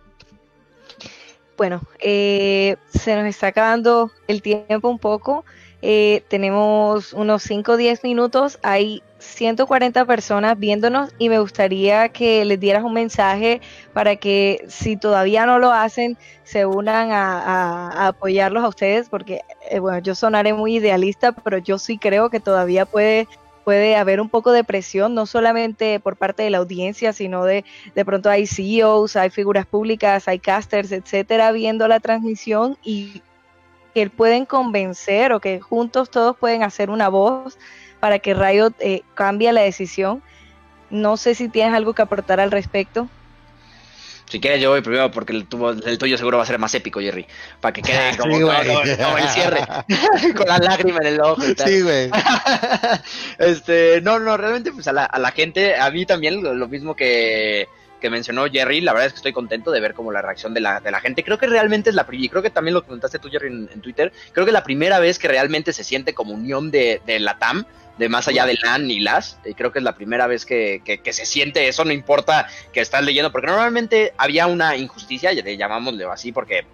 Bueno, 1.56 1.80
eh, 2.00 2.76
se 2.90 3.16
nos 3.16 3.24
está 3.24 3.48
acabando 3.48 4.10
el 4.28 4.42
tiempo 4.42 4.88
un 4.88 4.98
poco. 4.98 5.44
Eh, 5.82 6.22
tenemos 6.28 7.12
unos 7.12 7.42
5 7.42 7.72
o 7.72 7.76
10 7.76 8.02
minutos. 8.02 8.58
Hay 8.62 9.02
140 9.18 10.04
personas 10.04 10.58
viéndonos 10.58 11.10
y 11.18 11.28
me 11.28 11.38
gustaría 11.38 12.08
que 12.10 12.44
les 12.44 12.60
dieras 12.60 12.84
un 12.84 12.92
mensaje 12.92 13.60
para 13.92 14.16
que 14.16 14.64
si 14.68 14.96
todavía 14.96 15.46
no 15.46 15.58
lo 15.58 15.72
hacen, 15.72 16.18
se 16.44 16.66
unan 16.66 17.10
a, 17.12 18.08
apoyarlos 18.08 18.64
a 18.64 18.68
ustedes, 18.68 19.08
porque 19.08 19.40
eh, 19.70 19.78
bueno, 19.78 19.98
yo 19.98 20.14
sonaré 20.14 20.52
muy 20.52 20.76
idealista, 20.76 21.32
pero 21.32 21.58
yo 21.58 21.78
sí 21.78 21.98
creo 21.98 22.30
que 22.30 22.40
todavía 22.40 22.84
puede 22.84 23.28
puede 23.66 23.96
haber 23.96 24.20
un 24.20 24.28
poco 24.28 24.52
de 24.52 24.62
presión, 24.62 25.16
no 25.16 25.26
solamente 25.26 25.98
por 25.98 26.14
parte 26.14 26.44
de 26.44 26.50
la 26.50 26.58
audiencia, 26.58 27.12
sino 27.12 27.44
de 27.44 27.64
de 27.96 28.04
pronto 28.04 28.30
hay 28.30 28.46
CEOs, 28.46 29.16
hay 29.16 29.28
figuras 29.28 29.66
públicas, 29.66 30.28
hay 30.28 30.38
casters, 30.38 30.92
etcétera, 30.92 31.50
viendo 31.50 31.88
la 31.88 31.98
transmisión 31.98 32.78
y 32.84 33.22
que 33.92 34.08
pueden 34.08 34.46
convencer 34.46 35.32
o 35.32 35.40
que 35.40 35.60
juntos 35.60 36.10
todos 36.10 36.36
pueden 36.36 36.62
hacer 36.62 36.90
una 36.90 37.08
voz 37.08 37.58
para 37.98 38.20
que 38.20 38.34
Riot 38.34 38.74
eh, 38.78 39.02
cambie 39.14 39.52
la 39.52 39.62
decisión. 39.62 40.22
No 40.88 41.16
sé 41.16 41.34
si 41.34 41.48
tienes 41.48 41.74
algo 41.74 41.92
que 41.92 42.02
aportar 42.02 42.38
al 42.38 42.52
respecto. 42.52 43.08
Si 44.28 44.40
quieres, 44.40 44.60
yo 44.60 44.70
voy 44.70 44.80
primero 44.80 45.10
porque 45.10 45.32
el, 45.32 45.46
el 45.84 45.98
tuyo 45.98 46.18
seguro 46.18 46.38
va 46.38 46.42
a 46.42 46.46
ser 46.46 46.58
más 46.58 46.74
épico, 46.74 47.00
Jerry. 47.00 47.26
Para 47.60 47.72
que 47.72 47.82
quede 47.82 48.16
como, 48.18 48.36
el 48.36 49.28
cierre. 49.28 49.60
con 50.36 50.46
la 50.46 50.58
lágrima 50.58 50.98
en 50.98 51.06
el 51.06 51.20
ojo. 51.20 51.42
Sí, 51.42 51.82
güey. 51.82 52.10
este, 53.38 54.00
no, 54.00 54.18
no, 54.18 54.36
realmente, 54.36 54.72
pues 54.72 54.88
a 54.88 54.92
la, 54.92 55.04
a 55.04 55.18
la 55.18 55.30
gente, 55.30 55.76
a 55.76 55.90
mí 55.90 56.06
también, 56.06 56.42
lo, 56.42 56.68
mismo 56.68 56.96
que, 56.96 57.68
que 58.00 58.10
mencionó 58.10 58.46
Jerry, 58.46 58.80
la 58.80 58.92
verdad 58.92 59.06
es 59.06 59.12
que 59.12 59.18
estoy 59.18 59.32
contento 59.32 59.70
de 59.70 59.80
ver 59.80 59.94
como 59.94 60.12
la 60.12 60.22
reacción 60.22 60.54
de 60.54 60.60
la, 60.60 60.80
de 60.80 60.90
la 60.90 61.00
gente. 61.00 61.24
Creo 61.24 61.38
que 61.38 61.46
realmente 61.46 61.90
es 61.90 61.96
la 61.96 62.06
primera, 62.06 62.26
y 62.26 62.28
creo 62.28 62.42
que 62.42 62.50
también 62.50 62.74
lo 62.74 62.84
comentaste 62.84 63.18
tú, 63.18 63.28
Jerry, 63.30 63.48
en, 63.48 63.80
Twitter, 63.80 64.12
creo 64.32 64.44
que 64.44 64.50
es 64.50 64.54
la 64.54 64.64
primera 64.64 64.98
vez 64.98 65.18
que 65.18 65.28
realmente 65.28 65.72
se 65.72 65.84
siente 65.84 66.14
como 66.14 66.34
unión 66.34 66.70
de, 66.70 67.00
de 67.06 67.18
la 67.20 67.38
TAM 67.38 67.64
de 67.98 68.08
más 68.08 68.28
allá 68.28 68.46
de 68.46 68.58
LAN 68.62 68.90
y 68.90 69.00
las. 69.00 69.38
Y 69.44 69.54
creo 69.54 69.72
que 69.72 69.78
es 69.78 69.84
la 69.84 69.94
primera 69.94 70.26
vez 70.26 70.44
que, 70.44 70.82
que, 70.84 71.12
se 71.12 71.24
siente 71.26 71.68
eso, 71.68 71.84
no 71.84 71.92
importa 71.92 72.48
que 72.72 72.80
estás 72.80 73.04
leyendo, 73.04 73.32
porque 73.32 73.46
normalmente 73.46 74.12
había 74.16 74.46
una 74.46 74.76
injusticia, 74.76 75.32
llamámosle 75.32 76.04
así, 76.04 76.32
porque 76.32 76.66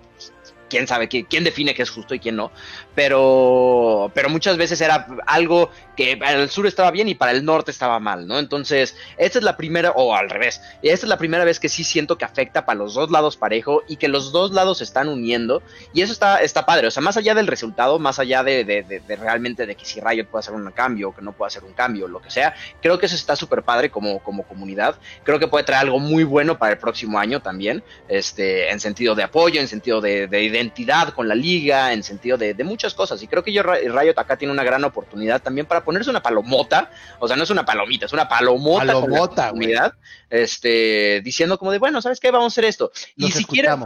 quién 0.73 0.87
sabe, 0.89 1.07
quién, 1.07 1.45
define 1.45 1.75
qué 1.75 1.83
es 1.83 1.91
justo 1.91 2.15
y 2.15 2.19
quién 2.19 2.35
no, 2.35 2.51
pero, 2.95 4.11
pero 4.15 4.31
muchas 4.31 4.57
veces 4.57 4.81
era 4.81 5.07
algo 5.27 5.71
que 5.99 6.17
para 6.17 6.33
el 6.33 6.49
sur 6.49 6.67
estaba 6.67 6.91
bien 6.91 7.11
y 7.11 7.15
para 7.15 7.33
el 7.33 7.45
norte 7.45 7.71
estaba 7.71 8.01
mal, 8.01 8.27
¿no? 8.27 8.39
Entonces, 8.39 8.97
esta 9.19 9.39
es 9.39 9.45
la 9.45 9.59
primera, 9.59 9.91
o 9.91 10.17
al 10.17 10.31
revés, 10.31 10.63
esta 10.83 11.05
es 11.05 11.09
la 11.11 11.19
primera 11.19 11.45
vez 11.45 11.61
que 11.61 11.69
sí 11.69 11.85
siento 11.85 12.17
que 12.17 12.25
afecta 12.25 12.65
para 12.65 12.79
los 12.79 12.95
dos 12.95 13.11
lados 13.11 13.37
parejo 13.37 13.83
y 13.87 13.97
que 13.97 14.09
los 14.09 14.33
dos 14.33 14.53
lados 14.53 14.79
se 14.79 14.85
están 14.85 15.11
uniendo 15.11 15.63
y 15.93 16.01
eso 16.01 16.11
está, 16.11 16.41
está 16.41 16.65
padre, 16.65 16.87
o 16.87 16.91
sea, 16.91 17.03
más 17.03 17.19
allá 17.19 17.35
del 17.35 17.49
resultado, 17.49 17.99
más 17.99 18.19
allá 18.19 18.43
de, 18.43 18.65
de, 18.65 19.17
realmente 19.17 19.67
de 19.67 19.75
que 19.75 19.85
si 19.85 20.01
Riot 20.01 20.25
puede 20.29 20.41
hacer 20.41 20.55
un 20.55 20.71
cambio 20.71 21.11
o 21.11 21.15
que 21.15 21.21
no 21.21 21.33
puede 21.33 21.49
hacer 21.49 21.65
un 21.65 21.75
cambio, 21.75 22.09
lo 22.09 22.23
que 22.23 22.31
sea, 22.31 22.55
creo 22.81 22.99
que 22.99 23.05
eso 23.05 23.15
está 23.15 23.37
súper 23.37 23.63
padre 23.63 23.91
como, 23.91 24.21
como 24.21 24.45
comunidad, 24.45 24.97
creo 25.23 25.39
que 25.39 25.49
puede 25.49 25.65
traer 25.65 25.83
algo 25.83 25.99
muy 25.99 26.25
bueno 26.25 26.57
para 26.59 26.73
el 26.73 26.79
próximo 26.79 27.19
año 27.19 27.43
también, 27.43 27.85
este, 28.09 28.71
en 28.71 28.81
sentido 28.81 29.15
de 29.15 29.25
apoyo, 29.25 29.61
en 29.61 29.69
sentido 29.69 30.01
de, 30.01 30.29
de 30.29 30.41
identidad 30.63 31.13
con 31.15 31.29
la 31.29 31.35
liga, 31.35 31.93
en 31.93 32.03
sentido 32.03 32.39
de, 32.39 32.55
muchas 32.63 32.95
cosas. 32.95 33.23
Y 33.23 33.27
creo 33.27 33.43
que 33.43 33.53
yo 33.53 33.63
Riot 33.63 34.19
acá 34.19 34.37
tiene 34.37 34.53
una 34.53 34.63
gran 34.63 34.85
oportunidad 34.85 35.43
también 35.43 35.67
para 35.67 35.85
ponerse 35.85 36.11
una 36.11 36.23
palomota, 36.23 36.91
o 37.19 37.27
sea, 37.27 37.37
no 37.37 37.43
es 37.43 37.51
una 37.51 37.65
palomita, 37.65 38.07
es 38.07 38.13
una 38.13 38.29
palomota, 38.29 38.87
palomota 38.87 39.51
con 39.51 39.61
la 39.61 39.95
este, 40.31 41.21
diciendo 41.23 41.59
como 41.59 41.73
de, 41.73 41.79
bueno, 41.79 42.01
¿sabes 42.01 42.19
qué? 42.19 42.31
Vamos 42.31 42.53
a 42.53 42.55
hacer 42.55 42.65
esto. 42.65 42.91
y 43.17 43.31
si 43.33 43.45
quieren, 43.45 43.85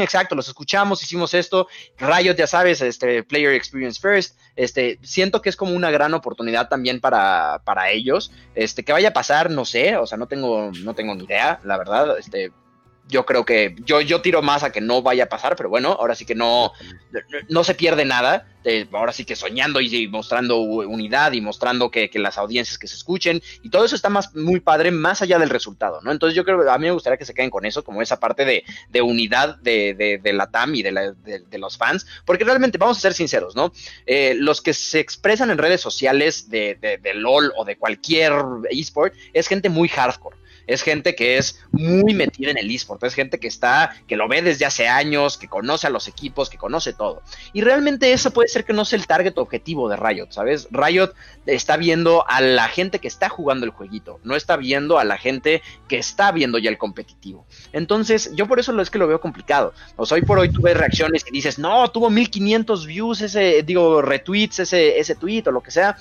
exacto, 0.00 0.34
los 0.34 0.46
escuchamos, 0.48 1.02
hicimos 1.02 1.32
esto. 1.32 1.68
Riot, 1.98 2.36
ya 2.36 2.46
sabes, 2.46 2.82
este, 2.82 3.22
Player 3.22 3.54
Experience 3.54 3.98
First, 3.98 4.36
este, 4.56 4.98
siento 5.02 5.40
que 5.40 5.48
es 5.48 5.56
como 5.56 5.72
una 5.72 5.90
gran 5.90 6.12
oportunidad 6.12 6.68
también 6.68 7.00
para, 7.00 7.62
para 7.64 7.90
ellos. 7.90 8.30
Este, 8.54 8.84
que 8.84 8.92
vaya 8.92 9.08
a 9.08 9.12
pasar, 9.14 9.50
no 9.50 9.64
sé, 9.64 9.96
o 9.96 10.06
sea, 10.06 10.18
no 10.18 10.26
tengo, 10.26 10.70
no 10.82 10.94
tengo 10.94 11.14
ni 11.14 11.24
idea, 11.24 11.60
la 11.64 11.78
verdad, 11.78 12.18
este, 12.18 12.52
yo 13.10 13.26
creo 13.26 13.44
que 13.44 13.76
yo, 13.84 14.00
yo 14.00 14.22
tiro 14.22 14.42
más 14.42 14.62
a 14.62 14.72
que 14.72 14.80
no 14.80 15.02
vaya 15.02 15.24
a 15.24 15.28
pasar, 15.28 15.56
pero 15.56 15.68
bueno, 15.68 15.92
ahora 15.92 16.14
sí 16.14 16.24
que 16.24 16.34
no, 16.34 16.72
no 17.48 17.64
se 17.64 17.74
pierde 17.74 18.04
nada. 18.04 18.46
ahora 18.92 19.12
sí 19.12 19.24
que 19.24 19.36
soñando 19.36 19.80
y, 19.80 20.08
mostrando 20.08 20.60
unidad 20.60 21.32
y 21.32 21.40
mostrando 21.40 21.90
que, 21.90 22.10
las 22.14 22.38
audiencias 22.38 22.78
que 22.78 22.86
se 22.86 22.96
escuchen 22.96 23.42
y 23.62 23.70
todo 23.70 23.84
eso 23.84 23.96
está 23.96 24.10
más 24.10 24.34
muy 24.34 24.60
padre 24.60 24.90
más 24.90 25.22
allá 25.22 25.38
del 25.38 25.48
resultado, 25.48 26.00
¿no? 26.02 26.12
Entonces 26.12 26.36
yo 26.36 26.44
creo 26.44 26.62
que 26.62 26.68
a 26.68 26.78
mí 26.78 26.86
me 26.86 26.92
gustaría 26.92 27.16
que 27.16 27.24
se 27.24 27.34
queden 27.34 27.50
con 27.50 27.64
eso, 27.64 27.82
como 27.82 28.02
esa 28.02 28.20
parte 28.20 28.44
de, 28.44 29.02
unidad 29.02 29.56
de, 29.56 30.20
la 30.34 30.50
TAM 30.50 30.74
y 30.74 30.82
de, 30.82 31.58
los 31.58 31.76
fans, 31.76 32.06
porque 32.24 32.44
realmente 32.44 32.78
vamos 32.78 32.98
a 32.98 33.00
ser 33.00 33.14
sinceros, 33.14 33.56
¿no? 33.56 33.72
Eh, 34.06 34.34
los 34.36 34.60
que 34.60 34.74
se 34.74 35.00
expresan 35.00 35.50
en 35.50 35.58
redes 35.58 35.80
sociales 35.80 36.50
de, 36.50 36.76
de 36.80 37.14
LOL 37.14 37.52
o 37.56 37.64
de 37.64 37.76
cualquier 37.76 38.32
esport 38.70 39.14
es 39.32 39.48
gente 39.48 39.68
muy 39.68 39.88
hardcore 39.88 40.39
es 40.72 40.82
gente 40.82 41.14
que 41.14 41.38
es 41.38 41.60
muy 41.72 42.14
metida 42.14 42.50
en 42.50 42.58
el 42.58 42.70
eSport, 42.70 43.02
es 43.04 43.14
gente 43.14 43.38
que 43.38 43.48
está, 43.48 43.94
que 44.06 44.16
lo 44.16 44.28
ve 44.28 44.42
desde 44.42 44.64
hace 44.64 44.88
años, 44.88 45.36
que 45.36 45.48
conoce 45.48 45.86
a 45.86 45.90
los 45.90 46.08
equipos, 46.08 46.48
que 46.48 46.58
conoce 46.58 46.92
todo. 46.92 47.22
Y 47.52 47.62
realmente 47.62 48.12
eso 48.12 48.30
puede 48.30 48.48
ser 48.48 48.64
que 48.64 48.72
no 48.72 48.84
sea 48.84 48.98
el 48.98 49.06
target 49.06 49.36
objetivo 49.36 49.88
de 49.88 49.96
Riot, 49.96 50.28
¿sabes? 50.30 50.68
Riot 50.70 51.12
está 51.46 51.76
viendo 51.76 52.24
a 52.28 52.40
la 52.40 52.68
gente 52.68 52.98
que 52.98 53.08
está 53.08 53.28
jugando 53.28 53.66
el 53.66 53.72
jueguito, 53.72 54.20
no 54.22 54.36
está 54.36 54.56
viendo 54.56 54.98
a 54.98 55.04
la 55.04 55.16
gente 55.16 55.62
que 55.88 55.98
está 55.98 56.30
viendo 56.32 56.58
ya 56.58 56.70
el 56.70 56.78
competitivo. 56.78 57.46
Entonces, 57.72 58.30
yo 58.34 58.46
por 58.46 58.60
eso 58.60 58.78
es 58.80 58.90
que 58.90 58.98
lo 58.98 59.08
veo 59.08 59.20
complicado. 59.20 59.74
O 59.96 60.06
sea, 60.06 60.16
hoy 60.16 60.22
por 60.22 60.38
hoy 60.38 60.50
tú 60.50 60.62
ves 60.62 60.76
reacciones 60.76 61.24
y 61.28 61.32
dices, 61.32 61.58
no, 61.58 61.90
tuvo 61.90 62.10
1500 62.10 62.86
views 62.86 63.20
ese, 63.20 63.62
digo, 63.62 64.02
retweets 64.02 64.60
ese, 64.60 64.98
ese 64.98 65.14
tweet 65.14 65.44
o 65.46 65.50
lo 65.50 65.62
que 65.62 65.70
sea. 65.70 65.96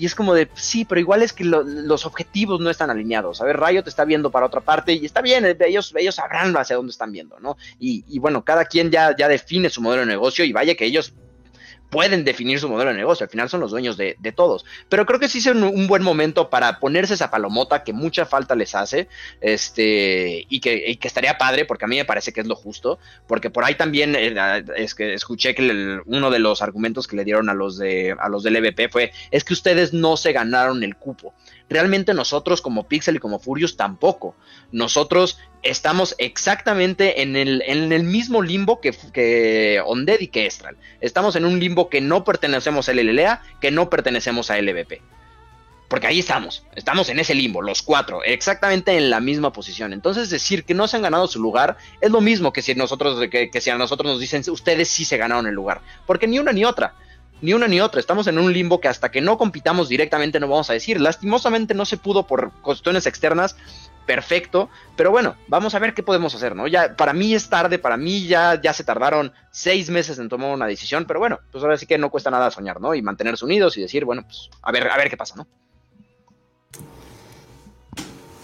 Y 0.00 0.06
es 0.06 0.14
como 0.14 0.32
de, 0.32 0.48
sí, 0.54 0.86
pero 0.86 0.98
igual 0.98 1.20
es 1.20 1.34
que 1.34 1.44
los 1.44 2.06
objetivos 2.06 2.58
no 2.58 2.70
están 2.70 2.88
alineados. 2.88 3.42
A 3.42 3.44
ver, 3.44 3.60
Riot 3.60 3.82
está 3.86 4.06
viendo 4.06 4.30
para 4.30 4.46
otra 4.46 4.62
parte 4.62 4.94
y 4.94 5.04
está 5.04 5.20
bien, 5.20 5.44
ellos, 5.60 5.92
ellos 5.94 6.14
sabrán 6.14 6.56
hacia 6.56 6.76
dónde 6.76 6.90
están 6.90 7.12
viendo, 7.12 7.38
¿no? 7.38 7.58
Y, 7.78 8.02
y 8.08 8.18
bueno, 8.18 8.42
cada 8.42 8.64
quien 8.64 8.90
ya, 8.90 9.14
ya 9.14 9.28
define 9.28 9.68
su 9.68 9.82
modelo 9.82 10.00
de 10.00 10.06
negocio 10.06 10.42
y 10.46 10.54
vaya 10.54 10.74
que 10.74 10.86
ellos 10.86 11.12
pueden 11.90 12.24
definir 12.24 12.60
su 12.60 12.68
modelo 12.68 12.92
de 12.92 12.96
negocio, 12.96 13.24
al 13.24 13.30
final 13.30 13.48
son 13.48 13.60
los 13.60 13.72
dueños 13.72 13.96
de, 13.96 14.14
todos. 14.34 14.64
Pero 14.88 15.06
creo 15.06 15.18
que 15.18 15.28
sí 15.28 15.38
es 15.38 15.46
un, 15.46 15.86
buen 15.88 16.02
momento 16.02 16.48
para 16.48 16.78
ponerse 16.78 17.14
esa 17.14 17.30
palomota 17.30 17.82
que 17.82 17.92
mucha 17.92 18.26
falta 18.26 18.54
les 18.54 18.74
hace, 18.76 19.08
este, 19.40 20.46
y 20.48 20.60
que, 20.60 20.98
estaría 21.02 21.36
padre, 21.36 21.64
porque 21.64 21.84
a 21.84 21.88
mí 21.88 21.96
me 21.96 22.04
parece 22.04 22.32
que 22.32 22.40
es 22.40 22.46
lo 22.46 22.54
justo, 22.54 22.98
porque 23.26 23.50
por 23.50 23.64
ahí 23.64 23.74
también 23.74 24.14
eh, 24.16 24.64
es 24.76 24.94
que 24.94 25.14
escuché 25.14 25.54
que 25.54 26.00
uno 26.06 26.30
de 26.30 26.38
los 26.38 26.62
argumentos 26.62 27.08
que 27.08 27.16
le 27.16 27.24
dieron 27.24 27.48
a 27.48 27.54
los 27.54 27.76
de 27.76 28.14
a 28.18 28.28
los 28.28 28.44
del 28.44 28.56
EVP 28.56 28.88
fue, 28.88 29.12
es 29.32 29.44
que 29.44 29.52
ustedes 29.52 29.92
no 29.92 30.16
se 30.16 30.32
ganaron 30.32 30.84
el 30.84 30.96
cupo. 30.96 31.34
Realmente 31.68 32.14
nosotros 32.14 32.60
como 32.62 32.88
Pixel 32.88 33.16
y 33.16 33.20
como 33.20 33.38
Furious 33.38 33.76
tampoco. 33.76 34.34
Nosotros 34.72 35.38
estamos 35.62 36.14
exactamente 36.18 37.22
en 37.22 37.36
el, 37.36 37.62
en 37.66 37.92
el 37.92 38.04
mismo 38.04 38.42
limbo 38.42 38.80
que, 38.80 38.94
que 39.12 39.82
Ondead 39.84 40.20
y 40.20 40.28
que 40.28 40.46
Estral. 40.46 40.76
Estamos 41.00 41.36
en 41.36 41.44
un 41.44 41.60
limbo 41.60 41.88
que 41.88 42.00
no 42.00 42.24
pertenecemos 42.24 42.88
a 42.88 42.92
LLA, 42.92 43.42
que 43.60 43.70
no 43.70 43.90
pertenecemos 43.90 44.50
a 44.50 44.60
LVP. 44.60 45.02
Porque 45.88 46.06
ahí 46.06 46.20
estamos, 46.20 46.64
estamos 46.76 47.08
en 47.08 47.18
ese 47.18 47.34
limbo, 47.34 47.62
los 47.62 47.82
cuatro, 47.82 48.22
exactamente 48.22 48.96
en 48.96 49.10
la 49.10 49.18
misma 49.18 49.52
posición. 49.52 49.92
Entonces 49.92 50.30
decir 50.30 50.64
que 50.64 50.72
no 50.72 50.86
se 50.86 50.96
han 50.96 51.02
ganado 51.02 51.26
su 51.26 51.40
lugar 51.40 51.78
es 52.00 52.12
lo 52.12 52.20
mismo 52.20 52.52
que 52.52 52.62
si 52.62 52.76
nosotros, 52.76 53.28
que 53.28 53.60
si 53.60 53.70
a 53.70 53.76
nosotros 53.76 54.12
nos 54.12 54.20
dicen 54.20 54.44
ustedes 54.50 54.88
sí 54.88 55.04
se 55.04 55.16
ganaron 55.16 55.48
el 55.48 55.54
lugar. 55.54 55.80
Porque 56.06 56.28
ni 56.28 56.38
una 56.38 56.52
ni 56.52 56.64
otra 56.64 56.94
ni 57.42 57.52
una 57.52 57.68
ni 57.68 57.80
otra. 57.80 58.00
Estamos 58.00 58.26
en 58.26 58.38
un 58.38 58.52
limbo 58.52 58.80
que 58.80 58.88
hasta 58.88 59.10
que 59.10 59.20
no 59.20 59.38
compitamos 59.38 59.88
directamente 59.88 60.40
no 60.40 60.48
vamos 60.48 60.70
a 60.70 60.74
decir. 60.74 61.00
Lastimosamente 61.00 61.74
no 61.74 61.84
se 61.84 61.96
pudo 61.96 62.26
por 62.26 62.52
cuestiones 62.60 63.06
externas. 63.06 63.56
Perfecto, 64.06 64.68
pero 64.96 65.10
bueno, 65.10 65.36
vamos 65.46 65.74
a 65.74 65.78
ver 65.78 65.94
qué 65.94 66.02
podemos 66.02 66.34
hacer, 66.34 66.56
¿no? 66.56 66.66
Ya 66.66 66.96
para 66.96 67.12
mí 67.12 67.34
es 67.34 67.48
tarde, 67.48 67.78
para 67.78 67.96
mí 67.96 68.26
ya, 68.26 68.60
ya 68.60 68.72
se 68.72 68.82
tardaron 68.82 69.32
seis 69.52 69.88
meses 69.88 70.18
en 70.18 70.28
tomar 70.28 70.52
una 70.52 70.66
decisión, 70.66 71.04
pero 71.06 71.20
bueno, 71.20 71.38
pues 71.52 71.62
ahora 71.62 71.76
sí 71.76 71.86
que 71.86 71.96
no 71.96 72.10
cuesta 72.10 72.30
nada 72.30 72.50
soñar, 72.50 72.80
¿no? 72.80 72.94
Y 72.94 73.02
mantenerse 73.02 73.44
unidos 73.44 73.76
y 73.76 73.82
decir, 73.82 74.04
bueno, 74.04 74.22
pues 74.22 74.50
a 74.62 74.72
ver, 74.72 74.90
a 74.90 74.96
ver 74.96 75.10
qué 75.10 75.16
pasa, 75.16 75.36
¿no? 75.36 75.46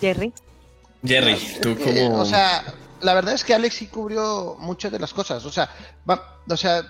Jerry. 0.01 0.33
Jerry, 1.05 1.37
tú 1.61 1.77
como... 1.77 2.21
o 2.21 2.25
sea, 2.25 2.63
la 3.01 3.15
verdad 3.15 3.35
es 3.35 3.45
que 3.45 3.55
Alex 3.55 3.75
sí 3.75 3.87
cubrió 3.89 4.57
muchas 4.59 4.93
de 4.93 4.99
las 4.99 5.13
cosas, 5.13 5.45
o 5.45 5.51
sea, 5.51 5.71
o 6.49 6.57
sea, 6.57 6.83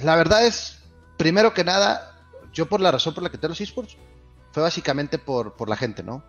la 0.00 0.16
verdad 0.16 0.46
es 0.46 0.78
primero 1.16 1.54
que 1.54 1.64
nada, 1.64 2.12
yo 2.52 2.66
por 2.66 2.80
la 2.80 2.90
razón 2.90 3.14
por 3.14 3.22
la 3.22 3.30
que 3.30 3.38
tengo 3.38 3.50
los 3.50 3.60
esports, 3.60 3.96
fue 4.52 4.62
básicamente 4.62 5.18
por, 5.18 5.54
por 5.54 5.68
la 5.68 5.76
gente, 5.76 6.02
¿no? 6.02 6.22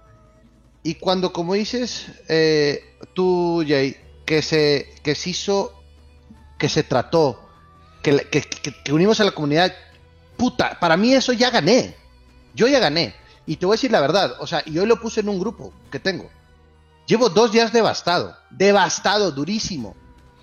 Y 0.87 0.95
cuando, 0.95 1.33
como 1.33 1.53
dices, 1.53 2.05
eh, 2.29 2.95
tú, 3.13 3.61
Jay, 3.67 3.97
que 4.25 4.41
se, 4.41 4.95
que 5.03 5.15
se 5.15 5.31
hizo, 5.31 5.83
que 6.57 6.69
se 6.69 6.81
trató, 6.81 7.45
que, 8.01 8.25
que, 8.31 8.93
unimos 8.93 9.19
a 9.19 9.25
la 9.25 9.31
comunidad, 9.31 9.75
puta, 10.37 10.79
para 10.79 10.95
mí 10.95 11.13
eso 11.13 11.33
ya 11.33 11.49
gané. 11.49 11.93
Yo 12.55 12.69
ya 12.69 12.79
gané. 12.79 13.13
Y 13.45 13.57
te 13.57 13.65
voy 13.65 13.73
a 13.73 13.75
decir 13.75 13.91
la 13.91 13.99
verdad, 13.99 14.37
o 14.39 14.47
sea, 14.47 14.63
y 14.65 14.79
hoy 14.79 14.85
lo 14.85 15.01
puse 15.01 15.19
en 15.19 15.27
un 15.27 15.41
grupo 15.41 15.73
que 15.91 15.99
tengo. 15.99 16.29
Llevo 17.05 17.27
dos 17.27 17.51
días 17.51 17.73
devastado, 17.73 18.37
devastado, 18.49 19.33
durísimo. 19.33 19.93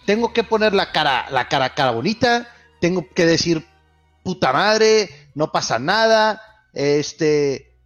Tengo 0.05 0.35
que 0.35 0.45
poner 0.45 0.75
la 0.75 0.93
cara, 0.93 1.25
la 1.31 1.49
cara, 1.49 1.75
cara 1.75 1.93
bonita, 1.93 2.55
tengo 2.83 3.09
que 3.15 3.25
decir, 3.25 3.67
puta 4.23 4.53
madre, 4.53 5.31
no 5.35 5.51
pasa 5.51 5.79
nada, 5.79 6.43
este, 6.75 7.79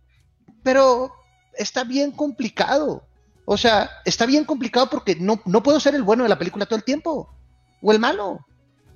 pero 0.65 1.18
está 1.59 1.85
bien 1.85 2.13
complicado. 2.13 3.03
O 3.45 3.57
sea, 3.57 3.91
está 4.05 4.25
bien 4.27 4.45
complicado 4.45 4.89
porque 4.91 5.17
no, 5.17 5.41
no 5.45 5.63
puedo 5.63 5.81
ser 5.81 5.95
el 5.95 6.03
bueno 6.03 6.23
de 6.23 6.29
la 6.29 6.39
película 6.39 6.67
todo 6.67 6.77
el 6.77 6.85
tiempo, 6.85 7.35
o 7.83 7.93
el 7.93 7.99
malo. 7.99 8.47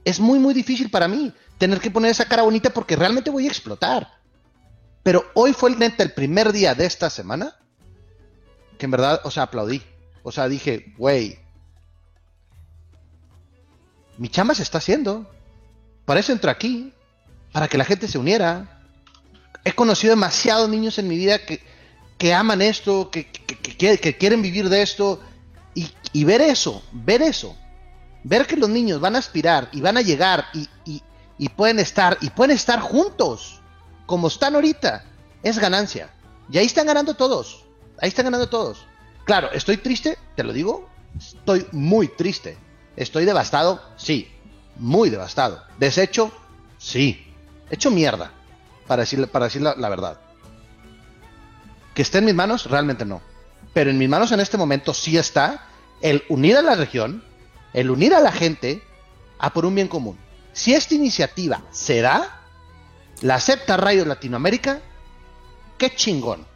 Es 0.05 0.21
muy, 0.21 0.39
muy 0.39 0.55
difícil 0.55 0.91
para 0.91 1.09
mí 1.09 1.33
tener 1.59 1.81
que 1.81 1.91
poner 1.91 2.11
esa 2.11 2.27
cara 2.27 2.43
bonita 2.43 2.71
porque 2.71 2.97
realmente 2.97 3.31
voy 3.31 3.45
a 3.45 3.51
explotar. 3.51 4.09
Pero 5.03 5.25
hoy 5.35 5.53
fue 5.53 5.71
el 5.71 5.95
el 5.99 6.13
primer 6.13 6.53
día 6.53 6.75
de 6.75 6.87
esta 6.87 7.11
semana 7.11 7.57
que 8.79 8.87
en 8.87 8.91
verdad, 8.91 9.21
o 9.25 9.31
sea, 9.31 9.45
aplaudí. 9.45 9.83
O 10.23 10.33
sea, 10.33 10.49
dije, 10.49 10.93
güey, 10.97 11.39
mi 14.19 14.29
chamba 14.29 14.55
se 14.55 14.63
está 14.63 14.79
haciendo 14.79 15.31
Por 16.05 16.17
eso 16.17 16.33
entro 16.33 16.51
aquí, 16.51 16.93
para 17.53 17.69
que 17.69 17.79
la 17.79 17.85
gente 17.85 18.09
se 18.09 18.19
uniera. 18.19 18.81
He 19.65 19.73
conocido 19.73 20.13
demasiados 20.13 20.69
niños 20.69 20.99
en 20.99 21.09
mi 21.09 21.17
vida 21.17 21.39
que, 21.39 21.63
que 22.23 22.33
aman 22.33 22.63
esto, 22.63 23.11
que, 23.11 23.27
quieren 24.17 24.43
vivir 24.43 24.69
de 24.69 24.81
esto. 24.81 25.19
Y, 25.75 26.25
ver 26.25 26.41
eso, 26.41 26.81
ver 26.93 27.21
eso, 27.21 27.57
ver 28.23 28.47
que 28.47 28.57
los 28.57 28.69
niños 28.69 29.01
van 29.01 29.17
a 29.17 29.19
aspirar 29.19 29.69
y 29.73 29.81
van 29.81 29.97
a 29.97 30.03
llegar 30.03 30.45
y, 30.55 31.49
pueden 31.57 31.81
estar, 31.81 32.17
y 32.21 32.31
pueden 32.31 32.55
estar 32.55 32.79
juntos, 32.79 33.61
como 34.07 34.29
están 34.29 34.55
ahorita, 34.55 35.05
es 35.43 35.59
ganancia. 35.59 36.11
Y 36.49 36.59
ahí 36.59 36.67
están 36.67 36.87
ganando 36.87 37.15
todos. 37.15 37.65
Ahí 38.01 38.11
están 38.11 38.27
ganando 38.27 38.49
todos. 38.49 38.87
Claro, 39.25 39.51
estoy 39.51 39.79
triste, 39.79 40.17
te 40.37 40.45
lo 40.45 40.53
digo. 40.53 40.89
Estoy 41.19 41.67
muy 41.73 42.07
triste. 42.07 42.57
Estoy 42.95 43.25
devastado, 43.25 43.83
sí. 43.97 44.31
Muy 44.77 45.11
devastado. 45.11 45.61
Deshecho, 45.77 46.31
sí. 46.79 47.27
Hecho 47.69 47.91
mierda. 47.91 48.31
Para 48.87 49.03
decir 49.03 49.19
la, 49.61 49.89
verdad. 49.89 50.21
Que 51.95 52.03
esté 52.03 52.19
en 52.19 52.25
mis 52.25 52.35
manos, 52.35 52.67
realmente 52.67 53.05
no. 53.05 53.21
Pero 53.73 53.91
en 53.91 53.99
mis 53.99 54.09
manos 54.09 54.33
en 54.33 54.41
este 54.41 54.59
momento 54.59 54.95
sí 54.95 55.17
está 55.17 55.67
el 56.01 56.25
unir 56.29 56.57
a 56.57 56.63
la 56.63 56.75
región, 56.75 57.25
el 57.73 57.91
unir 57.91 58.15
a 58.15 58.21
la 58.21 58.33
gente 58.33 58.83
a 59.39 59.53
por 59.53 59.65
un 59.65 59.75
bien 59.75 59.89
común. 59.89 60.19
Si 60.53 60.75
esta 60.75 60.95
iniciativa 60.95 61.63
se 61.71 62.01
da, 62.01 62.41
la 63.21 63.37
acepta 63.37 63.77
Radio 63.77 64.05
Latinoamérica, 64.05 64.81
qué 65.79 65.95
chingón. 65.95 66.47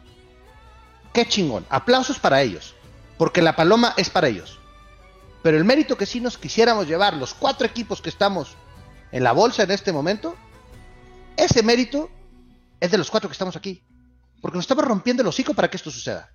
Qué 1.13 1.25
chingón. 1.27 1.65
Aplausos 1.69 2.19
para 2.19 2.41
ellos. 2.41 2.75
Porque 3.17 3.41
la 3.41 3.55
paloma 3.55 3.93
es 3.97 4.09
para 4.09 4.27
ellos. 4.27 4.59
Pero 5.41 5.57
el 5.57 5.65
mérito 5.65 5.97
que 5.97 6.05
sí 6.05 6.19
nos 6.19 6.37
quisiéramos 6.37 6.87
llevar, 6.87 7.15
los 7.15 7.33
cuatro 7.33 7.65
equipos 7.65 8.01
que 8.01 8.09
estamos 8.09 8.55
en 9.11 9.23
la 9.23 9.31
bolsa 9.31 9.63
en 9.63 9.71
este 9.71 9.91
momento, 9.91 10.35
ese 11.37 11.63
mérito 11.63 12.09
es 12.79 12.91
de 12.91 12.97
los 12.97 13.09
cuatro 13.09 13.29
que 13.29 13.33
estamos 13.33 13.55
aquí. 13.55 13.81
Porque 14.41 14.57
nos 14.57 14.63
estamos 14.63 14.85
rompiendo 14.85 15.21
el 15.21 15.27
hocico 15.27 15.53
para 15.53 15.69
que 15.69 15.77
esto 15.77 15.91
suceda. 15.91 16.29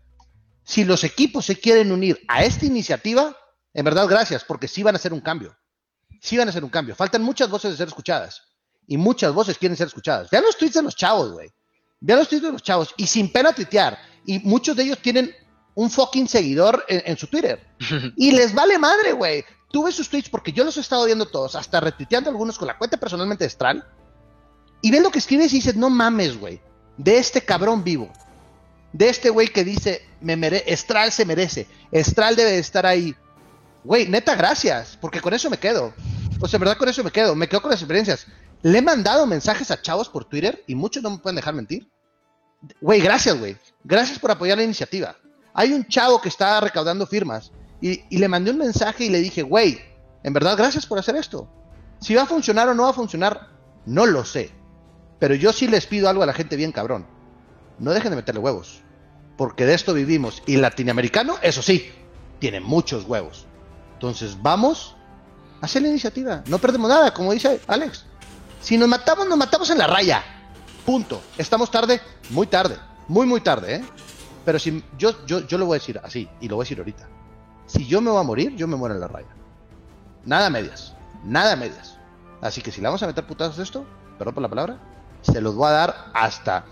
Si 0.65 0.85
los 0.85 1.05
equipos 1.05 1.47
se 1.47 1.57
quieren 1.57 1.93
unir 1.93 2.21
a 2.29 2.45
esta 2.45 2.67
iniciativa, 2.67 3.37
en 3.75 3.85
verdad 3.85 4.07
gracias, 4.07 4.45
porque 4.45 4.69
sí 4.69 4.83
van 4.83 4.95
a 4.95 4.99
hacer 4.99 5.13
un 5.13 5.21
cambio. 5.21 5.57
Sí 6.21 6.37
van 6.37 6.49
a 6.49 6.51
hacer 6.51 6.63
un 6.63 6.71
cambio. 6.71 6.95
Faltan 6.95 7.23
muchas 7.23 7.51
voces 7.51 7.73
de 7.73 7.77
ser 7.77 7.89
escuchadas. 7.89 8.43
Y 8.87 8.97
muchas 8.97 9.33
voces 9.33 9.59
quieren 9.59 9.77
ser 9.77 9.89
escuchadas. 9.89 10.31
Vean 10.31 10.45
los 10.45 10.57
tweets 10.57 10.75
de 10.75 10.83
los 10.83 10.97
chavos, 10.97 11.33
güey. 11.33 11.51
Vean 12.01 12.19
los 12.19 12.29
tweets 12.29 12.45
de 12.45 12.53
los 12.53 12.63
chavos. 12.63 12.95
Y 12.97 13.07
sin 13.07 13.33
pena 13.33 13.53
tuitear 13.53 13.99
y 14.25 14.39
muchos 14.41 14.77
de 14.77 14.85
ellos 14.85 14.99
tienen 14.99 15.35
un 15.75 15.91
fucking 15.91 16.29
seguidor 16.29 16.85
en, 16.89 17.17
su 17.17 17.27
Twitter. 17.27 17.67
y 18.17 18.33
les 18.33 18.55
vale 18.55 18.79
madre, 18.79 19.13
güey. 19.13 19.45
Tuve 19.71 19.91
sus 19.91 20.09
tweets 20.09 20.29
porque 20.29 20.53
yo 20.53 20.65
los 20.65 20.77
he 20.77 20.81
estado 20.81 21.07
viendo 21.07 21.27
todos, 21.27 21.57
hasta 21.57 21.81
retuiteando 21.81 22.29
algunos 22.29 22.59
con 22.59 22.69
la 22.69 22.77
cuenta 22.77 22.99
personalmente 22.99 23.45
de 23.45 23.51
Stral. 23.51 23.85
Y 24.83 24.91
ven 24.91 25.03
lo 25.03 25.11
que 25.11 25.19
escribes 25.19 25.53
y 25.53 25.57
dices, 25.57 25.77
no 25.77 25.89
mames, 25.89 26.39
güey. 26.39 26.61
De 26.97 27.19
este 27.19 27.43
cabrón 27.43 27.85
vivo. 27.85 28.13
De 28.93 29.09
este 29.09 29.31
güey 29.31 29.49
que 29.49 29.65
dice, 29.65 30.07
me 30.21 30.37
mere 30.37 30.65
Estral 30.67 31.13
se 31.13 31.25
merece. 31.25 31.67
Estral 31.91 32.37
debe 32.37 32.53
de 32.53 32.59
estar 32.59 32.87
ahí. 32.87 33.15
Güey, 33.85 34.09
neta, 34.09 34.35
gracias. 34.35 34.99
Porque 35.01 35.21
con 35.21 35.35
eso 35.35 35.51
me 35.51 35.59
quedo. 35.59 35.95
O 36.41 36.49
sea, 36.49 36.59
en 36.59 36.61
verdad 36.61 36.77
con 36.77 36.89
eso 36.89 37.03
me 37.03 37.11
quedo. 37.11 37.35
Me 37.35 37.49
quedo 37.49 37.63
con 37.63 37.71
las 37.71 37.81
experiencias. 37.81 38.27
Le 38.63 38.79
he 38.79 38.83
mandado 38.83 39.27
mensajes 39.27 39.71
a 39.71 39.81
chavos 39.81 40.09
por 40.09 40.25
Twitter 40.25 40.63
y 40.67 40.75
muchos 40.75 41.03
no 41.03 41.11
me 41.11 41.19
pueden 41.19 41.37
dejar 41.37 41.55
mentir. 41.55 41.91
Güey, 42.81 43.01
gracias, 43.01 43.39
güey. 43.39 43.57
Gracias 43.83 44.19
por 44.19 44.31
apoyar 44.31 44.59
la 44.59 44.65
iniciativa. 44.65 45.17
Hay 45.55 45.73
un 45.73 45.87
chavo 45.87 46.21
que 46.21 46.29
está 46.29 46.61
recaudando 46.61 47.07
firmas 47.07 47.51
y, 47.81 48.17
le 48.17 48.29
mandé 48.29 48.53
un 48.53 48.59
mensaje 48.59 49.05
y 49.05 49.11
le 49.11 49.19
dije, 49.19 49.43
güey, 49.43 49.81
en 50.23 50.33
verdad, 50.33 50.57
gracias 50.57 50.87
por 50.87 50.99
hacer 50.99 51.17
esto. 51.17 51.49
Si 52.01 52.15
va 52.15 52.23
a 52.23 52.27
funcionar 52.27 52.69
o 52.69 52.75
no 52.75 52.85
va 52.85 52.91
a 52.91 52.95
funcionar, 52.95 53.49
no 53.85 54.07
lo 54.07 54.25
sé. 54.25 54.53
Pero 55.23 55.37
yo 55.37 55.53
sí 55.53 55.69
les 55.69 55.87
pido 55.87 56.09
algo 56.09 56.25
a 56.25 56.27
la 56.27 56.33
gente 56.33 56.57
bien 56.57 56.73
cabrón. 56.73 57.07
No 57.79 57.93
dejen 57.93 58.11
de 58.11 58.17
meterle 58.17 58.41
huevos. 58.41 58.81
Porque 59.37 59.65
de 59.65 59.75
esto 59.75 59.95
vivimos. 59.95 60.43
Y 60.47 60.57
latinoamericano, 60.57 61.37
eso 61.43 61.63
sí, 61.63 61.93
tiene 62.41 62.59
muchos 62.59 63.05
huevos. 63.05 63.47
Entonces 63.93 64.37
vamos 64.43 64.97
a 65.61 65.67
hacer 65.67 65.83
la 65.83 65.91
iniciativa. 65.91 66.43
No 66.49 66.59
perdemos 66.59 66.91
nada, 66.91 67.15
como 67.15 67.33
dice 67.33 67.61
Alex. 67.69 68.05
Si 68.61 68.77
nos 68.77 68.89
matamos, 68.89 69.29
nos 69.29 69.39
matamos 69.39 69.71
en 69.71 69.79
la 69.79 69.87
raya. 69.87 70.25
Punto. 70.85 71.23
Estamos 71.39 71.71
tarde, 71.71 72.01
muy 72.31 72.49
tarde, 72.49 72.77
muy, 73.07 73.25
muy 73.25 73.41
tarde, 73.41 73.77
¿eh? 73.77 73.85
Pero 74.45 74.59
si 74.59 74.83
yo, 74.99 75.25
yo, 75.25 75.47
yo 75.47 75.57
lo 75.57 75.67
voy 75.67 75.77
a 75.77 75.79
decir 75.79 76.01
así, 76.03 76.29
y 76.41 76.49
lo 76.49 76.57
voy 76.57 76.65
a 76.65 76.67
decir 76.67 76.79
ahorita. 76.79 77.09
Si 77.67 77.87
yo 77.87 78.01
me 78.01 78.11
voy 78.11 78.19
a 78.19 78.25
morir, 78.25 78.57
yo 78.57 78.67
me 78.67 78.75
muero 78.75 78.97
en 78.97 79.01
la 79.01 79.07
raya. 79.07 79.31
Nada 80.25 80.51
medias, 80.51 80.97
nada 81.23 81.55
medias. 81.55 81.97
Así 82.41 82.61
que 82.61 82.73
si 82.73 82.81
le 82.81 82.89
vamos 82.89 83.05
a 83.05 83.07
meter 83.07 83.25
putazos 83.25 83.61
esto, 83.61 83.87
perdón 84.19 84.35
por 84.35 84.43
la 84.43 84.49
palabra, 84.49 84.92
se 85.23 85.41
los 85.41 85.55
voy 85.55 85.69
a 85.69 85.73
dar 85.73 86.11
hasta 86.15 86.65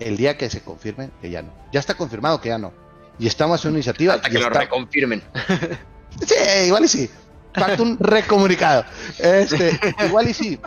el 0.00 0.16
día 0.16 0.36
que 0.36 0.50
se 0.50 0.62
confirme 0.62 1.10
que 1.20 1.30
ya 1.30 1.42
no. 1.42 1.52
Ya 1.72 1.80
está 1.80 1.94
confirmado 1.94 2.40
que 2.40 2.48
ya 2.48 2.58
no. 2.58 2.72
Y 3.18 3.26
estamos 3.26 3.64
en 3.64 3.70
una 3.70 3.78
iniciativa. 3.78 4.14
Hasta 4.14 4.28
que 4.28 4.38
lo 4.38 4.50
reconfirmen. 4.50 5.22
sí, 6.26 6.34
igual 6.66 6.84
y 6.84 6.88
sí. 6.88 7.10
Falta 7.54 7.82
un 7.82 7.98
recomunicado. 7.98 8.84
Este, 9.18 9.78
igual 10.04 10.28
y 10.28 10.34
sí 10.34 10.58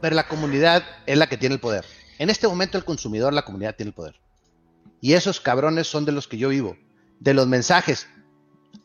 pero 0.00 0.16
la 0.16 0.28
comunidad 0.28 0.84
es 1.06 1.18
la 1.18 1.28
que 1.28 1.36
tiene 1.36 1.54
el 1.54 1.60
poder. 1.60 1.84
En 2.18 2.30
este 2.30 2.48
momento 2.48 2.78
el 2.78 2.84
consumidor, 2.84 3.32
la 3.32 3.44
comunidad 3.44 3.74
tiene 3.76 3.90
el 3.90 3.94
poder. 3.94 4.20
Y 5.00 5.14
esos 5.14 5.40
cabrones 5.40 5.86
son 5.86 6.04
de 6.04 6.12
los 6.12 6.26
que 6.26 6.38
yo 6.38 6.48
vivo, 6.48 6.76
de 7.20 7.34
los 7.34 7.46
mensajes. 7.46 8.08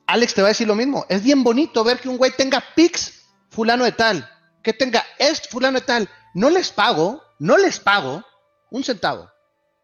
Alex 0.05 0.33
te 0.33 0.41
va 0.41 0.49
a 0.49 0.49
decir 0.49 0.67
lo 0.67 0.75
mismo. 0.75 1.05
Es 1.09 1.23
bien 1.23 1.43
bonito 1.43 1.83
ver 1.83 1.99
que 1.99 2.09
un 2.09 2.17
güey 2.17 2.31
tenga 2.35 2.63
pics 2.75 3.25
fulano 3.49 3.83
de 3.83 3.91
tal, 3.91 4.29
que 4.61 4.73
tenga 4.73 5.03
este 5.17 5.49
fulano 5.49 5.79
de 5.79 5.85
tal. 5.85 6.09
No 6.34 6.49
les 6.49 6.71
pago, 6.71 7.21
no 7.39 7.57
les 7.57 7.79
pago 7.79 8.23
un 8.71 8.84
centavo, 8.84 9.29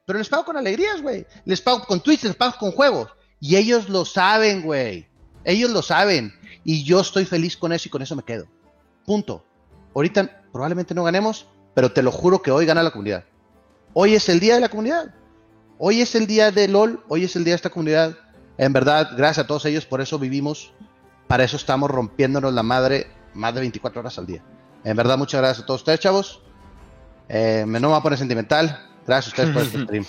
pero 0.06 0.18
les 0.18 0.30
pago 0.30 0.46
con 0.46 0.58
alegrías, 0.58 1.02
güey. 1.02 1.28
Les 1.46 1.62
pago 1.62 1.86
con 1.86 2.02
tweets, 2.02 2.24
les 2.24 2.36
pago 2.36 2.56
con 2.60 2.72
juegos. 2.72 3.10
Y 3.40 3.56
ellos 3.56 3.90
lo 3.90 4.06
saben, 4.06 4.64
güey. 4.64 5.08
Ellos 5.44 5.70
lo 5.70 5.84
saben. 5.84 6.34
Y 6.64 6.84
yo 6.84 7.00
estoy 7.00 7.26
feliz 7.26 7.56
con 7.56 7.72
eso 7.72 7.88
y 7.88 7.92
con 7.92 8.02
eso 8.02 8.16
me 8.16 8.24
quedo. 8.24 8.48
Punto. 9.06 9.46
Ahorita 9.94 10.44
probablemente 10.52 10.96
no 10.96 11.04
ganemos, 11.04 11.48
pero 11.76 11.92
te 11.92 12.02
lo 12.02 12.12
juro 12.12 12.42
que 12.42 12.50
hoy 12.50 12.66
gana 12.66 12.82
la 12.82 12.92
comunidad. 12.92 13.26
Hoy 13.94 14.16
es 14.16 14.30
el 14.30 14.40
día 14.40 14.56
de 14.56 14.62
la 14.62 14.70
comunidad. 14.70 15.14
Hoy 15.78 16.02
es 16.02 16.16
el 16.16 16.28
día 16.28 16.52
de 16.52 16.68
LOL, 16.68 17.04
hoy 17.08 17.24
es 17.26 17.36
el 17.36 17.44
día 17.44 17.54
de 17.54 17.58
esta 17.58 17.70
comunidad. 17.70 18.18
En 18.58 18.74
verdad, 18.74 19.12
gracias 19.16 19.46
a 19.46 19.48
todos 19.48 19.66
ellos, 19.66 19.86
por 19.86 20.02
eso 20.02 20.20
vivimos, 20.20 20.74
para 21.28 21.44
eso 21.44 21.56
estamos 21.56 21.90
rompiéndonos 21.90 22.54
la 22.54 22.64
madre 22.64 23.08
más 23.34 23.54
de 23.54 23.62
24 23.62 24.02
horas 24.02 24.18
al 24.18 24.26
día. 24.26 24.44
En 24.84 24.96
verdad, 24.96 25.18
muchas 25.18 25.42
gracias 25.42 25.64
a 25.64 25.66
todos 25.66 25.82
ustedes, 25.82 26.00
chavos. 26.00 26.42
Eh, 27.28 27.64
me 27.68 27.80
no 27.80 27.88
me 27.88 27.94
voy 27.94 28.00
a 28.00 28.04
poner 28.04 28.18
sentimental. 28.18 28.88
Gracias 29.06 29.28
a 29.28 29.30
ustedes 29.30 29.50
por 29.54 29.64
este 29.64 29.84
stream. 29.84 30.06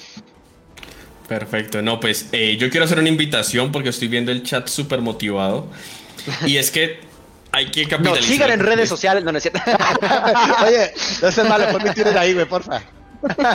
Perfecto, 1.29 1.81
no, 1.81 2.01
pues 2.01 2.29
eh, 2.33 2.57
yo 2.59 2.71
quiero 2.71 2.87
hacer 2.87 2.99
una 2.99 3.09
invitación 3.09 3.71
porque 3.71 3.91
estoy 3.91 4.09
viendo 4.09 4.33
el 4.33 4.43
chat 4.43 4.67
súper 4.67 5.01
motivado. 5.01 5.69
Y 6.45 6.57
es 6.57 6.71
que 6.71 7.01
hay 7.53 7.71
que 7.71 7.87
capitalizar. 7.87 8.23
No, 8.23 8.35
sigan 8.35 8.51
en 8.51 8.61
redes 8.61 8.89
sociales, 8.89 9.23
no, 9.23 9.33
no 9.33 9.39
es 9.39 9.45
cierto. 9.45 9.61
Oye, 10.67 10.93
no 11.23 11.31
seas 11.31 11.49
malo, 11.49 11.71
por 11.71 11.85
mí 11.85 11.91
tienes 11.95 12.17
ahí, 12.17 12.35
güey, 12.35 12.47
porfa. 12.47 12.83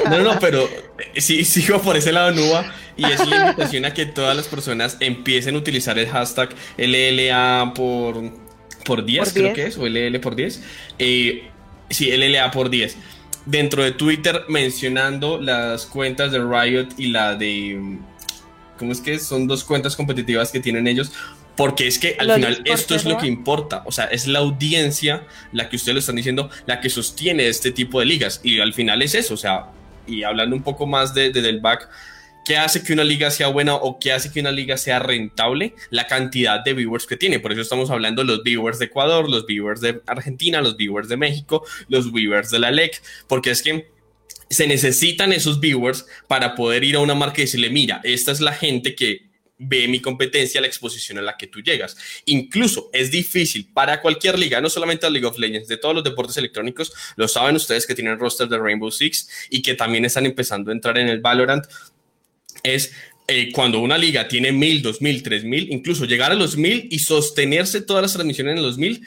No, 0.09 0.19
no, 0.19 0.39
pero 0.39 0.69
eh, 1.13 1.19
sí, 1.19 1.43
sigo 1.43 1.81
por 1.81 1.97
ese 1.97 2.11
lado, 2.11 2.31
Nuba, 2.31 2.65
y 2.95 3.05
es 3.05 3.25
la 3.27 3.47
invitación 3.47 3.85
a 3.85 3.93
que 3.93 4.05
todas 4.05 4.35
las 4.37 4.47
personas 4.47 4.97
empiecen 4.99 5.55
a 5.55 5.57
utilizar 5.57 5.97
el 5.97 6.07
hashtag 6.07 6.49
LLA 6.77 7.73
por, 7.73 8.31
por 8.85 9.03
10, 9.03 9.33
creo 9.33 9.53
que 9.53 9.65
es, 9.65 9.77
o 9.77 9.85
LL 9.85 10.17
por 10.21 10.35
10. 10.35 10.63
Eh, 10.99 11.49
sí, 11.89 12.09
LLA 12.15 12.51
por 12.51 12.69
10. 12.69 12.95
Dentro 13.45 13.83
de 13.83 13.91
Twitter 13.91 14.43
mencionando 14.47 15.39
las 15.39 15.85
cuentas 15.85 16.31
de 16.31 16.39
Riot 16.39 16.89
y 16.97 17.07
la 17.07 17.35
de... 17.35 17.97
¿Cómo 18.77 18.91
es 18.91 19.01
que 19.01 19.19
son 19.19 19.47
dos 19.47 19.63
cuentas 19.63 19.95
competitivas 19.95 20.51
que 20.51 20.59
tienen 20.59 20.87
ellos? 20.87 21.11
Porque 21.55 21.87
es 21.87 21.99
que 21.99 22.15
al 22.19 22.33
final 22.33 22.61
esto 22.65 22.95
es 22.95 23.05
lo 23.05 23.17
que 23.17 23.27
importa. 23.27 23.83
O 23.85 23.91
sea, 23.91 24.05
es 24.05 24.27
la 24.27 24.39
audiencia 24.39 25.23
la 25.53 25.69
que 25.69 25.77
ustedes 25.77 25.93
lo 25.93 25.99
están 25.99 26.15
diciendo, 26.17 26.49
la 26.65 26.81
que 26.81 26.89
sostiene 26.89 27.47
este 27.47 27.71
tipo 27.71 27.99
de 27.99 28.05
ligas. 28.05 28.41
Y 28.43 28.59
al 28.59 28.73
final 28.73 29.01
es 29.01 29.15
eso. 29.15 29.35
O 29.35 29.37
sea, 29.37 29.67
y 30.07 30.23
hablando 30.23 30.55
un 30.55 30.63
poco 30.63 30.85
más 30.85 31.13
de, 31.13 31.31
del 31.31 31.61
back, 31.61 31.89
¿qué 32.45 32.57
hace 32.57 32.83
que 32.83 32.93
una 32.93 33.03
liga 33.03 33.31
sea 33.31 33.47
buena 33.47 33.75
o 33.75 33.99
qué 33.99 34.13
hace 34.13 34.31
que 34.31 34.39
una 34.39 34.51
liga 34.51 34.77
sea 34.77 34.99
rentable? 34.99 35.73
La 35.89 36.07
cantidad 36.07 36.63
de 36.63 36.73
viewers 36.73 37.05
que 37.05 37.17
tiene. 37.17 37.39
Por 37.39 37.51
eso 37.51 37.61
estamos 37.61 37.89
hablando 37.89 38.21
de 38.21 38.27
los 38.27 38.43
viewers 38.43 38.79
de 38.79 38.85
Ecuador, 38.85 39.29
los 39.29 39.45
viewers 39.45 39.81
de 39.81 40.01
Argentina, 40.05 40.61
los 40.61 40.77
viewers 40.77 41.09
de 41.09 41.17
México, 41.17 41.65
los 41.89 42.13
viewers 42.13 42.51
de 42.51 42.59
la 42.59 42.71
LEC. 42.71 43.01
Porque 43.27 43.49
es 43.49 43.61
que 43.61 43.89
se 44.49 44.67
necesitan 44.67 45.33
esos 45.33 45.59
viewers 45.59 46.05
para 46.27 46.55
poder 46.55 46.83
ir 46.83 46.95
a 46.95 46.99
una 46.99 47.15
marca 47.15 47.41
y 47.41 47.45
decirle, 47.45 47.69
mira, 47.69 47.99
esta 48.03 48.31
es 48.31 48.39
la 48.39 48.53
gente 48.53 48.95
que 48.95 49.25
ve 49.57 49.87
mi 49.87 50.01
competencia, 50.01 50.59
la 50.61 50.67
exposición 50.67 51.17
a 51.17 51.21
la 51.21 51.37
que 51.37 51.47
tú 51.47 51.61
llegas. 51.61 51.95
Incluso 52.25 52.89
es 52.93 53.11
difícil 53.11 53.71
para 53.73 54.01
cualquier 54.01 54.37
liga, 54.37 54.59
no 54.61 54.69
solamente 54.69 55.05
la 55.05 55.11
League 55.11 55.25
of 55.25 55.37
Legends, 55.37 55.67
de 55.67 55.77
todos 55.77 55.95
los 55.95 56.03
deportes 56.03 56.37
electrónicos, 56.37 56.93
lo 57.15 57.27
saben 57.27 57.55
ustedes 57.55 57.87
que 57.87 57.95
tienen 57.95 58.19
roster 58.19 58.47
de 58.47 58.57
Rainbow 58.57 58.91
Six 58.91 59.47
y 59.49 59.61
que 59.61 59.73
también 59.73 60.05
están 60.05 60.25
empezando 60.25 60.71
a 60.71 60.73
entrar 60.73 60.97
en 60.97 61.07
el 61.07 61.21
Valorant, 61.21 61.65
es 62.65 62.91
eh, 63.27 63.51
cuando 63.51 63.79
una 63.79 63.97
liga 63.97 64.27
tiene 64.27 64.51
mil, 64.51 64.83
dos 64.83 65.01
mil, 65.01 65.23
tres 65.23 65.43
mil, 65.43 65.71
incluso 65.71 66.05
llegar 66.05 66.31
a 66.31 66.35
los 66.35 66.57
mil 66.57 66.87
y 66.91 66.99
sostenerse 66.99 67.81
todas 67.81 68.03
las 68.03 68.13
transmisiones 68.13 68.55
en 68.57 68.61
los 68.61 68.77
mil, 68.77 69.05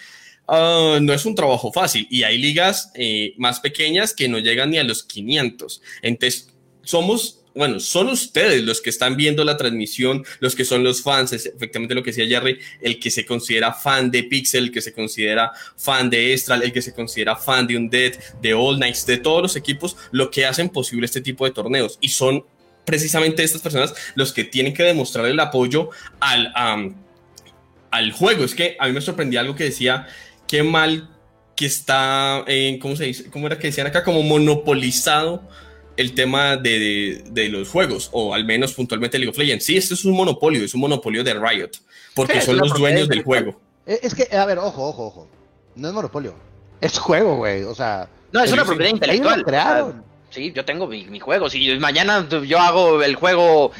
ah, 0.48 0.98
no 1.00 1.12
es 1.12 1.24
un 1.24 1.36
trabajo 1.36 1.72
fácil 1.72 2.06
y 2.10 2.24
hay 2.24 2.36
ligas 2.38 2.90
eh, 2.96 3.34
más 3.36 3.60
pequeñas 3.60 4.14
que 4.14 4.28
no 4.28 4.38
llegan 4.38 4.70
ni 4.70 4.78
a 4.78 4.82
los 4.82 5.04
500. 5.04 5.82
Entonces, 6.02 6.52
somos, 6.82 7.44
bueno, 7.54 7.78
son 7.78 8.08
ustedes 8.08 8.64
los 8.64 8.80
que 8.80 8.90
están 8.90 9.16
viendo 9.16 9.44
la 9.44 9.56
transmisión, 9.56 10.24
los 10.40 10.56
que 10.56 10.64
son 10.64 10.82
los 10.82 11.00
fans, 11.02 11.32
es 11.32 11.46
efectivamente 11.46 11.94
lo 11.94 12.02
que 12.02 12.10
decía 12.10 12.26
Jerry, 12.26 12.58
el 12.80 12.98
que 12.98 13.12
se 13.12 13.24
considera 13.24 13.72
fan 13.72 14.10
de 14.10 14.24
Pixel, 14.24 14.64
el 14.64 14.72
que 14.72 14.80
se 14.80 14.92
considera 14.92 15.52
fan 15.76 16.10
de 16.10 16.32
Estral, 16.32 16.64
el 16.64 16.72
que 16.72 16.82
se 16.82 16.92
considera 16.92 17.36
fan 17.36 17.68
de 17.68 17.76
Undead, 17.76 18.14
de 18.42 18.52
All 18.52 18.78
Knights, 18.78 19.06
de 19.06 19.18
todos 19.18 19.42
los 19.42 19.54
equipos, 19.54 19.96
lo 20.10 20.28
que 20.28 20.44
hacen 20.44 20.70
posible 20.70 21.04
este 21.04 21.20
tipo 21.20 21.44
de 21.44 21.52
torneos 21.52 21.98
y 22.00 22.08
son 22.08 22.44
precisamente 22.88 23.44
estas 23.44 23.60
personas 23.60 23.94
los 24.14 24.32
que 24.32 24.44
tienen 24.44 24.72
que 24.72 24.82
demostrar 24.82 25.26
el 25.26 25.38
apoyo 25.38 25.90
al, 26.20 26.54
al 27.90 28.12
juego. 28.12 28.44
Es 28.44 28.54
que 28.54 28.78
a 28.80 28.86
mí 28.86 28.94
me 28.94 29.02
sorprendía 29.02 29.40
algo 29.40 29.54
que 29.54 29.64
decía, 29.64 30.06
qué 30.46 30.62
mal 30.62 31.10
que 31.54 31.66
está, 31.66 32.44
en, 32.46 32.78
¿cómo 32.78 32.96
se 32.96 33.04
dice? 33.04 33.30
¿Cómo 33.30 33.46
era 33.46 33.58
que 33.58 33.66
decían 33.66 33.86
acá? 33.86 34.02
Como 34.04 34.22
monopolizado 34.22 35.46
el 35.98 36.14
tema 36.14 36.56
de, 36.56 37.22
de, 37.30 37.48
los 37.50 37.68
juegos, 37.68 38.08
o 38.12 38.32
al 38.32 38.46
menos 38.46 38.72
puntualmente 38.72 39.18
League 39.18 39.32
of 39.32 39.36
Legends. 39.36 39.66
Sí, 39.66 39.76
esto 39.76 39.92
es 39.92 40.06
un 40.06 40.14
monopolio, 40.14 40.64
es 40.64 40.72
un 40.72 40.80
monopolio 40.80 41.22
de 41.22 41.34
Riot, 41.34 41.72
porque 42.14 42.40
son 42.40 42.56
los 42.56 42.72
dueños 42.72 43.06
del 43.06 43.22
juego. 43.22 43.60
Es 43.84 44.14
que, 44.14 44.34
a 44.34 44.46
ver, 44.46 44.58
ojo, 44.58 44.88
ojo, 44.88 45.06
ojo. 45.08 45.28
No 45.74 45.88
es 45.88 45.94
monopolio. 45.94 46.34
Es 46.80 46.98
juego, 46.98 47.36
güey. 47.36 47.64
O 47.64 47.74
sea. 47.74 48.08
No, 48.32 48.42
es 48.42 48.52
una 48.52 48.64
propiedad 48.64 48.90
intelectual. 48.90 49.44
Sí, 50.30 50.52
yo 50.54 50.64
tengo 50.64 50.86
mi, 50.86 51.18
juego. 51.20 51.48
Si 51.48 51.78
mañana 51.78 52.26
yo 52.28 52.58
hago 52.58 53.02
el 53.02 53.14
juego 53.14 53.72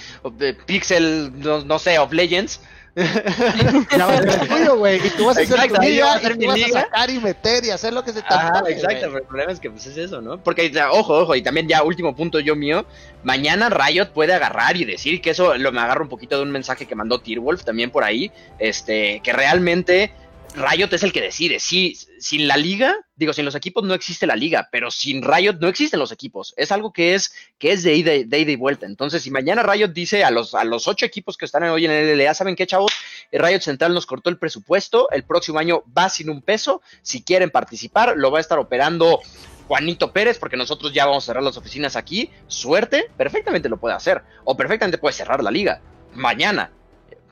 Pixel, 0.67 1.33
no, 1.41 1.79
sé, 1.79 1.99
of 1.99 2.13
Legends. 2.13 2.61
ya 3.97 4.07
va 4.07 4.15
a 4.15 4.23
ser 4.23 4.49
tuyo, 4.49 4.77
güey. 4.77 4.97
Y 5.07 5.11
tú 5.11 5.27
vas 5.27 5.37
a 5.37 5.43
hacer 5.43 5.73
tu 5.73 5.81
liga, 5.81 6.21
y 6.21 6.39
tú 6.39 6.47
vas 6.47 6.63
a 6.63 6.69
sacar 6.69 7.11
y 7.11 7.21
meter 7.21 7.65
y 7.65 7.71
hacer 7.71 7.93
lo 7.93 8.03
que 8.03 8.13
se 8.13 8.23
te 8.23 8.27
Ah, 8.31 8.65
exacto, 8.67 9.03
pero 9.03 9.19
el 9.19 9.25
problema 9.25 9.53
es 9.53 9.61
que 9.61 9.71
pues 9.71 9.87
es 9.87 9.97
eso, 9.97 10.21
¿no? 10.21 10.43
Porque, 10.43 10.73
ojo, 10.91 11.19
ojo, 11.19 11.37
y 11.37 11.43
también 11.43 11.69
ya 11.69 11.85
último 11.85 12.17
punto 12.17 12.41
yo 12.41 12.57
mío, 12.57 12.87
mañana 13.23 13.69
Riot 13.69 14.07
puede 14.07 14.33
agarrar 14.33 14.77
y 14.77 14.85
decir 14.85 15.21
que 15.21 15.31
eso 15.31 15.57
lo 15.57 15.71
me 15.71 15.81
agarro 15.81 16.03
un 16.03 16.09
poquito 16.09 16.39
de 16.39 16.43
un 16.43 16.51
mensaje 16.51 16.87
que 16.87 16.97
mandó 16.97 17.23
Wolf 17.39 17.63
también 17.63 17.91
por 17.91 18.03
ahí, 18.03 18.33
este, 18.59 19.21
que 19.23 19.33
realmente 19.33 20.11
Riot 20.55 20.93
es 20.93 21.03
el 21.03 21.13
que 21.13 21.21
decide. 21.21 21.61
Sí, 21.61 21.97
sin 22.19 22.49
la 22.49 22.57
liga, 22.57 22.97
digo, 23.17 23.33
sin 23.33 23.45
los 23.45 23.55
equipos 23.55 23.85
no 23.85 23.95
existe 23.95 24.27
la 24.27 24.37
liga, 24.37 24.69
pero 24.73 24.91
sin 24.91 25.23
Riot 25.23 25.59
no 25.61 25.69
existen 25.69 26.01
los 26.01 26.13
equipos. 26.13 26.55
Es 26.57 26.73
algo 26.73 26.93
que 26.93 27.15
es, 27.15 27.33
que 27.59 27.73
es 27.73 27.83
de 27.83 27.95
ida, 27.95 28.15
y 28.15 28.57
vuelta. 28.57 28.87
Entonces, 28.87 29.23
si 29.23 29.31
mañana 29.31 29.63
Riot 29.63 29.89
dice 29.89 30.25
a 30.25 30.31
los, 30.31 30.55
a 30.55 30.65
los 30.65 30.89
ocho 30.89 31.07
equipos 31.07 31.37
que 31.37 31.45
están 31.45 31.63
hoy 31.65 31.85
en 31.85 31.91
el 31.91 32.19
LLA, 32.19 32.35
¿saben 32.35 32.57
qué, 32.57 32.67
chavos? 32.67 32.93
Riot 33.31 33.61
Central 33.61 33.95
nos 33.95 34.07
cortó 34.07 34.31
el 34.31 34.39
presupuesto. 34.39 35.11
El 35.11 35.25
próximo 35.25 35.59
año 35.59 35.85
va 35.97 36.09
sin 36.09 36.31
un 36.31 36.43
peso. 36.43 36.83
Si 37.03 37.23
quieren 37.23 37.51
participar, 37.51 38.15
lo 38.17 38.31
va 38.31 38.39
a 38.39 38.41
estar 38.41 38.59
operando 38.59 39.21
Juanito 39.69 40.13
Pérez, 40.13 40.39
porque 40.39 40.57
nosotros 40.57 40.93
ya 40.93 41.05
vamos 41.07 41.25
a 41.25 41.27
cerrar 41.27 41.43
las 41.43 41.57
oficinas 41.57 41.95
aquí. 41.95 42.31
Suerte, 42.47 43.11
perfectamente 43.17 43.69
lo 43.69 43.77
puede 43.77 43.95
hacer. 43.95 44.23
O 44.45 44.57
perfectamente 44.57 44.99
puede 44.99 45.13
cerrar 45.13 45.43
la 45.43 45.51
liga. 45.51 45.83
Mañana 46.15 46.73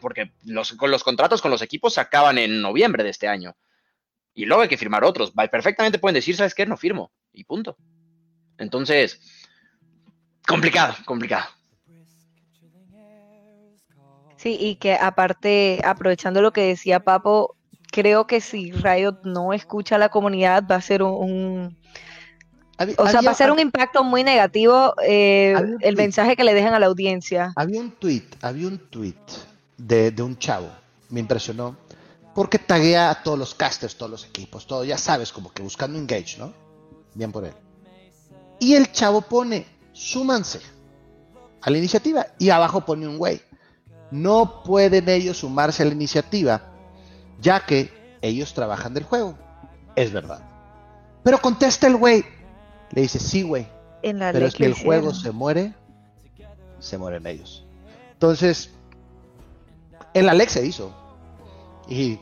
porque 0.07 0.31
los, 0.45 0.75
con 0.75 0.93
los 0.93 1.03
contratos 1.03 1.43
con 1.43 1.51
los 1.51 1.63
equipos 1.63 1.95
se 1.95 2.01
acaban 2.01 2.39
en 2.39 2.63
noviembre 2.63 3.03
de 3.03 3.11
este 3.11 3.27
año. 3.27 3.57
Y 4.35 4.45
luego 4.45 4.63
hay 4.63 4.69
que 4.69 4.77
firmar 4.77 5.03
otros. 5.03 5.33
Perfectamente 5.51 5.99
pueden 5.99 6.15
decir, 6.15 6.37
¿sabes 6.37 6.55
qué? 6.55 6.65
No 6.65 6.77
firmo. 6.77 7.11
Y 7.33 7.43
punto. 7.43 7.77
Entonces, 8.57 9.21
complicado, 10.47 10.95
complicado. 11.07 11.47
Sí, 14.37 14.57
y 14.61 14.77
que 14.77 14.95
aparte, 14.95 15.81
aprovechando 15.83 16.41
lo 16.41 16.53
que 16.53 16.69
decía 16.69 17.01
Papo, 17.01 17.57
creo 17.91 18.29
que 18.29 18.41
si 18.41 18.71
Riot 18.71 19.23
no 19.25 19.53
escucha 19.53 19.97
a 19.97 19.99
la 19.99 20.11
comunidad 20.11 20.69
va 20.71 20.77
a 20.77 20.81
ser 20.83 21.03
un, 21.03 21.77
o 22.97 23.09
sea, 23.09 23.23
va 23.23 23.33
a 23.33 23.35
ser 23.35 23.51
un 23.51 23.59
impacto 23.59 24.05
muy 24.05 24.23
negativo 24.23 24.95
eh, 25.05 25.53
el 25.81 25.97
mensaje 25.97 26.37
que 26.37 26.45
le 26.45 26.55
dejan 26.55 26.75
a 26.75 26.79
la 26.79 26.87
audiencia. 26.87 27.53
Había 27.57 27.81
un 27.81 27.91
tweet, 27.91 28.23
había 28.41 28.69
un 28.69 28.79
tweet 28.79 29.17
de, 29.77 30.15
un 30.23 30.39
chavo. 30.39 30.69
Me 31.11 31.21
impresionó. 31.21 31.77
Porque 32.35 32.59
taguea 32.59 33.11
a 33.11 33.23
todos 33.23 33.39
los 33.39 33.55
casters, 33.55 33.97
todos 33.97 34.11
los 34.11 34.25
equipos, 34.27 34.67
todo, 34.67 34.85
ya 34.85 34.99
sabes, 34.99 35.33
como 35.33 35.51
que 35.53 35.63
buscando 35.63 35.99
engage, 35.99 36.37
¿no? 36.39 36.53
Bien 37.15 37.33
por 37.33 37.45
él. 37.47 37.55
Y 38.61 38.75
el 38.75 38.93
chavo 38.93 39.23
pone, 39.23 39.67
súmanse 39.93 40.61
a 41.63 41.71
la 41.71 41.79
iniciativa. 41.79 42.27
Y 42.39 42.51
abajo 42.51 42.83
pone 42.83 43.09
un 43.09 43.17
güey. 43.17 43.41
No 44.11 44.63
pueden 44.63 45.09
ellos 45.09 45.39
sumarse 45.39 45.83
a 45.83 45.87
la 45.87 45.93
iniciativa, 45.93 46.63
ya 47.41 47.65
que 47.65 48.19
ellos 48.21 48.53
trabajan 48.53 48.93
del 48.93 49.05
juego. 49.05 49.37
Es 49.95 50.13
verdad. 50.13 50.41
Pero 51.23 51.41
contesta 51.41 51.87
el 51.87 51.97
güey. 51.97 52.25
Le 52.91 53.03
dice, 53.03 53.19
sí, 53.19 53.43
güey. 53.43 53.67
Pero 54.03 54.47
es 54.47 54.55
que 54.55 54.67
el 54.67 54.75
juego 54.75 55.13
se 55.13 55.33
muere, 55.33 55.75
se 56.79 56.99
mueren 56.99 57.27
ellos. 57.27 57.67
Entonces, 58.13 58.71
el 60.17 60.29
Alex 60.31 60.53
se 60.53 60.67
hizo. 60.67 60.91
Y 61.89 62.19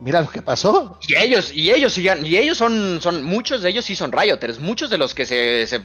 mira 0.00 0.22
lo 0.22 0.30
que 0.30 0.42
pasó. 0.42 0.98
Y 1.06 1.14
ellos, 1.14 1.52
y 1.54 1.70
ellos 1.70 1.92
sigan, 1.92 2.24
y 2.24 2.36
ellos 2.36 2.58
son, 2.58 3.00
son, 3.00 3.22
muchos 3.22 3.62
de 3.62 3.70
ellos 3.70 3.84
sí 3.84 3.94
son 3.94 4.10
rioters, 4.10 4.58
muchos 4.58 4.90
de 4.90 4.98
los 4.98 5.14
que 5.14 5.26
se, 5.26 5.66
se, 5.66 5.80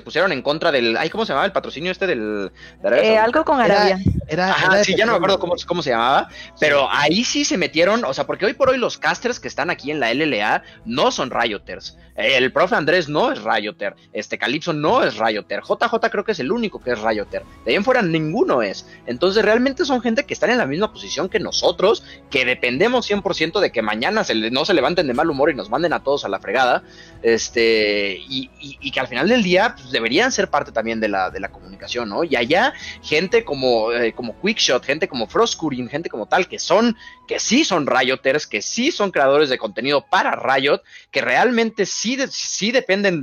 pusieron 0.00 0.32
en 0.32 0.42
contra 0.42 0.72
del, 0.72 0.96
ay, 0.96 1.10
¿cómo 1.10 1.24
se 1.24 1.30
llamaba 1.30 1.46
el 1.46 1.52
patrocinio 1.52 1.92
este 1.92 2.06
del? 2.06 2.50
Eh, 2.84 3.16
algo 3.16 3.44
con 3.44 3.60
Arabia. 3.60 3.98
Era, 4.26 4.82
sí, 4.84 4.94
ya 4.96 5.06
no 5.06 5.12
me 5.12 5.16
acuerdo 5.16 5.38
cómo, 5.38 5.54
cómo 5.66 5.82
se 5.82 5.90
llamaba, 5.90 6.28
pero 6.58 6.88
ahí 6.90 7.24
sí 7.24 7.44
se 7.44 7.56
metieron, 7.56 8.04
o 8.04 8.14
sea, 8.14 8.26
porque 8.26 8.46
hoy 8.46 8.54
por 8.54 8.70
hoy 8.70 8.78
los 8.78 8.98
casters 8.98 9.40
que 9.40 9.48
están 9.48 9.70
aquí 9.70 9.90
en 9.90 10.00
la 10.00 10.12
LLA 10.12 10.62
no 10.84 11.10
son 11.10 11.30
rioters. 11.30 11.96
El 12.14 12.52
profe 12.52 12.74
Andrés 12.74 13.08
no 13.08 13.30
es 13.30 13.40
rioter, 13.44 13.94
este 14.12 14.38
Calypso 14.38 14.72
no 14.72 15.04
es 15.04 15.16
rioter, 15.18 15.60
JJ 15.62 16.10
creo 16.10 16.24
que 16.24 16.32
es 16.32 16.40
el 16.40 16.50
único 16.50 16.80
que 16.80 16.90
es 16.90 17.00
rioter, 17.00 17.44
de 17.64 17.70
ahí 17.70 17.76
en 17.76 17.84
fuera 17.84 18.02
ninguno 18.02 18.60
es. 18.60 18.86
Entonces 19.06 19.44
realmente 19.44 19.84
son 19.84 20.00
gente 20.00 20.26
que 20.26 20.34
están 20.34 20.50
en 20.50 20.58
la 20.58 20.66
misma 20.66 20.92
posición 20.92 21.28
que 21.28 21.38
nosotros, 21.38 22.02
que 22.28 22.44
dependemos 22.44 23.08
100% 23.08 23.57
de 23.60 23.70
que 23.72 23.82
mañana 23.82 24.24
no 24.50 24.64
se 24.64 24.74
levanten 24.74 25.06
de 25.06 25.14
mal 25.14 25.30
humor 25.30 25.50
y 25.50 25.54
nos 25.54 25.70
manden 25.70 25.92
a 25.92 26.02
todos 26.02 26.24
a 26.24 26.28
la 26.28 26.38
fregada, 26.38 26.82
este, 27.22 28.18
y, 28.28 28.90
que 28.90 29.00
al 29.00 29.08
final 29.08 29.28
del 29.28 29.42
día 29.42 29.74
pues, 29.76 29.90
deberían 29.90 30.32
ser 30.32 30.48
parte 30.48 30.72
también 30.72 31.00
de 31.00 31.08
la, 31.08 31.30
de 31.30 31.40
la 31.40 31.48
comunicación, 31.50 32.08
¿no? 32.08 32.24
Y 32.24 32.36
allá 32.36 32.72
gente 33.02 33.44
como, 33.44 33.92
eh, 33.92 34.12
como 34.12 34.40
Quickshot, 34.40 34.84
gente 34.84 35.08
como 35.08 35.26
Frostcurin, 35.26 35.88
gente 35.88 36.08
como 36.08 36.26
tal, 36.26 36.48
que 36.48 36.58
son, 36.58 36.96
que 37.28 37.38
sí 37.38 37.64
son 37.64 37.86
Rioters, 37.86 38.46
que 38.46 38.62
sí 38.62 38.90
son 38.90 39.12
creadores 39.12 39.50
de 39.50 39.58
contenido 39.58 40.04
para 40.04 40.34
Riot, 40.34 40.82
que 41.10 41.20
realmente 41.20 41.86
sí, 41.86 42.18
sí 42.30 42.72
dependen 42.72 43.22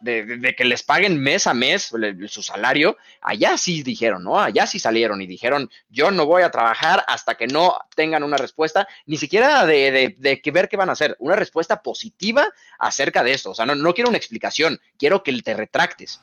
de, 0.00 0.54
que 0.56 0.64
les 0.64 0.82
paguen 0.82 1.20
mes 1.20 1.46
a 1.46 1.54
mes 1.54 1.92
su 2.28 2.42
salario, 2.42 2.96
allá 3.20 3.56
sí 3.56 3.82
dijeron, 3.82 4.22
¿no? 4.22 4.38
Allá 4.38 4.66
sí 4.66 4.78
salieron 4.78 5.20
y 5.22 5.26
dijeron, 5.26 5.70
yo 5.88 6.10
no 6.10 6.26
voy 6.26 6.42
a 6.42 6.50
trabajar 6.50 7.04
hasta 7.08 7.34
que 7.34 7.46
no 7.46 7.76
tengan 7.96 8.22
una 8.22 8.36
respuesta, 8.36 8.86
ni 9.06 9.16
siquiera 9.16 9.66
de 9.66 9.96
de, 10.18 10.40
que 10.40 10.50
ver 10.50 10.68
qué 10.68 10.76
van 10.76 10.88
a 10.88 10.92
hacer, 10.92 11.16
una 11.18 11.36
respuesta 11.36 11.82
positiva 11.82 12.48
acerca 12.78 13.22
de 13.22 13.32
esto. 13.32 13.50
O 13.50 13.54
sea, 13.54 13.66
no, 13.66 13.74
no 13.74 13.94
quiero 13.94 14.10
una 14.10 14.18
explicación, 14.18 14.80
quiero 14.98 15.22
que 15.22 15.40
te 15.42 15.54
retractes. 15.54 16.20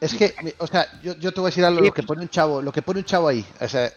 Es 0.00 0.14
que, 0.14 0.34
o 0.58 0.66
sea, 0.66 0.88
yo, 1.02 1.14
te 1.16 1.40
voy 1.40 1.48
a 1.48 1.50
decir 1.50 1.64
algo, 1.64 1.80
lo 1.80 1.92
que 1.92 2.02
pone 2.02 2.22
un 2.22 2.28
chavo, 2.28 2.60
lo 2.60 2.72
que 2.72 2.82
pone 2.82 3.00
un 3.00 3.04
chavo 3.04 3.28
ahí, 3.28 3.44
o 3.60 3.68
sea, 3.68 3.92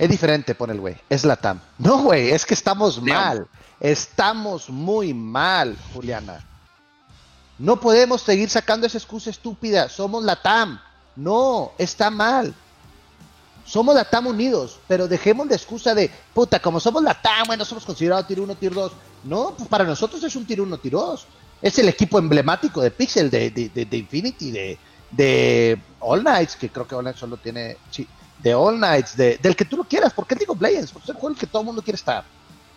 es 0.00 0.08
diferente, 0.08 0.54
pone 0.54 0.72
el 0.72 0.80
güey, 0.80 0.96
es 1.10 1.24
la 1.24 1.36
TAM. 1.36 1.60
No, 1.78 2.04
güey, 2.04 2.30
es 2.30 2.46
que 2.46 2.54
estamos 2.54 3.00
mal, 3.02 3.46
estamos 3.78 4.70
muy 4.70 5.12
mal, 5.12 5.76
Juliana. 5.92 6.42
No 7.58 7.78
podemos 7.78 8.22
seguir 8.22 8.48
sacando 8.48 8.86
esa 8.86 8.96
excusa 8.96 9.28
estúpida, 9.28 9.90
somos 9.90 10.24
la 10.24 10.40
TAM. 10.40 10.80
No, 11.16 11.72
está 11.76 12.08
mal 12.08 12.54
somos 13.70 13.94
la 13.94 14.04
TAM 14.04 14.26
unidos, 14.26 14.80
pero 14.88 15.06
dejemos 15.06 15.46
la 15.46 15.54
excusa 15.54 15.94
de, 15.94 16.10
puta, 16.34 16.58
como 16.58 16.80
somos 16.80 17.04
la 17.04 17.14
TAM, 17.14 17.46
bueno, 17.46 17.64
somos 17.64 17.84
considerados 17.84 18.26
tier 18.26 18.40
1, 18.40 18.56
tier 18.56 18.74
2. 18.74 18.92
No, 19.24 19.54
pues 19.56 19.68
para 19.68 19.84
nosotros 19.84 20.24
es 20.24 20.34
un 20.34 20.44
tier 20.44 20.60
1, 20.60 20.78
tier 20.78 20.94
2. 20.94 21.26
Es 21.62 21.78
el 21.78 21.88
equipo 21.88 22.18
emblemático 22.18 22.80
de 22.80 22.90
Pixel, 22.90 23.30
de, 23.30 23.50
de, 23.50 23.96
Infinity, 23.96 24.50
de, 24.50 24.78
de 25.12 25.80
All 26.00 26.22
Knights, 26.22 26.56
que 26.56 26.68
creo 26.68 26.88
que 26.88 26.96
All 26.96 27.02
Knights 27.02 27.20
solo 27.20 27.36
tiene, 27.36 27.76
sí, 27.92 28.08
de 28.42 28.54
All 28.54 28.76
Knights, 28.76 29.16
de, 29.16 29.38
del 29.38 29.56
que 29.56 29.64
tú 29.64 29.76
lo 29.76 29.84
quieras, 29.84 30.12
porque 30.12 30.34
digo 30.34 30.56
Legends, 30.58 30.92
porque 30.92 31.04
es 31.04 31.08
el 31.10 31.14
juego 31.14 31.28
en 31.28 31.34
el 31.34 31.40
que 31.40 31.46
todo 31.46 31.62
el 31.62 31.66
mundo 31.66 31.82
quiere 31.82 31.96
estar. 31.96 32.24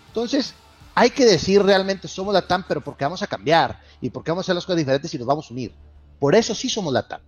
Entonces, 0.08 0.54
hay 0.96 1.10
que 1.10 1.26
decir 1.26 1.64
realmente 1.64 2.08
somos 2.08 2.34
la 2.34 2.46
TAM, 2.46 2.66
pero 2.68 2.82
porque 2.82 3.04
vamos 3.04 3.22
a 3.22 3.28
cambiar 3.28 3.80
y 4.02 4.10
porque 4.10 4.32
vamos 4.32 4.44
a 4.44 4.46
hacer 4.46 4.56
las 4.56 4.66
cosas 4.66 4.78
diferentes 4.78 5.14
y 5.14 5.18
nos 5.18 5.28
vamos 5.28 5.50
a 5.50 5.54
unir. 5.54 5.74
Por 6.20 6.36
eso 6.36 6.54
sí 6.54 6.70
somos 6.70 6.94
la 6.94 7.08
TAM. 7.08 7.22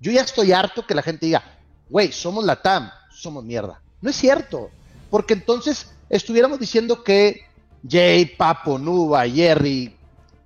Yo 0.00 0.12
ya 0.12 0.22
estoy 0.22 0.52
harto 0.52 0.86
que 0.86 0.94
la 0.94 1.02
gente 1.02 1.26
diga, 1.26 1.42
güey, 1.88 2.12
somos 2.12 2.44
la 2.44 2.56
TAM, 2.56 2.90
somos 3.10 3.42
mierda. 3.44 3.80
No 4.00 4.10
es 4.10 4.16
cierto, 4.16 4.70
porque 5.10 5.34
entonces 5.34 5.92
estuviéramos 6.08 6.60
diciendo 6.60 7.02
que 7.02 7.46
Jay, 7.88 8.26
Papo, 8.26 8.78
Nuba, 8.78 9.28
Jerry, 9.28 9.96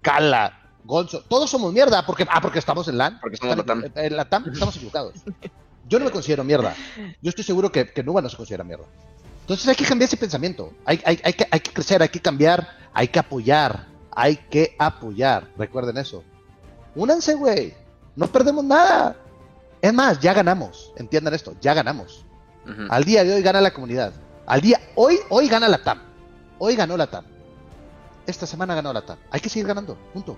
Cala, 0.01 0.57
Gonzo, 0.85 1.23
todos 1.23 1.51
somos 1.51 1.73
mierda, 1.73 2.07
porque, 2.07 2.27
ah, 2.31 2.41
porque 2.41 2.59
estamos 2.59 2.89
en 2.89 2.99
LAN. 2.99 3.19
Porque 3.21 3.37
somos 3.37 3.57
la 3.57 3.65
TAM. 3.65 3.85
En 3.95 4.17
la 4.17 4.29
TAM 4.29 4.49
estamos 4.51 4.77
equivocados. 4.77 5.15
Yo 5.91 5.99
no 5.99 6.05
me 6.07 6.11
considero 6.13 6.45
mierda. 6.45 6.75
Yo 7.21 7.29
estoy 7.29 7.45
seguro 7.45 7.71
que, 7.71 7.93
que 7.93 8.03
Nuba 8.05 8.23
no 8.23 8.31
se 8.31 8.37
considera 8.37 8.63
mierda. 8.65 8.85
Entonces 9.41 9.67
hay 9.67 9.75
que 9.75 9.85
cambiar 9.85 10.07
ese 10.07 10.17
pensamiento. 10.17 10.73
Hay, 10.85 11.03
hay, 11.05 11.21
hay, 11.25 11.33
que, 11.33 11.47
hay 11.51 11.59
que 11.59 11.73
crecer, 11.73 12.01
hay 12.01 12.09
que 12.09 12.21
cambiar, 12.21 12.69
hay 12.95 13.09
que 13.09 13.19
apoyar. 13.19 13.89
Hay 14.13 14.37
que 14.37 14.77
apoyar. 14.79 15.49
Recuerden 15.59 15.97
eso. 15.99 16.23
Únanse, 16.95 17.35
güey. 17.35 17.75
No 18.15 18.29
perdemos 18.29 18.65
nada. 18.65 19.17
Es 19.83 19.93
más, 19.93 20.21
ya 20.21 20.33
ganamos. 20.33 20.93
Entiendan 20.97 21.35
esto, 21.35 21.55
ya 21.61 21.75
ganamos. 21.75 22.25
Al 22.89 23.03
día 23.03 23.25
de 23.25 23.35
hoy 23.35 23.43
gana 23.43 23.61
la 23.61 23.73
comunidad. 23.73 24.13
Al 24.47 24.61
día, 24.61 24.81
hoy, 24.95 25.19
hoy 25.29 25.49
gana 25.49 25.69
la 25.69 25.83
TAM. 25.83 25.99
Hoy 26.59 26.77
ganó 26.77 26.97
la 26.97 27.09
TAM. 27.09 27.25
Esta 28.27 28.47
semana 28.47 28.77
ganó 28.77 28.93
la 28.93 29.03
TAM. 29.03 29.19
Hay 29.31 29.41
que 29.41 29.49
seguir 29.49 29.67
ganando. 29.67 29.97
Punto. 30.13 30.37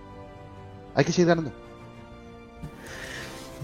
Hay 0.94 1.04
que 1.04 1.12
seguir 1.12 1.28
ganando. 1.28 1.52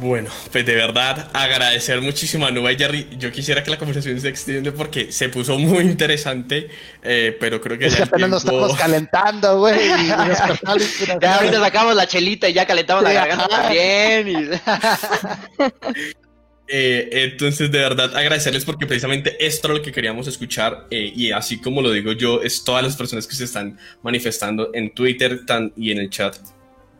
Bueno, 0.00 0.30
pues 0.52 0.64
de 0.64 0.74
verdad 0.76 1.28
agradecer 1.32 2.00
muchísimo 2.00 2.46
a 2.46 2.50
Nuba 2.52 2.70
y 2.72 2.76
Jerry. 2.78 3.08
Yo 3.18 3.32
quisiera 3.32 3.64
que 3.64 3.70
la 3.70 3.78
conversación 3.78 4.20
se 4.20 4.28
extienda 4.28 4.70
porque 4.72 5.10
se 5.10 5.28
puso 5.28 5.58
muy 5.58 5.80
interesante, 5.84 6.68
eh, 7.02 7.36
pero 7.40 7.60
creo 7.60 7.76
que 7.78 7.86
Es 7.86 7.94
que 7.94 7.98
ya 7.98 8.04
el 8.04 8.08
apenas 8.10 8.30
nos 8.30 8.42
tiempo- 8.44 8.66
estamos 8.66 8.80
calentando, 8.80 9.58
güey. 9.58 9.88
nos. 9.98 11.20
Ya 11.20 11.34
ahorita 11.36 11.58
sacamos 11.60 11.96
la 11.96 12.06
chelita 12.06 12.48
y 12.48 12.52
ya 12.52 12.64
calentamos 12.66 13.02
la 13.02 13.12
garganta 13.12 13.48
también. 13.48 14.28
y- 14.28 14.48
Eh, 16.70 17.08
entonces, 17.30 17.72
de 17.72 17.78
verdad, 17.78 18.14
agradecerles 18.14 18.66
porque 18.66 18.84
precisamente 18.86 19.42
esto 19.42 19.68
es 19.68 19.78
lo 19.78 19.82
que 19.82 19.90
queríamos 19.90 20.26
escuchar 20.28 20.86
eh, 20.90 21.10
y 21.16 21.32
así 21.32 21.58
como 21.62 21.80
lo 21.80 21.90
digo 21.92 22.12
yo, 22.12 22.42
es 22.42 22.62
todas 22.62 22.82
las 22.84 22.94
personas 22.94 23.26
que 23.26 23.34
se 23.34 23.44
están 23.44 23.78
manifestando 24.02 24.68
en 24.74 24.92
Twitter 24.92 25.46
tan, 25.46 25.72
y 25.78 25.92
en 25.92 25.98
el 25.98 26.10
chat. 26.10 26.36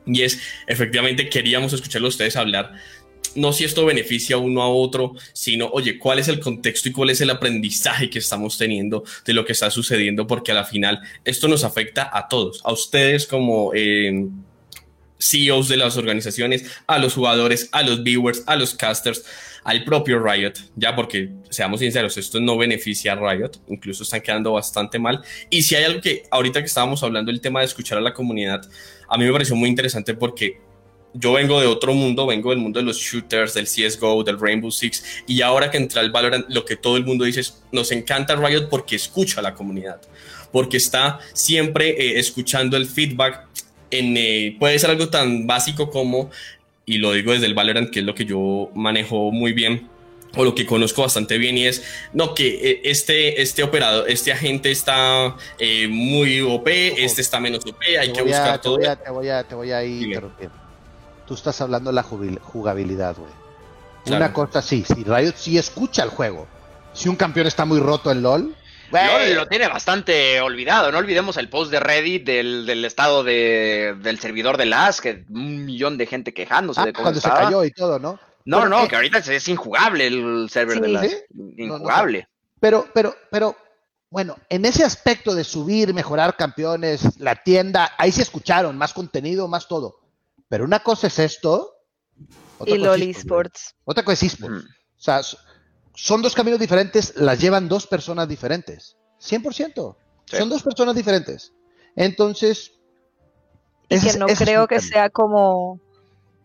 Y 0.09 0.23
es, 0.23 0.41
efectivamente, 0.67 1.29
queríamos 1.29 1.73
escucharlo 1.73 2.09
a 2.09 2.11
ustedes 2.11 2.35
hablar, 2.35 2.73
no 3.35 3.53
si 3.53 3.65
esto 3.65 3.85
beneficia 3.85 4.39
uno 4.39 4.63
a 4.63 4.69
otro, 4.69 5.15
sino, 5.33 5.69
oye, 5.69 5.99
cuál 5.99 6.19
es 6.19 6.29
el 6.29 6.41
contexto 6.41 6.89
y 6.89 6.93
cuál 6.93 7.11
es 7.11 7.21
el 7.21 7.31
aprendizaje 7.31 8.11
que 8.11 8.19
estamos 8.19 8.59
teniendo 8.59 9.05
de 9.25 9.33
lo 9.35 9.45
que 9.45 9.53
está 9.53 9.71
sucediendo, 9.71 10.27
porque 10.27 10.53
a 10.53 10.55
la 10.55 10.65
final 10.65 11.01
esto 11.25 11.47
nos 11.47 11.63
afecta 11.63 12.11
a 12.13 12.27
todos, 12.29 12.61
a 12.65 12.73
ustedes 12.73 13.27
como... 13.27 13.73
eh, 13.75 14.27
CEOs 15.21 15.69
de 15.69 15.77
las 15.77 15.97
organizaciones, 15.97 16.65
a 16.87 16.99
los 16.99 17.15
jugadores, 17.15 17.69
a 17.73 17.83
los 17.83 18.03
viewers, 18.05 18.45
a 18.47 18.57
los 18.57 18.75
casters, 18.75 19.25
al 19.65 19.85
propio 19.85 20.23
Riot, 20.23 20.55
ya 20.77 20.95
porque 20.95 21.31
seamos 21.51 21.81
sinceros, 21.81 22.17
esto 22.17 22.41
no 22.41 22.57
beneficia 22.57 23.13
a 23.13 23.17
Riot, 23.17 23.51
incluso 23.69 24.05
están 24.05 24.21
quedando 24.21 24.53
bastante 24.53 24.99
mal. 24.99 25.21
Y 25.51 25.63
si 25.63 25.75
hay 25.75 25.85
algo 25.85 26.01
que 26.01 26.23
ahorita 26.31 26.61
que 26.61 26.67
estábamos 26.67 27.03
hablando 27.03 27.31
el 27.31 27.41
tema 27.41 27.61
de 27.61 27.67
escuchar 27.67 27.99
a 27.99 28.01
la 28.01 28.15
comunidad, 28.15 28.69
a 29.09 29.17
mí 29.17 29.25
me 29.25 29.33
pareció 29.33 29.57
muy 29.57 29.69
interesante 29.69 30.15
porque 30.15 30.61
yo 31.15 31.33
vengo 31.33 31.61
de 31.61 31.67
otro 31.67 31.95
mundo, 31.95 32.27
vengo 32.27 32.51
del 32.51 32.59
mundo 32.59 32.79
de 32.79 32.85
los 32.85 32.99
shooters, 32.99 33.55
del 33.55 33.67
CSGO, 33.67 34.23
del 34.25 34.39
Rainbow 34.39 34.71
Six, 34.71 35.23
y 35.27 35.41
ahora 35.43 35.71
que 35.71 35.79
entra 35.79 36.03
el 36.03 36.11
Valorant, 36.11 36.47
lo 36.49 36.65
que 36.65 36.77
todo 36.77 36.97
el 36.97 37.05
mundo 37.05 37.25
dice 37.25 37.41
es, 37.41 37.63
nos 37.73 37.91
encanta 37.93 38.37
Riot 38.37 38.69
porque 38.69 38.97
escucha 38.97 39.41
a 39.41 39.43
la 39.43 39.55
comunidad, 39.55 40.01
porque 40.53 40.77
está 40.77 41.19
siempre 41.33 41.91
eh, 41.91 42.19
escuchando 42.19 42.77
el 42.77 42.87
feedback 42.87 43.47
en, 43.91 44.17
eh, 44.17 44.57
puede 44.59 44.79
ser 44.79 44.91
algo 44.91 45.09
tan 45.09 45.47
básico 45.47 45.91
como, 45.91 46.31
y 46.85 46.99
lo 46.99 47.13
digo 47.13 47.33
desde 47.33 47.47
el 47.47 47.55
Valorant, 47.55 47.91
que 47.91 48.01
es 48.01 48.05
lo 48.05 48.15
que 48.15 48.25
yo 48.25 48.71
manejo 48.75 49.33
muy 49.33 49.53
bien, 49.53 49.89
o 50.41 50.45
lo 50.45 50.55
que 50.55 50.65
conozco 50.65 51.03
bastante 51.03 51.37
bien, 51.37 51.59
y 51.59 51.67
es, 51.67 51.83
no, 52.13 52.33
que 52.35 52.71
eh, 52.71 52.81
este, 52.85 53.43
este 53.43 53.63
operador, 53.65 54.09
este 54.09 54.33
agente 54.33 54.71
está 54.71 55.35
eh, 55.59 55.89
muy 55.89 56.41
OP, 56.41 56.69
este 56.69 57.21
está 57.23 57.41
menos 57.41 57.67
OP, 57.67 57.83
hay 58.01 58.09
Te 58.09 58.13
que 58.13 58.23
voy 58.23 58.33
a- 58.33 58.39
buscar 58.39 58.59
te 58.59 58.63
todo. 58.63 58.77
voy 58.77 58.87
a- 58.87 58.97
Te 58.97 59.11
voy 59.11 59.29
a, 59.29 59.43
te 59.45 59.55
voy 59.57 59.73
a 59.73 59.79
ahí 59.79 59.95
Dime. 59.99 60.07
interrumpir. 60.07 60.51
Tú 61.27 61.35
estás 61.35 61.61
hablando 61.61 61.91
de 61.91 61.95
la 61.97 62.03
jugabilidad, 62.05 63.17
güey. 63.17 63.31
Claro. 64.05 64.25
Una 64.25 64.33
cosa 64.33 64.63
sí, 64.63 64.85
si 64.87 65.03
Riot 65.05 65.35
sí 65.37 65.59
escucha 65.59 66.03
el 66.05 66.11
juego. 66.11 66.47
Si 66.95 67.09
un 67.09 67.17
campeón 67.17 67.47
está 67.49 67.65
muy 67.65 67.81
roto 67.81 68.11
en 68.11 68.23
LOL, 68.23 68.55
lo 69.35 69.47
tiene 69.49 69.69
bastante 69.69 70.41
olvidado. 70.41 70.91
No 70.91 70.99
olvidemos 70.99 71.37
el 71.37 71.49
post 71.51 71.71
de 71.71 71.81
Reddit 71.81 72.25
del, 72.25 72.65
del 72.65 72.85
estado 72.85 73.23
de, 73.25 73.95
del 74.01 74.19
servidor 74.19 74.57
de 74.57 74.67
las, 74.67 75.01
que 75.01 75.25
un 75.29 75.65
millón 75.67 75.99
de 75.99 76.07
gente 76.07 76.33
quejándose 76.33 76.81
ah, 76.81 76.87
de 76.87 76.93
cómo 76.93 77.03
cuando 77.05 77.21
se 77.21 77.29
cayó 77.29 77.65
y 77.65 77.71
todo, 77.73 77.99
¿no? 77.99 78.19
No, 78.49 78.61
Pero, 78.61 78.71
no, 78.71 78.85
eh, 78.85 78.89
que 78.89 78.97
ahorita 78.97 79.19
es, 79.19 79.29
es 79.29 79.49
injugable 79.49 80.07
el 80.07 80.49
server 80.49 80.81
de 80.81 80.87
Sí. 80.87 80.93
las. 80.95 81.11
¿Sí? 81.11 81.17
Injugable. 81.59 82.29
Pero, 82.59 82.87
pero, 82.95 83.15
pero, 83.31 83.55
bueno, 84.09 84.37
en 84.49 84.65
ese 84.65 84.85
aspecto 84.85 85.35
de 85.35 85.45
subir, 85.45 85.93
mejorar 85.93 86.35
campeones, 86.35 87.21
la 87.21 87.37
tienda, 87.43 87.93
ahí 87.99 88.11
sí 88.11 88.23
escucharon, 88.23 88.79
más 88.79 88.95
contenido, 88.95 89.49
más 89.49 89.69
todo. 89.69 90.01
Pero 90.49 90.65
una 90.65 90.79
cosa 90.83 91.09
es 91.09 91.19
esto. 91.19 91.75
otra 92.57 92.75
Y 92.75 92.79
LOL 92.79 93.03
es 93.03 93.19
esports. 93.19 93.75
Otra 93.85 94.03
cosa 94.03 94.15
es 94.15 94.33
esports. 94.33 94.65
Ujú. 94.65 94.67
O 94.67 95.01
sea, 95.01 95.21
son 95.95 96.23
dos 96.23 96.35
caminos 96.35 96.59
diferentes, 96.59 97.17
las 97.17 97.39
llevan 97.39 97.69
dos 97.69 97.87
personas 97.87 98.27
diferentes. 98.29 98.97
100%. 99.21 99.95
Sí. 100.25 100.37
Son 100.39 100.49
dos 100.49 100.63
personas 100.63 100.95
diferentes. 100.95 101.53
Entonces. 101.95 102.73
Y 103.91 103.97
ese 103.97 104.13
que 104.13 104.19
no 104.19 104.27
creo 104.27 104.67
que 104.67 104.81
sea 104.81 105.11
como. 105.11 105.83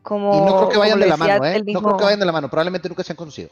Como 0.03 0.33
Y 0.37 0.41
no 0.41 0.55
creo 0.57 0.69
que 0.69 0.77
vayan 0.77 0.99
de 0.99 1.07
la 1.07 1.17
mano, 1.17 1.45
¿eh? 1.45 1.63
No 1.65 1.81
creo 1.81 1.97
que 1.97 2.03
vayan 2.03 2.19
de 2.19 2.25
la 2.25 2.31
mano. 2.31 2.49
Probablemente 2.49 2.87
nunca 2.89 3.03
se 3.03 3.13
han 3.13 3.17
conocido. 3.17 3.49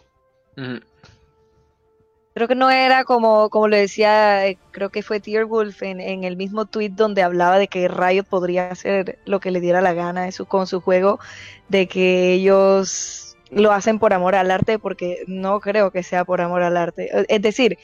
Creo 2.34 2.48
que 2.48 2.56
no 2.56 2.70
era 2.70 3.04
como, 3.04 3.50
como 3.50 3.68
lo 3.68 3.76
decía, 3.76 4.48
eh, 4.48 4.58
creo 4.72 4.90
que 4.90 5.04
fue 5.04 5.20
Tierwolf 5.20 5.84
en, 5.84 6.00
en 6.00 6.24
el 6.24 6.38
mismo 6.38 6.66
tweet 6.66 6.92
donde 6.92 7.24
hablaba 7.24 7.58
de 7.60 7.68
que 7.68 7.90
Riot 7.90 8.24
podría 8.24 8.70
hacer 8.70 9.20
lo 9.26 9.42
que 9.42 9.52
le 9.52 9.60
diera 9.60 9.82
la 9.82 9.94
gana 9.94 10.24
de 10.24 10.32
su- 10.32 10.46
con 10.46 10.66
su 10.66 10.80
juego, 10.80 11.20
de 11.68 11.88
que 11.88 12.32
ellos 12.34 13.36
lo 13.50 13.74
hacen 13.74 14.00
por 14.00 14.14
amor 14.14 14.36
al 14.36 14.50
arte, 14.50 14.80
porque 14.80 15.24
no 15.28 15.60
creo 15.60 15.92
que 15.92 16.04
sea 16.04 16.24
por 16.24 16.40
amor 16.40 16.64
al 16.64 16.78
arte. 16.78 17.10
Es 17.28 17.42
decir, 17.42 17.78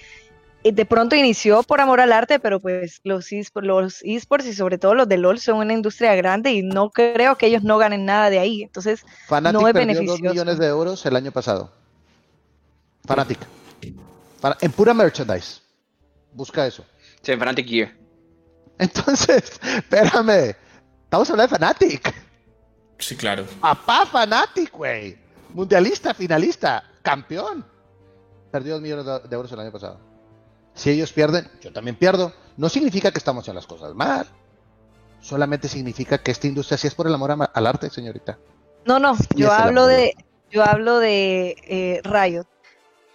de 0.63 0.85
pronto 0.85 1.15
inició 1.15 1.63
por 1.63 1.79
amor 1.79 2.01
al 2.01 2.11
arte, 2.11 2.39
pero 2.39 2.59
pues 2.59 2.99
los 3.03 3.31
eSports, 3.31 3.65
los 3.67 4.01
esports 4.03 4.47
y 4.47 4.53
sobre 4.53 4.77
todo 4.77 4.95
los 4.95 5.07
de 5.07 5.17
LOL 5.17 5.39
son 5.39 5.57
una 5.57 5.73
industria 5.73 6.13
grande 6.15 6.51
y 6.51 6.61
no 6.61 6.89
creo 6.89 7.37
que 7.37 7.45
ellos 7.47 7.63
no 7.63 7.77
ganen 7.77 8.03
nada 8.05 8.29
de 8.29 8.39
ahí. 8.39 8.63
Entonces, 8.63 9.05
Fnatic 9.27 9.53
No 9.53 9.67
es 9.67 9.73
perdió 9.73 9.93
dos 9.93 9.95
beneficioso. 9.95 10.29
millones 10.33 10.57
de 10.59 10.67
euros 10.67 11.05
el 11.05 11.15
año 11.15 11.31
pasado. 11.31 11.71
Fnatic. 13.05 13.39
Fa- 14.41 14.57
En 14.61 14.71
pura 14.71 14.93
merchandise. 14.93 15.61
Busca 16.33 16.67
eso. 16.67 16.83
Sí, 17.21 17.31
en 17.31 17.39
Fnatic 17.39 17.67
Gear. 17.67 17.95
Entonces, 18.77 19.59
espérame. 19.63 20.55
Estamos 21.05 21.29
hablando 21.29 21.51
de 21.53 21.57
Fnatic. 21.57 22.13
Sí, 22.99 23.15
claro. 23.15 23.45
Papá 23.61 24.05
Fnatic, 24.05 24.71
güey. 24.73 25.17
Mundialista, 25.53 26.13
finalista, 26.13 26.83
campeón. 27.01 27.65
Perdió 28.51 28.73
dos 28.73 28.81
millones 28.81 29.05
de 29.05 29.19
de 29.29 29.35
euros 29.35 29.51
el 29.51 29.59
año 29.61 29.71
pasado. 29.71 29.99
Si 30.77 30.91
ellos 30.91 31.11
pierden, 31.11 31.49
yo 31.61 31.73
también 31.73 31.97
pierdo. 31.97 32.31
No 32.55 32.69
significa 32.69 33.11
que 33.11 33.17
estamos 33.17 33.43
haciendo 33.43 33.59
las 33.59 33.67
cosas 33.67 33.93
mal. 33.93 34.25
Solamente 35.19 35.67
significa 35.67 36.19
que 36.19 36.31
esta 36.31 36.47
industria 36.47 36.77
sí 36.77 36.87
es 36.87 36.95
por 36.95 37.07
el 37.07 37.13
amor 37.13 37.49
al 37.53 37.67
arte, 37.67 37.89
señorita. 37.89 38.37
no, 38.85 38.99
no, 38.99 39.17
yo 39.35 39.51
hablo 39.51 39.85
de, 39.87 40.15
yo 40.51 40.63
hablo 40.63 40.99
de 40.99 41.55
eh, 41.67 42.01
Riot. 42.05 42.45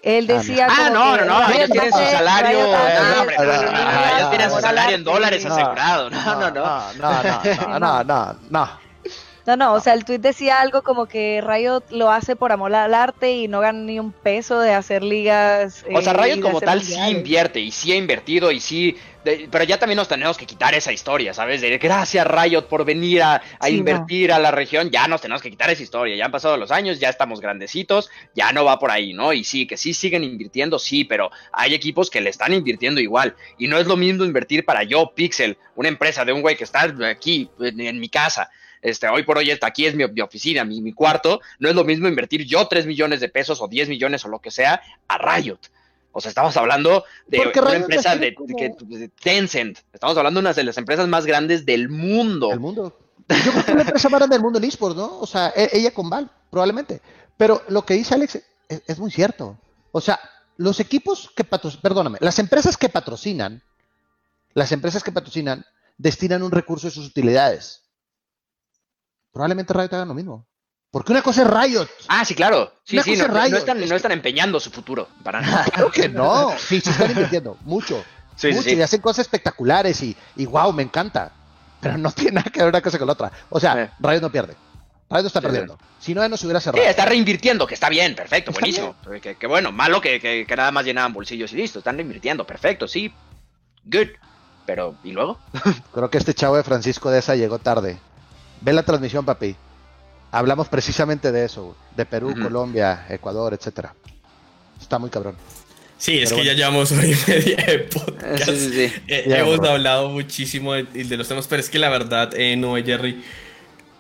Él 0.03 0.27
Ah, 0.29 0.33
decía 0.35 0.67
Ah, 0.69 0.75
como 0.89 0.91
no, 0.99 1.17
que 1.17 1.25
no, 1.25 1.39
no, 1.41 1.49
ellos 1.55 1.71
tienen 1.71 1.93
su 1.93 1.99
salario. 1.99 2.59
Ah, 2.75 4.13
ellos 4.19 4.31
tienen 4.31 4.51
su 4.51 4.61
salario 4.61 4.97
en 4.97 5.05
dólares 5.05 5.47
asegurado. 5.47 6.11
No, 6.11 6.35
no, 6.41 6.51
no. 6.51 6.93
No, 6.95 7.23
no, 7.23 7.79
no, 7.79 8.05
no, 8.05 8.37
no, 8.51 8.69
no. 9.47 9.57
No, 9.57 9.73
o 9.75 9.81
sea, 9.81 9.95
el 9.95 10.05
tweet 10.05 10.19
decía 10.19 10.61
algo 10.61 10.83
como 10.83 11.07
que 11.07 11.43
Riot 11.45 11.85
lo 11.91 12.11
hace 12.11 12.37
por 12.37 12.53
amor 12.53 12.75
al 12.75 12.95
arte 12.95 13.33
y 13.33 13.49
no 13.49 13.61
gana 13.61 13.81
ni 13.81 13.99
un 13.99 14.13
peso 14.13 14.61
de 14.61 14.73
hacer 14.73 15.03
ligas. 15.03 15.85
O 15.93 16.01
sea, 16.01 16.13
eh, 16.13 16.17
Riot 16.17 16.41
como 16.41 16.61
tal 16.61 16.83
sí 16.83 16.95
invierte 17.11 17.61
y 17.61 17.71
sí 17.71 17.93
ha 17.93 17.97
invertido 17.97 18.51
y 18.53 18.61
sí, 18.61 18.97
de- 19.25 19.49
pero 19.51 19.65
ya 19.65 19.79
también 19.79 19.97
nos 19.97 20.09
tenemos 20.09 20.37
que 20.37 20.47
quitar 20.47 20.75
esa 20.75 20.93
historia, 20.93 21.35
¿sabes? 21.35 21.61
De 21.61 21.77
gracias 21.79 22.27
Riot 22.27 22.63
por 22.69 22.85
venir 22.85 23.23
a, 23.23 23.43
a 23.59 23.67
Sí, 23.67 23.75
invertir 23.77 24.33
a 24.33 24.39
la 24.39 24.51
región, 24.51 24.91
ya 24.91 25.07
nos 25.09 25.21
tenemos 25.21 25.43
que 25.43 25.51
quitar 25.51 25.71
esa 25.71 25.83
historia, 25.83 26.17
ya 26.17 26.25
han 26.25 26.33
pasado 26.33 26.57
los 26.57 26.71
años, 26.71 26.99
ya 27.01 27.09
estamos 27.09 27.41
grandecitos, 27.41 28.11
ya 28.35 28.53
no 28.53 28.65
va 28.65 28.79
por 28.79 28.91
ahí, 28.91 29.13
¿no? 29.13 29.33
Y 29.33 29.45
sí, 29.45 29.67
que 29.67 29.77
sí 29.77 29.95
siguen 29.95 30.25
invirtiendo, 30.25 30.79
sí, 30.79 31.05
pero 31.05 31.31
hay 31.53 31.75
equipos 31.75 32.11
que 32.11 32.21
le 32.21 32.31
están 32.31 32.53
invirtiendo 32.53 33.01
igual 33.01 33.35
y 33.59 33.69
no 33.69 33.79
es 33.79 33.87
lo 33.87 33.97
mismo 33.97 34.25
invertir 34.25 34.65
para 34.65 34.83
yo, 34.83 35.13
Pixel, 35.15 35.57
una 35.77 35.89
empresa 35.89 36.25
de 36.25 36.33
un 36.33 36.43
güey 36.43 36.57
que 36.57 36.65
está 36.65 36.83
aquí 37.11 37.51
en 37.61 38.01
mi 38.01 38.09
casa. 38.09 38.51
Este, 38.83 39.09
hoy 39.09 39.23
por 39.23 39.39
hoy 39.39 39.51
está 39.51 39.69
aquí 39.69 39.87
es 39.87 39.95
mi, 39.95 40.07
mi 40.09 40.21
oficina, 40.21 40.65
mi, 40.65 40.83
mi 40.83 40.93
cuarto. 40.93 41.41
No 41.61 41.69
es 41.69 41.75
lo 41.75 41.85
mismo 41.85 42.09
invertir 42.09 42.45
yo 42.45 42.67
3 42.67 42.85
millones 42.87 43.21
de 43.21 43.29
pesos 43.29 43.63
o 43.63 43.69
10 43.69 43.89
millones 43.89 44.25
o 44.25 44.29
lo 44.29 44.41
que 44.41 44.51
sea 44.51 44.83
a 45.09 45.19
Riot. 45.19 45.59
O 46.11 46.21
sea, 46.21 46.29
estamos 46.29 46.55
hablando 46.57 47.05
de 47.27 47.39
Porque 47.39 47.61
una 47.61 47.71
Riot 47.71 47.81
empresa 47.83 48.17
de, 48.17 48.35
que- 48.35 49.09
Tencent. 49.23 49.79
Estamos 49.93 50.17
hablando 50.19 50.41
de 50.41 50.47
una 50.47 50.53
de 50.53 50.65
las 50.65 50.77
empresas 50.77 51.09
más 51.09 51.25
grandes 51.25 51.65
del 51.65 51.89
mundo. 51.89 52.53
El 52.53 52.61
mundo. 52.61 52.99
Yo 53.29 53.53
creo 53.53 53.65
que 53.65 53.75
la 53.75 53.83
empresa 53.83 54.09
más 54.11 54.19
grande 54.19 54.35
del 54.35 54.43
mundo 54.43 54.59
en 54.59 54.65
esports, 54.65 54.97
¿no? 54.97 55.21
O 55.21 55.27
sea, 55.27 55.53
e- 55.57 55.71
ella 55.73 55.93
con 55.95 56.11
Val, 56.11 56.31
probablemente. 56.51 57.01
Pero 57.37 57.63
lo 57.69 57.87
que 57.87 57.95
dice 57.95 58.15
Alex 58.15 58.35
es, 58.69 58.83
es 58.87 58.99
muy 58.99 59.11
cierto. 59.11 59.57
O 59.93 60.01
sea, 60.01 60.19
los 60.57 60.81
equipos 60.81 61.31
que 61.35 61.45
patrocinan, 61.45 61.83
perdóname, 61.83 62.19
las 62.21 62.39
empresas 62.41 62.77
que 62.77 62.89
patrocinan, 62.89 63.63
las 64.55 64.73
empresas 64.73 65.03
que 65.03 65.13
patrocinan 65.13 65.65
destinan 65.97 66.43
un 66.43 66.51
recurso 66.51 66.89
de 66.89 66.93
sus 66.93 67.07
utilidades. 67.07 67.82
Probablemente 69.33 69.73
Riot 69.73 69.93
haga 69.93 70.05
lo 70.05 70.15
mismo. 70.15 70.47
Porque 70.91 71.13
una 71.13 71.23
cosa 71.23 71.43
es 71.43 71.49
Riot. 71.49 71.89
Ah, 72.09 72.25
sí, 72.25 72.35
claro. 72.35 72.71
Sí, 72.85 72.97
Una 72.97 73.03
sí, 73.05 73.17
no, 73.17 73.25
es 73.25 73.51
no 73.51 73.57
están, 73.57 73.89
no 73.89 73.97
están 73.97 74.13
empeñando 74.13 74.61
su 74.61 74.71
futuro, 74.71 75.09
para 75.23 75.41
nada. 75.41 75.65
Claro 75.73 75.91
que 75.91 76.09
no. 76.09 76.51
Sí, 76.59 76.81
se 76.81 76.91
están 76.91 77.11
invirtiendo 77.11 77.57
mucho. 77.65 78.05
Sí, 78.37 78.49
sí, 78.51 78.55
mucho 78.57 78.69
sí. 78.71 78.77
y 78.77 78.83
hacen 78.83 79.01
cosas 79.01 79.21
espectaculares 79.21 80.03
y, 80.03 80.15
y 80.37 80.45
wow, 80.47 80.73
me 80.73 80.83
encanta. 80.83 81.33
Pero 81.81 81.97
no 81.97 82.11
tiene 82.13 82.33
nada 82.33 82.51
que 82.51 82.61
ver 82.61 82.69
una 82.69 82.83
cosa 82.83 82.99
con 82.99 83.07
la 83.07 83.15
otra. 83.15 83.33
O 83.49 83.59
sea. 83.59 83.95
Riot 84.01 84.21
no 84.21 84.31
pierde. 84.31 84.55
Riot 85.09 85.23
no 85.23 85.27
está 85.29 85.41
Sí, 85.41 85.47
perdiendo. 85.47 85.79
Si 85.99 86.15
no, 86.15 86.21
ya 86.21 86.29
nos 86.29 86.43
hubiera 86.45 86.61
Sí, 86.61 86.65
cerrado. 86.65 86.85
está 86.85 87.05
reinvirtiendo, 87.07 87.67
que 87.67 87.75
está 87.75 87.89
bien, 87.89 88.15
perfecto, 88.15 88.51
Está 88.51 88.61
buenísimo. 88.61 88.95
Que, 89.23 89.37
que 89.37 89.47
bueno, 89.47 89.73
malo 89.73 90.01
que, 90.01 90.21
que- 90.21 90.45
que 90.47 90.57
nada 90.57 90.73
más 90.73 90.85
llenaban 90.85 91.13
bolsillos 91.15 91.53
y 91.53 91.57
listo, 91.57 91.79
están 91.79 91.97
reinvirtiendo, 91.97 92.47
perfecto, 92.47 92.87
sí. 92.89 93.13
Good. 93.85 94.09
Pero, 94.67 94.95
¿y 95.05 95.11
luego? 95.13 95.39
Creo 95.93 96.09
que 96.11 96.19
este 96.19 96.35
chavo 96.35 96.57
de 96.57 96.63
Francisco 96.63 97.11
de 97.11 97.19
esa 97.19 97.35
llegó 97.35 97.59
tarde. 97.59 97.99
Ve 98.63 98.73
la 98.73 98.83
transmisión, 98.83 99.25
papi. 99.25 99.57
Hablamos 100.31 100.69
precisamente 100.69 101.31
de 101.33 101.45
eso, 101.45 101.77
de 101.97 102.07
Perú. 102.07 102.35
Colombia, 102.41 103.05
Ecuador, 103.11 103.53
etcétera. 103.55 103.95
Está 104.81 104.99
muy 104.99 105.11
cabrón. 105.11 105.37
Sí, 105.99 106.19
es 106.19 106.31
Pero 106.31 106.43
que 106.43 106.49
bueno. 106.49 106.51
ya 106.51 106.57
llevamos 106.57 106.93
hora 106.93 107.07
y 107.07 107.15
media 107.29 107.57
de 107.67 107.79
podcast. 107.81 108.45
Sí, 108.45 108.57
sí, 108.59 108.71
sí. 108.89 109.03
Eh, 109.09 109.25
Ya, 109.29 109.39
hemos 109.39 109.59
bro. 109.59 109.71
hablado 109.71 110.09
muchísimo 110.09 110.73
de, 110.75 110.85
de 110.85 111.17
los 111.17 111.29
temas, 111.29 111.47
pero 111.47 111.61
es 111.61 111.69
que 111.71 111.79
la 111.79 111.91
verdad, 111.91 112.31
eh, 112.35 112.57
no, 112.57 112.75
Jerry, 112.77 113.23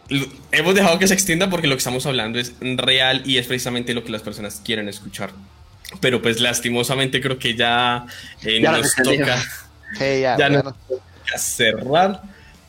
lo- 0.09 0.26
hemos 0.51 0.74
dejado 0.74 0.98
que 0.98 1.06
se 1.06 1.14
extienda 1.14 1.48
porque 1.51 1.66
lo 1.68 1.74
que 1.74 1.78
estamos 1.78 2.05
hablando 2.06 2.39
es 2.40 2.55
real 2.60 3.22
y 3.24 3.39
es 3.39 3.47
precisamente 3.47 3.94
lo 3.94 4.02
que 4.02 4.10
las 4.10 4.22
personas 4.22 4.60
quieren 4.64 4.89
escuchar. 4.89 5.30
Pero 6.01 6.20
pues 6.22 6.40
lastimosamente 6.40 7.20
creo 7.20 7.39
que 7.39 7.55
ya, 7.55 8.06
eh, 8.43 8.60
Ya 8.60 8.72
nos 8.72 8.94
toca 8.97 9.14
ya, 9.14 9.43
Ya 10.01 10.36
ya 10.39 10.48
no- 10.48 10.62
no- 10.62 10.76
a 11.34 11.39
cerrar. 11.39 12.22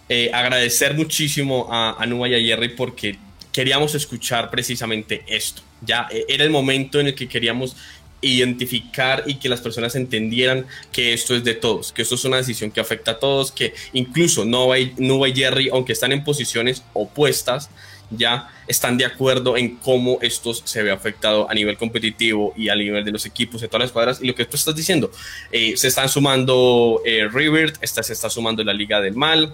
Eh, 0.10 0.30
agradecer 0.34 0.94
muchísimo 0.96 1.68
a, 1.72 1.96
a 1.98 2.06
y 2.06 2.36
a 2.36 2.40
Jerry 2.40 2.70
porque 2.70 3.18
queríamos 3.52 3.96
escuchar 3.96 4.50
precisamente 4.50 5.24
esto. 5.28 5.62
Ya 5.82 6.08
eh, 6.12 6.26
era 6.28 6.44
el 6.44 6.50
momento 6.50 7.00
en 7.00 7.08
el 7.08 7.16
que 7.16 7.28
queríamos 7.28 7.76
identificar 8.24 9.24
y 9.28 9.36
que 9.36 9.50
las 9.50 9.62
personas 9.62 9.96
entendieran 9.96 10.66
que 10.92 11.14
esto 11.14 11.36
es 11.36 11.44
de 11.44 11.54
todos, 11.54 11.92
que 11.92 12.02
esto 12.02 12.16
es 12.16 12.26
una 12.26 12.38
decisión 12.38 12.72
que 12.72 12.80
afecta 12.80 13.12
a 13.12 13.20
todos, 13.20 13.52
que 13.52 13.74
incluso 13.92 14.46
Nova 14.46 14.80
y, 14.80 14.94
y 14.98 15.36
Jerry, 15.36 15.70
aunque 15.72 15.92
están 15.92 16.12
en 16.14 16.24
posiciones 16.24 16.84
opuestas, 16.94 17.70
ya 18.10 18.50
están 18.68 18.98
de 18.98 19.06
acuerdo 19.06 19.58
en 19.58 19.78
cómo 19.78 20.20
esto 20.22 20.54
se 20.54 20.84
ve 20.84 20.92
afectado 20.92 21.50
a 21.50 21.54
nivel 21.54 21.78
competitivo 21.78 22.54
y 22.56 22.70
a 22.70 22.76
nivel 22.76 23.04
de 23.04 23.12
los 23.12 23.26
equipos, 23.26 23.62
de 23.62 23.68
todas 23.68 23.82
las 23.82 23.92
cuadras. 23.92 24.20
Y 24.22 24.28
lo 24.28 24.36
que 24.36 24.46
tú 24.46 24.56
estás 24.56 24.76
diciendo, 24.76 25.12
eh, 25.52 25.74
se 25.76 25.88
están 25.88 26.08
sumando 26.10 27.02
eh, 27.06 27.28
River, 27.32 27.74
esta, 27.82 28.04
se 28.04 28.14
está 28.14 28.30
sumando 28.30 28.64
la 28.64 28.74
Liga 28.74 29.02
del 29.02 29.16
Mal, 29.16 29.54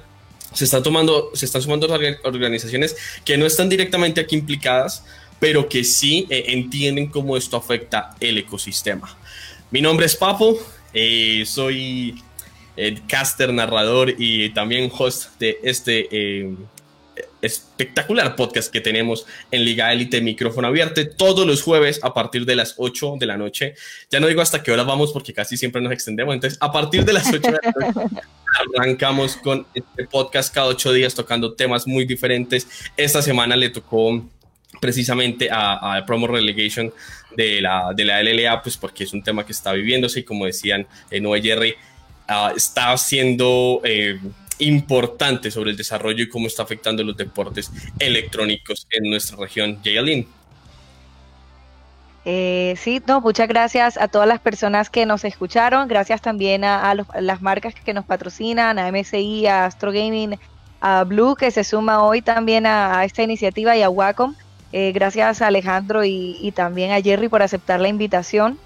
se 0.53 0.65
están, 0.65 0.83
tomando, 0.83 1.31
se 1.33 1.45
están 1.45 1.61
sumando 1.61 1.87
orga- 1.87 2.19
organizaciones 2.23 2.95
que 3.23 3.37
no 3.37 3.45
están 3.45 3.69
directamente 3.69 4.21
aquí 4.21 4.35
implicadas, 4.35 5.03
pero 5.39 5.69
que 5.69 5.83
sí 5.83 6.27
eh, 6.29 6.45
entienden 6.47 7.07
cómo 7.07 7.37
esto 7.37 7.55
afecta 7.57 8.15
el 8.19 8.37
ecosistema. 8.37 9.17
Mi 9.71 9.81
nombre 9.81 10.05
es 10.05 10.15
Papo, 10.15 10.59
eh, 10.93 11.43
soy 11.45 12.21
el 12.75 13.05
caster, 13.07 13.53
narrador 13.53 14.13
y 14.17 14.49
también 14.49 14.91
host 14.97 15.37
de 15.39 15.59
este 15.63 16.07
eh, 16.11 16.55
espectacular 17.41 18.35
podcast 18.35 18.71
que 18.71 18.81
tenemos 18.81 19.25
en 19.51 19.63
Liga 19.65 19.91
Élite 19.93 20.21
Micrófono 20.21 20.67
Abierto 20.67 21.07
todos 21.09 21.45
los 21.45 21.61
jueves 21.61 21.99
a 22.03 22.13
partir 22.13 22.45
de 22.45 22.55
las 22.55 22.75
8 22.77 23.15
de 23.19 23.25
la 23.25 23.37
noche. 23.37 23.75
Ya 24.09 24.19
no 24.19 24.27
digo 24.27 24.41
hasta 24.41 24.63
qué 24.63 24.71
hora 24.71 24.83
vamos 24.83 25.11
porque 25.11 25.33
casi 25.33 25.57
siempre 25.57 25.81
nos 25.81 25.91
extendemos. 25.91 26.33
Entonces, 26.33 26.57
a 26.61 26.71
partir 26.71 27.05
de 27.05 27.13
las 27.13 27.27
8 27.27 27.39
de 27.39 27.51
la 27.51 27.93
noche 27.93 28.21
arrancamos 28.75 29.37
con 29.37 29.65
este 29.73 30.05
podcast 30.05 30.53
cada 30.53 30.67
8 30.67 30.93
días 30.93 31.15
tocando 31.15 31.53
temas 31.53 31.87
muy 31.87 32.05
diferentes. 32.05 32.67
Esta 32.97 33.21
semana 33.21 33.55
le 33.55 33.69
tocó 33.69 34.23
precisamente 34.79 35.49
a, 35.51 35.97
a 35.97 36.05
Promo 36.05 36.27
Relegation 36.27 36.91
de 37.35 37.61
la, 37.61 37.93
de 37.95 38.05
la 38.05 38.21
LLA, 38.21 38.61
pues 38.61 38.77
porque 38.77 39.03
es 39.03 39.13
un 39.13 39.23
tema 39.23 39.45
que 39.45 39.51
está 39.51 39.73
viviéndose 39.73 40.21
y 40.21 40.23
como 40.23 40.45
decían 40.45 40.87
en 41.09 41.23
Noé 41.23 41.41
Jerry, 41.41 41.75
ah, 42.27 42.53
está 42.55 42.95
siendo 42.97 43.81
eh, 43.83 44.19
importante 44.59 45.51
sobre 45.51 45.71
el 45.71 45.77
desarrollo 45.77 46.23
y 46.23 46.29
cómo 46.29 46.47
está 46.47 46.63
afectando 46.63 47.03
los 47.03 47.17
deportes 47.17 47.71
electrónicos 47.99 48.87
en 48.91 49.09
nuestra 49.09 49.37
región. 49.37 49.79
Jaylin. 49.83 50.27
Eh, 52.25 52.75
sí, 52.77 53.01
no, 53.07 53.21
muchas 53.21 53.47
gracias 53.47 53.97
a 53.97 54.07
todas 54.07 54.27
las 54.27 54.39
personas 54.41 54.89
que 54.89 55.05
nos 55.05 55.23
escucharon, 55.23 55.87
gracias 55.87 56.21
también 56.21 56.63
a, 56.63 56.93
los- 56.93 57.07
las 57.19 57.41
marcas 57.41 57.73
que 57.73 57.93
nos 57.93 58.05
patrocinan, 58.05 58.77
a 58.77 58.87
MSI, 58.91 59.47
a 59.47 59.65
Astro 59.65 59.91
Gaming, 59.91 60.37
a 60.81 61.03
Blue 61.05 61.35
que 61.35 61.49
se 61.51 61.63
suma 61.63 62.03
hoy 62.03 62.21
también 62.21 62.65
a, 62.65 63.03
esta 63.05 63.23
iniciativa 63.23 63.75
y 63.77 63.81
a 63.83 63.89
Wacom. 63.89 64.35
Eh, 64.71 64.91
gracias 64.91 65.41
a 65.41 65.47
Alejandro 65.47 66.03
y 66.05 66.51
también 66.55 66.91
a 66.91 67.01
Jerry 67.01 67.29
por 67.29 67.41
aceptar 67.41 67.79
la 67.79 67.87
invitación. 67.87 68.59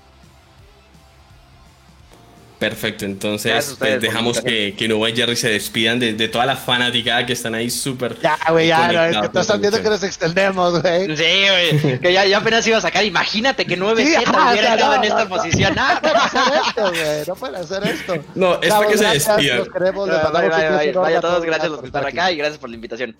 Perfecto, 2.63 3.03
entonces 3.03 3.71
ustedes 3.71 3.77
pues, 3.77 4.01
dejamos 4.01 4.39
que, 4.39 4.73
que 4.77 4.85
y 4.85 5.15
Jerry 5.15 5.35
se 5.35 5.49
despidan 5.49 5.99
de, 5.99 6.13
de 6.13 6.29
toda 6.29 6.45
la 6.45 6.55
fanaticada 6.55 7.25
que 7.25 7.33
están 7.33 7.55
ahí 7.55 7.69
súper. 7.69 8.17
Ya, 8.21 8.39
güey, 8.49 8.67
ya, 8.67 8.89
no, 8.89 9.03
es 9.03 9.17
que 9.17 9.29
tú 9.29 9.39
estás 9.39 9.59
viendo 9.59 9.81
que 9.81 9.89
nos 9.89 10.01
extendemos, 10.01 10.81
güey. 10.81 11.17
Sí, 11.17 11.79
güey. 11.81 11.99
Que 11.99 12.13
ya, 12.13 12.25
ya 12.25 12.37
apenas 12.37 12.65
iba 12.65 12.77
a 12.77 12.81
sacar. 12.81 13.03
Imagínate 13.03 13.65
que 13.65 13.75
9 13.75 14.05
Sí, 14.05 14.15
ajá, 14.15 14.51
hubiera 14.51 14.75
estado 14.75 14.95
no, 14.95 14.97
en 14.97 15.03
esta 15.03 15.23
no, 15.25 15.29
posición. 15.29 15.75
Ah, 15.77 15.99
No 16.01 16.01
pueden 16.01 16.17
hacer 16.23 16.61
esto, 16.65 16.89
güey. 16.89 17.27
No 17.27 17.35
pueden 17.35 17.55
hacer 17.55 17.83
esto. 17.83 18.25
No, 18.35 18.61
es 18.61 18.69
para 18.69 18.87
que 18.87 18.97
se 18.97 19.05
despidan. 19.07 19.57
Los 19.57 19.69
queremos, 19.69 20.07
les 20.07 20.15
Vaya, 20.15 20.23
mandamos 20.23 20.51
vaya, 20.51 20.71
vaya, 20.71 20.99
vaya 20.99 21.17
a 21.17 21.21
todos, 21.21 21.33
todos, 21.33 21.45
gracias 21.45 21.69
por 21.69 21.77
por 21.79 21.85
estar 21.87 22.07
acá 22.07 22.31
y 22.31 22.37
gracias 22.37 22.59
por 22.59 22.69
la 22.69 22.75
invitación. 22.75 23.17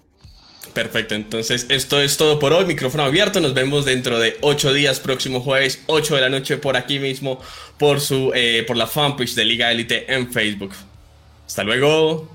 Perfecto, 0.74 1.14
entonces 1.14 1.68
esto 1.70 2.02
es 2.02 2.18
todo 2.18 2.40
por 2.40 2.52
hoy. 2.52 2.66
Micrófono 2.66 3.04
abierto. 3.04 3.40
Nos 3.40 3.54
vemos 3.54 3.86
dentro 3.86 4.20
de 4.20 4.38
ocho 4.42 4.74
días, 4.74 5.00
próximo 5.00 5.40
jueves, 5.40 5.84
8 5.86 6.16
de 6.16 6.22
la 6.22 6.30
noche, 6.30 6.58
por 6.58 6.76
aquí 6.78 6.98
mismo, 6.98 7.40
por 7.78 8.02
su, 8.02 8.32
eh, 8.34 8.64
por 8.66 8.76
la 8.76 8.88
fanpage 8.88 9.36
de 9.36 9.46
Liga 9.46 9.72
Élite 9.72 10.12
en 10.12 10.32
Facebook. 10.32 10.72
Hasta 11.46 11.64
luego. 11.64 12.28